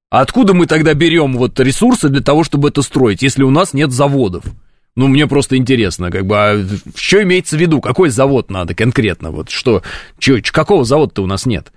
А 0.10 0.22
откуда 0.22 0.56
мы 0.56 0.66
тогда 0.66 0.96
берем 0.96 1.38
вот 1.38 1.60
ресурсы 1.60 2.10
для 2.10 2.22
того, 2.22 2.44
чтобы 2.44 2.70
это 2.70 2.82
строить, 2.82 3.22
если 3.22 3.44
у 3.44 3.52
нас 3.52 3.74
нет 3.74 3.92
заводов? 3.92 4.44
Ну, 4.96 5.08
мне 5.08 5.28
просто 5.28 5.56
интересно, 5.56 6.10
как 6.10 6.26
бы, 6.26 6.36
а 6.36 6.66
что 6.96 7.22
имеется 7.22 7.56
в 7.56 7.60
виду? 7.62 7.80
Какой 7.80 8.10
завод 8.10 8.50
надо 8.50 8.74
конкретно? 8.74 9.30
Вот 9.30 9.52
что, 9.52 9.84
чё, 10.18 10.40
какого 10.52 10.84
завода-то 10.84 11.22
у 11.22 11.28
нас 11.28 11.46
нет? 11.46 11.72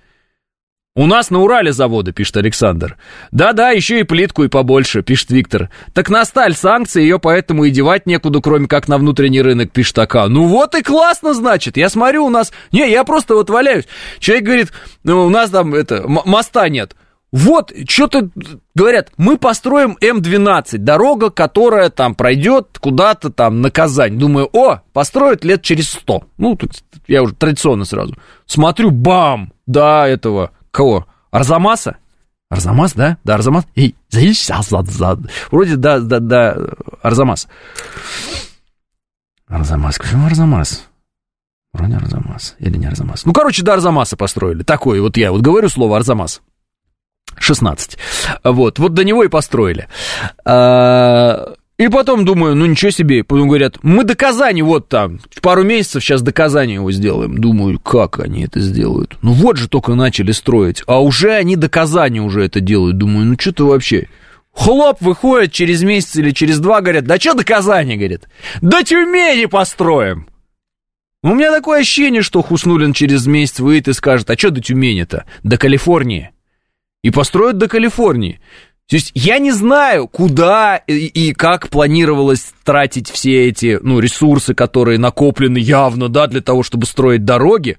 «У 0.95 1.07
нас 1.07 1.31
на 1.31 1.39
Урале 1.39 1.73
заводы»,— 1.73 2.11
пишет 2.13 2.37
Александр. 2.37 2.97
«Да-да, 3.31 3.71
еще 3.71 4.01
и 4.01 4.03
плитку 4.03 4.43
и 4.43 4.47
побольше»,— 4.47 5.01
пишет 5.03 5.31
Виктор. 5.31 5.71
«Так 5.91 6.07
на 6.11 6.23
сталь 6.23 6.53
санкции, 6.53 7.01
ее 7.01 7.17
поэтому 7.17 7.63
и 7.63 7.71
девать 7.71 8.05
некуда, 8.05 8.41
кроме 8.41 8.67
как 8.67 8.87
на 8.87 8.99
внутренний 8.99 9.41
рынок»,— 9.41 9.71
пишет 9.73 9.97
АК. 9.97 10.27
«Ну 10.27 10.45
вот 10.45 10.75
и 10.75 10.83
классно, 10.83 11.33
значит. 11.33 11.77
Я 11.77 11.89
смотрю, 11.89 12.25
у 12.25 12.29
нас... 12.29 12.53
Не, 12.71 12.91
я 12.91 13.05
просто 13.05 13.33
вот 13.33 13.49
валяюсь. 13.49 13.85
Человек 14.19 14.45
говорит, 14.45 14.71
ну, 15.03 15.25
у 15.25 15.29
нас 15.29 15.49
там 15.49 15.73
это, 15.73 16.03
моста 16.07 16.69
нет. 16.69 16.95
Вот, 17.31 17.73
что-то 17.89 18.29
говорят, 18.75 19.09
мы 19.17 19.39
построим 19.39 19.97
М12, 19.99 20.77
дорога, 20.77 21.31
которая 21.31 21.89
там 21.89 22.13
пройдет 22.13 22.77
куда-то 22.79 23.31
там 23.31 23.61
на 23.61 23.71
Казань. 23.71 24.19
Думаю, 24.19 24.47
о, 24.53 24.81
построят 24.93 25.43
лет 25.43 25.63
через 25.63 25.89
сто. 25.89 26.25
Ну, 26.37 26.55
тут 26.55 26.73
я 27.07 27.23
уже 27.23 27.33
традиционно 27.33 27.85
сразу. 27.85 28.15
Смотрю, 28.45 28.91
бам, 28.91 29.53
да, 29.65 30.07
этого 30.07 30.51
Кого? 30.73 31.05
Арзамаса? 31.29 31.97
Арзамас, 32.49 32.93
да? 32.93 33.17
Да, 33.23 33.35
Арзамас. 33.35 33.65
И 33.75 33.95
вроде 35.51 35.75
да, 35.75 35.99
да, 35.99 36.19
да, 36.19 36.57
Арзамас. 37.03 37.47
Арзамас. 39.47 39.97
Почему 39.99 40.25
Арзамас? 40.25 40.89
Вроде 41.73 41.95
Арзамас. 41.95 42.55
Или 42.57 42.77
не 42.77 42.87
Арзамас. 42.87 43.25
Ну, 43.25 43.33
короче, 43.33 43.63
до 43.63 43.73
Арзамаса 43.73 44.17
построили. 44.17 44.63
Такой 44.63 44.99
вот 44.99 45.15
я 45.15 45.31
вот 45.31 45.41
говорю 45.41 45.69
слово 45.69 45.97
Арзамас. 45.97 46.41
16. 47.37 47.97
Вот, 48.43 48.79
вот 48.79 48.93
до 48.93 49.03
него 49.03 49.23
и 49.23 49.27
построили. 49.27 49.87
А, 50.43 51.53
и 51.77 51.87
потом 51.87 52.23
думаю, 52.23 52.55
ну 52.55 52.65
ничего 52.65 52.91
себе. 52.91 53.23
Потом 53.23 53.47
говорят, 53.47 53.79
мы 53.81 54.03
до 54.03 54.15
Казани 54.15 54.61
вот 54.61 54.89
там, 54.89 55.19
пару 55.41 55.63
месяцев 55.63 56.03
сейчас 56.03 56.21
до 56.21 56.31
Казани 56.31 56.75
его 56.75 56.91
сделаем. 56.91 57.37
Думаю, 57.37 57.79
как 57.79 58.19
они 58.19 58.43
это 58.43 58.59
сделают? 58.59 59.17
Ну 59.21 59.31
вот 59.33 59.57
же 59.57 59.67
только 59.67 59.95
начали 59.95 60.31
строить, 60.31 60.83
а 60.85 61.01
уже 61.01 61.31
они 61.33 61.55
до 61.55 61.69
Казани 61.69 62.21
уже 62.21 62.43
это 62.45 62.59
делают. 62.59 62.97
Думаю, 62.97 63.25
ну 63.25 63.35
что 63.39 63.51
ты 63.53 63.63
вообще? 63.63 64.07
Хлоп, 64.53 65.01
выходит 65.01 65.51
через 65.51 65.81
месяц 65.81 66.15
или 66.15 66.29
через 66.29 66.59
два, 66.59 66.81
говорят, 66.81 67.05
да 67.05 67.17
что 67.17 67.33
до 67.33 67.43
Казани, 67.43 67.97
говорит? 67.97 68.27
До 68.61 68.83
Тюмени 68.83 69.45
построим. 69.45 70.27
У 71.23 71.33
меня 71.33 71.51
такое 71.51 71.79
ощущение, 71.79 72.21
что 72.21 72.43
Хуснулин 72.43 72.93
через 72.93 73.25
месяц 73.25 73.59
выйдет 73.59 73.87
и 73.87 73.93
скажет, 73.93 74.29
а 74.29 74.37
что 74.37 74.51
до 74.51 74.61
Тюмени-то? 74.61 75.25
До 75.41 75.57
Калифорнии. 75.57 76.31
И 77.01 77.09
построят 77.09 77.57
до 77.57 77.67
Калифорнии. 77.67 78.41
То 78.89 78.97
есть 78.97 79.11
я 79.15 79.39
не 79.39 79.51
знаю, 79.51 80.07
куда 80.07 80.75
и, 80.75 81.05
и 81.05 81.33
как 81.33 81.69
планировалось 81.69 82.53
тратить 82.63 83.09
все 83.09 83.47
эти 83.47 83.79
ну, 83.81 83.99
ресурсы, 83.99 84.53
которые 84.53 84.99
накоплены 84.99 85.57
явно, 85.57 86.09
да, 86.09 86.27
для 86.27 86.41
того, 86.41 86.63
чтобы 86.63 86.85
строить 86.85 87.23
дороги. 87.23 87.77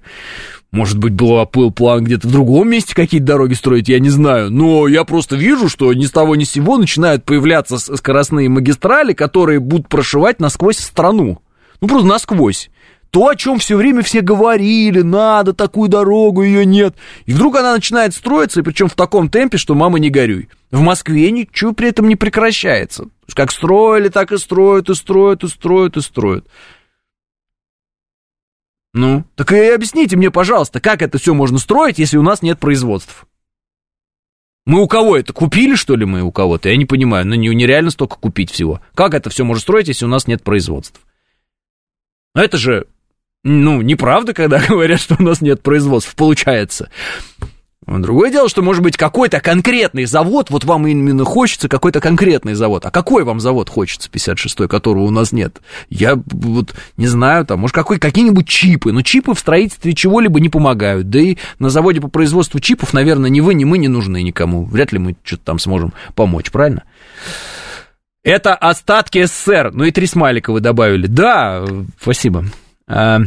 Может 0.71 0.97
быть, 0.97 1.13
был, 1.13 1.47
был 1.53 1.71
план 1.71 2.03
где-то 2.03 2.27
в 2.27 2.31
другом 2.31 2.69
месте 2.69 2.95
какие-то 2.95 3.27
дороги 3.27 3.53
строить, 3.53 3.87
я 3.87 3.99
не 3.99 4.09
знаю. 4.09 4.51
Но 4.51 4.87
я 4.87 5.05
просто 5.05 5.35
вижу, 5.35 5.69
что 5.69 5.93
ни 5.93 6.05
с 6.05 6.11
того 6.11 6.35
ни 6.35 6.43
с 6.43 6.51
сего 6.51 6.77
начинают 6.77 7.23
появляться 7.23 7.77
скоростные 7.77 8.49
магистрали, 8.49 9.13
которые 9.13 9.59
будут 9.59 9.87
прошивать 9.87 10.41
насквозь 10.41 10.79
страну. 10.79 11.39
Ну, 11.81 11.87
просто 11.87 12.07
насквозь. 12.07 12.69
То, 13.15 13.29
о 13.29 13.35
чем 13.37 13.59
все 13.59 13.77
время 13.77 14.01
все 14.01 14.19
говорили, 14.19 15.01
надо 15.01 15.53
такую 15.53 15.87
дорогу, 15.87 16.43
ее 16.43 16.65
нет. 16.65 16.97
И 17.25 17.31
вдруг 17.31 17.55
она 17.55 17.73
начинает 17.73 18.13
строиться, 18.13 18.59
и 18.59 18.63
причем 18.63 18.89
в 18.89 18.95
таком 18.95 19.29
темпе, 19.29 19.57
что 19.57 19.73
мама 19.73 19.99
не 19.99 20.09
горюй. 20.09 20.49
В 20.69 20.81
Москве 20.81 21.31
ничего 21.31 21.71
при 21.71 21.87
этом 21.87 22.09
не 22.09 22.17
прекращается. 22.17 23.05
Как 23.33 23.53
строили, 23.53 24.09
так 24.09 24.33
и 24.33 24.37
строят, 24.37 24.89
и 24.89 24.95
строят, 24.95 25.45
и 25.45 25.47
строят, 25.47 25.95
и 25.95 26.01
строят. 26.01 26.45
Ну, 28.93 29.23
так 29.35 29.53
и 29.53 29.69
объясните 29.69 30.17
мне, 30.17 30.29
пожалуйста, 30.29 30.81
как 30.81 31.01
это 31.01 31.17
все 31.17 31.33
можно 31.33 31.57
строить, 31.57 31.99
если 31.99 32.17
у 32.17 32.21
нас 32.21 32.41
нет 32.41 32.59
производств? 32.59 33.25
Мы 34.65 34.81
у 34.81 34.89
кого 34.89 35.15
это? 35.15 35.31
Купили, 35.31 35.75
что 35.75 35.95
ли, 35.95 36.03
мы 36.03 36.21
у 36.21 36.33
кого-то? 36.33 36.67
Я 36.67 36.75
не 36.75 36.85
понимаю, 36.85 37.25
ну 37.25 37.35
нереально 37.35 37.91
столько 37.91 38.17
купить 38.17 38.51
всего. 38.51 38.81
Как 38.93 39.13
это 39.13 39.29
все 39.29 39.45
можно 39.45 39.61
строить, 39.61 39.87
если 39.87 40.03
у 40.03 40.09
нас 40.09 40.27
нет 40.27 40.43
производств? 40.43 40.99
Это 42.33 42.57
же, 42.57 42.87
ну, 43.47 43.81
неправда, 43.83 44.33
когда 44.33 44.59
говорят, 44.67 44.99
что 44.99 45.15
у 45.19 45.23
нас 45.23 45.39
нет 45.39 45.61
производств, 45.61 46.15
получается. 46.15 46.89
Другое 47.85 48.31
дело, 48.31 48.49
что 48.49 48.63
может 48.63 48.81
быть 48.81 48.97
какой-то 48.97 49.39
конкретный 49.39 50.05
завод, 50.05 50.49
вот 50.49 50.63
вам 50.63 50.87
именно 50.87 51.23
хочется 51.23 51.69
какой-то 51.69 52.01
конкретный 52.01 52.55
завод. 52.55 52.83
А 52.87 52.89
какой 52.89 53.23
вам 53.23 53.39
завод 53.39 53.69
хочется, 53.69 54.09
56-й, 54.09 54.67
которого 54.67 55.03
у 55.03 55.11
нас 55.11 55.31
нет? 55.31 55.61
Я 55.89 56.15
вот 56.15 56.73
не 56.97 57.05
знаю, 57.05 57.45
там, 57.45 57.59
может, 57.59 57.75
какой, 57.75 57.99
какие-нибудь 57.99 58.47
чипы. 58.47 58.91
Но 58.91 59.03
чипы 59.03 59.35
в 59.35 59.39
строительстве 59.39 59.93
чего-либо 59.93 60.39
не 60.39 60.49
помогают. 60.49 61.11
Да 61.11 61.19
и 61.19 61.37
на 61.59 61.69
заводе 61.69 62.01
по 62.01 62.07
производству 62.07 62.59
чипов, 62.59 62.93
наверное, 62.93 63.29
ни 63.29 63.41
вы, 63.41 63.53
ни 63.53 63.63
мы 63.63 63.77
не 63.77 63.89
нужны 63.89 64.23
никому. 64.23 64.65
Вряд 64.65 64.91
ли 64.91 64.97
мы 64.97 65.15
что-то 65.23 65.43
там 65.43 65.59
сможем 65.59 65.93
помочь, 66.15 66.49
правильно? 66.49 66.83
Это 68.23 68.55
остатки 68.55 69.23
СССР. 69.23 69.69
Ну 69.71 69.83
и 69.83 69.91
три 69.91 70.07
смайлика 70.07 70.51
вы 70.51 70.61
добавили. 70.61 71.05
Да, 71.05 71.63
спасибо. 72.01 72.45
А, 72.87 73.19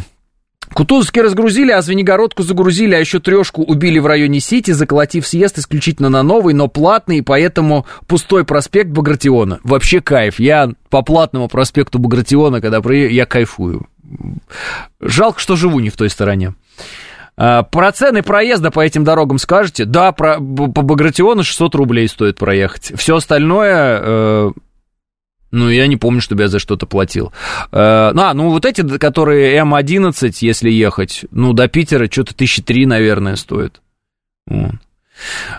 Кутузовский 0.73 1.23
разгрузили, 1.23 1.73
а 1.73 1.81
Звенигородку 1.81 2.43
загрузили, 2.43 2.95
а 2.95 2.99
еще 2.99 3.21
трешку 3.21 3.63
убили 3.63 3.99
в 3.99 4.07
районе 4.07 4.41
Сити, 4.41 4.73
заколотив 4.73 5.27
съезд 5.27 5.59
исключительно 5.59 6.09
на 6.09 6.23
новый, 6.23 6.55
но 6.55 6.69
платный, 6.69 7.23
поэтому 7.23 7.87
пустой 8.07 8.45
проспект 8.45 8.91
Багратиона. 8.91 9.61
Вообще 9.65 10.01
кайф. 10.01 10.39
Я 10.39 10.71
по 10.91 11.03
платному 11.03 11.49
проспекту 11.49 11.99
Багратиона, 11.99 12.61
когда 12.61 12.81
приеду, 12.81 13.15
я 13.15 13.27
кайфую. 13.27 13.87
Жалко, 15.01 15.41
что 15.41 15.57
живу 15.57 15.81
не 15.81 15.91
в 15.91 15.97
той 15.97 16.11
стороне. 16.11 16.55
А, 17.37 17.63
про 17.63 17.93
цены 17.93 18.23
проезда 18.23 18.71
по 18.71 18.81
этим 18.81 19.05
дорогам 19.05 19.39
скажете? 19.39 19.85
Да, 19.85 20.13
про, 20.13 20.37
по 20.37 20.83
Багратиону 20.83 21.45
600 21.45 21.75
рублей 21.77 22.09
стоит 22.09 22.37
проехать. 22.37 22.93
Все 22.97 23.17
остальное 23.17 24.01
э, 24.03 24.51
ну, 25.51 25.71
я 25.71 25.87
не 25.87 25.97
помню, 25.97 26.21
чтобы 26.21 26.43
я 26.43 26.49
за 26.49 26.59
что-то 26.59 26.87
платил. 26.87 27.33
Э, 27.73 28.13
ну, 28.13 28.23
а, 28.23 28.35
ну, 28.35 28.51
вот 28.51 28.67
эти, 28.67 28.87
которые 28.99 29.57
М11, 29.59 30.33
если 30.41 30.71
ехать, 30.71 31.25
ну, 31.31 31.53
до 31.53 31.69
Питера 31.69 32.11
что-то 32.11 32.35
тысячи 32.35 32.63
три, 32.63 32.87
наверное, 32.87 33.37
стоит. 33.37 33.81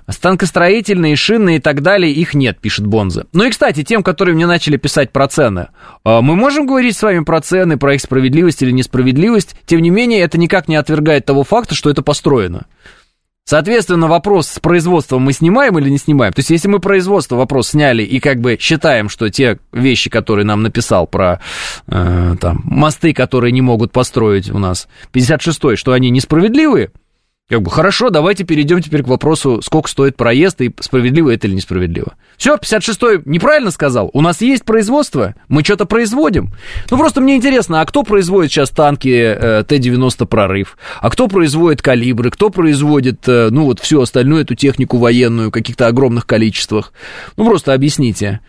Станкостроительные, 0.08 1.16
шинные 1.16 1.58
и 1.58 1.60
так 1.60 1.82
далее, 1.82 2.14
их 2.14 2.34
нет, 2.34 2.60
пишет 2.60 2.88
Бонза. 2.88 3.28
Ну 3.34 3.44
и, 3.44 3.50
кстати, 3.50 3.84
тем, 3.84 4.04
которые 4.04 4.36
мне 4.36 4.48
начали 4.48 4.78
писать 4.78 5.12
про 5.12 5.28
цены. 5.28 5.68
Э, 6.06 6.22
мы 6.22 6.36
можем 6.36 6.66
говорить 6.66 6.96
с 6.96 7.04
вами 7.04 7.24
про 7.24 7.42
цены, 7.42 7.78
про 7.78 7.96
их 7.96 8.02
справедливость 8.02 8.62
или 8.62 8.72
несправедливость. 8.72 9.56
Тем 9.66 9.82
не 9.82 9.90
менее, 9.90 10.22
это 10.22 10.38
никак 10.38 10.68
не 10.68 10.76
отвергает 10.76 11.26
того 11.26 11.44
факта, 11.44 11.76
что 11.76 11.90
это 11.90 12.02
построено. 12.02 12.68
Соответственно, 13.46 14.08
вопрос 14.08 14.48
с 14.48 14.60
производством 14.60 15.24
мы 15.24 15.34
снимаем 15.34 15.80
или 15.80 15.90
не 15.90 15.98
снимаем? 15.98 16.34
То 16.34 16.40
есть, 16.40 16.52
если 16.52 16.68
мы 16.68 16.80
производство 16.80 17.36
вопрос 17.36 17.70
сняли 17.70 18.04
и 18.04 18.20
как 18.20 18.40
бы 18.42 18.58
считаем, 18.60 19.10
что 19.10 19.30
те 19.30 19.58
вещи, 19.72 20.10
которые 20.10 20.46
нам 20.46 20.62
написал 20.62 21.08
про 21.08 21.40
э, 21.88 22.36
там, 22.40 22.62
мосты, 22.64 23.12
которые 23.14 23.52
не 23.52 23.62
могут 23.62 23.92
построить 23.92 24.52
у 24.52 24.60
нас 24.60 24.88
56-й, 25.14 25.78
что 25.78 25.94
они 25.94 26.12
несправедливые, 26.12 26.92
как 27.50 27.64
бы, 27.64 27.72
хорошо, 27.72 28.12
давайте 28.12 28.44
перейдем 28.44 28.80
теперь 28.82 29.02
к 29.02 29.08
вопросу, 29.08 29.62
сколько 29.64 29.90
стоит 29.90 30.16
проезд, 30.16 30.62
и 30.62 30.72
справедливо 30.80 31.32
это 31.32 31.48
или 31.48 31.56
несправедливо. 31.56 32.14
Все, 32.38 32.56
56-й 32.56 33.24
неправильно 33.26 33.72
сказал. 33.72 34.12
У 34.14 34.22
нас 34.22 34.42
есть 34.42 34.64
производство, 34.64 35.34
мы 35.48 35.64
что-то 35.64 35.86
производим. 35.86 36.54
Ну, 36.92 36.98
просто 36.98 37.22
мне 37.22 37.36
интересно, 37.36 37.82
а 37.82 37.86
кто 37.86 38.04
производит 38.04 38.52
сейчас 38.52 38.70
танки 38.70 39.10
э, 39.10 39.64
Т-90 39.68 40.28
«Прорыв»? 40.28 40.78
А 41.02 41.10
кто 41.10 41.28
производит 41.28 41.82
калибры? 41.82 42.30
Кто 42.30 42.52
производит, 42.52 43.28
э, 43.28 43.50
ну, 43.50 43.66
вот 43.66 43.80
всю 43.80 44.00
остальную 44.00 44.44
эту 44.44 44.54
технику 44.54 44.98
военную 44.98 45.50
в 45.50 45.52
каких-то 45.52 45.88
огромных 45.88 46.28
количествах? 46.28 46.94
Ну, 47.36 47.46
просто 47.46 47.74
объясните. 47.74 48.42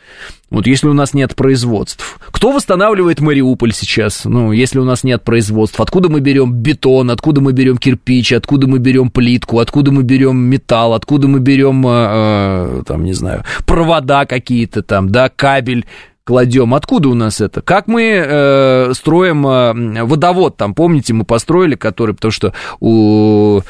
Вот 0.51 0.67
если 0.67 0.89
у 0.89 0.93
нас 0.93 1.15
нет 1.15 1.37
производств. 1.37 2.19
Кто 2.33 2.51
восстанавливает 2.51 3.21
Мариуполь 3.21 3.73
сейчас? 3.73 4.25
Ну, 4.25 4.51
если 4.51 4.81
у 4.81 4.85
нас 4.85 5.05
нет 5.05 5.23
производств. 5.23 5.81
Откуда 5.81 6.09
мы 6.09 6.21
берем 6.21 6.53
бетон, 6.53 7.11
откуда 7.11 7.41
мы 7.41 7.53
берем 7.53 7.79
кирпич, 7.79 8.33
откуда 8.33 8.67
мы 8.67 8.79
берем 8.79 9.11
плитку, 9.11 9.61
откуда 9.61 9.93
мы 9.93 10.03
берем 10.03 10.39
металл, 10.39 10.95
откуда 10.95 11.29
мы 11.29 11.39
берем, 11.39 11.87
э, 11.87 11.91
э, 11.91 12.83
там, 12.85 13.05
не 13.05 13.13
знаю, 13.13 13.45
провода 13.65 14.27
какие-то 14.27 14.83
там, 14.83 15.09
да, 15.11 15.29
кабель 15.29 15.87
кладем. 16.25 16.75
Откуда 16.75 17.09
у 17.09 17.15
нас 17.15 17.41
это? 17.41 17.63
Как 17.63 17.87
мы 17.87 18.03
э, 18.03 18.93
строим 18.95 19.47
э, 19.47 20.05
водовод 20.05 20.57
там, 20.57 20.75
помните, 20.75 21.13
мы 21.15 21.25
построили, 21.25 21.77
который, 21.77 22.15
потому 22.15 22.33
что 22.33 22.55
у 22.81 23.61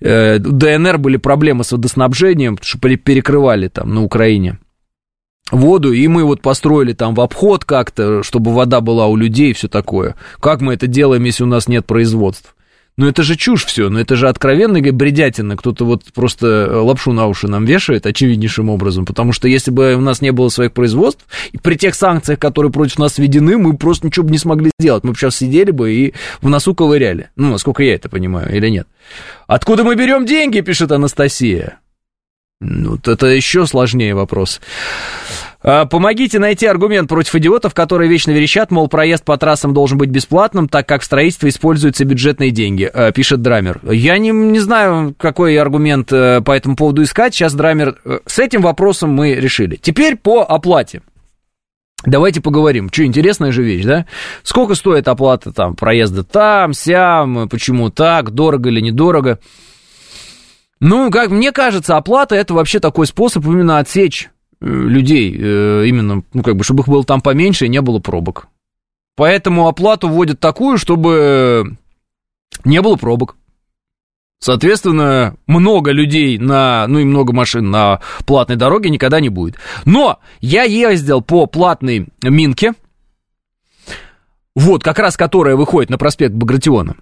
э, 0.00 0.38
ДНР 0.38 0.98
были 0.98 1.18
проблемы 1.18 1.64
с 1.64 1.72
водоснабжением, 1.72 2.56
потому 2.56 2.66
что 2.66 2.96
перекрывали 2.96 3.68
там 3.68 3.94
на 3.94 4.02
Украине 4.02 4.58
воду, 5.50 5.92
и 5.92 6.06
мы 6.08 6.24
вот 6.24 6.42
построили 6.42 6.92
там 6.92 7.14
в 7.14 7.20
обход 7.20 7.64
как-то, 7.64 8.22
чтобы 8.22 8.52
вода 8.52 8.80
была 8.80 9.06
у 9.06 9.16
людей 9.16 9.50
и 9.50 9.54
все 9.54 9.68
такое. 9.68 10.16
Как 10.40 10.60
мы 10.60 10.74
это 10.74 10.86
делаем, 10.86 11.24
если 11.24 11.44
у 11.44 11.46
нас 11.46 11.68
нет 11.68 11.86
производств? 11.86 12.54
Ну 12.96 13.08
это 13.08 13.22
же 13.22 13.36
чушь 13.36 13.64
все, 13.64 13.88
ну 13.88 13.98
это 13.98 14.14
же 14.14 14.28
откровенная 14.28 14.92
бредятина, 14.92 15.56
кто-то 15.56 15.86
вот 15.86 16.04
просто 16.12 16.82
лапшу 16.82 17.12
на 17.12 17.28
уши 17.28 17.48
нам 17.48 17.64
вешает 17.64 18.04
очевиднейшим 18.04 18.68
образом, 18.68 19.06
потому 19.06 19.32
что 19.32 19.48
если 19.48 19.70
бы 19.70 19.94
у 19.94 20.02
нас 20.02 20.20
не 20.20 20.32
было 20.32 20.50
своих 20.50 20.72
производств, 20.72 21.24
и 21.52 21.56
при 21.56 21.76
тех 21.76 21.94
санкциях, 21.94 22.38
которые 22.38 22.70
против 22.70 22.98
нас 22.98 23.16
введены, 23.16 23.56
мы 23.56 23.74
просто 23.74 24.06
ничего 24.06 24.26
бы 24.26 24.32
не 24.32 24.38
смогли 24.38 24.70
сделать, 24.78 25.02
мы 25.02 25.12
бы 25.12 25.16
сейчас 25.16 25.36
сидели 25.36 25.70
бы 25.70 25.90
и 25.90 26.14
в 26.42 26.50
носу 26.50 26.74
ковыряли, 26.74 27.30
ну, 27.36 27.50
насколько 27.52 27.82
я 27.82 27.94
это 27.94 28.10
понимаю, 28.10 28.54
или 28.54 28.68
нет. 28.68 28.86
Откуда 29.46 29.82
мы 29.82 29.94
берем 29.94 30.26
деньги, 30.26 30.60
пишет 30.60 30.92
Анастасия. 30.92 31.79
Ну, 32.60 32.98
это 33.06 33.26
еще 33.26 33.66
сложнее 33.66 34.14
вопрос. 34.14 34.60
А, 35.62 35.86
помогите 35.86 36.38
найти 36.38 36.66
аргумент 36.66 37.08
против 37.08 37.34
идиотов, 37.34 37.72
которые 37.72 38.10
вечно 38.10 38.32
верещат, 38.32 38.70
мол, 38.70 38.88
проезд 38.88 39.24
по 39.24 39.38
трассам 39.38 39.72
должен 39.72 39.96
быть 39.96 40.10
бесплатным, 40.10 40.68
так 40.68 40.86
как 40.86 41.00
в 41.00 41.04
строительстве 41.06 41.48
используются 41.48 42.04
бюджетные 42.04 42.50
деньги, 42.50 42.84
а, 42.92 43.12
пишет 43.12 43.40
Драмер. 43.40 43.80
Я 43.90 44.18
не, 44.18 44.30
не 44.30 44.58
знаю, 44.58 45.14
какой 45.16 45.56
аргумент 45.56 46.12
э, 46.12 46.42
по 46.42 46.52
этому 46.52 46.76
поводу 46.76 47.02
искать. 47.02 47.34
Сейчас 47.34 47.54
Драмер... 47.54 47.96
Э, 48.04 48.18
с 48.26 48.38
этим 48.38 48.60
вопросом 48.60 49.10
мы 49.10 49.34
решили. 49.34 49.76
Теперь 49.76 50.16
по 50.16 50.42
оплате. 50.42 51.00
Давайте 52.04 52.42
поговорим. 52.42 52.90
Что, 52.92 53.04
интересная 53.04 53.52
же 53.52 53.62
вещь, 53.62 53.84
да? 53.84 54.06
Сколько 54.42 54.74
стоит 54.74 55.08
оплата 55.08 55.52
там 55.52 55.76
проезда 55.76 56.24
там, 56.24 56.74
сям, 56.74 57.48
почему 57.48 57.90
так, 57.90 58.30
дорого 58.30 58.68
или 58.68 58.80
недорого? 58.80 59.38
Ну, 60.80 61.10
как 61.10 61.30
мне 61.30 61.52
кажется, 61.52 61.96
оплата 61.96 62.34
это 62.34 62.54
вообще 62.54 62.80
такой 62.80 63.06
способ 63.06 63.44
именно 63.44 63.78
отсечь 63.78 64.30
э, 64.60 64.66
людей, 64.66 65.36
э, 65.38 65.84
именно, 65.86 66.22
ну, 66.32 66.42
как 66.42 66.56
бы, 66.56 66.64
чтобы 66.64 66.80
их 66.82 66.88
было 66.88 67.04
там 67.04 67.20
поменьше 67.20 67.66
и 67.66 67.68
не 67.68 67.82
было 67.82 67.98
пробок. 67.98 68.48
Поэтому 69.14 69.68
оплату 69.68 70.08
вводят 70.08 70.40
такую, 70.40 70.78
чтобы 70.78 71.76
не 72.64 72.80
было 72.80 72.96
пробок. 72.96 73.36
Соответственно, 74.38 75.36
много 75.46 75.90
людей 75.90 76.38
на, 76.38 76.86
ну 76.88 76.98
и 76.98 77.04
много 77.04 77.34
машин 77.34 77.70
на 77.70 78.00
платной 78.24 78.56
дороге 78.56 78.88
никогда 78.88 79.20
не 79.20 79.28
будет. 79.28 79.56
Но 79.84 80.18
я 80.40 80.62
ездил 80.62 81.20
по 81.20 81.44
платной 81.44 82.08
Минке, 82.22 82.72
вот, 84.54 84.82
как 84.82 84.98
раз 84.98 85.18
которая 85.18 85.56
выходит 85.56 85.90
на 85.90 85.98
проспект 85.98 86.34
Багратиона. 86.34 86.96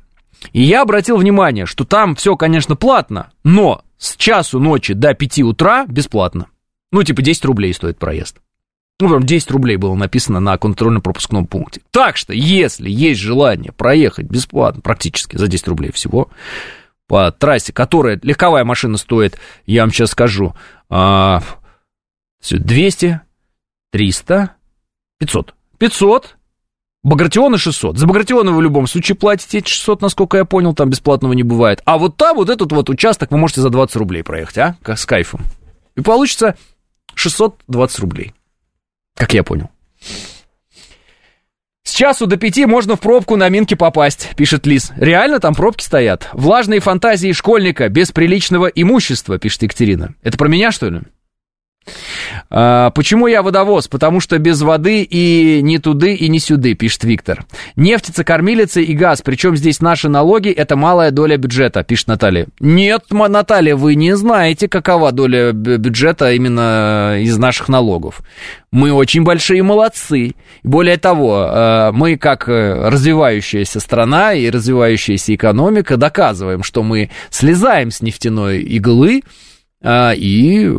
И 0.52 0.62
я 0.62 0.82
обратил 0.82 1.16
внимание, 1.16 1.66
что 1.66 1.84
там 1.84 2.14
все, 2.14 2.36
конечно, 2.36 2.76
платно, 2.76 3.32
но 3.44 3.82
с 3.96 4.16
часу 4.16 4.60
ночи 4.60 4.94
до 4.94 5.14
5 5.14 5.40
утра 5.40 5.84
бесплатно. 5.86 6.46
Ну, 6.92 7.02
типа 7.02 7.22
10 7.22 7.44
рублей 7.44 7.74
стоит 7.74 7.98
проезд. 7.98 8.38
Ну, 9.00 9.08
прям 9.08 9.22
10 9.22 9.50
рублей 9.50 9.76
было 9.76 9.94
написано 9.94 10.40
на 10.40 10.56
контрольно-пропускном 10.56 11.46
пункте. 11.46 11.82
Так 11.90 12.16
что, 12.16 12.32
если 12.32 12.90
есть 12.90 13.20
желание 13.20 13.72
проехать 13.72 14.26
бесплатно, 14.26 14.80
практически 14.80 15.36
за 15.36 15.46
10 15.46 15.68
рублей 15.68 15.92
всего, 15.92 16.30
по 17.06 17.30
трассе, 17.30 17.72
которая, 17.72 18.18
легковая 18.22 18.64
машина 18.64 18.96
стоит, 18.96 19.38
я 19.66 19.82
вам 19.82 19.92
сейчас 19.92 20.10
скажу, 20.10 20.54
200, 22.50 23.20
300, 23.92 24.50
500. 25.18 25.54
500, 25.78 26.37
Багратиона 27.08 27.58
600. 27.58 27.98
За 27.98 28.06
Багратиона 28.06 28.52
вы 28.52 28.58
в 28.58 28.62
любом 28.62 28.86
случае 28.86 29.16
платите 29.16 29.58
эти 29.58 29.68
600, 29.68 30.02
насколько 30.02 30.36
я 30.36 30.44
понял, 30.44 30.74
там 30.74 30.90
бесплатного 30.90 31.32
не 31.32 31.42
бывает. 31.42 31.82
А 31.84 31.98
вот 31.98 32.16
там, 32.16 32.36
вот 32.36 32.50
этот 32.50 32.70
вот 32.72 32.88
участок 32.90 33.30
вы 33.30 33.38
можете 33.38 33.60
за 33.60 33.70
20 33.70 33.96
рублей 33.96 34.22
проехать, 34.22 34.58
а? 34.58 34.76
С 34.84 35.06
кайфом. 35.06 35.40
И 35.96 36.00
получится 36.00 36.56
620 37.14 37.98
рублей. 37.98 38.34
Как 39.16 39.34
я 39.34 39.42
понял. 39.42 39.70
С 41.82 41.92
часу 41.92 42.26
до 42.26 42.36
пяти 42.36 42.66
можно 42.66 42.96
в 42.96 43.00
пробку 43.00 43.36
на 43.36 43.48
Минке 43.48 43.74
попасть, 43.74 44.36
пишет 44.36 44.66
Лис. 44.66 44.92
Реально 44.96 45.40
там 45.40 45.54
пробки 45.54 45.82
стоят. 45.82 46.28
Влажные 46.34 46.80
фантазии 46.80 47.32
школьника 47.32 47.88
без 47.88 48.12
приличного 48.12 48.66
имущества, 48.66 49.38
пишет 49.38 49.62
Екатерина. 49.62 50.14
Это 50.22 50.36
про 50.36 50.48
меня, 50.48 50.70
что 50.70 50.90
ли? 50.90 51.00
А, 52.50 52.90
почему 52.90 53.26
я 53.26 53.42
водовоз? 53.42 53.88
Потому 53.88 54.20
что 54.20 54.38
без 54.38 54.60
воды 54.62 55.02
и 55.02 55.60
не 55.62 55.78
туды, 55.78 56.14
и 56.14 56.28
не 56.28 56.38
сюды, 56.38 56.74
пишет 56.74 57.04
Виктор. 57.04 57.44
Нефтица, 57.76 58.24
кормилица 58.24 58.80
и 58.80 58.92
газ. 58.94 59.22
Причем 59.22 59.56
здесь 59.56 59.80
наши 59.80 60.08
налоги, 60.08 60.50
это 60.50 60.76
малая 60.76 61.10
доля 61.10 61.36
бюджета, 61.36 61.82
пишет 61.82 62.08
Наталья. 62.08 62.46
Нет, 62.60 63.04
Наталья, 63.10 63.76
вы 63.76 63.94
не 63.94 64.16
знаете, 64.16 64.68
какова 64.68 65.12
доля 65.12 65.52
бюджета 65.52 66.32
именно 66.32 67.18
из 67.20 67.36
наших 67.38 67.68
налогов. 67.68 68.22
Мы 68.70 68.92
очень 68.92 69.22
большие 69.22 69.62
молодцы. 69.62 70.34
Более 70.62 70.98
того, 70.98 71.46
э, 71.48 71.90
мы 71.92 72.16
как 72.16 72.48
э, 72.48 72.88
развивающаяся 72.88 73.80
страна 73.80 74.34
и 74.34 74.50
развивающаяся 74.50 75.34
экономика 75.34 75.96
доказываем, 75.96 76.62
что 76.62 76.82
мы 76.82 77.10
слезаем 77.30 77.90
с 77.90 78.02
нефтяной 78.02 78.60
иглы, 78.60 79.22
и 79.82 80.72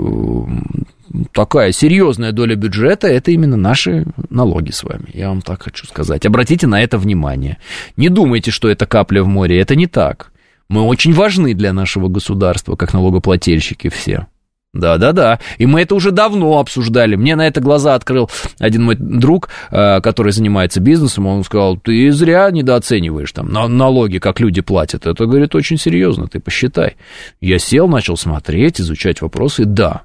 такая 1.34 1.72
серьезная 1.72 2.32
доля 2.32 2.56
бюджета 2.56 3.08
это 3.08 3.32
именно 3.32 3.58
наши 3.58 4.06
налоги 4.30 4.72
с 4.72 4.84
вами. 4.84 5.10
Я 5.14 5.30
вам 5.30 5.42
так 5.42 5.64
хочу 5.64 5.86
сказать. 5.88 6.26
Обратите 6.26 6.68
на 6.68 6.82
это 6.82 6.98
внимание. 6.98 7.58
Не 7.98 8.10
думайте, 8.10 8.52
что 8.52 8.70
это 8.70 8.86
капля 8.86 9.24
в 9.24 9.28
море. 9.28 9.60
Это 9.60 9.76
не 9.76 9.88
так. 9.88 10.32
Мы 10.68 10.82
очень 10.84 11.14
важны 11.14 11.54
для 11.56 11.74
нашего 11.74 12.10
государства, 12.10 12.76
как 12.76 12.94
налогоплательщики 12.94 13.90
все. 13.90 14.28
Да-да-да, 14.72 15.40
и 15.58 15.66
мы 15.66 15.82
это 15.82 15.96
уже 15.96 16.12
давно 16.12 16.60
обсуждали. 16.60 17.16
Мне 17.16 17.36
на 17.36 17.48
это 17.48 17.60
глаза 17.60 17.96
открыл 17.96 18.30
один 18.60 18.84
мой 18.84 18.96
друг, 18.96 19.50
э, 19.72 20.00
который 20.02 20.32
занимается 20.32 20.80
бизнесом. 20.80 21.26
Он 21.26 21.44
сказал, 21.44 21.78
ты 21.78 22.12
зря 22.12 22.52
недооцениваешь 22.52 23.32
там 23.32 23.52
налоги, 23.52 24.20
как 24.20 24.40
люди 24.40 24.62
платят. 24.62 25.08
Это, 25.08 25.26
говорит, 25.26 25.56
очень 25.56 25.78
серьезно, 25.78 26.28
ты 26.28 26.40
посчитай. 26.40 26.98
Я 27.42 27.58
сел, 27.58 27.88
начал 27.88 28.16
смотреть, 28.16 28.80
изучать 28.80 29.22
вопросы. 29.22 29.66
Да, 29.66 30.04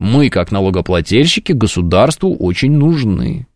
мы, 0.00 0.30
как 0.30 0.50
налогоплательщики, 0.50 1.52
государству 1.52 2.34
очень 2.34 2.72
нужны. 2.72 3.46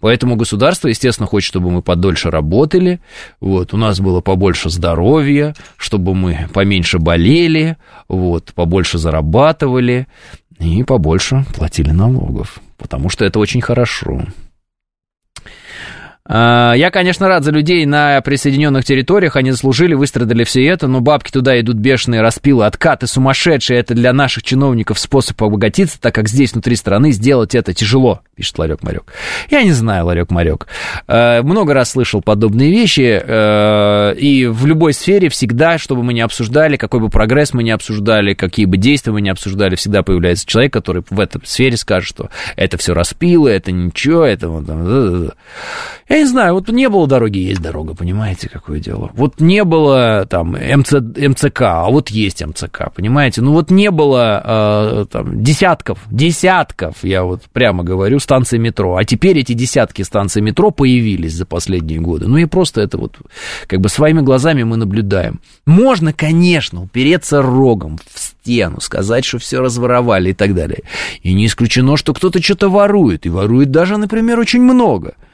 Поэтому 0.00 0.36
государство, 0.36 0.88
естественно, 0.88 1.26
хочет, 1.26 1.48
чтобы 1.48 1.70
мы 1.70 1.82
подольше 1.82 2.30
работали, 2.30 3.00
вот, 3.40 3.72
у 3.72 3.76
нас 3.76 4.00
было 4.00 4.20
побольше 4.20 4.70
здоровья, 4.70 5.54
чтобы 5.76 6.14
мы 6.14 6.48
поменьше 6.52 6.98
болели, 6.98 7.76
вот, 8.08 8.52
побольше 8.54 8.98
зарабатывали 8.98 10.06
и 10.58 10.82
побольше 10.84 11.44
платили 11.54 11.90
налогов, 11.90 12.60
потому 12.78 13.08
что 13.08 13.24
это 13.24 13.38
очень 13.38 13.60
хорошо. 13.60 14.22
А, 16.24 16.74
я, 16.74 16.90
конечно, 16.90 17.26
рад 17.26 17.42
за 17.42 17.50
людей 17.50 17.84
на 17.84 18.20
присоединенных 18.20 18.84
территориях, 18.84 19.34
они 19.34 19.50
заслужили, 19.50 19.94
выстрадали 19.94 20.44
все 20.44 20.64
это, 20.64 20.86
но 20.86 21.00
бабки 21.00 21.32
туда 21.32 21.58
идут 21.60 21.76
бешеные, 21.76 22.20
распилы, 22.20 22.64
откаты 22.64 23.08
сумасшедшие, 23.08 23.80
это 23.80 23.94
для 23.94 24.12
наших 24.12 24.44
чиновников 24.44 25.00
способ 25.00 25.42
обогатиться, 25.42 26.00
так 26.00 26.14
как 26.14 26.28
здесь, 26.28 26.52
внутри 26.52 26.76
страны, 26.76 27.10
сделать 27.10 27.56
это 27.56 27.74
тяжело, 27.74 28.20
пишет 28.36 28.56
Ларек 28.58 28.84
Марек. 28.84 29.12
Я 29.50 29.64
не 29.64 29.72
знаю, 29.72 30.06
Ларек 30.06 30.30
Марек. 30.30 30.68
А, 31.08 31.42
много 31.42 31.74
раз 31.74 31.90
слышал 31.90 32.22
подобные 32.22 32.70
вещи, 32.70 33.20
а, 33.20 34.12
и 34.12 34.46
в 34.46 34.64
любой 34.66 34.92
сфере 34.92 35.28
всегда, 35.28 35.76
чтобы 35.78 36.04
мы 36.04 36.14
не 36.14 36.20
обсуждали, 36.20 36.76
какой 36.76 37.00
бы 37.00 37.08
прогресс 37.08 37.52
мы 37.52 37.64
не 37.64 37.72
обсуждали, 37.72 38.34
какие 38.34 38.66
бы 38.66 38.76
действия 38.76 39.12
мы 39.12 39.22
не 39.22 39.30
обсуждали, 39.30 39.74
всегда 39.74 40.04
появляется 40.04 40.46
человек, 40.46 40.72
который 40.72 41.02
в 41.10 41.18
этой 41.18 41.40
сфере 41.44 41.76
скажет, 41.76 42.08
что 42.08 42.30
это 42.54 42.78
все 42.78 42.94
распилы, 42.94 43.50
это 43.50 43.72
ничего, 43.72 44.22
это. 44.22 44.52
Я 46.12 46.18
не 46.18 46.26
знаю, 46.26 46.52
вот 46.52 46.68
не 46.68 46.90
было 46.90 47.06
дороги, 47.06 47.38
есть 47.38 47.62
дорога, 47.62 47.94
понимаете, 47.94 48.50
какое 48.50 48.80
дело. 48.80 49.10
Вот 49.14 49.40
не 49.40 49.64
было 49.64 50.26
там 50.28 50.50
МЦ, 50.50 50.92
МЦК, 51.16 51.62
а 51.62 51.88
вот 51.88 52.10
есть 52.10 52.44
МЦК, 52.44 52.92
понимаете. 52.94 53.40
Ну 53.40 53.52
вот 53.52 53.70
не 53.70 53.90
было 53.90 54.42
э, 54.44 55.06
там 55.10 55.42
десятков, 55.42 56.00
десятков, 56.10 56.96
я 57.02 57.24
вот 57.24 57.44
прямо 57.54 57.82
говорю, 57.82 58.20
станций 58.20 58.58
метро. 58.58 58.96
А 58.96 59.04
теперь 59.04 59.38
эти 59.38 59.54
десятки 59.54 60.02
станций 60.02 60.42
метро 60.42 60.70
появились 60.70 61.32
за 61.32 61.46
последние 61.46 62.00
годы. 62.00 62.28
Ну 62.28 62.36
и 62.36 62.44
просто 62.44 62.82
это 62.82 62.98
вот 62.98 63.16
как 63.66 63.80
бы 63.80 63.88
своими 63.88 64.20
глазами 64.20 64.64
мы 64.64 64.76
наблюдаем. 64.76 65.40
Можно, 65.64 66.12
конечно, 66.12 66.82
упереться 66.82 67.40
рогом 67.40 67.98
в 68.12 68.18
стену, 68.18 68.82
сказать, 68.82 69.24
что 69.24 69.38
все 69.38 69.60
разворовали 69.60 70.32
и 70.32 70.34
так 70.34 70.54
далее. 70.54 70.82
И 71.22 71.32
не 71.32 71.46
исключено, 71.46 71.96
что 71.96 72.12
кто-то 72.12 72.42
что-то 72.42 72.68
ворует, 72.68 73.24
и 73.24 73.30
ворует 73.30 73.70
даже, 73.70 73.96
например, 73.96 74.38
очень 74.38 74.60
много– 74.60 75.14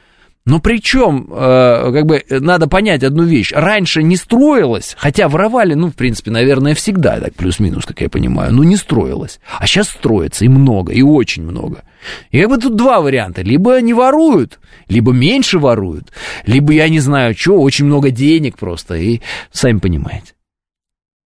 но 0.45 0.59
причем, 0.59 1.27
э, 1.29 1.91
как 1.93 2.05
бы, 2.05 2.23
надо 2.29 2.67
понять 2.67 3.03
одну 3.03 3.23
вещь. 3.23 3.51
Раньше 3.53 4.01
не 4.01 4.15
строилось, 4.15 4.95
хотя 4.97 5.27
воровали, 5.27 5.73
ну, 5.75 5.87
в 5.91 5.95
принципе, 5.95 6.31
наверное, 6.31 6.73
всегда, 6.73 7.19
так 7.19 7.35
плюс-минус, 7.35 7.85
как 7.85 8.01
я 8.01 8.09
понимаю, 8.09 8.53
но 8.53 8.63
не 8.63 8.75
строилось. 8.75 9.39
А 9.59 9.67
сейчас 9.67 9.89
строится, 9.89 10.45
и 10.45 10.47
много, 10.47 10.91
и 10.91 11.01
очень 11.01 11.43
много. 11.43 11.83
И 12.31 12.39
как 12.39 12.49
бы 12.49 12.57
тут 12.57 12.75
два 12.75 13.01
варианта. 13.01 13.41
Либо 13.41 13.79
не 13.81 13.93
воруют, 13.93 14.59
либо 14.87 15.11
меньше 15.11 15.59
воруют, 15.59 16.11
либо, 16.45 16.73
я 16.73 16.89
не 16.89 16.99
знаю, 16.99 17.35
что, 17.37 17.61
очень 17.61 17.85
много 17.85 18.09
денег 18.09 18.57
просто, 18.57 18.95
и 18.95 19.21
сами 19.51 19.79
понимаете. 19.79 20.33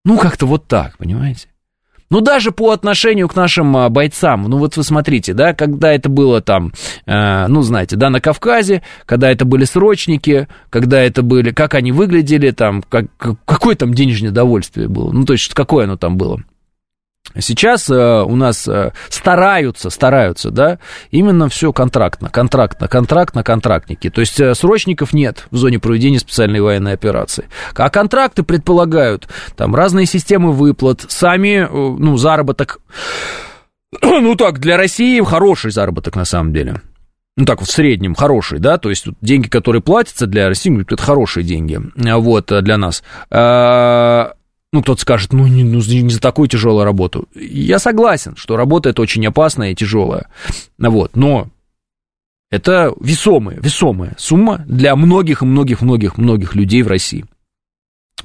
Ну, 0.03 0.17
как-то 0.17 0.47
вот 0.47 0.67
так, 0.67 0.97
понимаете? 0.97 1.47
Ну, 2.13 2.21
даже 2.21 2.51
по 2.51 2.69
отношению 2.69 3.27
к 3.27 3.35
нашим 3.35 3.75
а, 3.75 3.89
бойцам, 3.89 4.43
ну, 4.43 4.59
вот 4.59 4.77
вы 4.77 4.83
смотрите, 4.83 5.33
да, 5.33 5.55
когда 5.55 5.91
это 5.91 6.09
было 6.09 6.41
там, 6.41 6.71
э, 7.07 7.47
ну, 7.47 7.63
знаете, 7.63 7.95
да, 7.95 8.11
на 8.11 8.21
Кавказе, 8.21 8.83
когда 9.07 9.31
это 9.31 9.45
были 9.45 9.63
срочники, 9.63 10.47
когда 10.69 11.01
это 11.01 11.23
были, 11.23 11.49
как 11.49 11.73
они 11.73 11.91
выглядели, 11.91 12.51
там, 12.51 12.83
как, 12.87 13.07
какое 13.17 13.73
там 13.73 13.95
денежное 13.95 14.29
довольствие 14.29 14.87
было, 14.89 15.11
ну, 15.11 15.25
то 15.25 15.33
есть, 15.33 15.55
какое 15.55 15.85
оно 15.85 15.97
там 15.97 16.15
было. 16.15 16.39
Сейчас 17.39 17.89
э, 17.89 18.23
у 18.23 18.35
нас 18.35 18.67
э, 18.67 18.91
стараются, 19.09 19.89
стараются, 19.89 20.51
да, 20.51 20.79
именно 21.11 21.49
все 21.49 21.73
контрактно, 21.73 22.29
контрактно, 22.29 22.87
контрактно, 22.87 23.43
контрактники. 23.43 24.09
То 24.09 24.21
есть 24.21 24.39
э, 24.39 24.53
срочников 24.53 25.13
нет 25.13 25.47
в 25.49 25.57
зоне 25.57 25.79
проведения 25.79 26.19
специальной 26.19 26.61
военной 26.61 26.93
операции. 26.93 27.45
А 27.75 27.89
контракты 27.89 28.43
предполагают 28.43 29.27
там 29.55 29.75
разные 29.75 30.05
системы 30.05 30.51
выплат, 30.51 31.05
сами, 31.07 31.67
ну, 31.71 32.17
заработок, 32.17 32.79
ну 34.01 34.35
так, 34.35 34.59
для 34.59 34.77
России 34.77 35.19
хороший 35.23 35.71
заработок 35.71 36.15
на 36.15 36.25
самом 36.25 36.53
деле. 36.53 36.81
Ну 37.35 37.45
так, 37.45 37.61
в 37.61 37.65
среднем 37.65 38.13
хороший, 38.13 38.59
да, 38.59 38.77
то 38.77 38.91
есть 38.91 39.07
деньги, 39.21 39.47
которые 39.47 39.81
платятся 39.81 40.27
для 40.27 40.47
России, 40.47 40.79
это 40.81 41.01
хорошие 41.01 41.43
деньги, 41.43 41.81
вот, 41.95 42.51
для 42.61 42.77
нас. 42.77 43.01
Ну, 44.73 44.81
кто-то 44.81 44.99
скажет, 44.99 45.33
ну 45.33 45.45
не, 45.45 45.63
ну, 45.63 45.77
не 45.77 46.09
за 46.09 46.19
такую 46.19 46.47
тяжелую 46.47 46.83
работу. 46.83 47.29
Я 47.35 47.77
согласен, 47.77 48.35
что 48.35 48.57
работа 48.57 48.89
это 48.89 49.03
очень 49.03 49.25
опасная 49.25 49.71
и 49.71 49.75
тяжелая. 49.75 50.25
Вот, 50.79 51.15
но 51.15 51.47
это 52.49 52.91
весомая, 52.99 53.59
весомая 53.61 54.15
сумма 54.17 54.63
для 54.67 54.95
многих 54.95 55.43
и 55.43 55.45
многих-многих-многих 55.45 56.55
людей 56.55 56.81
в 56.81 56.87
России. 56.87 57.23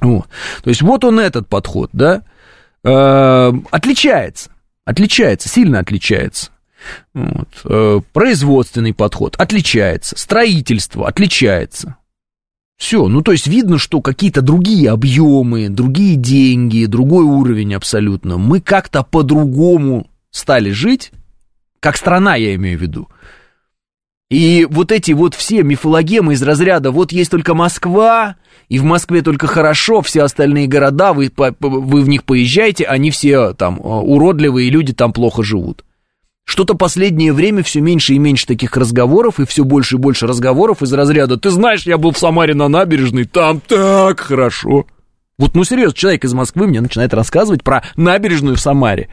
Вот. 0.01 0.27
То 0.63 0.69
есть 0.69 0.81
вот 0.81 1.03
он 1.03 1.19
этот 1.19 1.47
подход, 1.47 1.91
да, 1.93 2.23
э, 2.83 3.53
отличается, 3.69 4.49
отличается, 4.85 5.49
сильно 5.49 5.77
отличается. 5.77 6.49
Вот. 7.13 7.49
Э, 7.65 8.01
производственный 8.11 8.95
подход 8.95 9.35
отличается, 9.35 10.17
строительство 10.17 11.07
отличается. 11.07 11.95
Все, 12.79 13.09
ну 13.09 13.21
то 13.21 13.33
есть 13.33 13.45
видно, 13.45 13.77
что 13.77 14.01
какие-то 14.01 14.41
другие 14.41 14.89
объемы, 14.89 15.67
другие 15.67 16.15
деньги, 16.15 16.85
другой 16.85 17.25
уровень 17.25 17.75
абсолютно. 17.75 18.37
Мы 18.37 18.61
как-то 18.61 19.03
по-другому 19.03 20.09
стали 20.31 20.71
жить, 20.71 21.11
как 21.81 21.97
страна, 21.97 22.35
я 22.35 22.55
имею 22.55 22.79
в 22.79 22.81
виду. 22.81 23.09
И 24.31 24.65
вот 24.69 24.93
эти 24.93 25.11
вот 25.11 25.35
все 25.35 25.61
мифологемы 25.61 26.33
из 26.33 26.41
разряда 26.41 26.91
«вот 26.91 27.11
есть 27.11 27.31
только 27.31 27.53
Москва», 27.53 28.37
и 28.69 28.79
в 28.79 28.83
Москве 28.83 29.23
только 29.23 29.47
хорошо, 29.47 30.01
все 30.01 30.21
остальные 30.21 30.67
города, 30.67 31.13
вы, 31.13 31.31
вы 31.35 32.01
в 32.01 32.07
них 32.07 32.23
поезжаете, 32.23 32.85
они 32.85 33.11
все 33.11 33.53
там 33.53 33.79
уродливые, 33.81 34.67
и 34.67 34.71
люди 34.71 34.93
там 34.93 35.11
плохо 35.11 35.43
живут. 35.43 35.83
Что-то 36.49 36.73
последнее 36.73 37.31
время 37.31 37.61
все 37.61 37.79
меньше 37.79 38.15
и 38.15 38.17
меньше 38.17 38.47
таких 38.47 38.75
разговоров, 38.75 39.39
и 39.39 39.45
все 39.45 39.63
больше 39.63 39.97
и 39.97 39.99
больше 39.99 40.25
разговоров 40.25 40.81
из 40.81 40.91
разряда 40.91 41.37
«Ты 41.37 41.51
знаешь, 41.51 41.83
я 41.83 41.99
был 41.99 42.09
в 42.09 42.17
Самаре 42.17 42.55
на 42.55 42.67
набережной, 42.67 43.25
там 43.25 43.61
так 43.61 44.19
хорошо». 44.19 44.87
Вот, 45.37 45.53
ну 45.53 45.63
серьезно, 45.63 45.93
человек 45.93 46.25
из 46.25 46.33
Москвы 46.33 46.65
мне 46.65 46.81
начинает 46.81 47.13
рассказывать 47.13 47.63
про 47.63 47.83
набережную 47.97 48.55
в 48.55 48.59
Самаре. 48.59 49.09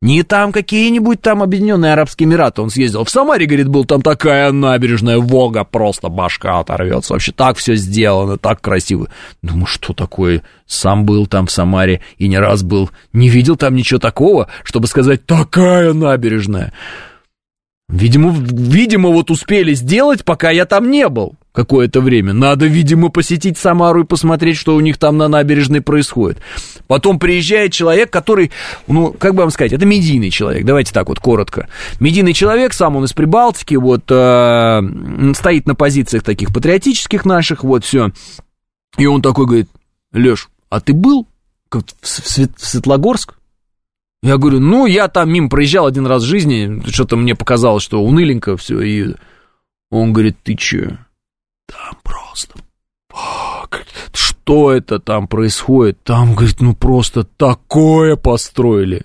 Не 0.00 0.22
там 0.22 0.52
какие-нибудь 0.52 1.20
там 1.20 1.42
Объединенные 1.42 1.92
Арабские 1.92 2.28
Эмираты 2.28 2.62
он 2.62 2.70
съездил. 2.70 3.02
В 3.02 3.10
Самаре, 3.10 3.46
говорит, 3.46 3.68
был 3.68 3.84
там 3.84 4.00
такая 4.00 4.52
набережная, 4.52 5.18
Вога, 5.18 5.64
просто 5.64 6.08
башка 6.08 6.60
оторвется. 6.60 7.14
Вообще 7.14 7.32
так 7.32 7.56
все 7.56 7.74
сделано, 7.74 8.38
так 8.38 8.60
красиво. 8.60 9.08
Думаю, 9.42 9.66
что 9.66 9.92
такое? 9.94 10.44
Сам 10.66 11.04
был 11.04 11.26
там 11.26 11.46
в 11.46 11.50
Самаре 11.50 12.00
и 12.16 12.28
не 12.28 12.38
раз 12.38 12.62
был. 12.62 12.90
Не 13.12 13.28
видел 13.28 13.56
там 13.56 13.74
ничего 13.74 13.98
такого, 13.98 14.46
чтобы 14.62 14.86
сказать, 14.86 15.26
такая 15.26 15.92
набережная. 15.92 16.72
Видимо, 17.88 18.34
видимо, 18.36 19.08
вот 19.08 19.30
успели 19.30 19.72
сделать, 19.72 20.22
пока 20.24 20.50
я 20.50 20.66
там 20.66 20.90
не 20.90 21.08
был 21.08 21.34
какое-то 21.52 22.02
время. 22.02 22.34
Надо, 22.34 22.66
видимо, 22.66 23.08
посетить 23.08 23.56
Самару 23.56 24.02
и 24.02 24.06
посмотреть, 24.06 24.58
что 24.58 24.76
у 24.76 24.80
них 24.80 24.98
там 24.98 25.16
на 25.16 25.26
набережной 25.26 25.80
происходит. 25.80 26.38
Потом 26.86 27.18
приезжает 27.18 27.72
человек, 27.72 28.10
который, 28.10 28.52
ну, 28.86 29.12
как 29.12 29.34
бы 29.34 29.40
вам 29.40 29.50
сказать, 29.50 29.72
это 29.72 29.86
медийный 29.86 30.30
человек, 30.30 30.64
давайте 30.64 30.92
так 30.92 31.08
вот 31.08 31.18
коротко. 31.18 31.68
Медийный 31.98 32.34
человек, 32.34 32.74
сам 32.74 32.96
он 32.96 33.06
из 33.06 33.14
Прибалтики, 33.14 33.74
вот, 33.74 34.04
э, 34.08 34.82
стоит 35.34 35.66
на 35.66 35.74
позициях 35.74 36.22
таких 36.22 36.52
патриотических 36.52 37.24
наших, 37.24 37.64
вот, 37.64 37.84
все. 37.84 38.10
И 38.98 39.06
он 39.06 39.22
такой 39.22 39.46
говорит, 39.46 39.68
Леш, 40.12 40.50
а 40.68 40.80
ты 40.80 40.92
был 40.92 41.26
в, 41.70 41.82
Свет, 42.02 42.52
в 42.56 42.66
Светлогорск? 42.66 43.37
Я 44.22 44.36
говорю, 44.36 44.60
ну, 44.60 44.86
я 44.86 45.08
там 45.08 45.30
мимо 45.32 45.48
проезжал 45.48 45.86
один 45.86 46.06
раз 46.06 46.22
в 46.22 46.26
жизни, 46.26 46.82
что-то 46.90 47.16
мне 47.16 47.36
показалось, 47.36 47.84
что 47.84 48.02
уныленько 48.02 48.56
все, 48.56 48.80
и 48.80 49.14
он 49.90 50.12
говорит, 50.12 50.38
ты 50.42 50.54
че? 50.54 50.98
Там 51.66 51.98
просто... 52.02 52.58
Что 54.12 54.72
это 54.72 54.98
там 54.98 55.28
происходит? 55.28 56.02
Там, 56.02 56.34
говорит, 56.34 56.60
ну 56.60 56.74
просто 56.74 57.24
такое 57.24 58.16
построили. 58.16 59.04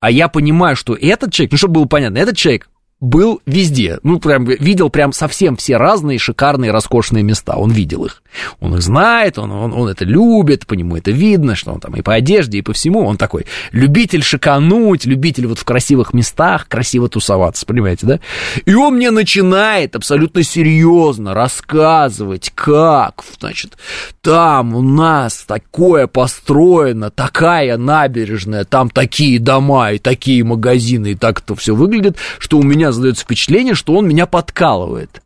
А 0.00 0.10
я 0.10 0.28
понимаю, 0.28 0.74
что 0.74 0.94
этот 0.94 1.32
человек, 1.32 1.52
ну, 1.52 1.58
чтобы 1.58 1.74
было 1.74 1.86
понятно, 1.86 2.18
этот 2.18 2.36
человек 2.36 2.68
был 3.02 3.42
везде. 3.46 3.98
Ну, 4.04 4.20
прям 4.20 4.44
видел 4.44 4.88
прям 4.88 5.12
совсем 5.12 5.56
все 5.56 5.76
разные 5.76 6.20
шикарные, 6.20 6.70
роскошные 6.70 7.24
места. 7.24 7.56
Он 7.56 7.72
видел 7.72 8.04
их. 8.04 8.22
Он 8.60 8.76
их 8.76 8.82
знает, 8.82 9.38
он, 9.38 9.50
он, 9.50 9.72
он 9.72 9.88
это 9.88 10.04
любит, 10.04 10.68
по 10.68 10.74
нему 10.74 10.96
это 10.96 11.10
видно, 11.10 11.56
что 11.56 11.72
он 11.72 11.80
там 11.80 11.96
и 11.96 12.02
по 12.02 12.14
одежде, 12.14 12.58
и 12.58 12.62
по 12.62 12.72
всему. 12.72 13.04
Он 13.04 13.16
такой 13.16 13.46
любитель 13.72 14.22
шикануть, 14.22 15.04
любитель 15.04 15.48
вот 15.48 15.58
в 15.58 15.64
красивых 15.64 16.14
местах 16.14 16.68
красиво 16.68 17.08
тусоваться, 17.08 17.66
понимаете, 17.66 18.06
да? 18.06 18.20
И 18.66 18.72
он 18.72 18.94
мне 18.94 19.10
начинает 19.10 19.96
абсолютно 19.96 20.44
серьезно 20.44 21.34
рассказывать, 21.34 22.52
как, 22.54 23.24
значит, 23.40 23.76
там 24.20 24.76
у 24.76 24.80
нас 24.80 25.44
такое 25.44 26.06
построено, 26.06 27.10
такая 27.10 27.76
набережная, 27.76 28.64
там 28.64 28.90
такие 28.90 29.40
дома 29.40 29.90
и 29.90 29.98
такие 29.98 30.44
магазины, 30.44 31.12
и 31.12 31.14
так 31.16 31.40
это 31.40 31.56
все 31.56 31.74
выглядит, 31.74 32.16
что 32.38 32.58
у 32.58 32.62
меня 32.62 32.91
создается 32.92 33.24
впечатление, 33.24 33.74
что 33.74 33.94
он 33.94 34.08
меня 34.08 34.26
подкалывает. 34.26 35.22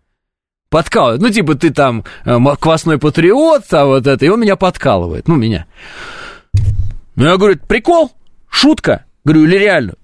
Подкалывает. 0.69 1.21
Ну, 1.21 1.31
типа, 1.31 1.55
ты 1.55 1.71
там 1.71 2.05
э, 2.25 2.39
квасной 2.61 2.99
патриот, 2.99 3.65
а 3.73 3.87
вот 3.87 4.07
это, 4.07 4.25
и 4.25 4.29
он 4.29 4.41
меня 4.41 4.57
подкалывает. 4.57 5.29
Ну, 5.29 5.37
меня. 5.37 5.67
Ну, 7.15 7.25
я 7.25 7.37
говорю, 7.37 7.59
прикол? 7.67 8.13
Шутка? 8.49 9.05
Говорю, 9.25 9.45
или 9.45 9.57
реально? 9.57 9.95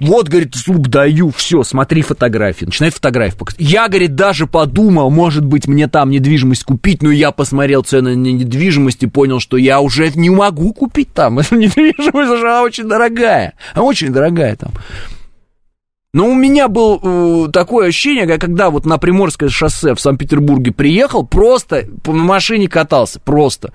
Вот, 0.00 0.28
говорит, 0.28 0.56
зуб 0.56 0.88
даю, 0.88 1.30
все, 1.30 1.62
смотри 1.62 2.02
фотографии. 2.02 2.64
Начинает 2.64 2.94
фотографии 2.94 3.36
показывать. 3.36 3.70
Я, 3.70 3.88
говорит, 3.88 4.16
даже 4.16 4.48
подумал, 4.48 5.08
может 5.08 5.44
быть, 5.44 5.68
мне 5.68 5.86
там 5.86 6.10
недвижимость 6.10 6.64
купить, 6.64 7.02
но 7.02 7.12
я 7.12 7.30
посмотрел 7.30 7.84
цены 7.84 8.16
на 8.16 8.26
недвижимость 8.26 9.04
и 9.04 9.06
понял, 9.06 9.38
что 9.38 9.56
я 9.56 9.80
уже 9.80 10.10
не 10.10 10.30
могу 10.30 10.72
купить 10.72 11.12
там. 11.14 11.38
Эта 11.38 11.54
недвижимость, 11.54 12.42
она 12.42 12.62
очень 12.62 12.88
дорогая. 12.88 13.54
Она 13.74 13.84
очень 13.84 14.12
дорогая 14.12 14.56
там. 14.56 14.72
Но 16.14 16.28
у 16.28 16.34
меня 16.34 16.68
было 16.68 17.00
э, 17.02 17.50
такое 17.50 17.88
ощущение, 17.88 18.38
когда 18.38 18.70
вот 18.70 18.86
на 18.86 18.98
Приморское 18.98 19.48
шоссе 19.48 19.96
в 19.96 20.00
Санкт-Петербурге 20.00 20.70
приехал, 20.70 21.26
просто 21.26 21.88
по 22.04 22.12
машине 22.12 22.68
катался, 22.68 23.18
просто. 23.18 23.72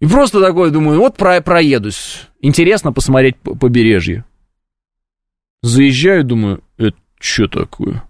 И 0.00 0.06
просто 0.06 0.40
такой, 0.40 0.72
думаю, 0.72 0.98
вот 0.98 1.16
про, 1.16 1.40
проедусь. 1.40 2.26
Интересно 2.40 2.92
посмотреть 2.92 3.36
побережье. 3.36 4.24
Заезжаю, 5.62 6.24
думаю, 6.24 6.64
это 6.78 6.96
что 7.20 7.46
такое? 7.46 8.02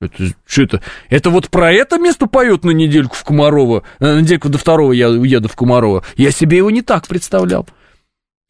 Это 0.00 0.26
что 0.46 0.62
это? 0.62 0.82
Это 1.08 1.30
вот 1.30 1.50
про 1.50 1.72
это 1.72 1.98
место 1.98 2.28
поет 2.28 2.62
на 2.62 2.70
недельку 2.70 3.16
в 3.16 3.24
Комарова? 3.24 3.82
Э, 3.98 4.14
на 4.14 4.20
недельку 4.20 4.50
до 4.50 4.58
второго 4.58 4.92
я 4.92 5.08
уеду 5.08 5.48
в 5.48 5.56
Комарова. 5.56 6.04
Я 6.16 6.30
себе 6.30 6.58
его 6.58 6.70
не 6.70 6.82
так 6.82 7.08
представлял. 7.08 7.66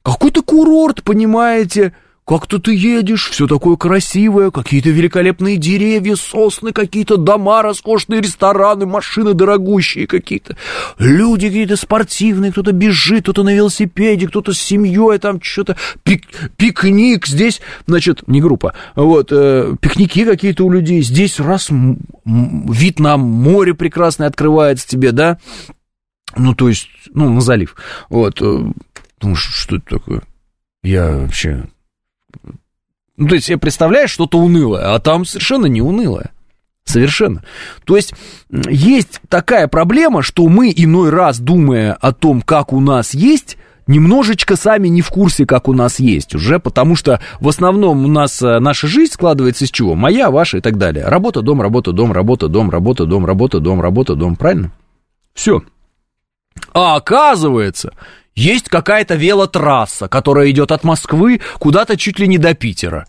Какой-то 0.02 0.42
курорт, 0.42 1.02
понимаете? 1.02 1.94
Как-то 2.28 2.58
ты 2.58 2.74
едешь, 2.74 3.30
все 3.30 3.46
такое 3.46 3.76
красивое, 3.76 4.50
какие-то 4.50 4.90
великолепные 4.90 5.56
деревья, 5.56 6.14
сосны, 6.14 6.74
какие-то 6.74 7.16
дома, 7.16 7.62
роскошные 7.62 8.20
рестораны, 8.20 8.84
машины 8.84 9.32
дорогущие 9.32 10.06
какие-то. 10.06 10.58
Люди 10.98 11.46
какие-то 11.46 11.76
спортивные, 11.76 12.52
кто-то 12.52 12.72
бежит, 12.72 13.22
кто-то 13.22 13.44
на 13.44 13.54
велосипеде, 13.54 14.28
кто-то 14.28 14.52
с 14.52 14.58
семьей, 14.58 15.18
там 15.18 15.40
что-то, 15.40 15.78
пик, 16.02 16.26
пикник 16.58 17.26
здесь, 17.26 17.62
значит, 17.86 18.28
не 18.28 18.42
группа, 18.42 18.74
вот, 18.94 19.28
э, 19.32 19.74
пикники 19.80 20.26
какие-то 20.26 20.66
у 20.66 20.70
людей. 20.70 21.00
Здесь 21.00 21.40
раз 21.40 21.70
вид 22.26 23.00
на 23.00 23.16
море 23.16 23.72
прекрасный 23.72 24.26
открывается 24.26 24.86
тебе, 24.86 25.12
да? 25.12 25.38
Ну, 26.36 26.54
то 26.54 26.68
есть, 26.68 26.90
ну, 27.14 27.32
на 27.32 27.40
залив. 27.40 27.74
Вот, 28.10 28.42
ну, 28.42 29.34
что 29.34 29.76
это 29.76 29.98
такое? 29.98 30.22
Я 30.82 31.16
вообще 31.16 31.64
ну, 33.18 33.26
то 33.26 33.34
есть, 33.34 33.46
себе 33.46 33.58
представляешь 33.58 34.10
что-то 34.10 34.38
унылое, 34.38 34.94
а 34.94 34.98
там 35.00 35.24
совершенно 35.24 35.66
не 35.66 35.82
унылое. 35.82 36.30
Совершенно. 36.84 37.44
То 37.84 37.96
есть, 37.96 38.14
есть 38.48 39.20
такая 39.28 39.68
проблема, 39.68 40.22
что 40.22 40.48
мы 40.48 40.72
иной 40.74 41.10
раз, 41.10 41.38
думая 41.38 41.94
о 41.94 42.12
том, 42.12 42.40
как 42.40 42.72
у 42.72 42.80
нас 42.80 43.12
есть, 43.12 43.58
немножечко 43.88 44.56
сами 44.56 44.88
не 44.88 45.02
в 45.02 45.08
курсе, 45.08 45.46
как 45.46 45.68
у 45.68 45.72
нас 45.72 45.98
есть 45.98 46.34
уже, 46.34 46.60
потому 46.60 46.94
что 46.94 47.20
в 47.40 47.48
основном 47.48 48.04
у 48.04 48.08
нас 48.08 48.40
э, 48.40 48.60
наша 48.60 48.86
жизнь 48.86 49.12
складывается 49.12 49.64
из 49.64 49.70
чего? 49.70 49.96
Моя, 49.96 50.30
ваша 50.30 50.58
и 50.58 50.60
так 50.60 50.78
далее. 50.78 51.04
Работа, 51.04 51.42
дом, 51.42 51.60
работа, 51.60 51.92
дом, 51.92 52.12
работа, 52.12 52.48
дом, 52.48 52.70
работа, 52.70 53.04
дом, 53.04 53.26
работа, 53.26 53.60
дом, 53.60 53.80
работа, 53.80 54.14
дом. 54.14 54.36
Правильно? 54.36 54.72
Все. 55.34 55.62
А 56.72 56.96
оказывается, 56.96 57.92
есть 58.38 58.68
какая-то 58.68 59.16
велотрасса, 59.16 60.08
которая 60.08 60.50
идет 60.50 60.72
от 60.72 60.84
Москвы 60.84 61.40
куда-то 61.58 61.96
чуть 61.96 62.18
ли 62.18 62.28
не 62.28 62.38
до 62.38 62.54
Питера. 62.54 63.06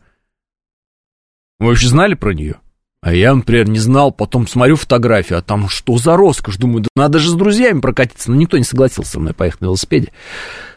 Вы 1.59 1.67
вообще 1.67 1.87
знали 1.87 2.15
про 2.15 2.33
нее? 2.33 2.55
А 3.01 3.13
я, 3.13 3.33
например, 3.33 3.69
не 3.69 3.79
знал, 3.79 4.11
потом 4.11 4.47
смотрю 4.47 4.75
фотографию, 4.75 5.39
а 5.39 5.41
там 5.41 5.69
что 5.69 5.97
за 5.97 6.17
роскошь? 6.17 6.57
Думаю, 6.57 6.81
да 6.81 6.89
надо 6.95 7.19
же 7.19 7.29
с 7.29 7.33
друзьями 7.33 7.79
прокатиться. 7.79 8.29
Но 8.31 8.37
никто 8.37 8.57
не 8.57 8.63
согласился 8.63 9.11
со 9.11 9.19
мной 9.19 9.33
поехать 9.33 9.61
на 9.61 9.65
велосипеде. 9.65 10.11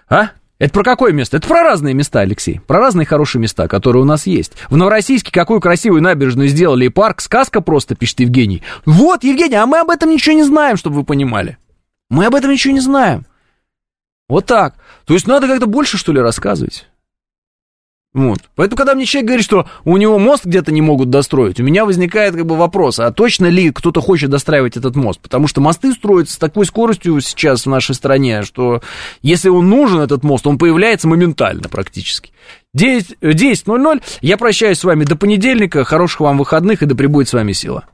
А? 0.09 0.31
Это 0.59 0.73
про 0.73 0.85
какое 0.85 1.13
место? 1.13 1.39
Это 1.39 1.49
про 1.49 1.63
разные 1.63 1.95
места, 1.95 2.21
Алексей. 2.21 2.61
Про 2.61 2.79
разные 2.79 3.07
хорошие 3.07 3.41
места, 3.41 3.67
которые 3.67 4.03
у 4.03 4.07
нас 4.07 4.27
есть. 4.27 4.53
В 4.69 4.77
Новороссийске 4.77 5.33
какую 5.33 5.61
красивую 5.61 6.03
набережную 6.03 6.49
сделали 6.49 6.85
и 6.85 6.91
парк. 6.91 7.21
Сказка 7.21 7.61
просто, 7.61 7.97
пишет 7.97 8.21
Евгений. 8.21 8.63
Вот, 8.85 9.25
Евгений, 9.25 9.57
а 9.57 9.67
мы 9.67 9.81
об 9.81 9.91
этом 9.91 10.11
ничего 10.11 10.37
не 10.37 10.45
знаем, 10.45 10.77
чтобы 10.77 10.97
вы 10.97 11.05
понимали. 11.05 11.59
Мы 12.11 12.27
об 12.27 12.35
этом 12.37 12.53
ничего 12.53 12.75
не 12.75 12.81
знаем. 12.81 13.27
Вот 14.33 14.47
так. 14.47 14.77
То 15.05 15.13
есть 15.13 15.27
надо 15.27 15.47
как-то 15.47 15.67
больше, 15.67 15.99
что 15.99 16.11
ли, 16.11 16.19
рассказывать. 16.19 16.87
Вот. 18.15 18.39
Поэтому, 18.57 18.79
когда 18.79 18.95
мне 18.95 19.05
человек 19.05 19.27
говорит, 19.27 19.45
что 19.45 19.67
у 19.85 19.99
него 19.99 20.19
мост 20.19 20.47
где-то 20.47 20.73
не 20.73 20.81
могут 20.81 21.11
достроить, 21.11 21.61
у 21.61 21.63
меня 21.63 21.85
возникает 21.85 22.35
как 22.35 22.47
бы 22.47 22.57
вопрос, 22.57 22.99
а 22.99 23.13
точно 23.13 23.45
ли 23.47 23.71
кто-то 23.71 24.01
хочет 24.01 24.31
достраивать 24.31 24.79
этот 24.79 24.97
мост? 24.97 25.21
Потому 25.21 25.49
что 25.49 25.61
мосты 25.61 25.93
строятся 25.93 26.37
с 26.37 26.39
такой 26.39 26.65
скоростью 26.65 27.21
сейчас 27.21 27.67
в 27.67 27.69
нашей 27.69 27.95
стране, 27.95 28.43
что 28.43 28.81
если 29.21 29.51
он 29.51 29.69
нужен, 29.69 30.01
этот 30.01 30.25
мост, 30.25 30.47
он 30.47 30.57
появляется 30.57 31.09
моментально 31.09 31.69
практически. 31.69 32.33
10.00. 32.75 33.35
10 33.35 33.67
Я 34.23 34.39
прощаюсь 34.39 34.79
с 34.79 34.85
вами 34.85 35.05
до 35.05 35.15
понедельника. 35.15 35.85
Хороших 35.85 36.21
вам 36.21 36.39
выходных 36.39 36.83
и 36.83 36.87
да 36.87 36.95
пребудет 36.95 37.29
с 37.29 37.35
вами 37.35 37.53
сила. 37.53 37.85